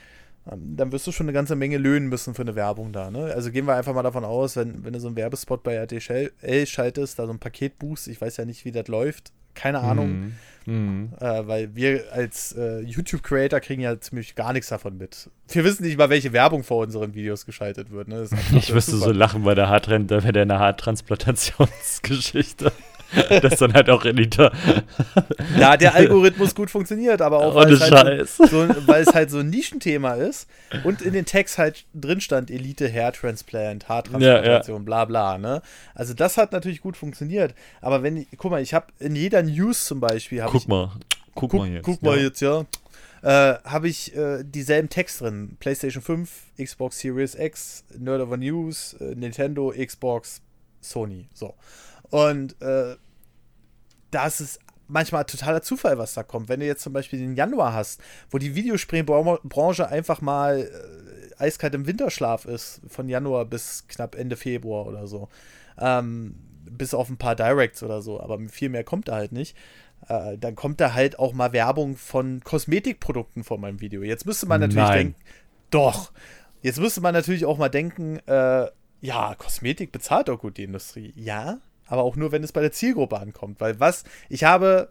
ähm, 0.51 0.77
dann 0.77 0.93
wirst 0.93 1.07
du 1.07 1.13
schon 1.13 1.25
eine 1.27 1.33
ganze 1.33 1.57
Menge 1.57 1.79
löhnen 1.79 2.09
müssen 2.09 2.35
für 2.35 2.43
eine 2.43 2.55
Werbung 2.55 2.93
da. 2.93 3.11
Ne? 3.11 3.33
Also 3.35 3.51
gehen 3.51 3.67
wir 3.67 3.75
einfach 3.77 3.95
mal 3.95 4.03
davon 4.03 4.25
aus, 4.25 4.57
wenn, 4.57 4.85
wenn 4.85 4.93
du 4.93 5.01
so 5.01 5.07
einen 5.07 5.17
Werbespot 5.17 5.63
bei 5.63 5.75
RTL 5.75 6.67
schaltest, 6.67 7.19
da 7.19 7.27
so 7.27 7.33
ein 7.33 7.39
Paket 7.39 7.79
buchst, 7.79 8.09
ich 8.09 8.21
weiß 8.21 8.37
ja 8.37 8.45
nicht, 8.45 8.65
wie 8.67 8.73
das 8.73 8.89
läuft, 8.89 9.33
keine 9.55 9.81
Ahnung. 9.81 10.33
Mhm. 10.67 11.13
Äh, 11.21 11.47
weil 11.47 11.75
wir 11.75 12.05
als 12.13 12.53
äh, 12.53 12.81
YouTube-Creator 12.81 13.61
kriegen 13.61 13.83
ja 13.83 14.01
ziemlich 14.01 14.35
gar 14.35 14.55
nichts 14.55 14.71
davon 14.71 14.97
mit. 14.97 15.29
Wir 15.49 15.63
wissen 15.63 15.85
nicht 15.85 15.99
mal, 15.99 16.09
welche 16.09 16.33
Werbung 16.33 16.65
vor 16.65 16.83
unseren 16.83 17.13
Videos 17.15 17.45
geschaltet 17.45 17.91
wird. 17.91 18.09
Ne? 18.09 18.27
Ich 18.57 18.73
müsste 18.73 18.97
so 18.97 19.13
lachen 19.13 19.45
bei 19.45 19.55
der 19.55 19.69
Haartrend, 19.69 20.09
bei 20.09 20.33
der 20.33 20.49
Haartransplantationsgeschichte. 20.59 22.73
das 23.43 23.59
dann 23.59 23.73
halt 23.73 23.91
auch 23.91 24.05
in 24.05 24.17
die 24.17 24.31
Ta- 24.31 24.53
Ja, 25.59 25.77
der 25.77 25.95
Algorithmus 25.95 26.55
gut 26.55 26.71
funktioniert, 26.71 27.21
aber 27.23 27.39
auch 27.39 27.55
weil 27.55 27.73
es, 27.73 27.91
halt 27.91 28.29
so, 28.29 28.47
so, 28.47 28.69
weil 28.87 29.03
es 29.03 29.15
halt 29.15 29.31
so 29.31 29.39
ein 29.39 29.51
Nischenthema 29.51 30.15
ist 30.15 30.49
und 30.85 31.03
in 31.03 31.13
den 31.13 31.25
Text 31.25 31.59
halt 31.59 31.85
drin 31.95 32.21
stand 32.21 32.51
Elite 32.51 32.89
Hair 32.89 33.13
Transplant, 33.13 33.89
Haartransplantation, 33.89 34.85
bla 34.85 35.05
bla, 35.05 35.39
ne? 35.39 35.63
Also 35.95 36.15
das 36.15 36.37
hat 36.37 36.53
natürlich 36.53 36.81
gut 36.81 36.97
funktioniert, 36.97 37.55
aber 37.81 38.03
wenn 38.03 38.17
ich, 38.19 38.29
guck 38.37 38.51
mal, 38.51 38.63
ich 38.63 38.75
habe 38.75 38.87
in 38.99 39.17
jeder 39.17 39.43
News 39.43 39.87
zum 39.87 40.01
Beispiel, 40.01 40.43
habe 40.43 40.53
Guck 40.53 40.63
ich, 40.63 40.69
mal. 40.69 40.91
Guck, 41.35 41.51
guck, 41.51 41.61
mal 41.61 41.69
jetzt. 41.69 41.85
guck 41.85 42.03
mal 42.03 42.17
ja. 42.17 42.23
jetzt, 42.25 42.41
ja, 42.41 42.65
äh, 43.23 43.59
habe 43.65 43.89
ich 43.89 44.15
äh, 44.15 44.45
dieselben 44.45 44.89
Text 44.89 45.21
drin, 45.21 45.57
PlayStation 45.59 46.03
5, 46.03 46.31
Xbox 46.63 46.99
Series 46.99 47.35
X, 47.35 47.85
Nerd 47.99 48.21
Over 48.21 48.37
News, 48.37 48.95
äh, 49.01 49.15
Nintendo, 49.15 49.73
Xbox, 49.77 50.43
Sony, 50.81 51.27
so. 51.33 51.55
Und 52.11 52.61
äh, 52.61 52.97
das 54.15 54.41
ist 54.41 54.61
manchmal 54.89 55.25
totaler 55.25 55.63
Zufall, 55.63 55.99
was 55.99 56.15
da 56.15 56.23
kommt. 56.23 56.49
Wenn 56.49 56.61
du 56.61 56.67
jetzt 56.67 56.83
zum 56.83 56.93
Beispiel 56.93 57.19
den 57.19 57.35
Januar 57.35 57.73
hast, 57.73 58.01
wo 58.31 58.39
die 58.39 58.55
Videospielbranche 58.55 59.89
einfach 59.89 60.21
mal 60.21 60.61
äh, 60.61 61.43
eiskalt 61.43 61.75
im 61.75 61.87
Winterschlaf 61.87 62.45
ist, 62.45 62.81
von 62.89 63.09
Januar 63.09 63.45
bis 63.45 63.87
knapp 63.89 64.15
Ende 64.15 64.37
Februar 64.37 64.87
oder 64.87 65.07
so. 65.07 65.29
Ähm, 65.79 66.37
bis 66.71 66.95
auf 66.95 67.09
ein 67.09 67.17
paar 67.17 67.37
Directs 67.37 67.83
oder 67.83 68.03
so, 68.03 68.21
aber 68.21 68.39
viel 68.49 68.69
mehr 68.69 68.85
kommt 68.85 69.09
da 69.09 69.15
halt 69.17 69.33
nicht. 69.33 69.57
Äh, 70.09 70.39
dann 70.39 70.55
kommt 70.55 70.81
da 70.81 70.95
halt 70.95 71.19
auch 71.19 71.33
mal 71.33 71.53
Werbung 71.53 71.97
von 71.97 72.41
Kosmetikprodukten 72.41 73.45
vor 73.45 73.59
meinem 73.59 73.81
Video. 73.81 74.03
Jetzt 74.03 74.27
müsste 74.27 74.47
man 74.47 74.61
natürlich 74.61 74.89
Nein. 74.89 74.99
denken, 74.99 75.21
doch. 75.71 76.13
Jetzt 76.63 76.81
müsste 76.81 77.01
man 77.01 77.13
natürlich 77.15 77.45
auch 77.45 77.59
mal 77.59 77.69
denken, 77.69 78.19
äh, 78.27 78.67
ja, 79.01 79.35
Kosmetik 79.37 79.93
bezahlt 79.93 80.29
doch 80.29 80.39
gut 80.39 80.57
die 80.57 80.65
Industrie. 80.65 81.13
Ja, 81.15 81.59
aber 81.87 82.03
auch 82.03 82.17
nur, 82.17 82.33
wenn 82.33 82.45
es 82.45 82.53
bei 82.53 82.61
der 82.61 82.73
Zielgruppe 82.73 83.19
ankommt. 83.19 83.61
Weil 83.61 83.81
was, 83.81 84.05
ich 84.29 84.45
habe 84.45 84.91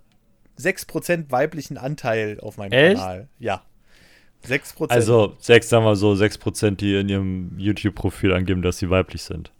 6% 0.59 1.31
weiblichen 1.31 1.77
Anteil 1.77 2.39
auf 2.39 2.57
meinem 2.57 2.71
Echt? 2.71 2.97
Kanal. 2.97 3.27
Ja. 3.39 3.63
6%. 4.47 4.89
Also, 4.89 5.37
sechs, 5.39 5.69
sagen 5.69 5.85
wir 5.85 5.95
so, 5.95 6.11
6%, 6.11 6.75
die 6.75 6.95
in 6.95 7.09
ihrem 7.09 7.57
YouTube-Profil 7.57 8.33
angeben, 8.33 8.61
dass 8.61 8.77
sie 8.77 8.89
weiblich 8.89 9.23
sind. 9.23 9.51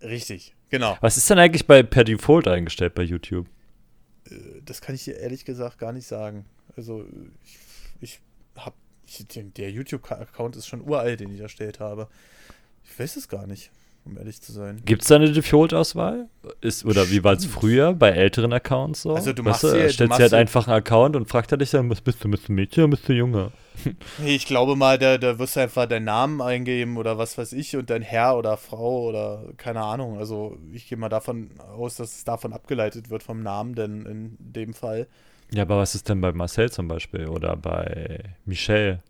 Richtig, 0.00 0.54
genau. 0.70 0.96
Was 1.00 1.16
ist 1.16 1.28
denn 1.28 1.38
eigentlich 1.38 1.66
bei 1.66 1.82
per 1.82 2.04
Default 2.04 2.48
eingestellt 2.48 2.94
bei 2.94 3.02
YouTube? 3.02 3.46
Das 4.64 4.80
kann 4.80 4.94
ich 4.94 5.04
dir 5.04 5.16
ehrlich 5.18 5.44
gesagt 5.44 5.78
gar 5.78 5.92
nicht 5.92 6.06
sagen. 6.06 6.46
Also, 6.76 7.04
ich, 7.44 7.58
ich 8.00 8.20
hab. 8.56 8.74
Ich, 9.08 9.24
der 9.28 9.70
YouTube-Account 9.70 10.56
ist 10.56 10.66
schon 10.66 10.80
uralt, 10.80 11.20
den 11.20 11.32
ich 11.32 11.38
erstellt 11.38 11.78
habe. 11.78 12.08
Ich 12.82 12.98
weiß 12.98 13.14
es 13.14 13.28
gar 13.28 13.46
nicht, 13.46 13.70
um 14.06 14.16
ehrlich 14.16 14.40
zu 14.40 14.52
sein. 14.52 14.80
Gibt 14.84 15.02
es 15.02 15.08
da 15.08 15.16
eine 15.16 15.30
Default-Auswahl? 15.32 16.28
Ist, 16.60 16.84
oder 16.84 17.10
wie 17.10 17.22
war 17.24 17.34
es 17.34 17.44
früher 17.44 17.92
bei 17.92 18.10
älteren 18.10 18.52
Accounts 18.52 19.02
so? 19.02 19.14
Also 19.14 19.32
du 19.32 19.44
Weißt 19.44 19.64
machst 19.64 19.64
dir- 19.64 19.82
du 19.86 19.92
stellst 19.92 20.08
machst 20.08 20.18
dir 20.20 20.22
halt 20.24 20.32
einfach 20.34 20.66
einen 20.68 20.76
Account 20.76 21.16
und 21.16 21.28
fragt 21.28 21.52
er 21.52 21.58
dich 21.58 21.70
dann, 21.70 21.90
was 21.90 22.00
bist 22.00 22.22
du, 22.24 22.30
bist 22.30 22.48
du 22.48 22.52
Mädchen 22.52 22.84
oder 22.84 22.90
bist 22.92 23.08
du 23.08 23.12
Junge? 23.12 23.52
Ich 24.24 24.46
glaube 24.46 24.74
mal, 24.74 24.96
da, 24.98 25.18
da 25.18 25.38
wirst 25.38 25.56
du 25.56 25.60
einfach 25.60 25.86
deinen 25.86 26.04
Namen 26.04 26.40
eingeben 26.40 26.96
oder 26.96 27.18
was 27.18 27.36
weiß 27.36 27.52
ich 27.52 27.76
und 27.76 27.90
dein 27.90 28.00
Herr 28.02 28.38
oder 28.38 28.56
Frau 28.56 29.02
oder 29.08 29.44
keine 29.58 29.82
Ahnung. 29.82 30.18
Also 30.18 30.56
ich 30.72 30.88
gehe 30.88 30.96
mal 30.96 31.10
davon 31.10 31.50
aus, 31.76 31.96
dass 31.96 32.16
es 32.16 32.24
davon 32.24 32.52
abgeleitet 32.54 33.10
wird 33.10 33.22
vom 33.22 33.42
Namen, 33.42 33.74
denn 33.74 34.06
in 34.06 34.36
dem 34.38 34.72
Fall. 34.72 35.06
Ja, 35.52 35.62
aber 35.62 35.76
was 35.78 35.94
ist 35.94 36.08
denn 36.08 36.20
bei 36.22 36.32
Marcel 36.32 36.70
zum 36.72 36.88
Beispiel 36.88 37.28
oder 37.28 37.54
bei 37.56 38.20
Michelle? 38.46 39.00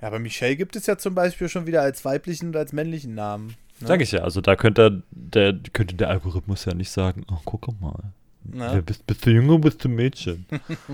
Ja, 0.00 0.10
bei 0.10 0.18
Michelle 0.18 0.56
gibt 0.56 0.74
es 0.76 0.86
ja 0.86 0.96
zum 0.96 1.14
Beispiel 1.14 1.48
schon 1.48 1.66
wieder 1.66 1.82
als 1.82 2.04
weiblichen 2.04 2.48
und 2.48 2.56
als 2.56 2.72
männlichen 2.72 3.14
Namen. 3.14 3.54
Ne? 3.82 3.88
Sag 3.88 4.00
ich 4.00 4.12
ja, 4.12 4.20
also 4.20 4.40
da 4.40 4.56
könnte 4.56 5.02
der, 5.10 5.54
könnte 5.72 5.94
der 5.94 6.10
Algorithmus 6.10 6.64
ja 6.64 6.74
nicht 6.74 6.90
sagen, 6.90 7.24
oh, 7.30 7.38
guck 7.44 7.80
mal. 7.80 8.12
Na? 8.44 8.74
Wer 8.74 8.82
bist, 8.82 9.06
bist 9.06 9.24
du 9.24 9.30
Junge 9.30 9.52
oder 9.52 9.62
bist 9.62 9.84
du 9.84 9.88
Mädchen? 9.88 10.46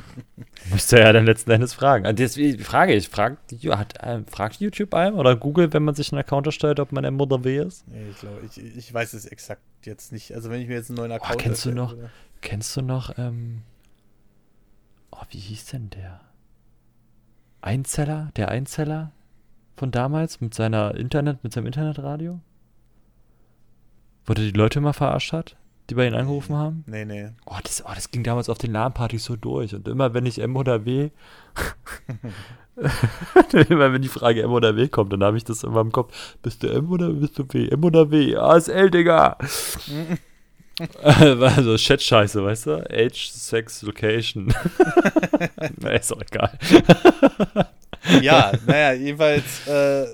Müsste 0.71 0.99
er 0.99 1.07
ja 1.07 1.13
dann 1.15 1.25
letzten 1.25 1.51
Endes 1.51 1.73
fragen. 1.73 2.05
Also 2.05 2.17
Deswegen 2.17 2.63
frage 2.63 2.95
ich, 2.95 3.09
fragt, 3.09 3.53
hat, 3.69 3.95
ähm, 4.03 4.27
fragt 4.27 4.57
YouTube 4.57 4.93
einem 4.93 5.17
oder 5.17 5.35
Google, 5.35 5.73
wenn 5.73 5.83
man 5.83 5.95
sich 5.95 6.13
einen 6.13 6.21
Account 6.21 6.47
erstellt, 6.47 6.79
ob 6.79 6.93
man 6.93 7.05
M 7.05 7.21
oder 7.21 7.45
W 7.45 7.59
ist? 7.59 7.89
Nee, 7.89 8.11
ich 8.11 8.19
glaube, 8.19 8.41
ich, 8.45 8.77
ich 8.77 8.93
weiß 8.93 9.15
es 9.15 9.25
exakt 9.25 9.63
jetzt 9.85 10.13
nicht. 10.13 10.35
Also 10.35 10.51
wenn 10.51 10.61
ich 10.61 10.69
mir 10.69 10.75
jetzt 10.75 10.91
einen 10.91 10.99
neuen 10.99 11.13
Oh, 11.13 11.17
Account 11.17 11.39
kennst 11.39 11.65
du 11.65 11.73
noch? 11.73 11.95
Kennst 12.43 12.77
du 12.77 12.83
noch, 12.83 13.17
ähm, 13.19 13.63
oh, 15.11 15.23
wie 15.31 15.39
hieß 15.39 15.67
denn 15.67 15.91
der? 15.91 16.21
Einzeller? 17.63 18.31
Der 18.37 18.51
Einzeller 18.51 19.13
von 19.77 19.91
damals 19.91 20.41
mit 20.41 20.55
seiner 20.55 20.95
Internet, 20.95 21.43
mit 21.43 21.53
seinem 21.53 21.67
Internetradio? 21.67 22.41
Wo 24.29 24.35
der 24.35 24.45
die 24.45 24.51
Leute 24.51 24.79
immer 24.79 24.93
verarscht 24.93 25.33
hat, 25.33 25.57
die 25.89 25.95
bei 25.95 26.07
ihm 26.07 26.13
angerufen 26.13 26.55
haben? 26.55 26.85
Nee, 26.87 27.07
nee. 27.07 27.31
Oh 27.47 27.57
das, 27.63 27.83
oh, 27.83 27.91
das 27.95 28.11
ging 28.11 28.23
damals 28.23 28.51
auf 28.51 28.59
den 28.59 28.73
LAN-Partys 28.73 29.25
so 29.25 29.37
durch. 29.37 29.75
Und 29.75 29.89
immer 29.89 30.13
wenn 30.13 30.27
ich 30.27 30.39
M 30.39 30.55
oder 30.55 30.85
W 30.85 31.09
immer 33.71 33.91
wenn 33.91 34.03
die 34.03 34.09
Frage 34.09 34.43
M 34.43 34.51
oder 34.51 34.77
W 34.77 34.87
kommt, 34.89 35.15
dann 35.15 35.25
habe 35.25 35.39
ich 35.39 35.45
das 35.45 35.65
immer 35.65 35.81
im 35.81 35.93
Kopf. 35.93 36.37
Bist 36.43 36.63
du 36.63 36.67
M 36.67 36.91
oder 36.91 37.09
bist 37.09 37.39
du 37.39 37.45
W? 37.51 37.69
M 37.69 37.83
oder 37.83 38.11
W? 38.11 38.37
A 38.37 38.55
ist 38.55 38.69
L, 38.69 38.91
Digga. 38.91 39.39
War 41.03 41.51
so 41.63 41.77
Chat-Scheiße, 41.77 42.45
weißt 42.45 42.67
du? 42.67 42.91
Age, 42.91 43.31
Sex, 43.31 43.81
Location. 43.81 44.53
Na, 45.79 45.93
ist 45.93 46.13
auch 46.13 46.21
egal. 46.21 46.59
ja, 48.21 48.53
naja, 48.67 48.93
jedenfalls, 48.93 49.67
äh, 49.67 50.05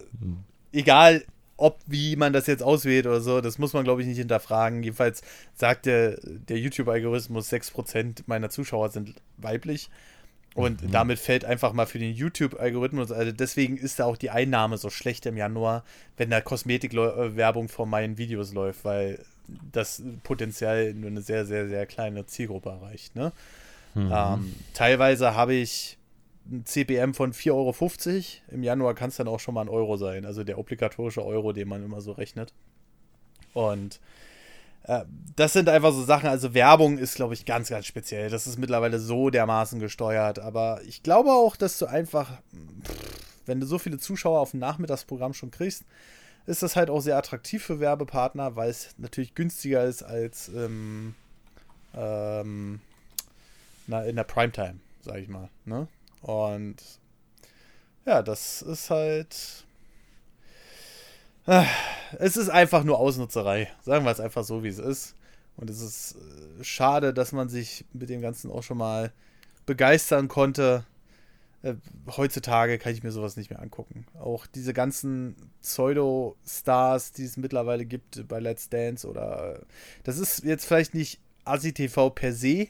egal 0.72 1.24
ob, 1.56 1.80
wie 1.86 2.16
man 2.16 2.32
das 2.32 2.46
jetzt 2.46 2.62
auswählt 2.62 3.06
oder 3.06 3.20
so, 3.20 3.40
das 3.40 3.58
muss 3.58 3.72
man, 3.72 3.84
glaube 3.84 4.02
ich, 4.02 4.08
nicht 4.08 4.18
hinterfragen. 4.18 4.82
Jedenfalls 4.82 5.22
sagt 5.54 5.86
der, 5.86 6.18
der 6.22 6.58
YouTube-Algorithmus, 6.58 7.52
6% 7.52 8.24
meiner 8.26 8.50
Zuschauer 8.50 8.88
sind 8.90 9.14
weiblich. 9.36 9.90
Und 10.54 10.82
mhm. 10.82 10.90
damit 10.92 11.18
fällt 11.18 11.44
einfach 11.44 11.72
mal 11.72 11.86
für 11.86 11.98
den 11.98 12.14
YouTube-Algorithmus, 12.14 13.10
also 13.10 13.32
deswegen 13.32 13.76
ist 13.76 13.98
da 13.98 14.04
auch 14.04 14.16
die 14.16 14.30
Einnahme 14.30 14.78
so 14.78 14.88
schlecht 14.88 15.26
im 15.26 15.36
Januar, 15.36 15.84
wenn 16.16 16.30
da 16.30 16.40
Kosmetikwerbung 16.40 17.68
vor 17.68 17.86
meinen 17.86 18.18
Videos 18.18 18.52
läuft, 18.52 18.84
weil 18.84 19.24
das 19.72 20.00
potenziell 20.22 20.94
nur 20.94 21.10
eine 21.10 21.22
sehr, 21.22 21.44
sehr, 21.44 21.68
sehr 21.68 21.86
kleine 21.86 22.26
Zielgruppe 22.26 22.70
erreicht. 22.70 23.16
Ne? 23.16 23.32
Mhm. 23.94 24.12
Ähm, 24.14 24.54
teilweise 24.74 25.34
habe 25.34 25.54
ich 25.54 25.98
ein 26.50 26.64
CPM 26.64 27.14
von 27.14 27.32
4,50 27.32 27.52
Euro. 27.52 27.74
Im 28.54 28.62
Januar 28.62 28.94
kann 28.94 29.08
es 29.08 29.16
dann 29.16 29.28
auch 29.28 29.40
schon 29.40 29.54
mal 29.54 29.62
ein 29.62 29.68
Euro 29.68 29.96
sein. 29.96 30.24
Also 30.24 30.44
der 30.44 30.58
obligatorische 30.58 31.24
Euro, 31.24 31.52
den 31.52 31.68
man 31.68 31.84
immer 31.84 32.00
so 32.00 32.12
rechnet. 32.12 32.52
Und 33.54 34.00
äh, 34.84 35.04
das 35.36 35.52
sind 35.54 35.68
einfach 35.68 35.92
so 35.92 36.02
Sachen. 36.02 36.28
Also 36.28 36.54
Werbung 36.54 36.98
ist, 36.98 37.14
glaube 37.14 37.34
ich, 37.34 37.46
ganz, 37.46 37.70
ganz 37.70 37.86
speziell. 37.86 38.30
Das 38.30 38.46
ist 38.46 38.58
mittlerweile 38.58 38.98
so 38.98 39.30
dermaßen 39.30 39.80
gesteuert. 39.80 40.38
Aber 40.38 40.80
ich 40.86 41.02
glaube 41.02 41.30
auch, 41.30 41.56
dass 41.56 41.78
du 41.78 41.86
einfach, 41.86 42.30
wenn 43.46 43.60
du 43.60 43.66
so 43.66 43.78
viele 43.78 43.98
Zuschauer 43.98 44.40
auf 44.40 44.50
dem 44.50 44.60
Nachmittagsprogramm 44.60 45.34
schon 45.34 45.50
kriegst, 45.50 45.84
ist 46.46 46.62
das 46.62 46.76
halt 46.76 46.90
auch 46.90 47.00
sehr 47.00 47.16
attraktiv 47.16 47.64
für 47.64 47.80
Werbepartner, 47.80 48.54
weil 48.54 48.68
es 48.68 48.94
natürlich 48.98 49.34
günstiger 49.34 49.84
ist 49.84 50.02
als 50.02 50.48
ähm, 50.48 51.14
ähm, 51.96 52.80
na, 53.86 54.04
in 54.04 54.16
der 54.16 54.24
Primetime, 54.24 54.80
sage 55.02 55.20
ich 55.20 55.28
mal. 55.28 55.48
Ne? 55.64 55.88
Und 56.24 56.76
ja, 58.06 58.22
das 58.22 58.62
ist 58.62 58.88
halt. 58.90 59.66
Es 62.18 62.36
ist 62.38 62.48
einfach 62.48 62.84
nur 62.84 62.98
Ausnutzerei. 62.98 63.70
Sagen 63.82 64.06
wir 64.06 64.10
es 64.10 64.20
einfach 64.20 64.44
so, 64.44 64.62
wie 64.62 64.68
es 64.68 64.78
ist. 64.78 65.14
Und 65.56 65.68
es 65.68 65.82
ist 65.82 66.16
äh, 66.16 66.64
schade, 66.64 67.12
dass 67.12 67.32
man 67.32 67.48
sich 67.50 67.84
mit 67.92 68.08
dem 68.08 68.22
Ganzen 68.22 68.50
auch 68.50 68.62
schon 68.62 68.78
mal 68.78 69.12
begeistern 69.66 70.28
konnte. 70.28 70.86
Äh, 71.62 71.74
heutzutage 72.16 72.78
kann 72.78 72.94
ich 72.94 73.02
mir 73.02 73.12
sowas 73.12 73.36
nicht 73.36 73.50
mehr 73.50 73.60
angucken. 73.60 74.06
Auch 74.18 74.46
diese 74.46 74.72
ganzen 74.72 75.36
Pseudo-Stars, 75.60 77.12
die 77.12 77.24
es 77.24 77.36
mittlerweile 77.36 77.84
gibt 77.84 78.26
bei 78.26 78.40
Let's 78.40 78.70
Dance 78.70 79.06
oder. 79.06 79.60
Das 80.02 80.18
ist 80.18 80.44
jetzt 80.44 80.64
vielleicht 80.64 80.94
nicht 80.94 81.20
ASI-TV 81.44 82.10
per 82.10 82.32
se, 82.32 82.68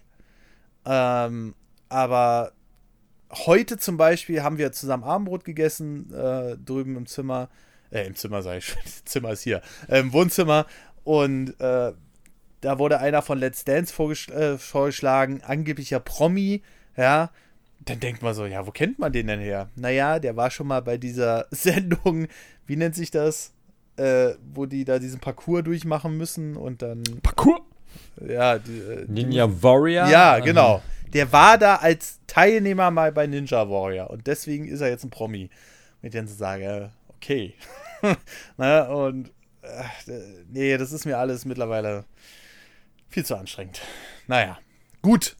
ähm, 0.84 1.54
aber 1.88 2.52
heute 3.34 3.76
zum 3.76 3.96
Beispiel 3.96 4.42
haben 4.42 4.58
wir 4.58 4.72
zusammen 4.72 5.04
Abendbrot 5.04 5.44
gegessen, 5.44 6.12
äh, 6.12 6.56
drüben 6.56 6.96
im 6.96 7.06
Zimmer. 7.06 7.48
Äh, 7.90 8.06
im 8.06 8.14
Zimmer 8.14 8.42
sei 8.42 8.58
ich 8.58 8.66
schon. 8.66 8.82
Zimmer 9.04 9.32
ist 9.32 9.42
hier. 9.42 9.62
Äh, 9.88 10.00
Im 10.00 10.12
Wohnzimmer. 10.12 10.66
Und 11.04 11.60
äh, 11.60 11.92
da 12.60 12.78
wurde 12.78 13.00
einer 13.00 13.22
von 13.22 13.38
Let's 13.38 13.64
Dance 13.64 13.94
äh, 14.32 14.58
vorgeschlagen, 14.58 15.42
angeblicher 15.42 16.00
Promi, 16.00 16.62
ja 16.96 17.30
dann 17.84 18.00
denkt 18.00 18.22
man 18.22 18.34
so, 18.34 18.46
ja, 18.46 18.66
wo 18.66 18.70
kennt 18.70 18.98
man 18.98 19.12
den 19.12 19.26
denn 19.26 19.40
her? 19.40 19.68
Naja, 19.76 20.18
der 20.18 20.36
war 20.36 20.50
schon 20.50 20.66
mal 20.66 20.80
bei 20.80 20.96
dieser 20.96 21.46
Sendung, 21.50 22.28
wie 22.66 22.76
nennt 22.76 22.94
sich 22.94 23.10
das? 23.10 23.52
Äh, 23.96 24.34
wo 24.52 24.66
die 24.66 24.84
da 24.84 24.98
diesen 24.98 25.20
Parcours 25.20 25.62
durchmachen 25.62 26.16
müssen 26.16 26.56
und 26.56 26.82
dann. 26.82 27.04
Parcours? 27.22 27.60
Ja, 28.26 28.58
die, 28.58 28.78
äh, 28.78 29.04
Ninja 29.06 29.48
Warrior? 29.62 30.08
Ja, 30.08 30.40
genau. 30.40 30.82
Der 31.14 31.32
war 31.32 31.58
da 31.58 31.76
als 31.76 32.20
Teilnehmer 32.26 32.90
mal 32.90 33.12
bei 33.12 33.26
Ninja 33.26 33.70
Warrior 33.70 34.10
und 34.10 34.26
deswegen 34.26 34.66
ist 34.68 34.80
er 34.80 34.88
jetzt 34.88 35.04
ein 35.04 35.10
Promi. 35.10 35.48
Wenn 36.00 36.08
ich 36.08 36.14
dann 36.14 36.26
so 36.26 36.34
sage, 36.34 36.90
okay. 37.08 37.54
naja, 38.56 38.88
und 38.88 39.30
äh, 39.62 40.18
nee, 40.50 40.76
das 40.76 40.92
ist 40.92 41.06
mir 41.06 41.16
alles 41.16 41.44
mittlerweile 41.44 42.04
viel 43.08 43.24
zu 43.24 43.36
anstrengend. 43.36 43.80
Naja, 44.26 44.58
gut. 45.00 45.36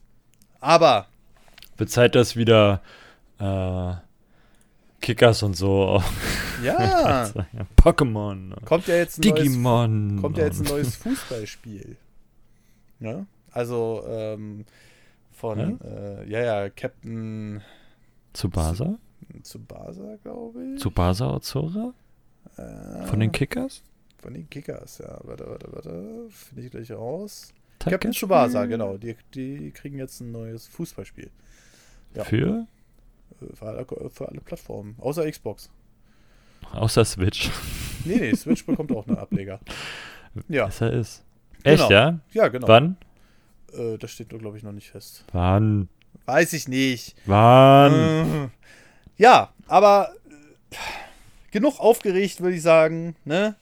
Aber 0.61 1.07
wird 1.77 1.89
Zeit, 1.89 2.15
dass 2.15 2.35
wieder 2.35 2.81
äh, 3.39 3.93
Kickers 5.01 5.43
und 5.43 5.55
so. 5.55 6.01
Ja. 6.63 7.29
Pokémon. 7.75 8.63
Kommt 8.63 8.87
ja 8.87 8.95
jetzt 8.95 9.19
ein 9.19 9.23
Digimon. 9.23 10.07
Neues, 10.07 10.21
kommt 10.21 10.37
ja 10.37 10.45
jetzt 10.45 10.61
ein 10.61 10.63
neues 10.69 10.95
Fußballspiel. 10.95 11.97
Ja? 13.01 13.25
Also 13.51 14.05
ähm, 14.07 14.65
von, 15.35 15.59
ja? 15.59 15.87
Äh, 15.87 16.29
ja, 16.29 16.39
ja, 16.39 16.69
Captain 16.69 17.61
Tsubasa? 18.33 18.97
Tsubasa, 19.41 20.17
glaube 20.23 20.63
ich. 20.73 20.79
Tsubasa 20.79 21.35
Ozora? 21.35 21.93
Äh, 22.57 23.05
von 23.05 23.19
den 23.19 23.31
Kickers? 23.31 23.83
Von 24.17 24.33
den 24.33 24.49
Kickers, 24.49 24.99
ja. 24.99 25.19
Warte, 25.23 25.47
warte, 25.47 25.71
warte. 25.71 26.27
Finde 26.29 26.63
ich 26.63 26.71
gleich 26.71 26.91
raus. 26.91 27.53
Captain 27.79 28.11
Tsubasa, 28.11 28.65
genau. 28.65 28.97
Die, 28.97 29.15
die 29.33 29.71
kriegen 29.71 29.99
jetzt 29.99 30.21
ein 30.21 30.31
neues 30.31 30.67
Fußballspiel. 30.67 31.29
Ja. 32.15 32.23
Für? 32.23 32.67
Für 33.53 33.65
alle, 33.65 33.85
für 34.09 34.27
alle, 34.27 34.41
Plattformen, 34.41 34.95
außer 34.99 35.29
Xbox. 35.29 35.69
Außer 36.71 37.05
Switch. 37.05 37.51
Nee, 38.05 38.17
nee, 38.17 38.35
Switch 38.35 38.65
bekommt 38.65 38.91
auch 38.91 39.07
einen 39.07 39.17
Ableger. 39.17 39.59
Ja. 40.49 40.65
Besser 40.65 40.91
ist. 40.91 41.23
Echt, 41.63 41.77
genau. 41.77 41.89
ja? 41.89 42.19
Ja, 42.33 42.49
genau. 42.49 42.67
Wann? 42.67 42.97
Äh, 43.77 43.97
das 43.97 44.11
steht, 44.11 44.29
glaube 44.29 44.57
ich, 44.57 44.63
noch 44.63 44.71
nicht 44.71 44.89
fest. 44.89 45.25
Wann? 45.31 45.89
Weiß 46.25 46.53
ich 46.53 46.67
nicht. 46.67 47.15
Wann? 47.25 47.93
Äh, 47.93 48.49
ja, 49.17 49.53
aber 49.67 50.13
äh, 50.71 50.75
genug 51.51 51.79
aufgeregt, 51.79 52.41
würde 52.41 52.55
ich 52.55 52.61
sagen. 52.61 53.15
Ne? 53.25 53.55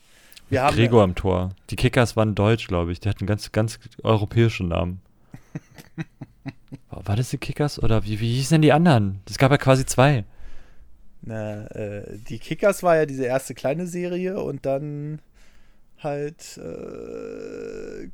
Wir 0.49 0.64
haben 0.64 0.76
Gregor 0.76 0.99
ja, 0.99 1.03
am 1.06 1.15
Tor. 1.15 1.56
Die 1.69 1.76
Kickers 1.76 2.15
waren 2.15 2.35
deutsch, 2.35 2.68
glaube 2.68 2.91
ich. 2.91 2.99
Die 2.99 3.10
hatten 3.10 3.26
ganz, 3.26 3.52
ganz 3.52 3.80
europäischen 4.03 4.69
Namen. 4.69 5.02
War 6.90 7.15
das 7.15 7.30
die 7.30 7.38
Kickers 7.38 7.81
oder 7.81 8.03
wie, 8.06 8.19
wie 8.19 8.34
hießen 8.35 8.56
denn 8.56 8.61
die 8.61 8.72
anderen? 8.72 9.22
Es 9.27 9.38
gab 9.38 9.52
ja 9.52 9.57
quasi 9.57 9.85
zwei. 9.85 10.26
Na, 11.22 11.65
äh, 11.68 12.18
die 12.30 12.38
Kickers 12.38 12.84
war 12.84 12.98
ja 12.98 13.06
diese 13.06 13.26
erste 13.26 13.53
kleine 13.53 13.88
Serie 13.88 14.41
und 14.41 14.65
dann 14.65 15.19
halt, 15.99 16.57
äh, 16.57 18.10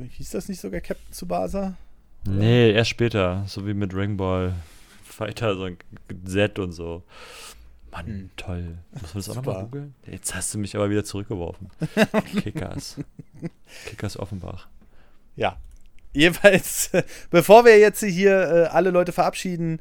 hieß 0.00 0.30
das 0.30 0.48
nicht 0.48 0.60
sogar 0.60 0.80
Captain 0.80 1.12
Tsubasa? 1.12 1.74
Nee, 2.24 2.72
erst 2.72 2.90
später, 2.90 3.44
so 3.46 3.66
wie 3.66 3.74
mit 3.74 3.94
Ring 3.94 4.16
Ball 4.16 4.54
Fighter, 5.04 5.56
so 5.56 5.64
ein 5.64 5.76
Z 6.24 6.58
und 6.58 6.72
so. 6.72 7.02
Mann, 7.90 8.06
hm. 8.06 8.30
toll. 8.36 8.78
Muss 8.92 9.14
man 9.14 9.22
das 9.22 9.28
auch 9.28 9.34
nochmal 9.36 9.64
googeln? 9.64 9.94
Jetzt 10.06 10.34
hast 10.34 10.54
du 10.54 10.58
mich 10.58 10.74
aber 10.74 10.88
wieder 10.88 11.04
zurückgeworfen. 11.04 11.68
Kickers. 12.42 12.96
Kickers 13.86 14.18
Offenbach. 14.18 14.68
Ja, 15.36 15.58
jedenfalls, 16.12 16.90
bevor 17.30 17.64
wir 17.64 17.78
jetzt 17.78 18.02
hier 18.02 18.32
äh, 18.32 18.64
alle 18.68 18.90
Leute 18.90 19.12
verabschieden, 19.12 19.80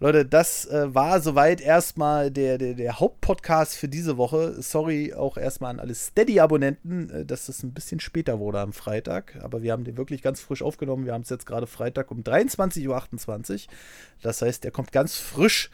Leute, 0.00 0.26
das 0.26 0.66
äh, 0.66 0.92
war 0.92 1.20
soweit 1.20 1.60
erstmal 1.60 2.30
der, 2.30 2.58
der, 2.58 2.74
der 2.74 2.98
Hauptpodcast 2.98 3.76
für 3.76 3.88
diese 3.88 4.16
Woche. 4.16 4.60
Sorry 4.60 5.14
auch 5.14 5.36
erstmal 5.36 5.70
an 5.70 5.78
alle 5.78 5.94
Steady-Abonnenten, 5.94 7.10
äh, 7.10 7.24
dass 7.24 7.48
es 7.48 7.62
ein 7.62 7.72
bisschen 7.72 8.00
später 8.00 8.40
wurde 8.40 8.58
am 8.58 8.72
Freitag. 8.72 9.38
Aber 9.40 9.62
wir 9.62 9.70
haben 9.70 9.84
den 9.84 9.96
wirklich 9.96 10.20
ganz 10.20 10.40
frisch 10.40 10.62
aufgenommen. 10.62 11.06
Wir 11.06 11.12
haben 11.12 11.22
es 11.22 11.30
jetzt 11.30 11.46
gerade 11.46 11.68
Freitag 11.68 12.10
um 12.10 12.22
23.28 12.22 12.88
Uhr. 12.88 13.72
Das 14.20 14.42
heißt, 14.42 14.64
der 14.64 14.72
kommt 14.72 14.90
ganz 14.90 15.16
frisch 15.16 15.70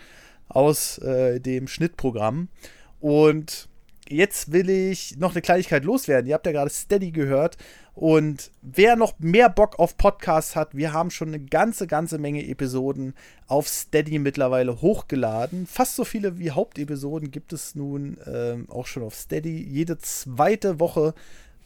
aus 0.49 0.99
äh, 0.99 1.41
dem 1.41 1.67
Schnittprogramm. 1.67 2.49
Und 3.01 3.70
jetzt 4.11 4.53
will 4.53 4.69
ich 4.69 5.17
noch 5.19 5.33
eine 5.33 5.41
Kleinigkeit 5.41 5.85
loswerden. 5.85 6.29
Ihr 6.29 6.35
habt 6.35 6.47
ja 6.47 6.53
gerade 6.53 6.71
Steady 6.71 7.11
gehört. 7.11 7.57
Und 7.95 8.51
wer 8.63 8.97
noch 8.97 9.19
mehr 9.19 9.49
Bock 9.49 9.79
auf 9.79 9.97
Podcasts 9.97 10.57
hat, 10.57 10.75
wir 10.75 10.93
haben 10.93 11.11
schon 11.11 11.29
eine 11.29 11.41
ganze, 11.41 11.87
ganze 11.87 12.19
Menge 12.19 12.47
Episoden 12.47 13.15
auf 13.47 13.69
Steady 13.69 14.19
mittlerweile 14.19 14.81
hochgeladen. 14.81 15.67
Fast 15.67 15.97
so 15.97 16.05
viele 16.05 16.39
wie 16.39 16.51
Hauptepisoden 16.51 17.31
gibt 17.31 17.53
es 17.53 17.75
nun 17.75 18.17
ähm, 18.27 18.67
auch 18.71 18.87
schon 18.87 19.03
auf 19.03 19.15
Steady. 19.15 19.63
Jede 19.63 19.99
zweite 19.99 20.81
Woche 20.81 21.15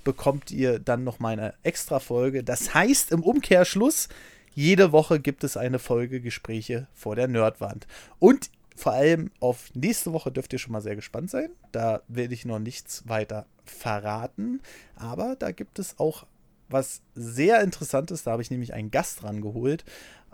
bekommt 0.03 0.51
ihr 0.51 0.79
dann 0.79 1.05
noch 1.05 1.19
mal 1.19 1.33
eine 1.33 1.55
extra 1.63 1.99
Folge. 1.99 2.45
Das 2.45 2.75
heißt 2.75 3.13
im 3.13 3.23
Umkehrschluss, 3.23 4.09
jede 4.55 4.93
Woche 4.93 5.21
gibt 5.21 5.45
es 5.45 5.57
eine 5.57 5.79
Folge 5.79 6.21
Gespräche 6.21 6.87
vor 6.95 7.17
der 7.17 7.29
Nerdwand. 7.29 7.87
Und 8.19 8.51
vor 8.75 8.93
allem 8.93 9.31
auf 9.41 9.71
nächste 9.75 10.13
Woche 10.13 10.33
dürft 10.33 10.53
ihr 10.53 10.59
schon 10.59 10.73
mal 10.73 10.81
sehr 10.81 10.97
gespannt 10.97 11.31
sein. 11.31 11.51
Da 11.73 12.03
werde 12.09 12.35
ich 12.35 12.45
noch 12.45 12.59
nichts 12.59 13.09
weiter 13.09 13.47
verraten. 13.65 14.61
Aber 14.97 15.37
da 15.37 15.53
gibt 15.53 15.79
es 15.79 15.99
auch 15.99 16.27
was 16.69 17.03
sehr 17.15 17.61
Interessantes. 17.61 18.25
Da 18.25 18.33
habe 18.33 18.43
ich 18.43 18.51
nämlich 18.51 18.75
einen 18.75 18.91
Gast 18.91 19.23
dran 19.23 19.41
geholt. 19.41 19.85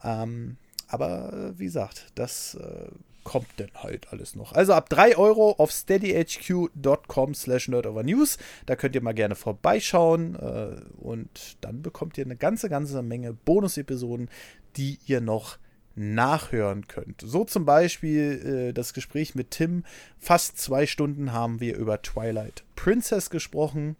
Ähm, 0.02 0.56
aber 0.88 1.52
wie 1.56 1.66
gesagt, 1.66 2.06
das 2.14 2.54
äh, 2.54 2.88
kommt 3.24 3.58
denn 3.58 3.70
halt 3.74 4.12
alles 4.12 4.34
noch. 4.34 4.52
Also 4.52 4.72
ab 4.72 4.88
3 4.88 5.16
Euro 5.16 5.52
auf 5.52 5.70
steadyhq.com 5.70 7.34
slash 7.34 7.68
nerdovernews. 7.68 8.38
Da 8.66 8.74
könnt 8.74 8.94
ihr 8.94 9.02
mal 9.02 9.14
gerne 9.14 9.34
vorbeischauen 9.34 10.34
äh, 10.36 10.80
und 11.00 11.58
dann 11.60 11.82
bekommt 11.82 12.18
ihr 12.18 12.24
eine 12.24 12.36
ganze, 12.36 12.68
ganze 12.68 13.02
Menge 13.02 13.32
Bonus-Episoden, 13.32 14.30
die 14.76 14.98
ihr 15.06 15.20
noch 15.20 15.58
nachhören 15.94 16.88
könnt. 16.88 17.22
So 17.24 17.44
zum 17.44 17.64
Beispiel 17.64 18.68
äh, 18.68 18.72
das 18.72 18.94
Gespräch 18.94 19.34
mit 19.34 19.50
Tim. 19.50 19.84
Fast 20.18 20.58
zwei 20.58 20.86
Stunden 20.86 21.32
haben 21.32 21.60
wir 21.60 21.76
über 21.76 22.00
Twilight 22.02 22.64
Princess 22.76 23.30
gesprochen. 23.30 23.96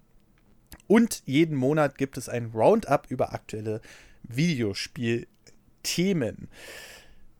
Und 0.87 1.23
jeden 1.27 1.57
Monat 1.57 1.99
gibt 1.99 2.17
es 2.17 2.29
ein 2.29 2.53
Roundup 2.55 3.07
über 3.09 3.33
aktuelle 3.33 3.81
Videospielthemen. 4.23 6.49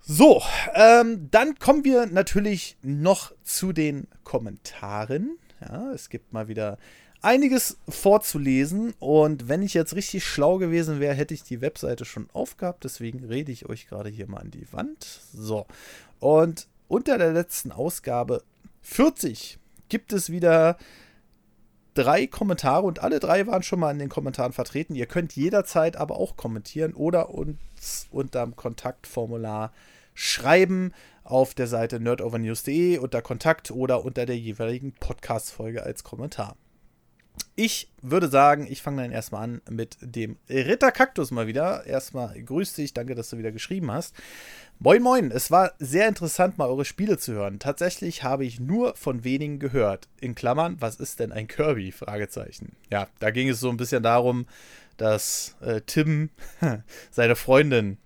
So, 0.01 0.43
ähm, 0.75 1.29
dann 1.31 1.59
kommen 1.59 1.85
wir 1.85 2.07
natürlich 2.07 2.77
noch 2.83 3.33
zu 3.43 3.73
den 3.73 4.09
Kommentaren. 4.25 5.39
Ja, 5.61 5.93
es 5.93 6.09
gibt 6.09 6.33
mal 6.33 6.49
wieder 6.49 6.79
einiges 7.23 7.79
vorzulesen 7.89 8.95
und 8.99 9.49
wenn 9.49 9.63
ich 9.63 9.75
jetzt 9.75 9.95
richtig 9.95 10.25
schlau 10.25 10.59
gewesen 10.59 11.01
wäre, 11.01 11.15
hätte 11.15 11.35
ich 11.35 11.43
die 11.43 11.61
Webseite 11.61 12.05
schon 12.05 12.29
aufgehabt. 12.33 12.85
Deswegen 12.85 13.25
rede 13.25 13.53
ich 13.53 13.69
euch 13.69 13.87
gerade 13.89 14.09
hier 14.09 14.29
mal 14.29 14.39
an 14.39 14.51
die 14.51 14.73
Wand. 14.73 15.21
So, 15.33 15.67
und 16.19 16.67
unter 16.89 17.19
der 17.19 17.33
letzten 17.33 17.73
Ausgabe 17.73 18.43
40 18.83 19.59
gibt 19.89 20.13
es 20.13 20.31
wieder 20.31 20.77
drei 21.95 22.27
Kommentare 22.27 22.87
und 22.87 23.03
alle 23.03 23.21
drei 23.21 23.47
waren 23.47 23.63
schon 23.63 23.81
mal 23.81 23.91
in 23.91 23.99
den 23.99 24.09
Kommentaren 24.09 24.53
vertreten. 24.53 24.95
Ihr 24.95 25.07
könnt 25.07 25.37
jederzeit 25.37 25.97
aber 25.97 26.17
auch 26.17 26.37
kommentieren 26.37 26.95
oder 26.95 27.31
uns 27.31 28.09
unterm 28.11 28.57
Kontaktformular 28.57 29.73
schreiben 30.15 30.93
auf 31.25 31.55
der 31.55 31.67
Seite 31.67 32.01
nerdovernews.de 32.01 32.99
unter 32.99 33.23
Kontakt 33.23 33.71
oder 33.71 34.05
unter 34.05 34.27
der 34.27 34.39
jeweiligen 34.39 34.93
Podcast-Folge 34.93 35.83
als 35.83 36.05
Kommentar. 36.05 36.57
Ich 37.57 37.91
würde 38.01 38.29
sagen, 38.29 38.67
ich 38.71 38.81
fange 38.81 39.03
dann 39.03 39.13
erstmal 39.13 39.45
an 39.45 39.63
mit 39.69 39.99
dem 40.01 40.39
Ritter 40.49 40.93
Kaktus 40.93 41.31
mal 41.31 41.47
wieder. 41.47 41.85
Erstmal 41.85 42.41
grüß 42.41 42.75
dich, 42.75 42.95
danke, 42.95 43.15
dass 43.15 43.31
du 43.31 43.39
wieder 43.39 43.53
geschrieben 43.53 43.91
hast. 43.91 44.15
Moin, 44.79 45.03
moin, 45.03 45.31
es 45.31 45.51
war 45.51 45.75
sehr 45.79 46.09
interessant, 46.09 46.57
mal 46.57 46.69
eure 46.69 46.87
Spiele 46.87 47.19
zu 47.19 47.35
hören. 47.35 47.59
Tatsächlich 47.59 48.23
habe 48.23 48.47
ich 48.47 48.61
nur 48.61 48.97
von 48.97 49.25
wenigen 49.25 49.59
gehört. 49.59 50.09
In 50.23 50.35
Klammern, 50.35 50.77
was 50.81 50.97
ist 50.97 51.21
denn 51.21 51.33
ein 51.33 51.49
Kirby? 51.49 51.93
Fragezeichen. 51.93 52.77
Ja, 52.91 53.09
da 53.19 53.31
ging 53.31 53.51
es 53.51 53.61
so 53.61 53.69
ein 53.69 53.77
bisschen 53.77 54.03
darum, 54.03 54.47
dass 54.97 55.55
äh, 55.61 55.83
Tim 55.83 56.31
seine 57.11 57.37
Freundin 57.37 57.99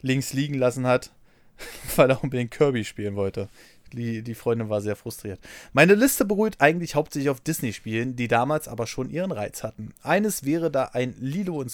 links 0.00 0.32
liegen 0.32 0.54
lassen 0.54 0.86
hat, 0.86 1.10
weil 1.96 2.08
er 2.08 2.24
unbedingt 2.24 2.50
Kirby 2.50 2.84
spielen 2.84 3.16
wollte. 3.16 3.50
Die, 3.92 4.22
die 4.22 4.34
Freundin 4.34 4.68
war 4.68 4.80
sehr 4.80 4.96
frustriert. 4.96 5.40
Meine 5.72 5.94
Liste 5.94 6.24
beruht 6.24 6.60
eigentlich 6.60 6.94
hauptsächlich 6.94 7.30
auf 7.30 7.40
Disney-Spielen, 7.40 8.16
die 8.16 8.28
damals 8.28 8.68
aber 8.68 8.86
schon 8.86 9.10
ihren 9.10 9.32
Reiz 9.32 9.62
hatten. 9.62 9.94
Eines 10.02 10.44
wäre 10.44 10.70
da 10.70 10.90
ein 10.92 11.14
Lilo 11.18 11.60
und 11.60 11.72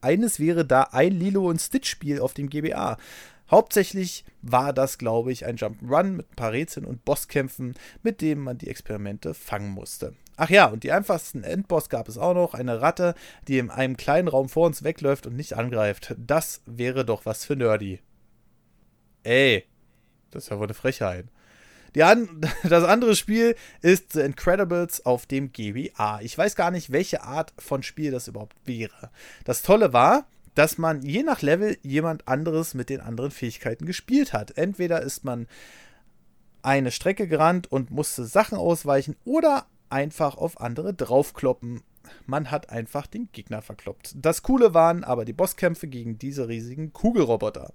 eines 0.00 0.40
wäre 0.40 0.64
da 0.64 0.82
ein 0.90 1.12
Lilo 1.12 1.48
und 1.48 1.60
Stitch-Spiel 1.60 2.20
auf 2.20 2.34
dem 2.34 2.50
GBA. 2.50 2.98
Hauptsächlich 3.50 4.24
war 4.40 4.72
das, 4.72 4.98
glaube 4.98 5.30
ich, 5.30 5.44
ein 5.44 5.58
Jump'n'Run 5.58 6.04
mit 6.04 6.30
ein 6.30 6.36
paar 6.36 6.52
Rätseln 6.52 6.86
und 6.86 7.04
Bosskämpfen, 7.04 7.74
mit 8.02 8.20
denen 8.22 8.40
man 8.40 8.56
die 8.56 8.68
Experimente 8.68 9.34
fangen 9.34 9.70
musste. 9.70 10.14
Ach 10.36 10.48
ja, 10.48 10.66
und 10.66 10.84
die 10.84 10.92
einfachsten 10.92 11.44
Endboss 11.44 11.90
gab 11.90 12.08
es 12.08 12.16
auch 12.16 12.32
noch. 12.34 12.54
Eine 12.54 12.80
Ratte, 12.80 13.14
die 13.48 13.58
in 13.58 13.70
einem 13.70 13.98
kleinen 13.98 14.28
Raum 14.28 14.48
vor 14.48 14.66
uns 14.66 14.82
wegläuft 14.82 15.26
und 15.26 15.36
nicht 15.36 15.52
angreift. 15.52 16.14
Das 16.16 16.62
wäre 16.64 17.04
doch 17.04 17.26
was 17.26 17.44
für 17.44 17.54
Nerdy. 17.54 18.00
Ey, 19.22 19.66
das 20.30 20.44
ist 20.44 20.50
ja 20.50 20.58
wohl 20.58 20.66
eine 20.66 20.74
Frechheit. 20.74 21.26
An 22.00 22.40
das 22.62 22.84
andere 22.84 23.16
Spiel 23.16 23.54
ist 23.82 24.12
The 24.12 24.20
Incredibles 24.20 25.04
auf 25.04 25.26
dem 25.26 25.52
GBA. 25.52 26.20
Ich 26.22 26.36
weiß 26.36 26.56
gar 26.56 26.70
nicht, 26.70 26.92
welche 26.92 27.22
Art 27.22 27.52
von 27.58 27.82
Spiel 27.82 28.10
das 28.10 28.28
überhaupt 28.28 28.56
wäre. 28.64 29.10
Das 29.44 29.62
Tolle 29.62 29.92
war, 29.92 30.26
dass 30.54 30.78
man 30.78 31.02
je 31.02 31.22
nach 31.22 31.42
Level 31.42 31.78
jemand 31.82 32.28
anderes 32.28 32.74
mit 32.74 32.88
den 32.90 33.00
anderen 33.00 33.30
Fähigkeiten 33.30 33.86
gespielt 33.86 34.32
hat. 34.32 34.56
Entweder 34.56 35.02
ist 35.02 35.24
man 35.24 35.46
eine 36.62 36.90
Strecke 36.90 37.26
gerannt 37.26 37.70
und 37.70 37.90
musste 37.90 38.24
Sachen 38.24 38.56
ausweichen 38.56 39.16
oder 39.24 39.66
einfach 39.90 40.36
auf 40.36 40.60
andere 40.60 40.94
draufkloppen. 40.94 41.82
Man 42.26 42.50
hat 42.50 42.70
einfach 42.70 43.06
den 43.06 43.28
Gegner 43.32 43.62
verkloppt. 43.62 44.14
Das 44.16 44.42
Coole 44.42 44.74
waren 44.74 45.04
aber 45.04 45.24
die 45.24 45.32
Bosskämpfe 45.32 45.86
gegen 45.88 46.18
diese 46.18 46.48
riesigen 46.48 46.92
Kugelroboter. 46.92 47.72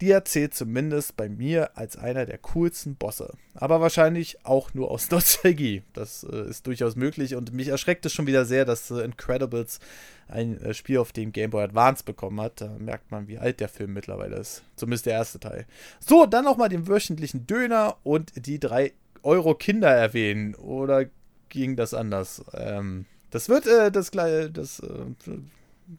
Die 0.00 0.10
erzählt 0.12 0.54
zumindest 0.54 1.16
bei 1.16 1.28
mir 1.28 1.76
als 1.76 1.96
einer 1.96 2.24
der 2.24 2.38
coolsten 2.38 2.94
Bosse. 2.94 3.34
Aber 3.54 3.80
wahrscheinlich 3.80 4.44
auch 4.44 4.72
nur 4.72 4.90
aus 4.90 5.10
Nostalgie. 5.10 5.82
Das 5.92 6.24
äh, 6.24 6.48
ist 6.48 6.66
durchaus 6.66 6.94
möglich 6.94 7.34
und 7.34 7.52
mich 7.52 7.68
erschreckt 7.68 8.06
es 8.06 8.12
schon 8.12 8.26
wieder 8.26 8.44
sehr, 8.44 8.64
dass 8.64 8.90
äh, 8.90 9.00
Incredibles 9.00 9.80
ein 10.28 10.60
äh, 10.62 10.72
Spiel 10.74 10.98
auf 10.98 11.12
dem 11.12 11.32
Game 11.32 11.50
Boy 11.50 11.64
Advance 11.64 12.04
bekommen 12.04 12.40
hat. 12.40 12.60
Da 12.60 12.76
merkt 12.78 13.10
man, 13.10 13.26
wie 13.26 13.38
alt 13.38 13.58
der 13.60 13.68
Film 13.68 13.92
mittlerweile 13.92 14.36
ist. 14.36 14.62
Zumindest 14.76 15.06
der 15.06 15.14
erste 15.14 15.40
Teil. 15.40 15.66
So, 15.98 16.26
dann 16.26 16.44
nochmal 16.44 16.68
den 16.68 16.86
wöchentlichen 16.86 17.46
Döner 17.46 17.96
und 18.04 18.46
die 18.46 18.60
drei 18.60 18.92
Euro 19.24 19.54
Kinder 19.54 19.90
erwähnen. 19.90 20.54
Oder 20.54 21.06
ging 21.48 21.74
das 21.74 21.92
anders? 21.92 22.44
Ähm, 22.54 23.06
das 23.30 23.48
wird 23.48 23.66
äh, 23.66 23.90
das, 23.90 24.12
das 24.12 24.80
äh, 24.80 25.38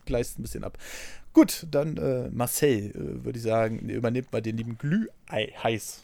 gleist 0.06 0.40
ein 0.40 0.44
bisschen 0.44 0.64
ab. 0.64 0.78
Gut, 1.34 1.68
dann 1.70 1.98
äh, 1.98 2.30
Marcel, 2.32 2.92
äh, 2.92 3.24
würde 3.24 3.38
ich 3.38 3.44
sagen, 3.44 3.80
übernimmt 3.90 4.32
mal 4.32 4.42
den 4.42 4.58
lieben 4.58 4.78
Glühei 4.78 5.54
heiß. 5.64 6.04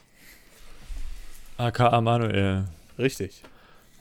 AKA 1.58 2.02
Manuel. 2.02 2.66
Richtig. 2.98 3.42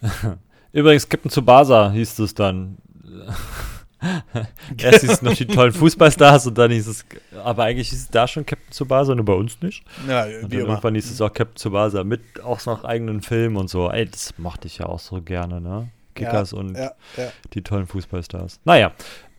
Übrigens, 0.72 1.08
Captain 1.08 1.30
Tsubasa 1.30 1.90
hieß 1.92 2.18
es 2.18 2.34
dann. 2.34 2.78
Erst 4.76 5.00
hieß 5.00 5.10
es 5.10 5.22
noch 5.22 5.34
die 5.34 5.46
tollen 5.46 5.72
Fußballstars 5.72 6.48
und 6.48 6.58
dann 6.58 6.70
hieß 6.70 6.86
es, 6.88 7.06
aber 7.42 7.64
eigentlich 7.64 7.88
hieß 7.88 8.00
es 8.00 8.10
da 8.10 8.28
schon 8.28 8.44
Captain 8.44 8.70
Tsubasa, 8.70 9.14
nur 9.14 9.24
bei 9.24 9.32
uns 9.32 9.62
nicht. 9.62 9.82
Ja, 10.06 10.24
und 10.24 10.52
dann 10.52 10.52
irgendwann 10.52 10.94
hieß 10.94 11.10
es 11.10 11.20
auch 11.22 11.32
Captain 11.32 11.56
Tsubasa 11.56 12.04
mit 12.04 12.20
auch 12.42 12.64
noch 12.66 12.84
eigenen 12.84 13.22
Filmen 13.22 13.56
und 13.56 13.68
so. 13.70 13.90
Ey, 13.90 14.04
das 14.06 14.36
mochte 14.36 14.66
ich 14.66 14.78
ja 14.78 14.86
auch 14.86 14.98
so 14.98 15.22
gerne, 15.22 15.60
ne? 15.60 15.88
Kickers 16.14 16.52
ja, 16.52 16.58
und 16.58 16.76
ja, 16.76 16.92
ja. 17.16 17.32
die 17.54 17.62
tollen 17.62 17.86
Fußballstars. 17.86 18.60
Naja, 18.64 18.92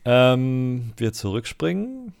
ähm, 0.06 0.92
wir 0.96 1.12
zurückspringen. 1.12 2.14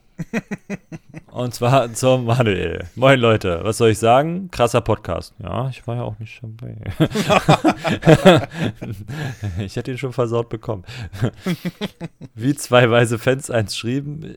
Und 1.30 1.54
zwar 1.54 1.92
zum 1.94 2.24
Manuel. 2.24 2.86
Moin 2.94 3.20
Leute, 3.20 3.60
was 3.62 3.78
soll 3.78 3.90
ich 3.90 3.98
sagen? 3.98 4.50
Krasser 4.50 4.80
Podcast. 4.80 5.34
Ja, 5.38 5.68
ich 5.68 5.86
war 5.86 5.96
ja 5.96 6.02
auch 6.02 6.18
nicht 6.18 6.40
dabei. 6.42 6.76
ich 9.58 9.76
hätte 9.76 9.90
ihn 9.90 9.98
schon 9.98 10.12
versaut 10.12 10.48
bekommen. 10.48 10.84
Wie 12.34 12.54
zwei 12.54 12.90
weise 12.90 13.18
Fans 13.18 13.50
eins 13.50 13.76
schrieben. 13.76 14.36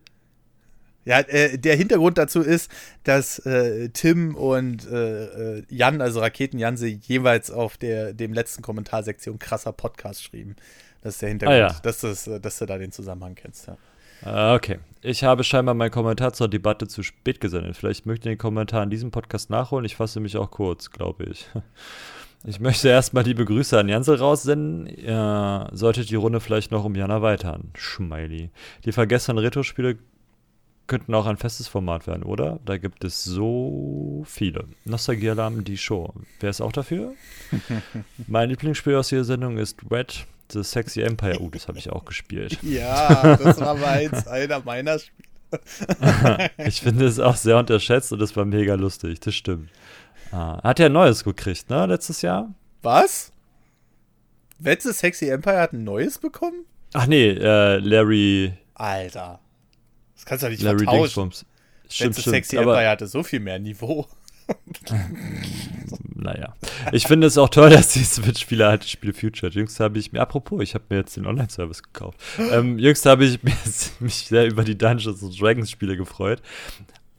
Ja, 1.05 1.21
äh, 1.21 1.57
der 1.57 1.75
Hintergrund 1.75 2.17
dazu 2.17 2.41
ist, 2.41 2.69
dass 3.03 3.39
äh, 3.39 3.89
Tim 3.89 4.35
und 4.35 4.85
äh, 4.91 5.57
äh 5.57 5.63
Jan, 5.69 6.01
also 6.01 6.19
Raketen 6.19 6.59
Janse, 6.59 6.87
jeweils 6.87 7.49
auf 7.49 7.77
der, 7.77 8.13
dem 8.13 8.33
letzten 8.33 8.61
Kommentarsektion 8.61 9.39
krasser 9.39 9.71
Podcast 9.71 10.21
schrieben. 10.23 10.55
Das 11.01 11.15
ist 11.15 11.21
der 11.21 11.29
Hintergrund, 11.29 11.55
ah, 11.55 11.67
ja. 11.67 11.79
dass, 11.81 12.01
das, 12.01 12.29
dass 12.41 12.59
du 12.59 12.65
da 12.65 12.77
den 12.77 12.91
Zusammenhang 12.91 13.35
kennst. 13.35 13.67
Ja. 13.67 13.77
Ah, 14.23 14.55
okay. 14.55 14.79
Ich 15.01 15.23
habe 15.23 15.43
scheinbar 15.43 15.75
meinen 15.75 15.91
Kommentar 15.91 16.33
zur 16.33 16.49
Debatte 16.49 16.87
zu 16.87 17.03
spät 17.03 17.39
gesendet. 17.39 17.77
Vielleicht 17.77 18.05
möchte 18.05 18.29
ich 18.29 18.33
den 18.33 18.37
Kommentar 18.37 18.83
in 18.83 18.89
diesem 18.89 19.11
Podcast 19.11 19.49
nachholen. 19.49 19.85
Ich 19.85 19.95
fasse 19.95 20.19
mich 20.19 20.35
auch 20.35 20.51
kurz, 20.51 20.91
glaube 20.91 21.25
ich. 21.25 21.47
Ich 22.45 22.61
möchte 22.61 22.87
erstmal 22.87 23.25
liebe 23.25 23.43
Grüße 23.43 23.77
an 23.77 23.89
Jansel 23.89 24.15
raussenden. 24.15 24.87
Ja, 24.97 25.67
sollte 25.73 26.05
die 26.05 26.15
Runde 26.15 26.39
vielleicht 26.39 26.71
noch 26.71 26.85
um 26.85 26.95
Jana 26.95 27.15
erweitern. 27.15 27.71
Schmeili. 27.75 28.49
Die 28.85 28.93
vergessenen 28.93 29.39
Retro-Spiele 29.39 29.97
könnten 30.87 31.13
auch 31.15 31.25
ein 31.25 31.35
festes 31.35 31.67
Format 31.67 32.07
werden, 32.07 32.23
oder? 32.23 32.59
Da 32.63 32.77
gibt 32.77 33.03
es 33.03 33.25
so 33.25 34.23
viele. 34.25 34.69
Nostalgie-Alarm, 34.85 35.65
die 35.65 35.77
Show. 35.77 36.13
Wer 36.39 36.49
ist 36.49 36.61
auch 36.61 36.71
dafür? 36.71 37.13
mein 38.27 38.49
Lieblingsspiel 38.49 38.95
aus 38.95 39.09
dieser 39.09 39.25
Sendung 39.25 39.57
ist 39.57 39.77
Red 39.91 40.25
The 40.51 40.63
Sexy 40.63 41.01
Empire. 41.01 41.39
Uh, 41.39 41.49
das 41.49 41.67
habe 41.67 41.77
ich 41.77 41.89
auch 41.89 42.05
gespielt. 42.05 42.57
Ja, 42.63 43.37
das 43.37 43.59
war 43.59 43.75
meins, 43.75 44.27
einer 44.27 44.61
meiner 44.63 44.99
Spiele. 44.99 45.29
ich 46.57 46.81
finde 46.81 47.05
es 47.05 47.19
auch 47.19 47.35
sehr 47.35 47.57
unterschätzt 47.57 48.11
und 48.11 48.19
das 48.19 48.35
war 48.35 48.45
mega 48.45 48.75
lustig, 48.75 49.19
das 49.19 49.33
stimmt. 49.33 49.69
Ah, 50.31 50.61
hat 50.61 50.77
ja 50.79 50.85
ein 50.85 50.91
neues 50.91 51.23
gekriegt, 51.23 51.69
ne, 51.69 51.87
letztes 51.87 52.21
Jahr? 52.21 52.53
Was? 52.83 53.31
Letzte 54.59 54.93
Sexy 54.93 55.29
Empire 55.29 55.59
hat 55.59 55.73
ein 55.73 55.83
neues 55.83 56.19
bekommen? 56.19 56.65
Ach 56.93 57.07
nee, 57.07 57.29
äh, 57.29 57.77
Larry. 57.77 58.53
Alter. 58.75 59.39
Das 60.15 60.25
kannst 60.25 60.43
du 60.43 60.47
doch 60.47 60.51
nicht 60.51 60.61
Larry 60.61 60.79
vertauschen. 60.79 61.01
Dingsbums. 61.01 61.45
Stimmt, 61.89 62.15
stimmt, 62.17 62.35
Sexy 62.35 62.57
Empire 62.57 62.87
hatte 62.87 63.07
so 63.07 63.23
viel 63.23 63.39
mehr 63.39 63.57
Niveau. 63.57 64.07
naja. 66.15 66.53
Ich 66.91 67.07
finde 67.07 67.27
es 67.27 67.37
auch 67.37 67.49
toll, 67.49 67.69
dass 67.71 67.93
die 67.93 68.03
Switch-Spiele 68.03 68.67
halt 68.67 68.83
Spiele 68.83 69.13
Future. 69.13 69.51
Jüngst 69.51 69.79
habe 69.79 69.99
ich 69.99 70.11
mir, 70.11 70.21
apropos, 70.21 70.61
ich 70.61 70.73
habe 70.73 70.85
mir 70.89 70.97
jetzt 70.97 71.15
den 71.17 71.25
Online-Service 71.25 71.83
gekauft. 71.83 72.19
Ähm, 72.51 72.77
jüngst 72.79 73.05
habe 73.05 73.25
ich 73.25 73.39
mich 73.99 74.15
sehr 74.27 74.47
über 74.47 74.63
die 74.63 74.77
Dungeons 74.77 75.37
Dragons 75.37 75.71
Spiele 75.71 75.97
gefreut. 75.97 76.41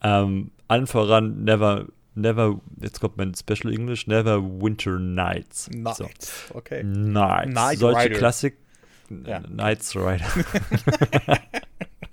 Ähm, 0.02 0.50
allen 0.68 0.86
voran 0.86 1.44
Never 1.44 1.86
Never, 2.14 2.60
jetzt 2.80 3.00
kommt 3.00 3.16
mein 3.16 3.34
Special 3.34 3.72
English, 3.72 4.06
Never 4.06 4.42
Winter 4.42 4.98
Nights. 4.98 5.70
Nights, 5.70 6.48
so. 6.48 6.54
okay. 6.54 6.82
Nights. 6.82 7.52
Night 7.52 7.78
Solche 7.78 8.04
Rider. 8.06 8.18
Klassik. 8.18 8.56
Ja. 9.24 9.40
Nights 9.48 9.96
Rider. 9.96 10.26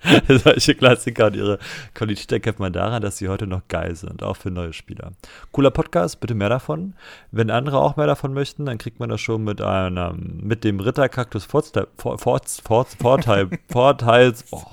Solche 0.28 0.76
Klassiker 0.76 1.28
und 1.28 1.36
ihre 1.36 1.60
Qualität 1.94 2.32
erkennt 2.32 2.60
man 2.60 2.74
daran, 2.74 3.02
dass 3.02 3.18
sie 3.18 3.30
heute 3.30 3.48
noch 3.48 3.68
geil 3.68 3.96
sind, 3.96 4.24
auch 4.24 4.38
für 4.38 4.52
neue 4.52 4.74
Spieler. 4.74 5.12
Cooler 5.52 5.72
Podcast, 5.72 6.20
bitte 6.20 6.36
mehr 6.36 6.50
davon. 6.50 6.94
Wenn 7.32 7.50
andere 7.50 7.80
auch 7.80 7.98
mehr 7.98 8.08
davon 8.08 8.34
möchten, 8.34 8.66
dann 8.66 8.78
kriegt 8.78 9.00
man 9.00 9.10
das 9.10 9.22
schon 9.22 9.44
mit 9.44 9.62
einem, 9.62 10.40
mit 10.42 10.64
dem 10.64 10.80
Ritterkaktus 10.80 11.46
Vorteil, 11.46 11.88
Vorteil, 11.98 13.50
Vorteils, 13.70 14.46
oh 14.52 14.64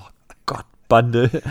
Gott, 0.45 0.65
Bundle 0.87 1.29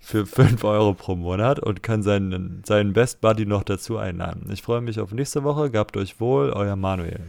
für 0.00 0.26
5 0.26 0.62
Euro 0.64 0.94
pro 0.94 1.16
Monat 1.16 1.58
und 1.58 1.82
kann 1.82 2.02
seinen, 2.02 2.62
seinen 2.66 2.92
Best 2.92 3.20
Buddy 3.20 3.46
noch 3.46 3.62
dazu 3.62 3.98
einladen. 3.98 4.50
Ich 4.52 4.62
freue 4.62 4.80
mich 4.80 5.00
auf 5.00 5.12
nächste 5.12 5.44
Woche. 5.44 5.70
Gabt 5.70 5.96
euch 5.96 6.20
wohl, 6.20 6.50
euer 6.50 6.76
Manuel. 6.76 7.20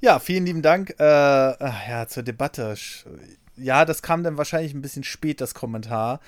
Ja, 0.00 0.18
vielen 0.18 0.44
lieben 0.44 0.62
Dank. 0.62 0.94
Äh, 0.98 1.04
ja, 1.04 2.06
zur 2.06 2.22
Debatte 2.22 2.74
ja, 3.56 3.84
das 3.84 4.02
kam 4.02 4.22
dann 4.22 4.36
wahrscheinlich 4.36 4.74
ein 4.74 4.82
bisschen 4.82 5.04
spät, 5.04 5.40
das 5.40 5.54
Kommentar. 5.54 6.20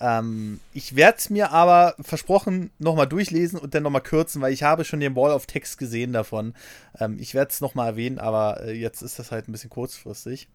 Ähm, 0.00 0.60
ich 0.74 0.94
werde 0.94 1.18
es 1.18 1.30
mir 1.30 1.52
aber 1.52 1.94
versprochen 2.00 2.70
nochmal 2.78 3.06
durchlesen 3.06 3.58
und 3.58 3.74
dann 3.74 3.82
nochmal 3.82 4.02
kürzen, 4.02 4.42
weil 4.42 4.52
ich 4.52 4.62
habe 4.62 4.84
schon 4.84 5.00
den 5.00 5.16
Wall 5.16 5.32
of 5.32 5.46
Text 5.46 5.78
gesehen 5.78 6.12
davon. 6.12 6.54
Ähm, 6.98 7.18
ich 7.20 7.34
werde 7.34 7.50
es 7.50 7.60
nochmal 7.60 7.90
erwähnen, 7.90 8.18
aber 8.18 8.62
äh, 8.64 8.72
jetzt 8.72 9.02
ist 9.02 9.18
das 9.18 9.30
halt 9.32 9.48
ein 9.48 9.52
bisschen 9.52 9.70
kurzfristig. 9.70 10.48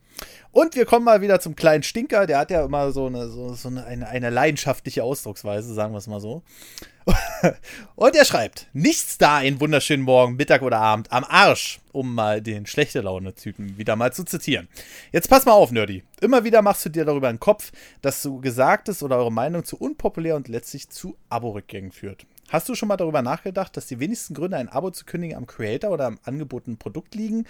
Und 0.51 0.75
wir 0.75 0.85
kommen 0.85 1.05
mal 1.05 1.21
wieder 1.21 1.39
zum 1.39 1.55
kleinen 1.55 1.83
Stinker. 1.83 2.27
Der 2.27 2.39
hat 2.39 2.51
ja 2.51 2.65
immer 2.65 2.91
so 2.91 3.05
eine, 3.07 3.29
so, 3.29 3.53
so 3.53 3.69
eine, 3.69 3.85
eine, 3.85 4.29
leidenschaftliche 4.29 5.03
Ausdrucksweise, 5.03 5.73
sagen 5.73 5.93
wir 5.93 5.97
es 5.99 6.07
mal 6.07 6.19
so. 6.19 6.43
Und 7.95 8.15
er 8.15 8.25
schreibt: 8.25 8.67
Nichts 8.73 9.17
da 9.17 9.37
einen 9.37 9.59
wunderschönen 9.59 10.03
Morgen, 10.03 10.35
Mittag 10.35 10.61
oder 10.61 10.79
Abend 10.79 11.11
am 11.11 11.23
Arsch, 11.23 11.79
um 11.91 12.13
mal 12.13 12.41
den 12.41 12.65
schlechte 12.65 13.01
Laune-Typen 13.01 13.77
wieder 13.77 13.95
mal 13.95 14.13
zu 14.13 14.23
zitieren. 14.23 14.67
Jetzt 15.11 15.29
pass 15.29 15.45
mal 15.45 15.53
auf, 15.53 15.71
Nerdy. 15.71 16.03
Immer 16.19 16.43
wieder 16.43 16.61
machst 16.61 16.85
du 16.85 16.89
dir 16.89 17.05
darüber 17.05 17.29
einen 17.29 17.39
Kopf, 17.39 17.71
dass 18.01 18.21
du 18.21 18.39
Gesagtes 18.39 19.01
oder 19.01 19.17
eure 19.17 19.31
Meinung 19.31 19.63
zu 19.63 19.77
unpopulär 19.77 20.35
und 20.35 20.47
letztlich 20.47 20.89
zu 20.89 21.17
Abo-Rückgängen 21.29 21.91
führt. 21.91 22.25
Hast 22.51 22.67
du 22.67 22.75
schon 22.75 22.89
mal 22.89 22.97
darüber 22.97 23.21
nachgedacht, 23.21 23.77
dass 23.77 23.87
die 23.87 24.01
wenigsten 24.01 24.33
Gründe, 24.33 24.57
ein 24.57 24.67
Abo 24.67 24.91
zu 24.91 25.05
kündigen, 25.05 25.37
am 25.37 25.47
Creator 25.47 25.89
oder 25.89 26.05
am 26.05 26.19
angebotenen 26.23 26.77
Produkt 26.77 27.15
liegen? 27.15 27.45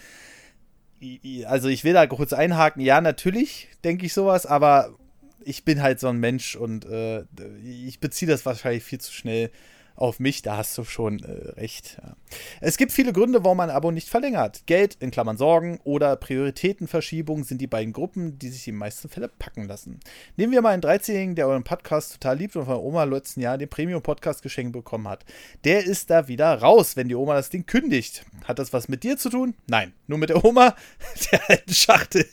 also 1.46 1.68
ich 1.68 1.84
will 1.84 1.94
da 1.94 2.06
kurz 2.06 2.32
einhaken, 2.32 2.80
ja, 2.80 3.02
natürlich 3.02 3.70
denke 3.84 4.06
ich 4.06 4.14
sowas, 4.14 4.46
aber 4.46 4.96
ich 5.44 5.66
bin 5.66 5.82
halt 5.82 6.00
so 6.00 6.08
ein 6.08 6.20
Mensch 6.20 6.56
und 6.56 6.86
äh, 6.86 7.24
ich 7.64 8.00
beziehe 8.00 8.30
das 8.30 8.46
wahrscheinlich 8.46 8.84
viel 8.84 9.02
zu 9.02 9.12
schnell 9.12 9.50
auf 9.96 10.20
mich, 10.20 10.42
da 10.42 10.58
hast 10.58 10.78
du 10.78 10.84
schon 10.84 11.24
äh, 11.24 11.52
recht. 11.60 11.98
Ja. 12.02 12.16
Es 12.60 12.78
gibt 12.78 12.92
viele 12.92 13.14
Gründe, 13.14 13.44
warum 13.44 13.58
man 13.58 13.70
ein 13.70 13.76
Abo 13.76 13.92
nicht 13.92 14.10
verlängert. 14.10 14.64
Geld, 14.66 14.98
in 15.00 15.12
Klammern 15.12 15.38
Sorgen 15.38 15.80
oder 15.84 16.16
Prioritätenverschiebung 16.16 17.44
sind 17.44 17.60
die 17.62 17.68
beiden 17.68 17.94
Gruppen, 17.94 18.40
die 18.40 18.50
sich 18.50 18.64
den 18.64 18.76
meisten 18.76 19.10
Fällen 19.10 19.30
packen 19.38 19.68
lassen. 19.68 20.00
Nehmen 20.38 20.54
wir 20.54 20.62
mal 20.62 20.74
einen 20.74 20.82
13-Jährigen, 20.82 21.36
der 21.36 21.48
euren 21.48 21.64
Podcast 21.64 22.14
total 22.14 22.38
liebt 22.38 22.56
und 22.56 22.66
von 22.66 22.76
der 22.76 22.84
Oma 22.84 23.04
letzten 23.04 23.42
Jahr 23.42 23.58
den 23.58 23.70
Premium-Podcast 23.70 24.42
geschenkt 24.42 24.74
bekommen 24.74 25.08
hat. 25.08 25.26
Der 25.64 25.86
ist 25.86 26.10
da 26.10 26.28
wieder 26.28 26.54
raus, 26.56 26.96
wenn 26.96 27.08
die 27.08 27.16
Oma 27.16 27.36
das 27.36 27.50
Ding 27.50 27.66
kündigt. 27.66 28.26
Hat 28.46 28.60
das 28.60 28.74
was 28.74 28.88
mit 28.88 29.04
dir 29.04 29.18
zu 29.18 29.30
tun? 29.30 29.56
Nein, 29.68 29.94
nur 30.08 30.18
mit 30.18 30.30
der 30.30 30.44
Oma, 30.44 30.76
der 31.32 31.50
alten 31.50 31.74
Schachtel. 31.74 32.26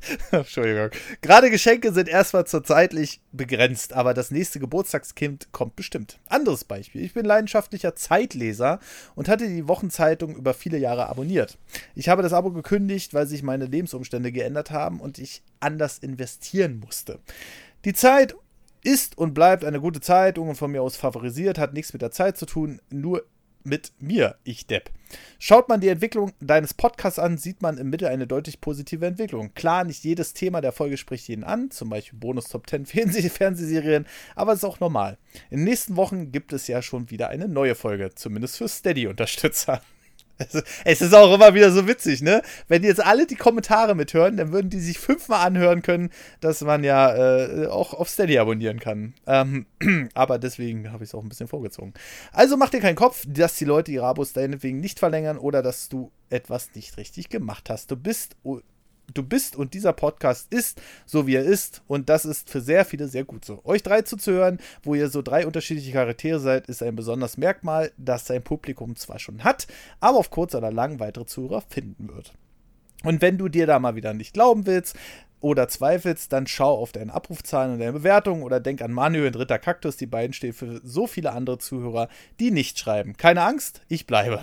Entschuldigung. 0.30 0.90
Gerade 1.20 1.50
Geschenke 1.50 1.92
sind 1.92 2.08
erstmal 2.08 2.46
zur 2.46 2.64
zeitlich 2.64 3.20
begrenzt, 3.32 3.92
aber 3.92 4.14
das 4.14 4.30
nächste 4.30 4.58
Geburtstagskind 4.58 5.48
kommt 5.52 5.76
bestimmt. 5.76 6.18
Anderes 6.50 6.64
Beispiel. 6.64 7.04
Ich 7.04 7.14
bin 7.14 7.24
leidenschaftlicher 7.24 7.94
Zeitleser 7.94 8.80
und 9.14 9.28
hatte 9.28 9.46
die 9.46 9.68
Wochenzeitung 9.68 10.34
über 10.34 10.52
viele 10.52 10.78
Jahre 10.78 11.08
abonniert. 11.08 11.58
Ich 11.94 12.08
habe 12.08 12.22
das 12.22 12.32
Abo 12.32 12.50
gekündigt, 12.50 13.14
weil 13.14 13.28
sich 13.28 13.44
meine 13.44 13.66
Lebensumstände 13.66 14.32
geändert 14.32 14.72
haben 14.72 15.00
und 15.00 15.20
ich 15.20 15.44
anders 15.60 15.98
investieren 15.98 16.80
musste. 16.80 17.20
Die 17.84 17.92
Zeit 17.92 18.34
ist 18.82 19.16
und 19.16 19.32
bleibt 19.32 19.64
eine 19.64 19.80
gute 19.80 20.00
Zeitung 20.00 20.48
und 20.48 20.56
von 20.56 20.72
mir 20.72 20.82
aus 20.82 20.96
favorisiert, 20.96 21.56
hat 21.56 21.72
nichts 21.72 21.92
mit 21.92 22.02
der 22.02 22.10
Zeit 22.10 22.36
zu 22.36 22.46
tun, 22.46 22.80
nur 22.90 23.24
mit 23.64 23.92
mir, 23.98 24.36
ich 24.44 24.66
Depp. 24.66 24.90
Schaut 25.38 25.68
man 25.68 25.80
die 25.80 25.88
Entwicklung 25.88 26.32
deines 26.40 26.74
Podcasts 26.74 27.18
an, 27.18 27.38
sieht 27.38 27.62
man 27.62 27.78
im 27.78 27.90
Mittel 27.90 28.08
eine 28.08 28.26
deutlich 28.26 28.60
positive 28.60 29.06
Entwicklung. 29.06 29.52
Klar, 29.54 29.84
nicht 29.84 30.04
jedes 30.04 30.34
Thema 30.34 30.60
der 30.60 30.72
Folge 30.72 30.96
spricht 30.96 31.28
jeden 31.28 31.44
an, 31.44 31.70
zum 31.70 31.90
Beispiel 31.90 32.18
Bonus 32.18 32.48
Top 32.48 32.68
10 32.68 32.86
Fernsehserien, 32.86 34.06
aber 34.36 34.52
es 34.52 34.58
ist 34.58 34.64
auch 34.64 34.80
normal. 34.80 35.18
In 35.50 35.58
den 35.58 35.64
nächsten 35.64 35.96
Wochen 35.96 36.32
gibt 36.32 36.52
es 36.52 36.66
ja 36.66 36.82
schon 36.82 37.10
wieder 37.10 37.28
eine 37.28 37.48
neue 37.48 37.74
Folge, 37.74 38.14
zumindest 38.14 38.58
für 38.58 38.68
Steady-Unterstützer. 38.68 39.82
Es 40.84 41.00
ist 41.00 41.14
auch 41.14 41.34
immer 41.34 41.54
wieder 41.54 41.70
so 41.70 41.86
witzig, 41.86 42.22
ne? 42.22 42.42
Wenn 42.68 42.82
jetzt 42.82 43.04
alle 43.04 43.26
die 43.26 43.36
Kommentare 43.36 43.94
mithören, 43.94 44.36
dann 44.36 44.52
würden 44.52 44.70
die 44.70 44.80
sich 44.80 44.98
fünfmal 44.98 45.46
anhören 45.46 45.82
können, 45.82 46.10
dass 46.40 46.60
man 46.62 46.84
ja 46.84 47.14
äh, 47.14 47.66
auch 47.66 47.94
auf 47.94 48.08
Steady 48.08 48.38
abonnieren 48.38 48.80
kann. 48.80 49.14
Ähm, 49.26 49.66
aber 50.14 50.38
deswegen 50.38 50.92
habe 50.92 51.04
ich 51.04 51.10
es 51.10 51.14
auch 51.14 51.22
ein 51.22 51.28
bisschen 51.28 51.48
vorgezogen. 51.48 51.94
Also 52.32 52.56
mach 52.56 52.70
dir 52.70 52.80
keinen 52.80 52.96
Kopf, 52.96 53.24
dass 53.28 53.56
die 53.56 53.64
Leute 53.64 53.92
ihre 53.92 54.06
Abos 54.06 54.32
deinetwegen 54.32 54.80
nicht 54.80 54.98
verlängern 54.98 55.38
oder 55.38 55.62
dass 55.62 55.88
du 55.88 56.10
etwas 56.30 56.70
nicht 56.74 56.96
richtig 56.96 57.28
gemacht 57.28 57.70
hast. 57.70 57.90
Du 57.90 57.96
bist 57.96 58.36
du 59.14 59.22
bist 59.22 59.56
und 59.56 59.74
dieser 59.74 59.92
Podcast 59.92 60.52
ist 60.52 60.80
so, 61.06 61.26
wie 61.26 61.34
er 61.34 61.44
ist. 61.44 61.82
Und 61.86 62.08
das 62.08 62.24
ist 62.24 62.50
für 62.50 62.60
sehr 62.60 62.84
viele 62.84 63.08
sehr 63.08 63.24
gut 63.24 63.44
so. 63.44 63.60
Euch 63.64 63.82
drei 63.82 64.02
zuzuhören, 64.02 64.58
wo 64.82 64.94
ihr 64.94 65.08
so 65.08 65.22
drei 65.22 65.46
unterschiedliche 65.46 65.92
Charaktere 65.92 66.40
seid, 66.40 66.68
ist 66.68 66.82
ein 66.82 66.96
besonderes 66.96 67.36
Merkmal, 67.36 67.92
das 67.96 68.26
sein 68.26 68.42
Publikum 68.42 68.96
zwar 68.96 69.18
schon 69.18 69.44
hat, 69.44 69.66
aber 70.00 70.18
auf 70.18 70.30
kurz 70.30 70.54
oder 70.54 70.70
lang 70.70 71.00
weitere 71.00 71.26
Zuhörer 71.26 71.62
finden 71.62 72.08
wird. 72.08 72.32
Und 73.04 73.22
wenn 73.22 73.38
du 73.38 73.48
dir 73.48 73.66
da 73.66 73.78
mal 73.78 73.96
wieder 73.96 74.14
nicht 74.14 74.34
glauben 74.34 74.66
willst, 74.66 74.96
oder 75.40 75.68
zweifelst, 75.68 76.32
dann 76.32 76.46
schau 76.46 76.76
auf 76.76 76.92
deine 76.92 77.14
Abrufzahlen 77.14 77.72
und 77.72 77.78
deine 77.78 77.92
Bewertungen 77.92 78.42
oder 78.42 78.60
denk 78.60 78.82
an 78.82 78.92
Manuel 78.92 79.28
und 79.28 79.38
Ritter 79.38 79.58
Kaktus. 79.58 79.96
Die 79.96 80.06
beiden 80.06 80.32
stehen 80.32 80.52
für 80.52 80.80
so 80.84 81.06
viele 81.06 81.32
andere 81.32 81.58
Zuhörer, 81.58 82.08
die 82.38 82.50
nicht 82.50 82.78
schreiben. 82.78 83.16
Keine 83.16 83.42
Angst, 83.42 83.80
ich 83.88 84.06
bleibe. 84.06 84.40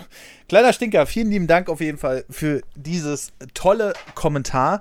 Kleiner 0.48 0.72
Stinker, 0.72 1.06
vielen 1.06 1.30
lieben 1.30 1.46
Dank 1.46 1.68
auf 1.68 1.80
jeden 1.80 1.98
Fall 1.98 2.24
für 2.28 2.62
dieses 2.74 3.32
tolle 3.54 3.92
Kommentar. 4.14 4.80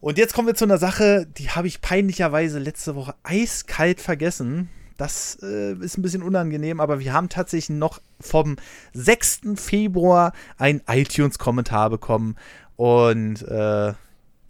Und 0.00 0.18
jetzt 0.18 0.34
kommen 0.34 0.48
wir 0.48 0.54
zu 0.54 0.64
einer 0.64 0.78
Sache, 0.78 1.26
die 1.38 1.50
habe 1.50 1.66
ich 1.66 1.80
peinlicherweise 1.80 2.58
letzte 2.58 2.94
Woche 2.94 3.14
eiskalt 3.22 4.00
vergessen. 4.00 4.68
Das 4.96 5.38
äh, 5.42 5.72
ist 5.74 5.98
ein 5.98 6.02
bisschen 6.02 6.22
unangenehm, 6.22 6.78
aber 6.78 7.00
wir 7.00 7.12
haben 7.12 7.28
tatsächlich 7.28 7.76
noch 7.76 8.00
vom 8.20 8.56
6. 8.92 9.40
Februar 9.56 10.32
ein 10.58 10.82
iTunes-Kommentar 10.86 11.90
bekommen. 11.90 12.36
Und 12.76 13.42
äh, 13.42 13.94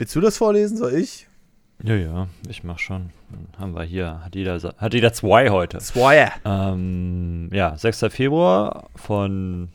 Willst 0.02 0.16
du 0.16 0.20
das 0.20 0.36
vorlesen? 0.36 0.76
Soll 0.76 0.94
ich? 0.94 1.28
Ja, 1.80 1.94
ja, 1.94 2.28
ich 2.48 2.64
mach 2.64 2.80
schon. 2.80 3.10
Dann 3.30 3.46
haben 3.56 3.74
wir 3.76 3.84
hier, 3.84 4.24
hat 4.24 4.34
jeder, 4.34 4.58
hat 4.76 4.94
jeder 4.94 5.12
zwei 5.12 5.50
heute. 5.50 5.78
Zwei. 5.78 6.32
Ähm, 6.44 7.50
ja, 7.52 7.78
6. 7.78 8.06
Februar 8.08 8.90
von 8.96 9.68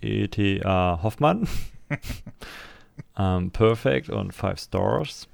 ETA 0.00 0.98
Hoffmann. 1.04 1.46
ähm, 3.16 3.52
Perfect 3.52 4.10
und 4.10 4.32
Five 4.32 4.58
Stars. 4.58 5.28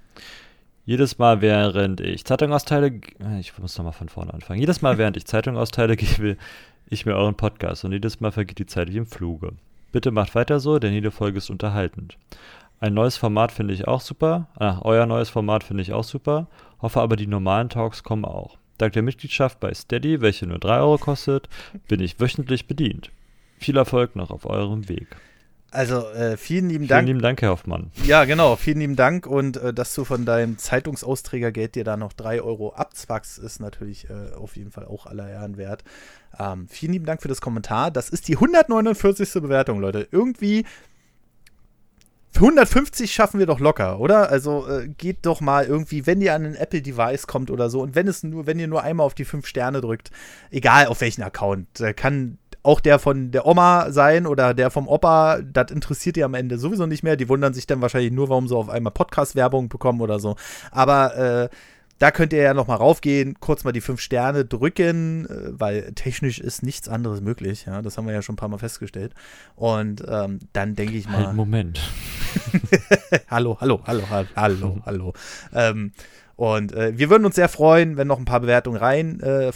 Jedes 0.85 1.17
Mal, 1.17 1.41
während 1.41 2.03
ich 2.03 2.27
Zeitung 2.27 2.53
austeile, 2.53 3.01
ich 3.39 3.57
muss 3.59 3.79
nochmal 3.79 3.95
von 3.95 4.11
vorne 4.11 4.35
anfangen. 4.35 4.61
Jedes 4.61 4.83
Mal, 4.83 4.99
während 4.99 5.17
ich 5.17 5.25
Zeitung 5.25 5.57
austeile, 5.57 5.97
gebe 5.97 6.37
ich 6.91 7.07
mir 7.07 7.15
euren 7.15 7.37
Podcast 7.37 7.87
und 7.87 7.93
jedes 7.93 8.21
Mal 8.21 8.33
vergeht 8.33 8.59
die 8.59 8.67
Zeit 8.67 8.93
wie 8.93 8.99
im 8.99 9.07
Fluge. 9.07 9.53
Bitte 9.93 10.11
macht 10.11 10.35
weiter 10.35 10.61
so, 10.61 10.79
denn 10.79 10.93
jede 10.93 11.11
Folge 11.11 11.39
ist 11.39 11.51
unterhaltend. 11.51 12.17
Ein 12.79 12.95
neues 12.95 13.17
Format 13.17 13.53
finde 13.53 13.75
ich 13.75 13.87
auch 13.87 14.01
super. 14.01 14.49
Ach, 14.59 14.83
euer 14.83 15.05
neues 15.07 15.29
Format 15.29 15.65
finde 15.65 15.83
ich 15.83 15.93
auch 15.93 16.05
super. 16.05 16.47
Hoffe 16.81 17.01
aber, 17.01 17.17
die 17.17 17.27
normalen 17.27 17.69
Talks 17.69 18.03
kommen 18.03 18.25
auch. 18.25 18.57
Dank 18.79 18.95
der 18.95 19.03
Mitgliedschaft 19.03 19.61
bei 19.61 19.75
Steady, 19.75 20.23
welche 20.23 20.47
nur 20.47 20.59
3 20.59 20.79
Euro 20.79 20.97
kostet, 20.97 21.49
bin 21.89 22.01
ich 22.01 22.19
wöchentlich 22.19 22.67
bedient. 22.67 23.11
Viel 23.59 23.77
Erfolg 23.77 24.17
noch 24.17 24.31
auf 24.31 24.47
eurem 24.47 24.89
Weg. 24.89 25.09
Also 25.73 26.09
äh, 26.09 26.37
vielen 26.37 26.69
lieben 26.69 26.89
Dank. 26.89 27.01
Vielen 27.01 27.07
lieben 27.07 27.23
Dank, 27.23 27.43
Herr 27.43 27.51
Hoffmann. 27.51 27.93
Ja, 28.05 28.25
genau. 28.25 28.57
Vielen 28.57 28.81
lieben 28.81 28.97
Dank 28.97 29.27
und 29.27 29.57
äh, 29.57 29.73
dass 29.73 29.95
du 29.95 30.05
von 30.05 30.25
deinem 30.25 30.59
Zeitungsausträgergeld 30.59 31.77
dir 31.77 31.85
da 31.85 31.97
noch 31.97 32.13
3 32.13 32.43
Euro 32.43 32.73
abzwackst, 32.73 33.39
ist 33.39 33.61
natürlich 33.61 34.11
äh, 34.11 34.35
auf 34.35 34.57
jeden 34.57 34.73
Fall 34.73 34.85
auch 34.85 35.07
aller 35.07 35.29
Ehren 35.29 35.57
wert. 35.57 35.85
Ähm, 36.39 36.67
vielen 36.69 36.93
lieben 36.93 37.07
Dank 37.07 37.23
für 37.23 37.29
das 37.29 37.41
Kommentar. 37.41 37.91
Das 37.91 38.09
ist 38.09 38.27
die 38.27 38.35
149. 38.35 39.33
Bewertung, 39.35 39.81
Leute. 39.81 40.09
Irgendwie 40.11 40.65
150 42.35 43.13
schaffen 43.13 43.39
wir 43.39 43.47
doch 43.47 43.61
locker, 43.61 44.01
oder? 44.01 44.31
Also 44.31 44.67
äh, 44.69 44.89
geht 44.89 45.19
doch 45.23 45.41
mal 45.41 45.67
irgendwie, 45.67 46.07
wenn 46.07 46.21
ihr 46.21 46.35
an 46.35 46.47
ein 46.47 46.55
Apple-Device 46.55 47.27
kommt 47.27 47.51
oder 47.51 47.71
so 47.71 47.81
und 47.83 47.95
wenn 47.95 48.09
es 48.09 48.23
nur, 48.23 48.47
wenn 48.47 48.59
ihr 48.59 48.69
nur 48.69 48.83
einmal 48.83 49.07
auf 49.07 49.15
die 49.15 49.25
5 49.25 49.47
Sterne 49.47 49.81
drückt, 49.81 50.11
egal 50.51 50.87
auf 50.87 51.01
welchen 51.01 51.23
Account, 51.23 51.81
äh, 51.81 51.93
kann 51.93 52.39
auch 52.63 52.81
der 52.81 52.99
von 52.99 53.31
der 53.31 53.47
Oma 53.47 53.91
sein 53.91 54.27
oder 54.27 54.55
der 54.55 54.71
vom 54.71 54.89
Opa, 54.89 55.41
das 55.41 55.71
interessiert 55.71 56.17
die 56.17 56.25
am 56.25 56.35
Ende 56.35 56.59
sowieso 56.59 56.87
nicht 56.87 57.03
mehr. 57.03 57.17
Die 57.17 57.29
wundern 57.29 57.55
sich 57.55 57.67
dann 57.67 57.81
wahrscheinlich 57.81 58.13
nur, 58.13 58.29
warum 58.29 58.49
sie 58.49 58.57
auf 58.57 58.69
einmal 58.69 58.93
Podcast-Werbung 58.93 59.69
bekommen 59.69 60.01
oder 60.01 60.19
so. 60.19 60.37
Aber 60.71 61.17
äh, 61.17 61.49
da 62.01 62.11
könnt 62.11 62.33
ihr 62.33 62.43
ja 62.43 62.55
noch 62.55 62.67
mal 62.67 62.77
raufgehen, 62.77 63.39
kurz 63.41 63.63
mal 63.63 63.73
die 63.73 63.83
fünf 63.83 64.01
Sterne 64.01 64.47
drücken, 64.47 65.27
äh, 65.27 65.61
weil 65.61 65.93
technisch 65.93 66.39
ist 66.39 66.63
nichts 66.63 66.89
anderes 66.89 67.21
möglich. 67.21 67.67
Ja, 67.67 67.83
das 67.83 67.99
haben 67.99 68.07
wir 68.07 68.15
ja 68.15 68.23
schon 68.23 68.35
ein 68.35 68.37
paar 68.37 68.49
Mal 68.49 68.59
festgestellt. 68.59 69.13
Und 69.55 70.03
ähm, 70.09 70.39
dann 70.55 70.75
denke 70.75 70.97
ich 70.97 71.07
mal. 71.07 71.27
Halt, 71.27 71.37
Moment. 71.37 71.81
hallo, 73.29 73.59
hallo, 73.61 73.83
hallo, 73.87 74.03
hallo, 74.11 74.29
hallo, 74.35 74.79
hallo. 74.87 75.13
Ähm, 75.53 75.93
und 76.41 76.73
äh, 76.73 76.97
wir 76.97 77.11
würden 77.11 77.27
uns 77.27 77.35
sehr 77.35 77.51
freuen, 77.51 77.99
wenn 77.99 78.07
noch 78.07 78.19
ein 78.19 78.25
paar 78.25 78.41
Bewertungen 78.41 78.79
rein 78.79 79.21
äh, 79.21 79.53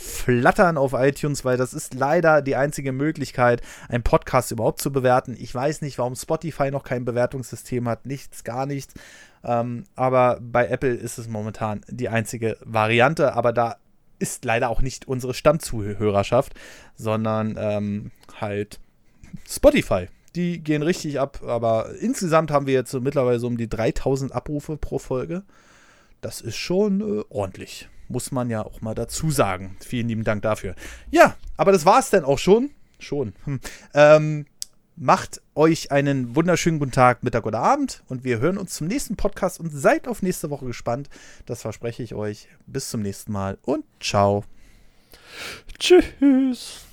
auf 0.76 0.92
iTunes, 0.92 1.42
weil 1.42 1.56
das 1.56 1.72
ist 1.72 1.94
leider 1.94 2.42
die 2.42 2.56
einzige 2.56 2.92
Möglichkeit, 2.92 3.62
einen 3.88 4.02
Podcast 4.02 4.52
überhaupt 4.52 4.82
zu 4.82 4.92
bewerten. 4.92 5.34
Ich 5.38 5.54
weiß 5.54 5.80
nicht, 5.80 5.96
warum 5.96 6.14
Spotify 6.14 6.70
noch 6.70 6.82
kein 6.82 7.06
Bewertungssystem 7.06 7.88
hat. 7.88 8.04
Nichts, 8.04 8.44
gar 8.44 8.66
nichts. 8.66 8.92
Ähm, 9.42 9.84
aber 9.96 10.38
bei 10.42 10.68
Apple 10.68 10.92
ist 10.92 11.16
es 11.16 11.26
momentan 11.26 11.80
die 11.88 12.10
einzige 12.10 12.58
Variante. 12.62 13.32
Aber 13.32 13.54
da 13.54 13.76
ist 14.18 14.44
leider 14.44 14.68
auch 14.68 14.82
nicht 14.82 15.08
unsere 15.08 15.32
Stammzuhörerschaft, 15.32 16.52
sondern 16.96 17.56
ähm, 17.58 18.10
halt 18.42 18.78
Spotify. 19.48 20.08
Die 20.36 20.62
gehen 20.62 20.82
richtig 20.82 21.18
ab, 21.18 21.40
aber 21.46 21.94
insgesamt 21.98 22.50
haben 22.50 22.66
wir 22.66 22.74
jetzt 22.74 22.90
so 22.90 23.00
mittlerweile 23.00 23.38
so 23.38 23.46
um 23.46 23.56
die 23.56 23.70
3000 23.70 24.32
Abrufe 24.32 24.76
pro 24.76 24.98
Folge. 24.98 25.44
Das 26.24 26.40
ist 26.40 26.56
schon 26.56 27.02
äh, 27.02 27.22
ordentlich. 27.28 27.90
Muss 28.08 28.32
man 28.32 28.48
ja 28.48 28.64
auch 28.64 28.80
mal 28.80 28.94
dazu 28.94 29.30
sagen. 29.30 29.76
Vielen 29.84 30.08
lieben 30.08 30.24
Dank 30.24 30.40
dafür. 30.40 30.74
Ja, 31.10 31.36
aber 31.58 31.70
das 31.70 31.84
war 31.84 31.98
es 31.98 32.08
dann 32.08 32.24
auch 32.24 32.38
schon. 32.38 32.70
Schon. 32.98 33.34
Hm. 33.44 33.60
Ähm, 33.92 34.46
macht 34.96 35.42
euch 35.54 35.92
einen 35.92 36.34
wunderschönen 36.34 36.78
guten 36.78 36.92
Tag, 36.92 37.24
Mittag 37.24 37.44
oder 37.44 37.58
Abend 37.58 38.02
und 38.08 38.24
wir 38.24 38.38
hören 38.38 38.56
uns 38.56 38.72
zum 38.72 38.86
nächsten 38.86 39.16
Podcast 39.16 39.60
und 39.60 39.68
seid 39.68 40.08
auf 40.08 40.22
nächste 40.22 40.48
Woche 40.48 40.64
gespannt. 40.64 41.10
Das 41.44 41.60
verspreche 41.60 42.02
ich 42.02 42.14
euch. 42.14 42.48
Bis 42.66 42.88
zum 42.88 43.02
nächsten 43.02 43.30
Mal 43.30 43.58
und 43.60 43.84
ciao. 44.00 44.44
Tschüss. 45.78 46.83